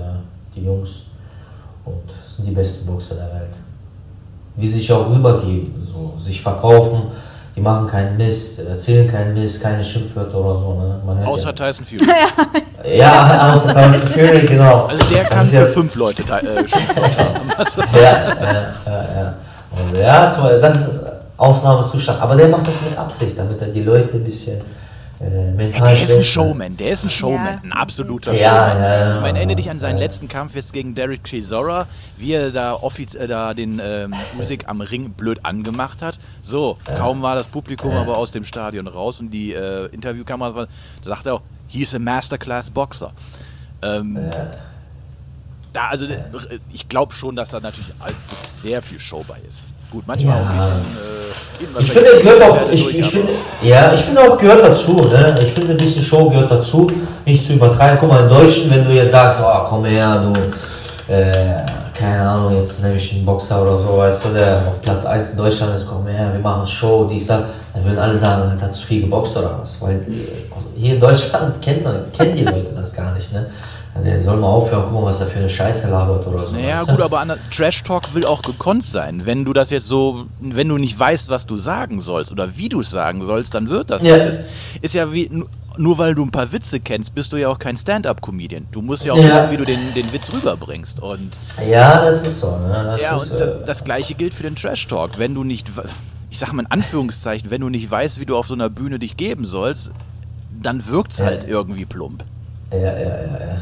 die 0.55 0.63
Jungs 0.65 1.03
und 1.85 2.03
sind 2.23 2.47
die 2.47 2.51
besten 2.51 2.85
Boxer 2.85 3.15
der 3.15 3.33
Welt. 3.33 3.55
Wie 4.55 4.67
sie 4.67 4.79
sich 4.79 4.91
auch 4.91 5.09
rübergeben, 5.09 5.73
so 5.79 6.13
sich 6.19 6.41
verkaufen, 6.41 7.03
die 7.55 7.61
machen 7.61 7.87
keinen 7.87 8.17
Mist, 8.17 8.59
erzählen 8.59 9.09
keinen 9.09 9.33
Mist, 9.33 9.61
keine 9.61 9.83
Schimpfwörter 9.83 10.37
oder 10.37 10.55
so. 10.59 10.73
Ne? 10.73 11.25
außer 11.25 11.49
ja. 11.49 11.53
Tyson 11.53 11.85
Fury. 11.85 12.07
ja, 12.97 13.53
außer 13.53 13.73
Tyson 13.73 14.09
Fury, 14.09 14.45
genau. 14.45 14.85
Also 14.85 15.03
der 15.05 15.23
kann 15.23 15.45
für 15.45 15.55
jetzt... 15.55 15.73
fünf 15.73 15.95
Leute 15.95 16.21
äh, 16.21 16.67
Schimpfwörter 16.67 17.25
haben. 17.25 17.49
ja, 17.95 18.01
ja, 18.01 18.53
ja, 18.85 19.05
ja. 19.15 19.33
Und 19.71 19.97
ja, 19.97 20.59
das 20.59 20.87
ist 20.87 21.05
Ausnahmezustand. 21.37 22.21
Aber 22.21 22.35
der 22.35 22.49
macht 22.49 22.67
das 22.67 22.75
mit 22.81 22.97
Absicht, 22.97 23.37
damit 23.37 23.61
er 23.61 23.67
die 23.67 23.83
Leute 23.83 24.17
ein 24.17 24.23
bisschen 24.23 24.59
äh, 25.19 25.51
mental 25.51 25.95
der 25.95 26.03
ist 26.03 26.17
ein 26.17 26.23
Showman, 26.23 26.77
der 26.77 26.91
ist 26.91 27.03
ein 27.03 27.09
Showman, 27.09 27.45
ja. 27.45 27.59
ein 27.63 27.73
absoluter 27.73 28.33
ja, 28.33 28.69
Showman. 28.69 28.83
Ja, 28.83 29.15
ich 29.15 29.21
meine, 29.21 29.37
erinnere 29.39 29.55
dich 29.55 29.69
an 29.69 29.79
seinen 29.79 29.97
letzten 29.97 30.27
Kampf 30.27 30.55
jetzt 30.55 30.73
gegen 30.73 30.95
Derek 30.95 31.23
Chisora, 31.23 31.87
wie 32.17 32.33
er 32.33 32.51
da 32.51 32.73
offiziell 32.73 33.25
äh, 33.25 33.27
da 33.27 33.53
den 33.53 33.81
ähm, 33.83 34.13
Musik 34.35 34.65
am 34.67 34.81
Ring 34.81 35.11
blöd 35.11 35.43
angemacht 35.43 36.01
hat. 36.01 36.19
So, 36.41 36.77
kaum 36.95 37.21
war 37.21 37.35
das 37.35 37.47
Publikum 37.47 37.93
aber 37.93 38.17
aus 38.17 38.31
dem 38.31 38.43
Stadion 38.43 38.87
raus 38.87 39.19
und 39.19 39.31
die 39.31 39.53
äh, 39.53 39.87
Interviewkameras 39.87 40.55
waren, 40.55 40.67
da 41.03 41.09
dachte 41.09 41.29
er 41.29 41.33
auch, 41.35 41.41
he's 41.67 41.95
a 41.95 41.99
Masterclass 41.99 42.69
Boxer. 42.69 43.11
Ähm, 43.81 44.19
da, 45.73 45.89
also 45.89 46.07
ich 46.73 46.89
glaube 46.89 47.13
schon, 47.13 47.35
dass 47.35 47.51
da 47.51 47.59
natürlich 47.59 47.93
alles 47.99 48.29
wirklich 48.29 48.51
sehr 48.51 48.81
viel 48.81 48.99
Show 48.99 49.23
bei 49.27 49.39
ist. 49.47 49.67
Gut, 49.91 50.03
manchmal 50.05 50.41
auch 50.41 50.45
ein 50.45 50.57
bisschen. 50.57 51.77
Äh, 51.77 51.81
ich 51.81 51.91
finde, 51.91 52.09
gehört 52.21 52.41
auch, 52.43 52.71
ich, 52.71 52.83
durch, 52.83 52.99
ich 52.99 53.05
finde, 53.05 53.31
ja, 53.63 53.93
ich 53.93 54.01
finde 54.01 54.21
auch 54.21 54.37
gehört 54.37 54.63
dazu. 54.63 54.93
Ne? 54.93 55.35
Ich 55.41 55.53
finde, 55.53 55.71
ein 55.71 55.77
bisschen 55.77 56.03
Show 56.03 56.29
gehört 56.29 56.51
dazu, 56.51 56.87
nicht 57.25 57.45
zu 57.45 57.53
übertreiben. 57.53 57.97
Guck 57.99 58.09
mal, 58.09 58.23
in 58.23 58.29
Deutschen, 58.29 58.69
wenn 58.69 58.85
du 58.85 58.91
jetzt 58.91 59.11
sagst, 59.11 59.39
oh, 59.41 59.65
komm 59.67 59.85
her, 59.85 60.21
du, 60.21 61.11
äh, 61.11 61.65
keine 61.97 62.21
Ahnung, 62.21 62.55
jetzt 62.55 62.81
nehme 62.83 62.95
ich 62.95 63.11
einen 63.13 63.25
Boxer 63.25 63.61
oder 63.63 63.77
so, 63.77 63.97
weißt 63.97 64.25
du, 64.25 64.29
der 64.29 64.57
auf 64.57 64.81
Platz 64.81 65.05
1 65.05 65.31
in 65.31 65.37
Deutschland 65.37 65.75
ist, 65.75 65.87
komm 65.87 66.05
her, 66.05 66.29
wir 66.31 66.39
machen 66.39 66.67
Show, 66.67 67.07
dies, 67.09 67.25
das, 67.25 67.43
dann 67.73 67.83
würden 67.83 67.97
alle 67.97 68.15
sagen, 68.15 68.51
er 68.55 68.63
hat 68.63 68.73
zu 68.75 68.85
viel 68.85 69.01
geboxt 69.01 69.35
oder 69.37 69.57
was, 69.59 69.81
weil 69.81 70.05
hier 70.75 70.93
in 70.93 70.99
Deutschland 70.99 71.59
kennen, 71.61 71.83
kennen 72.15 72.35
die 72.35 72.43
Leute 72.43 72.71
das 72.75 72.93
gar 72.93 73.13
nicht, 73.13 73.33
ne? 73.33 73.47
Der 74.05 74.21
soll 74.21 74.37
mal 74.37 74.47
aufhören, 74.47 74.83
guck 74.85 74.93
mal, 74.93 75.05
was 75.05 75.19
er 75.19 75.27
für 75.27 75.39
eine 75.39 75.49
Scheiße 75.49 75.89
labert 75.89 76.25
oder 76.27 76.45
so. 76.45 76.53
Naja, 76.53 76.83
gut, 76.83 77.01
aber 77.01 77.25
Trash 77.51 77.83
Talk 77.83 78.13
will 78.13 78.25
auch 78.25 78.41
gekonnt 78.41 78.83
sein. 78.83 79.25
Wenn 79.25 79.45
du 79.45 79.53
das 79.53 79.69
jetzt 79.69 79.87
so, 79.87 80.25
wenn 80.39 80.67
du 80.67 80.77
nicht 80.77 80.99
weißt, 80.99 81.29
was 81.29 81.45
du 81.45 81.57
sagen 81.57 82.01
sollst 82.01 82.31
oder 82.31 82.57
wie 82.57 82.69
du 82.69 82.81
es 82.81 82.89
sagen 82.89 83.21
sollst, 83.21 83.53
dann 83.53 83.69
wird 83.69 83.89
das. 83.89 84.03
Ja. 84.03 84.17
das 84.17 84.37
ist, 84.37 84.41
ist 84.81 84.95
ja 84.95 85.11
wie, 85.11 85.29
nur 85.77 85.97
weil 85.97 86.15
du 86.15 86.23
ein 86.23 86.31
paar 86.31 86.51
Witze 86.51 86.79
kennst, 86.79 87.13
bist 87.15 87.31
du 87.33 87.37
ja 87.37 87.49
auch 87.49 87.59
kein 87.59 87.77
Stand-up-Comedian. 87.77 88.67
Du 88.71 88.81
musst 88.81 89.05
ja 89.05 89.13
auch 89.13 89.17
ja. 89.17 89.25
wissen, 89.25 89.51
wie 89.51 89.57
du 89.57 89.65
den, 89.65 89.93
den 89.93 90.11
Witz 90.11 90.31
rüberbringst. 90.33 91.01
Und 91.01 91.39
ja, 91.69 92.03
das 92.03 92.23
ist 92.23 92.39
so. 92.39 92.57
Ne? 92.57 92.83
Das 92.83 93.01
ja, 93.01 93.15
ist, 93.15 93.31
und 93.31 93.41
äh, 93.41 93.65
das 93.65 93.83
gleiche 93.83 94.15
gilt 94.15 94.33
für 94.33 94.43
den 94.43 94.55
Trash-Talk. 94.55 95.17
Wenn 95.17 95.35
du 95.35 95.43
nicht, 95.43 95.71
ich 96.29 96.39
sag 96.39 96.53
mal 96.53 96.63
in 96.63 96.71
Anführungszeichen, 96.71 97.51
wenn 97.51 97.61
du 97.61 97.69
nicht 97.69 97.89
weißt, 97.89 98.19
wie 98.19 98.25
du 98.25 98.37
auf 98.37 98.47
so 98.47 98.53
einer 98.53 98.69
Bühne 98.69 98.99
dich 98.99 99.17
geben 99.17 99.45
sollst, 99.45 99.91
dann 100.61 100.87
wirkt 100.87 101.13
es 101.13 101.19
halt 101.19 101.47
irgendwie 101.47 101.85
plump. 101.85 102.23
Ja, 102.71 102.77
ja, 102.77 102.93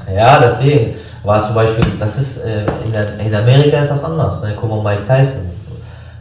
ja, 0.07 0.13
ja. 0.15 0.39
deswegen 0.39 0.95
war 1.23 1.41
zum 1.41 1.55
Beispiel, 1.55 1.85
das 1.99 2.17
ist, 2.17 2.45
äh, 2.45 2.65
in, 2.85 2.91
der, 2.91 3.19
in 3.19 3.35
Amerika 3.35 3.79
ist 3.79 3.91
das 3.91 4.03
anders. 4.03 4.41
Ne? 4.41 4.53
Guck 4.59 4.69
mal, 4.69 4.81
Mike 4.81 5.05
Tyson. 5.05 5.51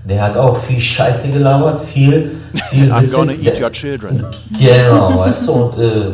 Der 0.04 0.20
hat 0.22 0.36
auch 0.36 0.56
viel 0.58 0.78
Scheiße 0.78 1.28
gelabert, 1.28 1.80
viel, 1.86 2.32
viel 2.68 2.92
I'm 2.92 3.10
gonna 3.10 3.32
eat 3.32 3.58
your 3.58 3.72
children. 3.72 4.22
Genau, 4.58 5.18
weißt 5.20 5.48
du, 5.48 5.52
und 5.52 5.82
äh, 5.82 6.12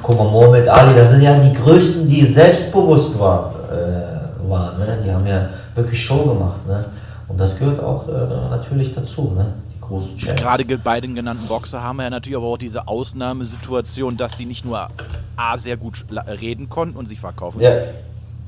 guck 0.00 0.16
mal, 0.16 0.30
Mohamed 0.30 0.68
Ali, 0.68 0.94
das 0.94 1.10
sind 1.10 1.22
ja 1.22 1.36
die 1.36 1.52
Größten, 1.52 2.08
die 2.08 2.24
selbstbewusst 2.24 3.18
war, 3.18 3.52
äh, 3.72 4.48
waren. 4.48 4.78
Ne? 4.78 4.98
Die 5.04 5.10
haben 5.10 5.26
ja 5.26 5.48
wirklich 5.74 6.04
Show 6.04 6.22
gemacht. 6.24 6.64
Ne? 6.68 6.84
Und 7.26 7.40
das 7.40 7.58
gehört 7.58 7.82
auch 7.82 8.06
äh, 8.08 8.12
natürlich 8.50 8.94
dazu. 8.94 9.32
Ne? 9.36 9.46
Großen 9.86 10.18
Champs. 10.18 10.42
Gerade 10.42 10.64
ge- 10.64 10.76
beiden 10.76 11.14
genannten 11.14 11.46
Boxer 11.46 11.82
haben 11.82 12.00
ja 12.00 12.10
natürlich 12.10 12.36
aber 12.36 12.46
auch 12.46 12.58
diese 12.58 12.88
Ausnahmesituation, 12.88 14.16
dass 14.16 14.36
die 14.36 14.46
nicht 14.46 14.64
nur 14.64 14.88
A, 15.36 15.56
sehr 15.58 15.76
gut 15.76 16.06
reden 16.40 16.68
konnten 16.68 16.96
und 16.96 17.06
sich 17.06 17.20
verkaufen, 17.20 17.60
Ja, 17.60 17.70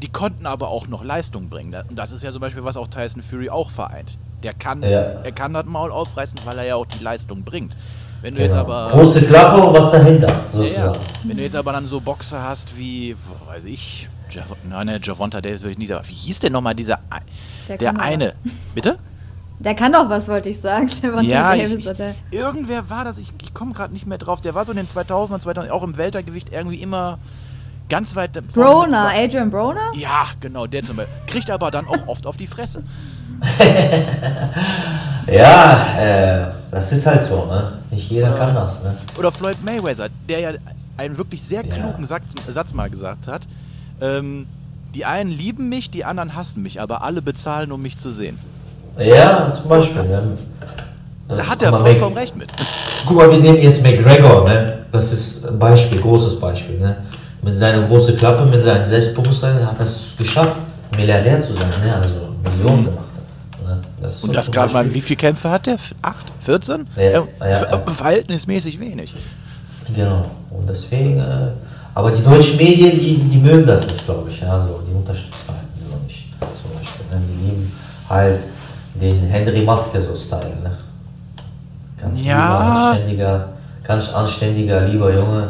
die 0.03 0.09
konnten 0.09 0.47
aber 0.47 0.69
auch 0.69 0.87
noch 0.89 1.05
Leistung 1.05 1.49
bringen. 1.49 1.75
Und 1.89 1.97
das 1.99 2.13
ist 2.13 2.23
ja 2.25 2.31
zum 2.31 2.41
Beispiel, 2.41 2.65
was 2.65 2.77
auch 2.77 2.89
Tyson 2.89 3.23
Fury 3.23 3.51
auch 3.51 3.71
vereint. 3.71 4.19
Der 4.43 4.55
kann, 4.55 4.83
Ja. 4.83 4.89
er 4.89 5.33
kann 5.33 5.53
das 5.53 5.67
Maul 5.67 5.91
aufreißen, 5.91 6.39
weil 6.45 6.59
er 6.59 6.65
ja 6.65 6.75
auch 6.77 6.87
die 6.87 7.03
Leistung 7.03 7.43
bringt. 7.43 7.77
Wenn 8.23 8.35
du 8.35 8.41
jetzt 8.43 8.53
genau. 8.53 8.65
aber. 8.65 8.91
Große 8.91 9.23
Klappe 9.27 9.63
und 9.65 9.75
was 9.75 9.91
dahinter, 9.93 10.45
Ja. 10.55 10.93
Wenn 11.25 11.37
du 11.37 11.43
jetzt 11.43 11.55
aber 11.57 11.73
dann 11.73 11.87
so 11.87 12.01
Boxer 12.01 12.43
hast 12.43 12.77
wie, 12.79 13.15
weiß 13.47 13.65
ich, 13.67 14.09
Jav 14.31 14.55
nein, 14.69 14.87
ne, 14.87 15.01
Javonta 15.03 15.41
Davis 15.41 15.63
würde 15.63 15.73
ich 15.73 15.79
nicht 15.79 15.89
sagen. 15.89 16.07
Wie 16.09 16.13
hieß 16.13 16.41
denn 16.41 16.53
nochmal 16.53 16.75
dieser, 16.75 16.99
ein- 17.11 17.23
Der 17.69 17.79
der, 17.79 17.99
eine? 18.01 18.35
Bitte? 18.75 18.99
Der 19.61 19.75
kann 19.75 19.93
doch 19.93 20.09
was, 20.09 20.29
wollte 20.29 20.49
ich 20.51 20.61
sagen. 20.61 20.89
War 21.03 21.23
Ja, 21.23 21.55
Davis, 21.55 21.73
ich, 21.75 21.87
ich, 21.91 22.39
irgendwer 22.39 22.89
war 22.91 23.05
das, 23.05 23.19
ich, 23.19 23.33
ich 23.43 23.53
komme 23.55 23.73
gerade 23.73 23.93
nicht 23.93 24.07
mehr 24.07 24.19
drauf. 24.19 24.41
Der 24.41 24.55
war 24.55 24.65
so 24.65 24.73
in 24.73 24.77
den 24.77 24.87
2000er, 24.87 25.41
2000 25.41 25.71
auch 25.71 25.83
im 25.83 25.97
Weltergewicht 25.97 26.53
irgendwie 26.53 26.81
immer 26.81 27.19
ganz 27.89 28.15
weit 28.17 28.33
Broner, 28.55 29.05
dabei. 29.05 29.25
Adrian 29.25 29.51
Broner? 29.51 29.91
Ja, 29.95 30.27
genau, 30.41 30.67
der 30.67 30.83
zum 30.85 30.97
Beispiel. 30.97 31.15
Kriegt 31.27 31.51
aber 31.51 31.71
dann 31.71 31.87
auch 31.89 32.07
oft 32.07 32.27
auf 32.27 32.37
die 32.37 32.47
Fresse. 32.47 32.83
Ja, 35.31 35.99
äh, 35.99 36.53
das 36.71 36.91
ist 36.91 37.07
halt 37.07 37.23
so, 37.23 37.45
ne? 37.45 37.79
Nicht 37.91 38.11
jeder 38.11 38.33
kann 38.33 38.55
das, 38.55 38.83
ne? 38.83 38.97
Oder 39.19 39.31
Floyd 39.31 39.59
Mayweather, 39.63 40.09
der 40.29 40.41
ja 40.41 40.51
einen 40.97 41.19
wirklich 41.19 41.43
sehr 41.43 41.65
Ja. 41.67 41.75
klugen 41.75 42.07
Satz, 42.07 42.25
Satz 42.49 42.73
mal 42.73 42.89
gesagt 42.89 43.29
hat. 43.29 43.43
Ähm, 44.01 44.47
die 44.95 45.05
einen 45.05 45.31
lieben 45.31 45.69
mich, 45.69 45.91
die 45.91 46.05
anderen 46.07 46.35
hassen 46.35 46.63
mich, 46.63 46.81
aber 46.81 47.03
alle 47.03 47.21
bezahlen, 47.21 47.73
um 47.73 47.83
mich 47.83 47.99
zu 47.99 48.11
sehen. 48.11 48.39
Ja, 48.99 49.53
zum 49.53 49.69
Beispiel. 49.69 50.03
Ne? 50.03 50.23
Da 51.29 51.47
hat 51.47 51.63
er 51.63 51.73
vollkommen 51.73 52.17
recht 52.17 52.37
mit. 52.37 52.49
Guck 53.07 53.17
mal, 53.17 53.31
wir 53.31 53.39
nehmen 53.39 53.59
jetzt 53.59 53.83
McGregor, 53.83 54.45
ne? 54.49 54.79
Das 54.91 55.13
ist 55.13 55.47
ein 55.47 55.59
Beispiel, 55.59 56.01
großes 56.01 56.41
Beispiel, 56.41 56.79
ne? 56.81 56.97
Mit 57.43 57.57
seiner 57.57 57.87
großen 57.87 58.17
Klappe, 58.17 58.47
mit 58.47 58.63
seinem 58.63 58.83
Selbstbewusstsein 58.83 59.65
hat 59.65 59.79
er 59.79 59.85
es 59.87 60.15
geschafft, 60.17 60.57
Milliardär 60.97 61.39
zu 61.41 61.53
sein, 61.53 61.69
ne? 61.85 61.95
Also 61.95 62.15
Millionen 62.43 62.87
gemacht. 62.87 63.05
Ne? 63.65 63.79
Das 64.01 64.25
Und 64.25 64.35
das 64.35 64.51
gerade 64.51 64.73
mal, 64.73 64.93
wie 64.95 65.01
viele 65.01 65.19
Kämpfe 65.19 65.51
hat 65.51 65.67
der? 65.67 65.77
Acht? 66.03 66.33
14? 66.41 66.87
Ja, 66.97 67.03
ja, 67.03 67.23
ver- 67.55 67.71
ja. 67.73 67.79
Verhältnismäßig 67.93 68.81
wenig. 68.81 69.15
Genau. 69.95 70.31
Und 70.51 70.69
deswegen, 70.69 71.19
äh, 71.21 71.49
aber 71.95 72.11
die 72.11 72.23
deutschen 72.23 72.57
Medien, 72.57 72.99
die, 72.99 73.17
die 73.19 73.39
mögen 73.39 73.67
das 73.67 73.87
nicht, 73.87 74.05
glaube 74.05 74.31
ich. 74.31 74.41
Ja, 74.41 74.61
so, 74.67 74.81
die 74.91 74.95
unterstützen 74.95 75.35
halt 75.49 75.59
so 75.91 75.97
nicht. 76.07 76.27
Zum 76.41 76.71
Beispiel, 76.73 77.05
ne? 77.11 77.23
Die 77.29 77.45
lieben 77.47 77.73
halt 78.09 78.41
den 79.01 79.25
Henry 79.25 79.63
Maske 79.63 80.01
so 80.01 80.15
Style, 80.17 80.57
ne? 80.63 80.71
Ganz 82.01 82.23
Ja. 82.25 82.35
lieber, 82.35 82.89
anständiger, 82.91 83.49
ganz 83.85 84.13
anständiger, 84.15 84.87
lieber 84.89 85.13
Junge. 85.15 85.49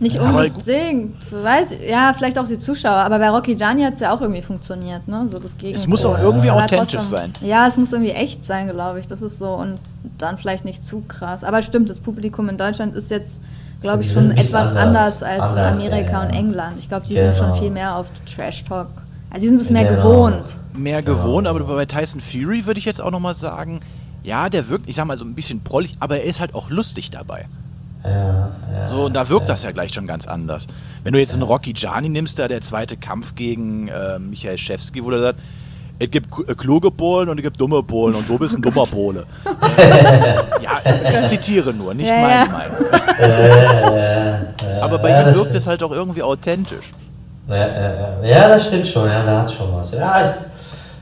Nicht 0.00 0.16
unbedingt. 0.20 1.16
Weiß, 1.32 1.70
ja, 1.88 2.12
vielleicht 2.16 2.38
auch 2.38 2.46
die 2.46 2.58
Zuschauer. 2.60 2.92
Aber 2.98 3.18
bei 3.18 3.30
Rocky 3.30 3.56
Gianni 3.56 3.82
hat 3.82 3.94
es 3.94 4.00
ja 4.00 4.14
auch 4.14 4.20
irgendwie 4.20 4.42
funktioniert, 4.42 5.08
ne? 5.08 5.26
So 5.28 5.40
das 5.40 5.56
Es 5.60 5.88
muss 5.88 6.06
auch 6.06 6.16
irgendwie 6.18 6.50
Aber 6.50 6.62
authentisch 6.62 7.00
trotzdem- 7.00 7.02
sein. 7.02 7.32
Ja, 7.40 7.66
es 7.66 7.76
muss 7.76 7.92
irgendwie 7.92 8.12
echt 8.12 8.44
sein, 8.44 8.68
glaube 8.68 9.00
ich. 9.00 9.08
Das 9.08 9.22
ist 9.22 9.40
so. 9.40 9.48
Und 9.54 9.78
dann 10.18 10.38
vielleicht 10.38 10.64
nicht 10.64 10.86
zu 10.86 11.00
krass. 11.08 11.42
Aber 11.42 11.62
stimmt, 11.62 11.90
das 11.90 11.98
Publikum 11.98 12.48
in 12.48 12.56
Deutschland 12.56 12.94
ist 12.94 13.10
jetzt, 13.10 13.40
glaube 13.80 14.04
ich, 14.04 14.12
schon 14.12 14.30
etwas 14.30 14.54
anders. 14.68 14.76
anders, 14.76 15.22
als 15.24 15.40
Anders, 15.42 15.80
in 15.82 15.86
Amerika 15.88 16.12
ja, 16.12 16.22
ja. 16.22 16.28
und 16.28 16.34
England. 16.34 16.78
Ich 16.78 16.88
glaube, 16.88 17.04
die 17.06 17.14
sind 17.14 17.36
schon 17.36 17.46
Genau. 17.46 17.58
viel 17.58 17.70
mehr 17.70 17.96
auf 17.96 18.06
Trash 18.36 18.62
Talk. 18.64 18.86
Also, 19.30 19.42
die 19.42 19.48
sind 19.48 19.60
es 19.60 19.70
mehr 19.70 19.84
Genau. 19.84 20.02
gewohnt. 20.02 20.44
Mehr 20.74 21.02
gewohnt, 21.02 21.46
aber 21.46 21.60
bei 21.64 21.84
Tyson 21.86 22.20
Fury 22.20 22.66
würde 22.66 22.78
ich 22.78 22.84
jetzt 22.84 23.00
auch 23.02 23.10
nochmal 23.10 23.34
sagen, 23.34 23.80
ja, 24.22 24.48
der 24.48 24.68
wirkt, 24.68 24.88
ich 24.88 24.94
sag 24.96 25.06
mal 25.06 25.16
so 25.16 25.24
ein 25.24 25.34
bisschen 25.34 25.62
prollig, 25.62 25.96
aber 26.00 26.16
er 26.18 26.24
ist 26.24 26.40
halt 26.40 26.54
auch 26.54 26.70
lustig 26.70 27.10
dabei. 27.10 27.46
Ja, 28.04 28.50
ja, 28.72 28.84
So, 28.86 29.06
und 29.06 29.16
da 29.16 29.28
wirkt 29.28 29.48
das 29.48 29.64
ja 29.64 29.72
gleich 29.72 29.92
schon 29.92 30.06
ganz 30.06 30.26
anders. 30.28 30.66
Wenn 31.02 31.12
du 31.12 31.18
jetzt 31.18 31.34
einen 31.34 31.42
Rocky 31.42 31.72
Gianni 31.72 32.08
nimmst, 32.08 32.38
da 32.38 32.46
der 32.46 32.60
zweite 32.60 32.96
Kampf 32.96 33.34
gegen 33.34 33.88
äh, 33.88 34.18
Michael 34.20 34.56
Schewski, 34.56 35.04
wo 35.04 35.10
der 35.10 35.20
sagt, 35.20 35.40
es 35.98 36.08
gibt 36.10 36.28
äh, 36.48 36.54
kluge 36.54 36.92
Polen 36.92 37.28
und 37.28 37.38
es 37.38 37.42
gibt 37.42 37.60
dumme 37.60 37.82
Polen 37.82 38.14
und 38.14 38.28
du 38.28 38.38
bist 38.38 38.54
ein 38.54 38.62
dummer 38.62 38.86
Pole. 38.86 39.26
ja, 40.62 40.80
ich 41.10 41.26
zitiere 41.26 41.74
nur, 41.74 41.92
nicht 41.92 42.08
Ja, 42.08 42.20
meine 42.20 42.34
ja. 42.34 42.46
Meinung. 42.46 42.76
Aber 44.80 44.98
bei 44.98 45.10
ja, 45.10 45.28
ihm 45.28 45.34
wirkt 45.34 45.54
es 45.56 45.66
halt 45.66 45.82
auch 45.82 45.90
irgendwie 45.92 46.22
authentisch. 46.22 46.92
Ja, 47.48 47.56
ja, 47.56 47.94
ja. 47.94 48.24
ja, 48.24 48.48
das 48.48 48.66
stimmt 48.66 48.86
schon, 48.86 49.08
ja, 49.08 49.24
da 49.24 49.40
hat 49.40 49.50
schon 49.50 49.74
was. 49.74 49.92
Ja, 49.92 50.34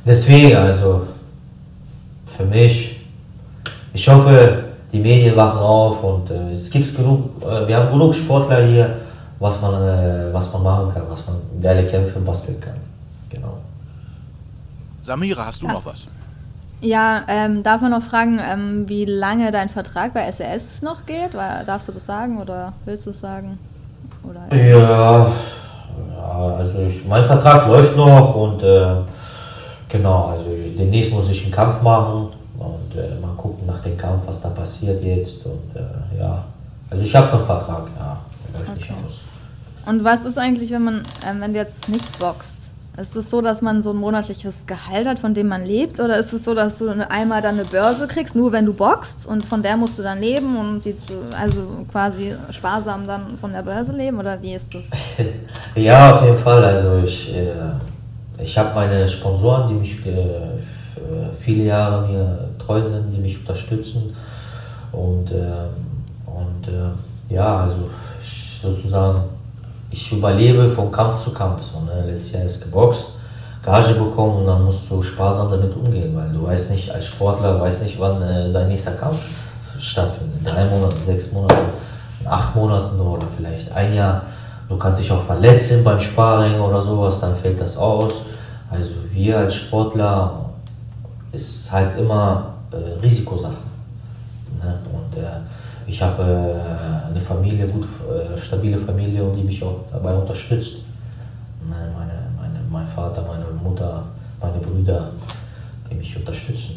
deswegen, 0.05 0.57
also 0.57 1.07
für 2.37 2.45
mich, 2.45 3.01
ich 3.93 4.09
hoffe, 4.09 4.65
die 4.93 5.01
Medien 5.01 5.35
wachen 5.37 5.59
auf 5.59 6.03
und 6.05 6.31
äh, 6.31 6.53
es 6.53 6.71
gibt 6.71 6.95
genug, 6.97 7.43
äh, 7.43 7.67
wir 7.67 7.77
haben 7.77 7.91
genug 7.91 8.15
Sportler 8.15 8.65
hier, 8.65 8.97
was 9.41 9.61
man, 9.61 9.75
äh, 9.83 10.33
was 10.33 10.53
man 10.53 10.63
machen 10.63 10.95
kann, 10.95 11.03
was 11.09 11.27
man 11.27 11.37
geile 11.61 11.85
Kämpfe 11.87 12.21
basteln 12.21 12.61
kann. 12.61 12.77
Genau. 13.29 13.59
Samira, 15.01 15.47
hast 15.47 15.63
du 15.63 15.67
noch 15.69 15.85
was? 15.85 16.09
Ja, 16.81 17.23
ähm, 17.29 17.63
darf 17.63 17.81
man 17.81 17.91
noch 17.91 18.03
fragen, 18.03 18.39
ähm, 18.39 18.89
wie 18.89 19.07
lange 19.07 19.51
dein 19.51 19.69
Vertrag 19.69 20.13
bei 20.15 20.31
SRS 20.31 20.83
noch 20.83 21.07
geht? 21.07 21.35
Darfst 21.35 21.89
du 21.89 21.93
das 21.93 22.07
sagen 22.07 22.39
oder 22.39 22.73
willst 22.85 23.07
du 23.07 23.11
es 23.11 23.21
sagen? 23.21 23.59
Oder, 24.23 24.55
Ja, 24.55 25.33
ja 26.17 26.57
also 26.57 26.81
ich, 26.81 27.05
mein 27.07 27.25
Vertrag 27.25 27.67
läuft 27.69 27.97
noch 27.97 28.35
und 28.35 28.63
äh, 28.63 28.95
genau, 29.89 30.27
also 30.33 30.47
demnächst 30.79 31.13
muss 31.13 31.31
ich 31.31 31.45
einen 31.45 31.53
Kampf 31.53 31.83
machen 31.83 32.29
und 32.59 32.99
äh, 32.99 33.21
mal 33.21 33.35
gucken 33.37 33.67
nach 33.67 33.81
dem 33.81 33.97
Kampf, 33.97 34.23
was 34.27 34.41
da 34.41 34.49
passiert 34.51 35.03
jetzt 35.05 35.47
und 35.47 35.75
äh, 35.75 36.19
ja, 36.21 36.45
also 36.91 37.03
ich 37.05 37.15
habe 37.15 37.37
noch 37.37 37.45
Vertrag, 37.45 37.87
ja, 37.99 38.19
der 38.53 38.61
läuft 38.61 38.75
nicht 38.77 38.91
Okay. 38.91 39.01
aus. 39.07 39.21
Und 39.87 40.03
was 40.03 40.25
ist 40.25 40.37
eigentlich, 40.39 40.71
wenn 40.73 40.83
man, 40.85 41.03
ähm, 41.25 41.41
wenn 41.41 41.53
du 41.53 41.61
jetzt 41.61 41.89
nicht 41.89 42.19
boxt? 42.19 42.56
Ist 42.99 43.15
es 43.15 43.31
so, 43.31 43.43
dass 43.43 43.61
man 43.61 43.83
so 43.83 43.91
ein 43.91 43.97
monatliches 43.97 44.67
Gehalt 44.67 45.07
hat, 45.07 45.19
von 45.19 45.35
dem 45.35 45.49
man 45.49 45.67
lebt? 45.67 46.01
Oder 46.01 46.17
ist 46.17 46.33
es 46.33 46.47
so, 46.47 46.55
dass 46.55 46.79
du 46.79 46.89
einmal 47.11 47.43
dann 47.43 47.57
eine 47.57 47.67
Börse 47.67 48.09
kriegst, 48.09 48.35
nur 48.35 48.53
wenn 48.53 48.65
du 48.65 48.73
boxt 48.73 49.27
und 49.27 49.45
von 49.45 49.63
der 49.63 49.77
musst 49.77 49.99
du 49.99 50.03
dann 50.03 50.19
leben 50.19 50.59
und 50.59 50.83
die 50.83 50.99
zu, 50.99 51.13
also 51.39 51.85
quasi 51.93 52.35
sparsam 52.51 53.07
dann 53.07 53.37
von 53.39 53.53
der 53.53 53.63
Börse 53.63 53.93
leben? 53.93 54.19
Oder 54.19 54.41
wie 54.41 54.55
ist 54.55 54.75
das? 54.75 54.91
Ja, 55.75 56.17
auf 56.17 56.25
jeden 56.25 56.39
Fall. 56.39 56.65
Also 56.65 56.99
ich, 57.05 57.37
äh, 57.37 57.53
ich 58.43 58.57
habe 58.57 58.75
meine 58.75 59.07
Sponsoren, 59.07 59.69
die 59.69 59.75
mich 59.75 60.07
äh, 60.07 60.11
äh, 60.11 60.57
viele 61.39 61.65
Jahre 61.65 62.09
mir 62.09 62.49
treu 62.59 62.83
sind, 62.83 63.13
die 63.13 63.21
mich 63.21 63.39
unterstützen. 63.39 64.17
Und, 64.93 65.31
ähm, 65.33 65.69
und 66.25 66.67
ja, 67.29 67.59
also 67.59 67.91
ich, 68.23 68.59
sozusagen, 68.63 69.25
ich 69.91 70.13
überlebe 70.13 70.69
von 70.71 70.91
Kampf 70.91 71.23
zu 71.23 71.33
Kampf. 71.33 71.63
So, 71.63 71.81
ne? 71.81 72.05
Letztes 72.07 72.33
Jahr 72.33 72.45
ist 72.45 72.63
geboxt, 72.63 73.13
Gage 73.63 73.95
bekommen 73.95 74.41
und 74.41 74.47
dann 74.47 74.65
musst 74.65 74.91
du 74.91 75.03
sparsam 75.03 75.51
damit 75.51 75.75
umgehen, 75.77 76.15
weil 76.17 76.31
du 76.31 76.47
weißt 76.47 76.71
nicht, 76.71 76.91
als 76.91 77.07
Sportler, 77.07 77.61
weißt 77.61 77.83
nicht, 77.83 77.99
wann 77.99 78.23
äh, 78.23 78.53
dein 78.53 78.69
nächster 78.69 78.93
Kampf 78.93 79.19
stattfindet. 79.79 80.39
In 80.41 80.45
drei 80.45 80.65
Monaten, 80.67 81.03
sechs 81.03 81.33
Monaten, 81.33 81.69
in 82.21 82.27
acht 82.27 82.55
Monaten 82.55 83.01
oder 83.01 83.27
vielleicht 83.37 83.73
ein 83.73 83.95
Jahr. 83.95 84.23
Du 84.69 84.77
kannst 84.77 85.01
dich 85.01 85.13
auch 85.13 85.23
verletzen 85.23 85.85
beim 85.85 86.01
Sparring 86.01 86.61
oder 86.61 86.83
sowas, 86.83 87.21
dann 87.21 87.37
fällt 87.37 87.61
das 87.61 87.77
aus. 87.77 88.13
Also 88.71 88.95
wir 89.13 89.39
als 89.39 89.55
Sportler 89.55 90.47
ist 91.33 91.71
halt 91.71 91.97
immer 91.99 92.55
äh, 92.73 93.01
Risikosache. 93.01 93.53
Ne? 94.63 94.79
Und 94.93 95.19
äh, 95.19 95.27
ich 95.87 96.03
habe 96.03 96.23
äh, 96.23 97.11
eine 97.11 97.21
Familie, 97.21 97.67
gut 97.69 97.85
äh, 97.85 98.37
stabile 98.37 98.79
Familie 98.79 99.23
und 99.23 99.37
die 99.37 99.43
mich 99.43 99.63
auch 99.63 99.85
dabei 99.91 100.15
unterstützt. 100.15 100.79
Ne? 101.69 101.77
Meine, 101.97 102.13
meine, 102.37 102.61
mein 102.69 102.87
Vater, 102.87 103.23
meine 103.23 103.45
Mutter, 103.63 104.05
meine 104.41 104.59
Brüder, 104.59 105.11
die 105.89 105.95
mich 105.95 106.17
unterstützen. 106.17 106.77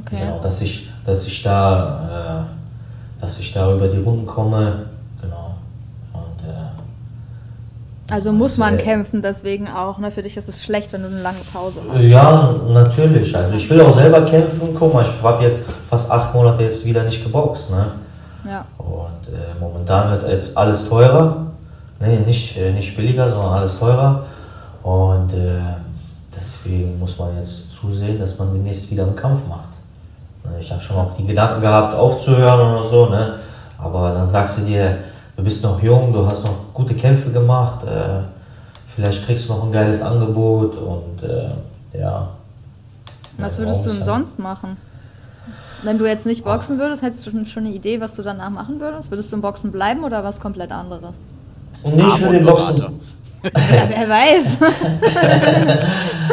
Okay. 0.00 0.18
Genau, 0.18 0.40
dass 0.40 0.60
ich, 0.60 0.88
dass 1.04 1.26
ich 1.26 1.42
da, 1.42 2.48
äh, 2.48 3.20
dass 3.20 3.38
ich 3.38 3.52
da 3.52 3.72
über 3.74 3.86
die 3.86 3.98
Runden 3.98 4.26
komme. 4.26 4.86
Genau. 5.20 5.54
Und, 6.12 6.48
äh, 6.48 6.52
Also 8.14 8.30
muss 8.30 8.58
man 8.58 8.78
äh, 8.78 8.82
kämpfen, 8.82 9.22
deswegen 9.22 9.66
auch. 9.68 9.98
Ne? 9.98 10.08
Für 10.12 10.22
dich 10.22 10.36
ist 10.36 10.48
es 10.48 10.62
schlecht, 10.62 10.92
wenn 10.92 11.02
du 11.02 11.08
eine 11.08 11.20
lange 11.20 11.40
Pause 11.52 11.80
hast. 11.90 12.00
Ja, 12.00 12.54
natürlich. 12.68 13.36
Also 13.36 13.54
ich 13.54 13.68
will 13.68 13.80
auch 13.80 13.92
selber 13.92 14.20
kämpfen. 14.20 14.68
Guck 14.78 14.94
mal, 14.94 15.02
ich 15.02 15.20
habe 15.20 15.42
jetzt 15.42 15.62
fast 15.90 16.08
acht 16.12 16.32
Monate 16.32 16.62
jetzt 16.62 16.84
wieder 16.84 17.02
nicht 17.02 17.24
geboxt. 17.24 17.72
Ne? 17.72 17.86
Ja. 18.48 18.64
Und 18.78 19.34
äh, 19.34 19.58
momentan 19.58 20.12
wird 20.12 20.30
jetzt 20.30 20.56
alles 20.56 20.88
teurer. 20.88 21.46
Nee, 21.98 22.18
nicht, 22.18 22.56
äh, 22.56 22.70
nicht 22.70 22.96
billiger, 22.96 23.28
sondern 23.28 23.54
alles 23.54 23.80
teurer. 23.80 24.22
Und 24.84 25.32
äh, 25.32 25.58
deswegen 26.38 26.96
muss 27.00 27.18
man 27.18 27.34
jetzt 27.36 27.72
zusehen, 27.72 28.20
dass 28.20 28.38
man 28.38 28.52
demnächst 28.52 28.92
wieder 28.92 29.06
einen 29.06 29.16
Kampf 29.16 29.40
macht. 29.48 29.70
Ne, 30.44 30.60
Ich 30.60 30.70
habe 30.70 30.80
schon 30.80 30.98
auch 30.98 31.16
die 31.18 31.26
Gedanken 31.26 31.60
gehabt, 31.60 31.96
aufzuhören 31.96 32.76
oder 32.76 32.88
so. 32.88 33.06
Ne? 33.06 33.40
Aber 33.76 34.12
dann 34.12 34.26
sagst 34.28 34.58
du 34.58 34.62
dir, 34.62 34.98
du 35.36 35.42
bist 35.42 35.62
noch 35.62 35.82
jung, 35.82 36.12
du 36.12 36.26
hast 36.26 36.44
noch 36.44 36.72
gute 36.72 36.94
Kämpfe 36.94 37.30
gemacht. 37.30 37.84
Äh, 37.86 38.22
vielleicht 38.94 39.24
kriegst 39.24 39.48
du 39.48 39.54
noch 39.54 39.64
ein 39.64 39.72
geiles 39.72 40.02
Angebot. 40.02 40.76
Und 40.76 41.22
äh, 41.22 41.98
ja. 41.98 42.28
Was 43.38 43.58
würdest 43.58 43.84
du 43.84 43.90
denn 43.90 44.00
ist 44.00 44.06
sonst 44.06 44.38
machen? 44.38 44.76
Wenn 45.82 45.98
du 45.98 46.06
jetzt 46.06 46.24
nicht 46.24 46.44
boxen 46.44 46.78
würdest, 46.78 47.02
hättest 47.02 47.26
du 47.26 47.30
schon, 47.30 47.44
schon 47.46 47.66
eine 47.66 47.74
Idee, 47.74 48.00
was 48.00 48.14
du 48.14 48.22
danach 48.22 48.50
machen 48.50 48.80
würdest? 48.80 49.10
Würdest 49.10 49.30
du 49.30 49.36
im 49.36 49.42
Boxen 49.42 49.70
bleiben 49.70 50.02
oder 50.02 50.24
was 50.24 50.40
komplett 50.40 50.72
anderes? 50.72 51.14
Und 51.82 51.96
nicht 51.96 52.16
für 52.16 52.32
den 52.32 52.44
Berater. 52.44 52.72
Boxen. 52.72 53.00
Ja, 53.44 53.86
wer 53.90 54.08
weiß. 54.08 54.56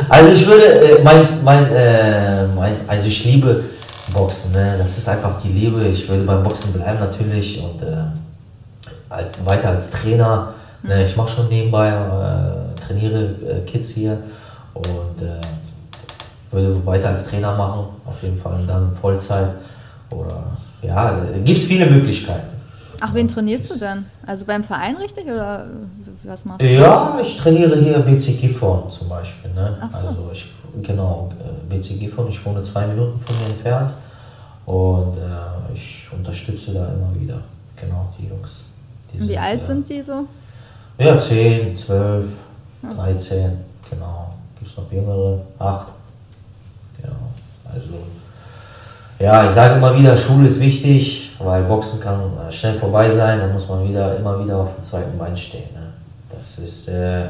Also 0.08 0.32
ich 0.32 0.48
würde, 0.48 0.64
äh, 0.64 1.04
mein, 1.04 1.44
mein, 1.44 1.66
äh, 1.66 2.48
mein, 2.56 2.74
also 2.88 3.08
ich 3.08 3.26
liebe 3.26 3.66
Boxen, 4.14 4.54
ne? 4.54 4.76
das 4.78 4.98
ist 4.98 5.10
einfach 5.10 5.42
die 5.42 5.50
Liebe. 5.50 5.86
Ich 5.88 6.08
würde 6.08 6.24
beim 6.24 6.42
Boxen 6.42 6.72
bleiben 6.72 7.00
natürlich 7.00 7.62
und 7.62 7.82
äh, 7.82 7.96
als, 9.12 9.34
weiter 9.46 9.70
als 9.70 9.92
Trainer. 9.92 10.54
Ne? 10.84 11.04
Ich 11.04 11.16
mache 11.16 11.30
schon 11.30 11.50
nebenbei, 11.50 11.90
äh, 11.90 12.80
trainiere 12.80 13.36
äh, 13.48 13.62
Kids 13.66 13.90
hier 13.90 14.18
und 14.74 15.22
äh, 15.22 15.40
würde 16.52 16.86
weiter 16.86 17.10
als 17.10 17.28
Trainer 17.28 17.56
machen, 17.56 17.86
auf 18.06 18.22
jeden 18.24 18.38
Fall 18.38 18.56
und 18.56 18.68
dann 18.68 18.94
Vollzeit. 18.96 19.50
Oder 20.10 20.44
ja, 20.82 21.22
gibt 21.44 21.58
es 21.58 21.66
viele 21.66 21.86
Möglichkeiten. 21.86 22.48
Ach, 23.00 23.14
wen 23.14 23.28
trainierst 23.28 23.72
du 23.72 23.80
denn? 23.80 24.06
Also 24.26 24.46
beim 24.46 24.64
Verein 24.64 24.96
richtig 24.98 25.26
oder 25.26 25.66
was 26.24 26.46
machst 26.46 26.62
du? 26.62 26.68
Ja, 26.68 27.18
ich 27.22 27.38
trainiere 27.38 27.76
hier 27.78 28.00
BC 28.00 28.40
Gifhorn 28.40 28.90
zum 28.92 29.10
Beispiel. 29.10 29.52
Ne? 29.54 29.78
Ach 29.82 29.92
so. 29.92 30.08
Also 30.08 30.30
ich, 30.32 30.52
genau, 30.84 31.32
äh, 31.40 31.76
BC 31.76 32.00
Gifhorn, 32.00 32.28
ich 32.28 32.46
wohne 32.46 32.62
zwei 32.62 32.86
Minuten 32.86 33.20
von 33.20 33.36
mir 33.40 33.46
entfernt 33.46 33.94
und 34.66 35.18
äh, 35.18 35.74
ich 35.74 36.08
unterstütze 36.12 36.74
da 36.74 36.90
immer 36.90 37.12
wieder. 37.20 37.42
Genau, 37.76 38.14
die 38.20 38.28
Jungs. 38.28 38.71
Wie 39.14 39.38
alt 39.38 39.62
ja, 39.62 39.68
sind 39.68 39.90
die 39.90 40.02
so? 40.02 40.26
Ja, 40.98 41.18
10, 41.18 41.76
12, 41.76 42.26
13, 42.96 43.58
genau. 43.90 44.34
Gibt 44.58 44.70
es 44.70 44.78
noch 44.78 44.92
jüngere? 44.92 45.42
8. 45.60 45.88
Genau, 47.02 47.16
also 47.66 47.96
ja, 49.22 49.46
ich 49.46 49.52
sage 49.52 49.76
immer 49.76 49.96
wieder, 49.96 50.18
Schule 50.18 50.48
ist 50.48 50.60
wichtig, 50.60 51.32
weil 51.38 51.64
Boxen 51.66 52.00
kann 52.00 52.20
äh, 52.48 52.52
schnell 52.52 52.74
vorbei 52.74 53.08
sein, 53.08 53.40
dann 53.40 53.54
muss 53.54 53.70
man 53.70 53.88
wieder 53.88 54.18
immer 54.18 54.44
wieder 54.44 54.58
auf 54.58 54.74
dem 54.76 54.84
zweiten 54.84 55.16
Bein 55.16 55.38
stehen. 55.38 55.72
Ne? 55.74 55.94
Das 56.32 56.58
ist 56.58 56.88
äh, 56.88 57.26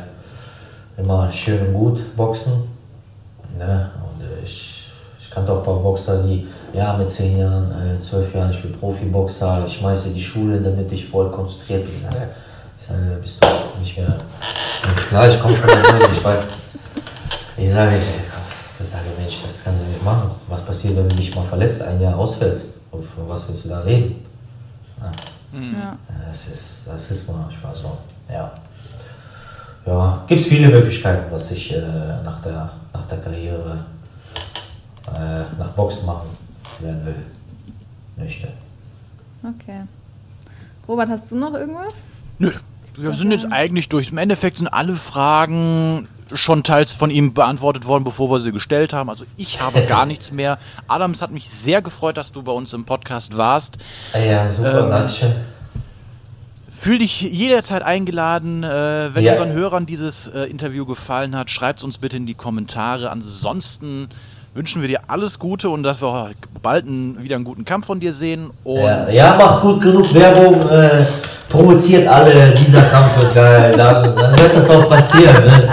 immer 0.97 1.29
schön 1.33 1.67
und 1.67 1.73
gut, 1.73 2.15
Boxen. 2.15 2.53
Ne? 3.57 3.89
Und 4.01 4.23
äh, 4.23 4.41
ich 4.41 4.80
kannte 5.31 5.51
auch 5.51 5.59
ein 5.59 5.63
paar 5.63 5.79
Boxer, 5.79 6.23
die 6.23 6.47
ja 6.73 6.95
mit 6.97 7.09
10 7.09 7.39
Jahren, 7.39 7.95
äh, 7.95 7.99
12 7.99 8.35
Jahren, 8.35 8.51
ich 8.51 8.61
bin 8.61 8.73
Profiboxer, 8.73 9.65
ich 9.65 9.73
schmeiße 9.73 10.09
die 10.09 10.21
Schule, 10.21 10.59
damit 10.59 10.91
ich 10.91 11.07
voll 11.07 11.31
konzentriert 11.31 11.85
bin. 11.85 11.93
Ich 11.95 12.01
sage, 12.01 12.29
ich 12.77 12.85
sage 12.85 13.17
bist 13.21 13.43
du 13.43 13.47
nicht 13.79 13.97
mehr 13.97 14.17
ganz 14.83 14.99
klar, 15.07 15.29
ich 15.29 15.41
komme 15.41 15.55
von 15.55 15.69
der 15.69 15.83
Welt, 15.83 16.09
ich 16.11 16.23
weiß. 16.23 16.47
Ich 17.57 17.69
sage, 17.69 17.97
ich 17.97 18.87
sage, 18.87 19.05
Mensch, 19.19 19.43
das 19.43 19.63
kannst 19.63 19.81
du 19.81 19.85
nicht 19.85 20.03
machen. 20.03 20.31
Was 20.47 20.65
passiert, 20.65 20.97
wenn 20.97 21.07
du 21.07 21.15
dich 21.15 21.33
mal 21.35 21.45
verletzt, 21.45 21.81
ein 21.81 22.01
Jahr 22.01 22.17
ausfällst? 22.17 22.73
Und 22.91 23.05
von 23.05 23.29
was 23.29 23.47
willst 23.47 23.65
du 23.65 23.69
da 23.69 23.83
leben? 23.83 24.25
Ja. 24.99 25.11
Ja. 25.53 25.97
Das 26.27 26.47
ist, 26.47 26.79
das 26.85 27.11
ist 27.11 27.29
manchmal 27.29 27.75
so. 27.75 27.97
Ja. 28.31 28.51
Ja, 29.85 30.23
gibt 30.27 30.41
es 30.41 30.47
viele 30.47 30.69
Möglichkeiten, 30.69 31.31
was 31.31 31.51
ich 31.51 31.73
äh, 31.73 31.81
nach, 32.23 32.41
der, 32.41 32.69
nach 32.93 33.05
der 33.07 33.17
Karriere 33.17 33.79
äh, 35.07 35.43
nach 35.57 35.71
Boxen 35.75 36.05
machen 36.05 36.29
werden 36.79 37.05
will, 37.05 37.15
möchte. 38.17 38.47
Okay. 39.43 39.81
Robert, 40.87 41.09
hast 41.09 41.31
du 41.31 41.35
noch 41.35 41.53
irgendwas? 41.53 41.93
Nö, 42.39 42.51
wir 42.97 43.11
sind 43.11 43.31
jetzt 43.31 43.51
eigentlich 43.51 43.89
durch. 43.89 44.09
Im 44.11 44.17
Endeffekt 44.17 44.57
sind 44.57 44.67
alle 44.67 44.93
Fragen 44.93 46.07
schon 46.33 46.63
teils 46.63 46.93
von 46.93 47.09
ihm 47.09 47.33
beantwortet 47.33 47.85
worden, 47.87 48.03
bevor 48.03 48.29
wir 48.29 48.39
sie 48.39 48.51
gestellt 48.51 48.93
haben. 48.93 49.09
Also 49.09 49.25
ich 49.37 49.61
habe 49.61 49.81
gar 49.87 50.05
nichts 50.05 50.31
mehr. 50.31 50.57
Adams 50.87 51.21
hat 51.21 51.31
mich 51.31 51.47
sehr 51.49 51.81
gefreut, 51.81 52.17
dass 52.17 52.31
du 52.31 52.41
bei 52.43 52.51
uns 52.51 52.73
im 52.73 52.85
Podcast 52.85 53.35
warst. 53.37 53.77
Ja, 54.13 54.47
super, 54.47 54.83
Ähm, 54.85 54.89
Dankeschön. 54.89 55.33
Fühl 56.69 56.99
dich 56.99 57.21
jederzeit 57.21 57.83
eingeladen. 57.83 58.63
Äh, 58.63 59.13
wenn 59.13 59.25
Ja. 59.25 59.33
unseren 59.33 59.51
Hörern 59.51 59.85
dieses 59.85 60.27
äh, 60.29 60.43
Interview 60.43 60.85
gefallen 60.85 61.35
hat, 61.35 61.49
schreibt 61.51 61.79
es 61.79 61.83
uns 61.83 61.97
bitte 61.97 62.15
in 62.17 62.25
die 62.25 62.33
Kommentare. 62.33 63.09
Ansonsten 63.11 64.07
wünschen 64.53 64.81
wir 64.81 64.89
dir 64.89 64.99
alles 65.07 65.39
Gute 65.39 65.69
und 65.69 65.83
dass 65.83 66.01
wir 66.01 66.31
bald 66.61 66.85
einen, 66.85 67.21
wieder 67.21 67.35
einen 67.35 67.45
guten 67.45 67.65
Kampf 67.65 67.85
von 67.85 67.99
dir 67.99 68.13
sehen. 68.13 68.49
Ja, 68.65 69.09
ja, 69.09 69.35
macht 69.35 69.61
gut 69.61 69.81
genug 69.81 70.13
Werbung, 70.13 70.69
äh, 70.69 71.05
provoziert 71.49 72.07
alle, 72.07 72.51
dieser 72.51 72.81
Kampf 72.83 73.17
wird 73.17 73.33
geil, 73.33 73.73
dann, 73.75 74.15
dann 74.15 74.37
wird 74.37 74.55
das 74.55 74.69
auch 74.69 74.89
passieren. 74.89 75.45
Ne? 75.45 75.69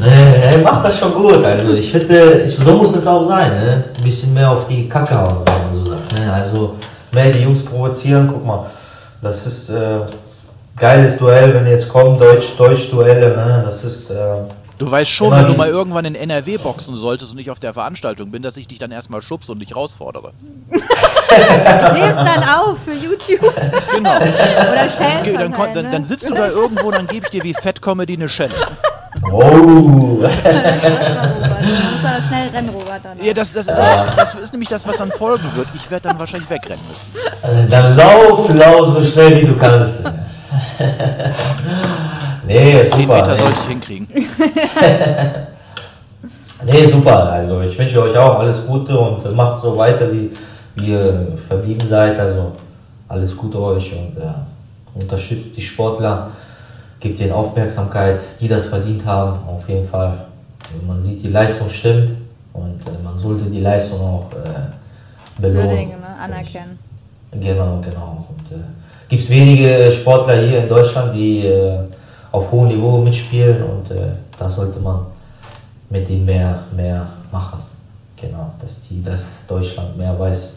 er 0.50 0.58
macht 0.58 0.84
das 0.84 0.98
schon 0.98 1.14
gut, 1.14 1.44
also 1.44 1.72
ich 1.74 1.90
finde, 1.90 2.42
ich, 2.44 2.56
so 2.56 2.72
muss 2.72 2.94
es 2.94 3.06
auch 3.06 3.26
sein, 3.26 3.52
ne? 3.54 3.84
ein 3.96 4.04
bisschen 4.04 4.34
mehr 4.34 4.50
auf 4.50 4.66
die 4.66 4.88
Kacke 4.88 5.18
hauen, 5.18 5.42
wenn 5.44 5.62
man 5.62 5.84
so 5.84 5.90
sagt. 5.90 6.12
Ne? 6.12 6.32
Also 6.32 6.74
mehr 7.12 7.30
die 7.30 7.40
Jungs 7.40 7.64
provozieren, 7.64 8.28
guck 8.30 8.44
mal, 8.44 8.66
das 9.22 9.46
ist 9.46 9.70
äh, 9.70 10.00
geiles 10.78 11.16
Duell, 11.16 11.54
wenn 11.54 11.66
jetzt 11.66 11.88
kommen, 11.88 12.18
Deutsch, 12.18 12.56
Deutsch-Duelle, 12.58 13.34
ne? 13.34 13.62
das 13.64 13.82
ist... 13.82 14.10
Äh, 14.10 14.42
Du 14.78 14.90
weißt 14.90 15.10
schon, 15.10 15.28
Immer 15.28 15.36
wenn 15.38 15.46
du 15.46 15.52
die- 15.52 15.58
mal 15.58 15.68
irgendwann 15.68 16.04
in 16.04 16.14
NRW 16.14 16.58
boxen 16.58 16.94
solltest 16.96 17.32
und 17.32 17.38
ich 17.38 17.50
auf 17.50 17.58
der 17.60 17.72
Veranstaltung 17.72 18.30
bin, 18.30 18.42
dass 18.42 18.56
ich 18.58 18.68
dich 18.68 18.78
dann 18.78 18.90
erstmal 18.90 19.22
schubse 19.22 19.52
und 19.52 19.60
dich 19.60 19.70
herausfordere. 19.70 20.32
Klebst 20.70 22.20
dann 22.20 22.42
auf 22.44 22.76
für 22.84 22.92
YouTube 22.92 23.40
Genau. 23.94 24.16
oder 24.16 24.90
Shell. 24.90 25.20
Okay, 25.22 25.36
dann, 25.38 25.52
kon- 25.52 25.72
dann, 25.72 25.90
dann 25.90 26.04
sitzt 26.04 26.28
du 26.28 26.34
da 26.34 26.48
irgendwo, 26.48 26.90
dann 26.90 27.06
gebe 27.06 27.24
ich 27.26 27.30
dir 27.30 27.42
wie 27.42 27.54
Fat 27.54 27.80
Comedy 27.80 28.14
eine 28.14 28.28
Schelle. 28.28 28.54
oh. 29.32 30.18
Dann 30.22 30.32
du 30.42 32.06
aber 32.06 32.22
schnell 32.28 32.48
rennen, 32.52 32.68
Robert. 32.68 33.00
Dann. 33.02 33.22
Ja, 33.24 33.32
das, 33.32 33.52
das, 33.54 33.66
das, 33.66 34.14
das 34.14 34.34
ist 34.34 34.52
nämlich 34.52 34.68
das, 34.68 34.86
was 34.86 34.98
dann 34.98 35.10
folgen 35.10 35.44
wird. 35.54 35.68
Ich 35.74 35.90
werde 35.90 36.08
dann 36.10 36.18
wahrscheinlich 36.18 36.50
wegrennen 36.50 36.84
müssen. 36.90 37.10
Äh, 37.42 37.66
Dann 37.70 37.96
lauf, 37.96 38.48
lauf 38.52 38.88
so 38.88 39.02
schnell 39.02 39.40
wie 39.40 39.46
du 39.46 39.56
kannst. 39.56 40.04
Nee, 42.46 42.84
Zehn 42.84 43.02
super. 43.02 43.16
Meter 43.16 43.32
nee. 43.32 43.38
sollte 43.38 43.60
ich 43.60 43.66
hinkriegen. 43.68 44.08
Nee, 46.64 46.86
super. 46.86 47.32
Also 47.32 47.60
ich 47.60 47.78
wünsche 47.78 48.02
euch 48.02 48.16
auch 48.16 48.38
alles 48.38 48.66
Gute 48.66 48.98
und 48.98 49.34
macht 49.34 49.60
so 49.60 49.76
weiter, 49.76 50.10
wie, 50.10 50.30
wie 50.74 50.92
ihr 50.92 51.28
verblieben 51.46 51.86
seid. 51.88 52.18
Also 52.18 52.52
alles 53.08 53.36
Gute 53.36 53.60
euch 53.60 53.92
und 53.92 54.16
äh, 54.16 55.00
unterstützt 55.00 55.56
die 55.56 55.60
Sportler, 55.60 56.30
gebt 56.98 57.20
ihnen 57.20 57.32
Aufmerksamkeit, 57.32 58.20
die 58.40 58.48
das 58.48 58.66
verdient 58.66 59.04
haben, 59.04 59.38
auf 59.46 59.68
jeden 59.68 59.86
Fall. 59.86 60.26
Man 60.86 61.00
sieht, 61.00 61.22
die 61.22 61.28
Leistung 61.28 61.70
stimmt 61.70 62.10
und 62.52 62.80
äh, 62.86 63.02
man 63.04 63.16
sollte 63.16 63.44
die 63.44 63.60
Leistung 63.60 64.00
auch 64.00 64.30
äh, 64.32 65.40
belohnen. 65.40 65.70
Würdigen, 65.70 66.00
ne? 66.00 66.16
anerkennen. 66.20 66.78
Genau, 67.32 67.80
genau. 67.82 68.26
Und, 68.28 68.56
äh, 68.56 68.64
Gibt 69.08 69.22
es 69.22 69.30
wenige 69.30 69.92
Sportler 69.92 70.40
hier 70.40 70.64
in 70.64 70.68
Deutschland, 70.68 71.14
die 71.14 71.46
äh, 71.46 71.78
auf 72.36 72.50
hohem 72.52 72.68
Niveau 72.68 72.98
mitspielen 72.98 73.62
und 73.62 73.90
äh, 73.90 74.12
da 74.38 74.48
sollte 74.48 74.78
man 74.80 75.00
mit 75.90 76.08
ihnen 76.08 76.24
mehr, 76.24 76.60
mehr 76.74 77.06
machen. 77.32 77.58
Genau, 78.20 78.50
dass, 78.60 78.82
die, 78.88 79.02
dass 79.02 79.46
Deutschland 79.46 79.96
mehr 79.96 80.18
weiß, 80.18 80.56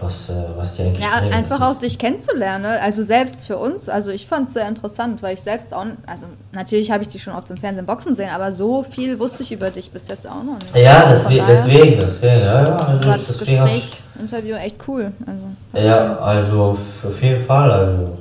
was, 0.00 0.30
äh, 0.30 0.34
was 0.56 0.74
die 0.76 0.82
eigentlich 0.82 1.00
Ja, 1.00 1.36
einfach 1.36 1.60
auch 1.60 1.78
dich 1.78 1.98
kennenzulernen. 1.98 2.62
ne? 2.62 2.80
Also 2.80 3.02
selbst 3.04 3.46
für 3.46 3.56
uns, 3.56 3.88
also 3.88 4.10
ich 4.10 4.26
fand 4.26 4.48
es 4.48 4.54
sehr 4.54 4.68
interessant, 4.68 5.22
weil 5.22 5.34
ich 5.34 5.40
selbst 5.42 5.72
auch, 5.74 5.84
also 6.06 6.26
natürlich 6.52 6.90
habe 6.90 7.02
ich 7.02 7.08
dich 7.08 7.22
schon 7.22 7.34
oft 7.34 7.50
im 7.50 7.56
Fernsehen 7.56 7.86
boxen 7.86 8.14
sehen, 8.16 8.30
aber 8.30 8.52
so 8.52 8.82
viel 8.84 9.18
wusste 9.18 9.42
ich 9.42 9.50
über 9.52 9.70
dich 9.70 9.90
bis 9.90 10.06
jetzt 10.08 10.28
auch 10.28 10.42
noch 10.44 10.58
nicht. 10.60 10.76
Ja, 10.76 11.00
Von 11.00 11.10
deswegen, 11.10 11.44
deswegen, 11.48 12.00
deswegen, 12.00 12.40
ja, 12.40 12.62
ja, 12.62 12.76
also 12.76 13.08
war 13.08 13.16
das 13.16 13.26
deswegen 13.26 13.60
hab 13.60 13.68
ich- 13.68 13.74
Gespräch, 13.90 14.02
Interview 14.20 14.54
echt 14.56 14.76
cool. 14.88 15.12
Also, 15.26 15.86
Ja, 15.88 16.18
also 16.18 16.76
auf 17.06 17.22
jeden 17.22 17.40
Fall. 17.40 17.70
Also 17.70 18.18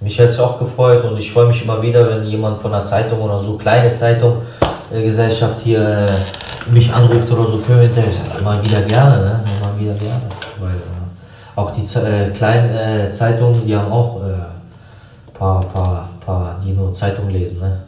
mich 0.00 0.18
hätte 0.18 0.28
es 0.28 0.38
auch 0.38 0.58
gefreut 0.58 1.04
und 1.04 1.16
ich 1.16 1.32
freue 1.32 1.46
mich 1.46 1.62
immer 1.64 1.80
wieder, 1.80 2.08
wenn 2.08 2.24
jemand 2.24 2.60
von 2.60 2.72
einer 2.72 2.84
Zeitung 2.84 3.20
oder 3.20 3.38
so, 3.38 3.56
kleine 3.56 3.90
Zeitung, 3.90 4.42
äh, 4.92 5.02
Gesellschaft 5.02 5.60
hier 5.62 5.80
äh, 5.80 6.70
mich 6.70 6.92
anruft 6.92 7.30
oder 7.30 7.46
so, 7.46 7.58
können 7.58 7.80
wir 7.80 7.86
hinterher. 7.86 8.10
Ich 8.10 8.16
sage 8.16 8.38
immer 8.40 8.62
wieder 8.62 8.82
gerne, 8.82 9.16
ne? 9.16 9.40
Immer 9.60 9.80
wieder 9.80 9.94
gerne. 9.94 10.22
Weil 10.60 10.74
äh, 10.74 11.58
auch 11.58 11.72
die 11.72 11.82
äh, 11.98 12.30
kleinen 12.30 13.06
äh, 13.06 13.10
Zeitungen, 13.10 13.66
die 13.66 13.74
haben 13.74 13.90
auch 13.90 14.22
äh, 14.22 14.34
paar, 15.32 15.60
paar, 15.60 16.08
paar, 16.24 16.60
die 16.64 16.72
nur 16.72 16.92
Zeitung 16.92 17.30
lesen, 17.30 17.60
ne? 17.60 17.82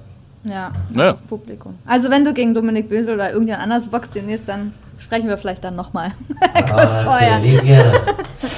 ja, 0.44 0.70
Naja. 0.90 1.12
das 1.12 1.22
Publikum. 1.22 1.76
Also 1.86 2.10
wenn 2.10 2.24
du 2.24 2.32
gegen 2.32 2.54
Dominik 2.54 2.88
Bösel 2.88 3.14
oder 3.14 3.30
irgendjemand 3.30 3.64
anders 3.64 3.86
boxt 3.86 4.14
demnächst, 4.14 4.48
dann 4.48 4.72
sprechen 4.98 5.28
wir 5.28 5.38
vielleicht 5.38 5.64
dann 5.64 5.76
nochmal. 5.76 6.12
Kurz 6.54 6.70
Ah, 6.80 7.02
vorher. 7.04 7.40
gerne. 7.40 7.92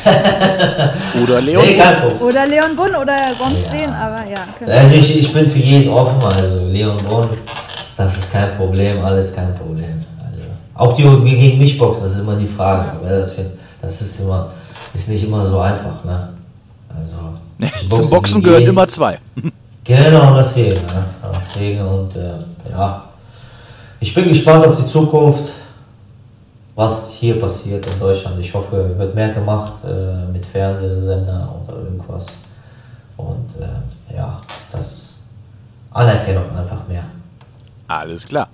Oder 1.22 1.40
Leon. 1.40 1.64
Nee. 1.66 1.80
Oder 2.20 2.46
Leon 2.46 2.76
Bunn 2.76 2.94
oder 2.94 3.16
sonst 3.38 3.66
Ja. 3.66 3.72
wen, 3.72 3.90
aber 3.92 4.28
ja. 4.30 4.38
genau. 4.58 4.72
Also 4.72 4.94
ich, 4.94 5.18
ich 5.18 5.32
bin 5.32 5.50
für 5.50 5.58
jeden 5.58 5.90
offen, 5.92 6.22
also 6.22 6.66
Leon 6.66 6.96
Brunn, 6.98 7.28
das 7.96 8.16
ist 8.16 8.32
kein 8.32 8.56
Problem, 8.56 9.04
alles 9.04 9.34
kein 9.34 9.54
Problem. 9.54 10.04
Also, 10.18 10.44
auch 10.74 10.92
die 10.94 11.02
gegen 11.02 11.58
mich 11.58 11.78
boxen, 11.78 12.04
das 12.04 12.12
ist 12.12 12.20
immer 12.20 12.36
die 12.36 12.46
Frage. 12.46 12.92
Aber 12.98 13.08
das, 13.08 13.32
find, 13.32 13.48
das 13.82 14.00
ist 14.00 14.20
immer, 14.20 14.50
ist 14.94 15.08
nicht 15.08 15.24
immer 15.24 15.46
so 15.46 15.58
einfach, 15.58 16.04
ne? 16.04 16.28
Also 16.96 17.14
ich 17.58 17.88
boxe 17.88 18.02
Zum 18.02 18.10
Boxen 18.10 18.42
gehören 18.42 18.62
immer 18.66 18.88
zwei. 18.88 19.18
Genau, 19.84 20.36
deswegen, 20.36 20.74
ne? 20.86 21.04
Deswegen 21.36 21.80
und 21.86 22.14
äh, 22.16 22.32
ja. 22.70 23.04
Ich 24.00 24.14
bin 24.14 24.28
gespannt 24.28 24.66
auf 24.66 24.76
die 24.76 24.86
Zukunft, 24.86 25.52
was 26.80 27.10
hier 27.12 27.38
passiert 27.38 27.84
in 27.92 28.00
Deutschland. 28.00 28.40
Ich 28.40 28.54
hoffe, 28.54 28.96
wird 28.98 29.14
mehr 29.14 29.34
gemacht 29.34 29.74
äh, 29.84 30.24
mit 30.32 30.46
Fernsehsender 30.46 31.54
oder 31.62 31.76
irgendwas. 31.76 32.26
Und 33.18 33.50
äh, 33.60 34.16
ja, 34.16 34.40
das 34.72 35.12
Anerkennung 35.92 36.44
einfach 36.56 36.88
mehr. 36.88 37.04
Alles 37.86 38.26
klar. 38.26 38.48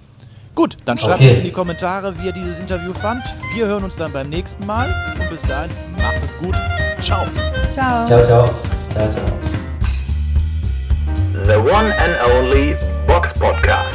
Gut, 0.56 0.76
dann 0.86 0.98
schreibt 0.98 1.20
Okay. 1.20 1.28
uns 1.28 1.38
in 1.38 1.44
die 1.44 1.52
Kommentare, 1.52 2.18
wie 2.18 2.26
ihr 2.26 2.32
dieses 2.32 2.58
Interview 2.58 2.92
fand. 2.92 3.22
Wir 3.54 3.66
hören 3.66 3.84
uns 3.84 3.94
dann 3.94 4.12
beim 4.12 4.28
nächsten 4.28 4.66
Mal. 4.66 4.88
Und 5.20 5.30
bis 5.30 5.42
dahin, 5.42 5.70
macht 5.96 6.20
es 6.22 6.36
gut. 6.38 6.56
Ciao. 6.98 7.26
Ciao. 7.72 8.04
Ciao, 8.06 8.24
ciao. 8.24 8.50
Ciao, 8.92 9.08
ciao. 9.08 9.24
The 11.44 11.58
one 11.58 11.94
and 11.94 12.16
only 12.34 12.74
Box 13.06 13.28
Podcast. 13.38 13.94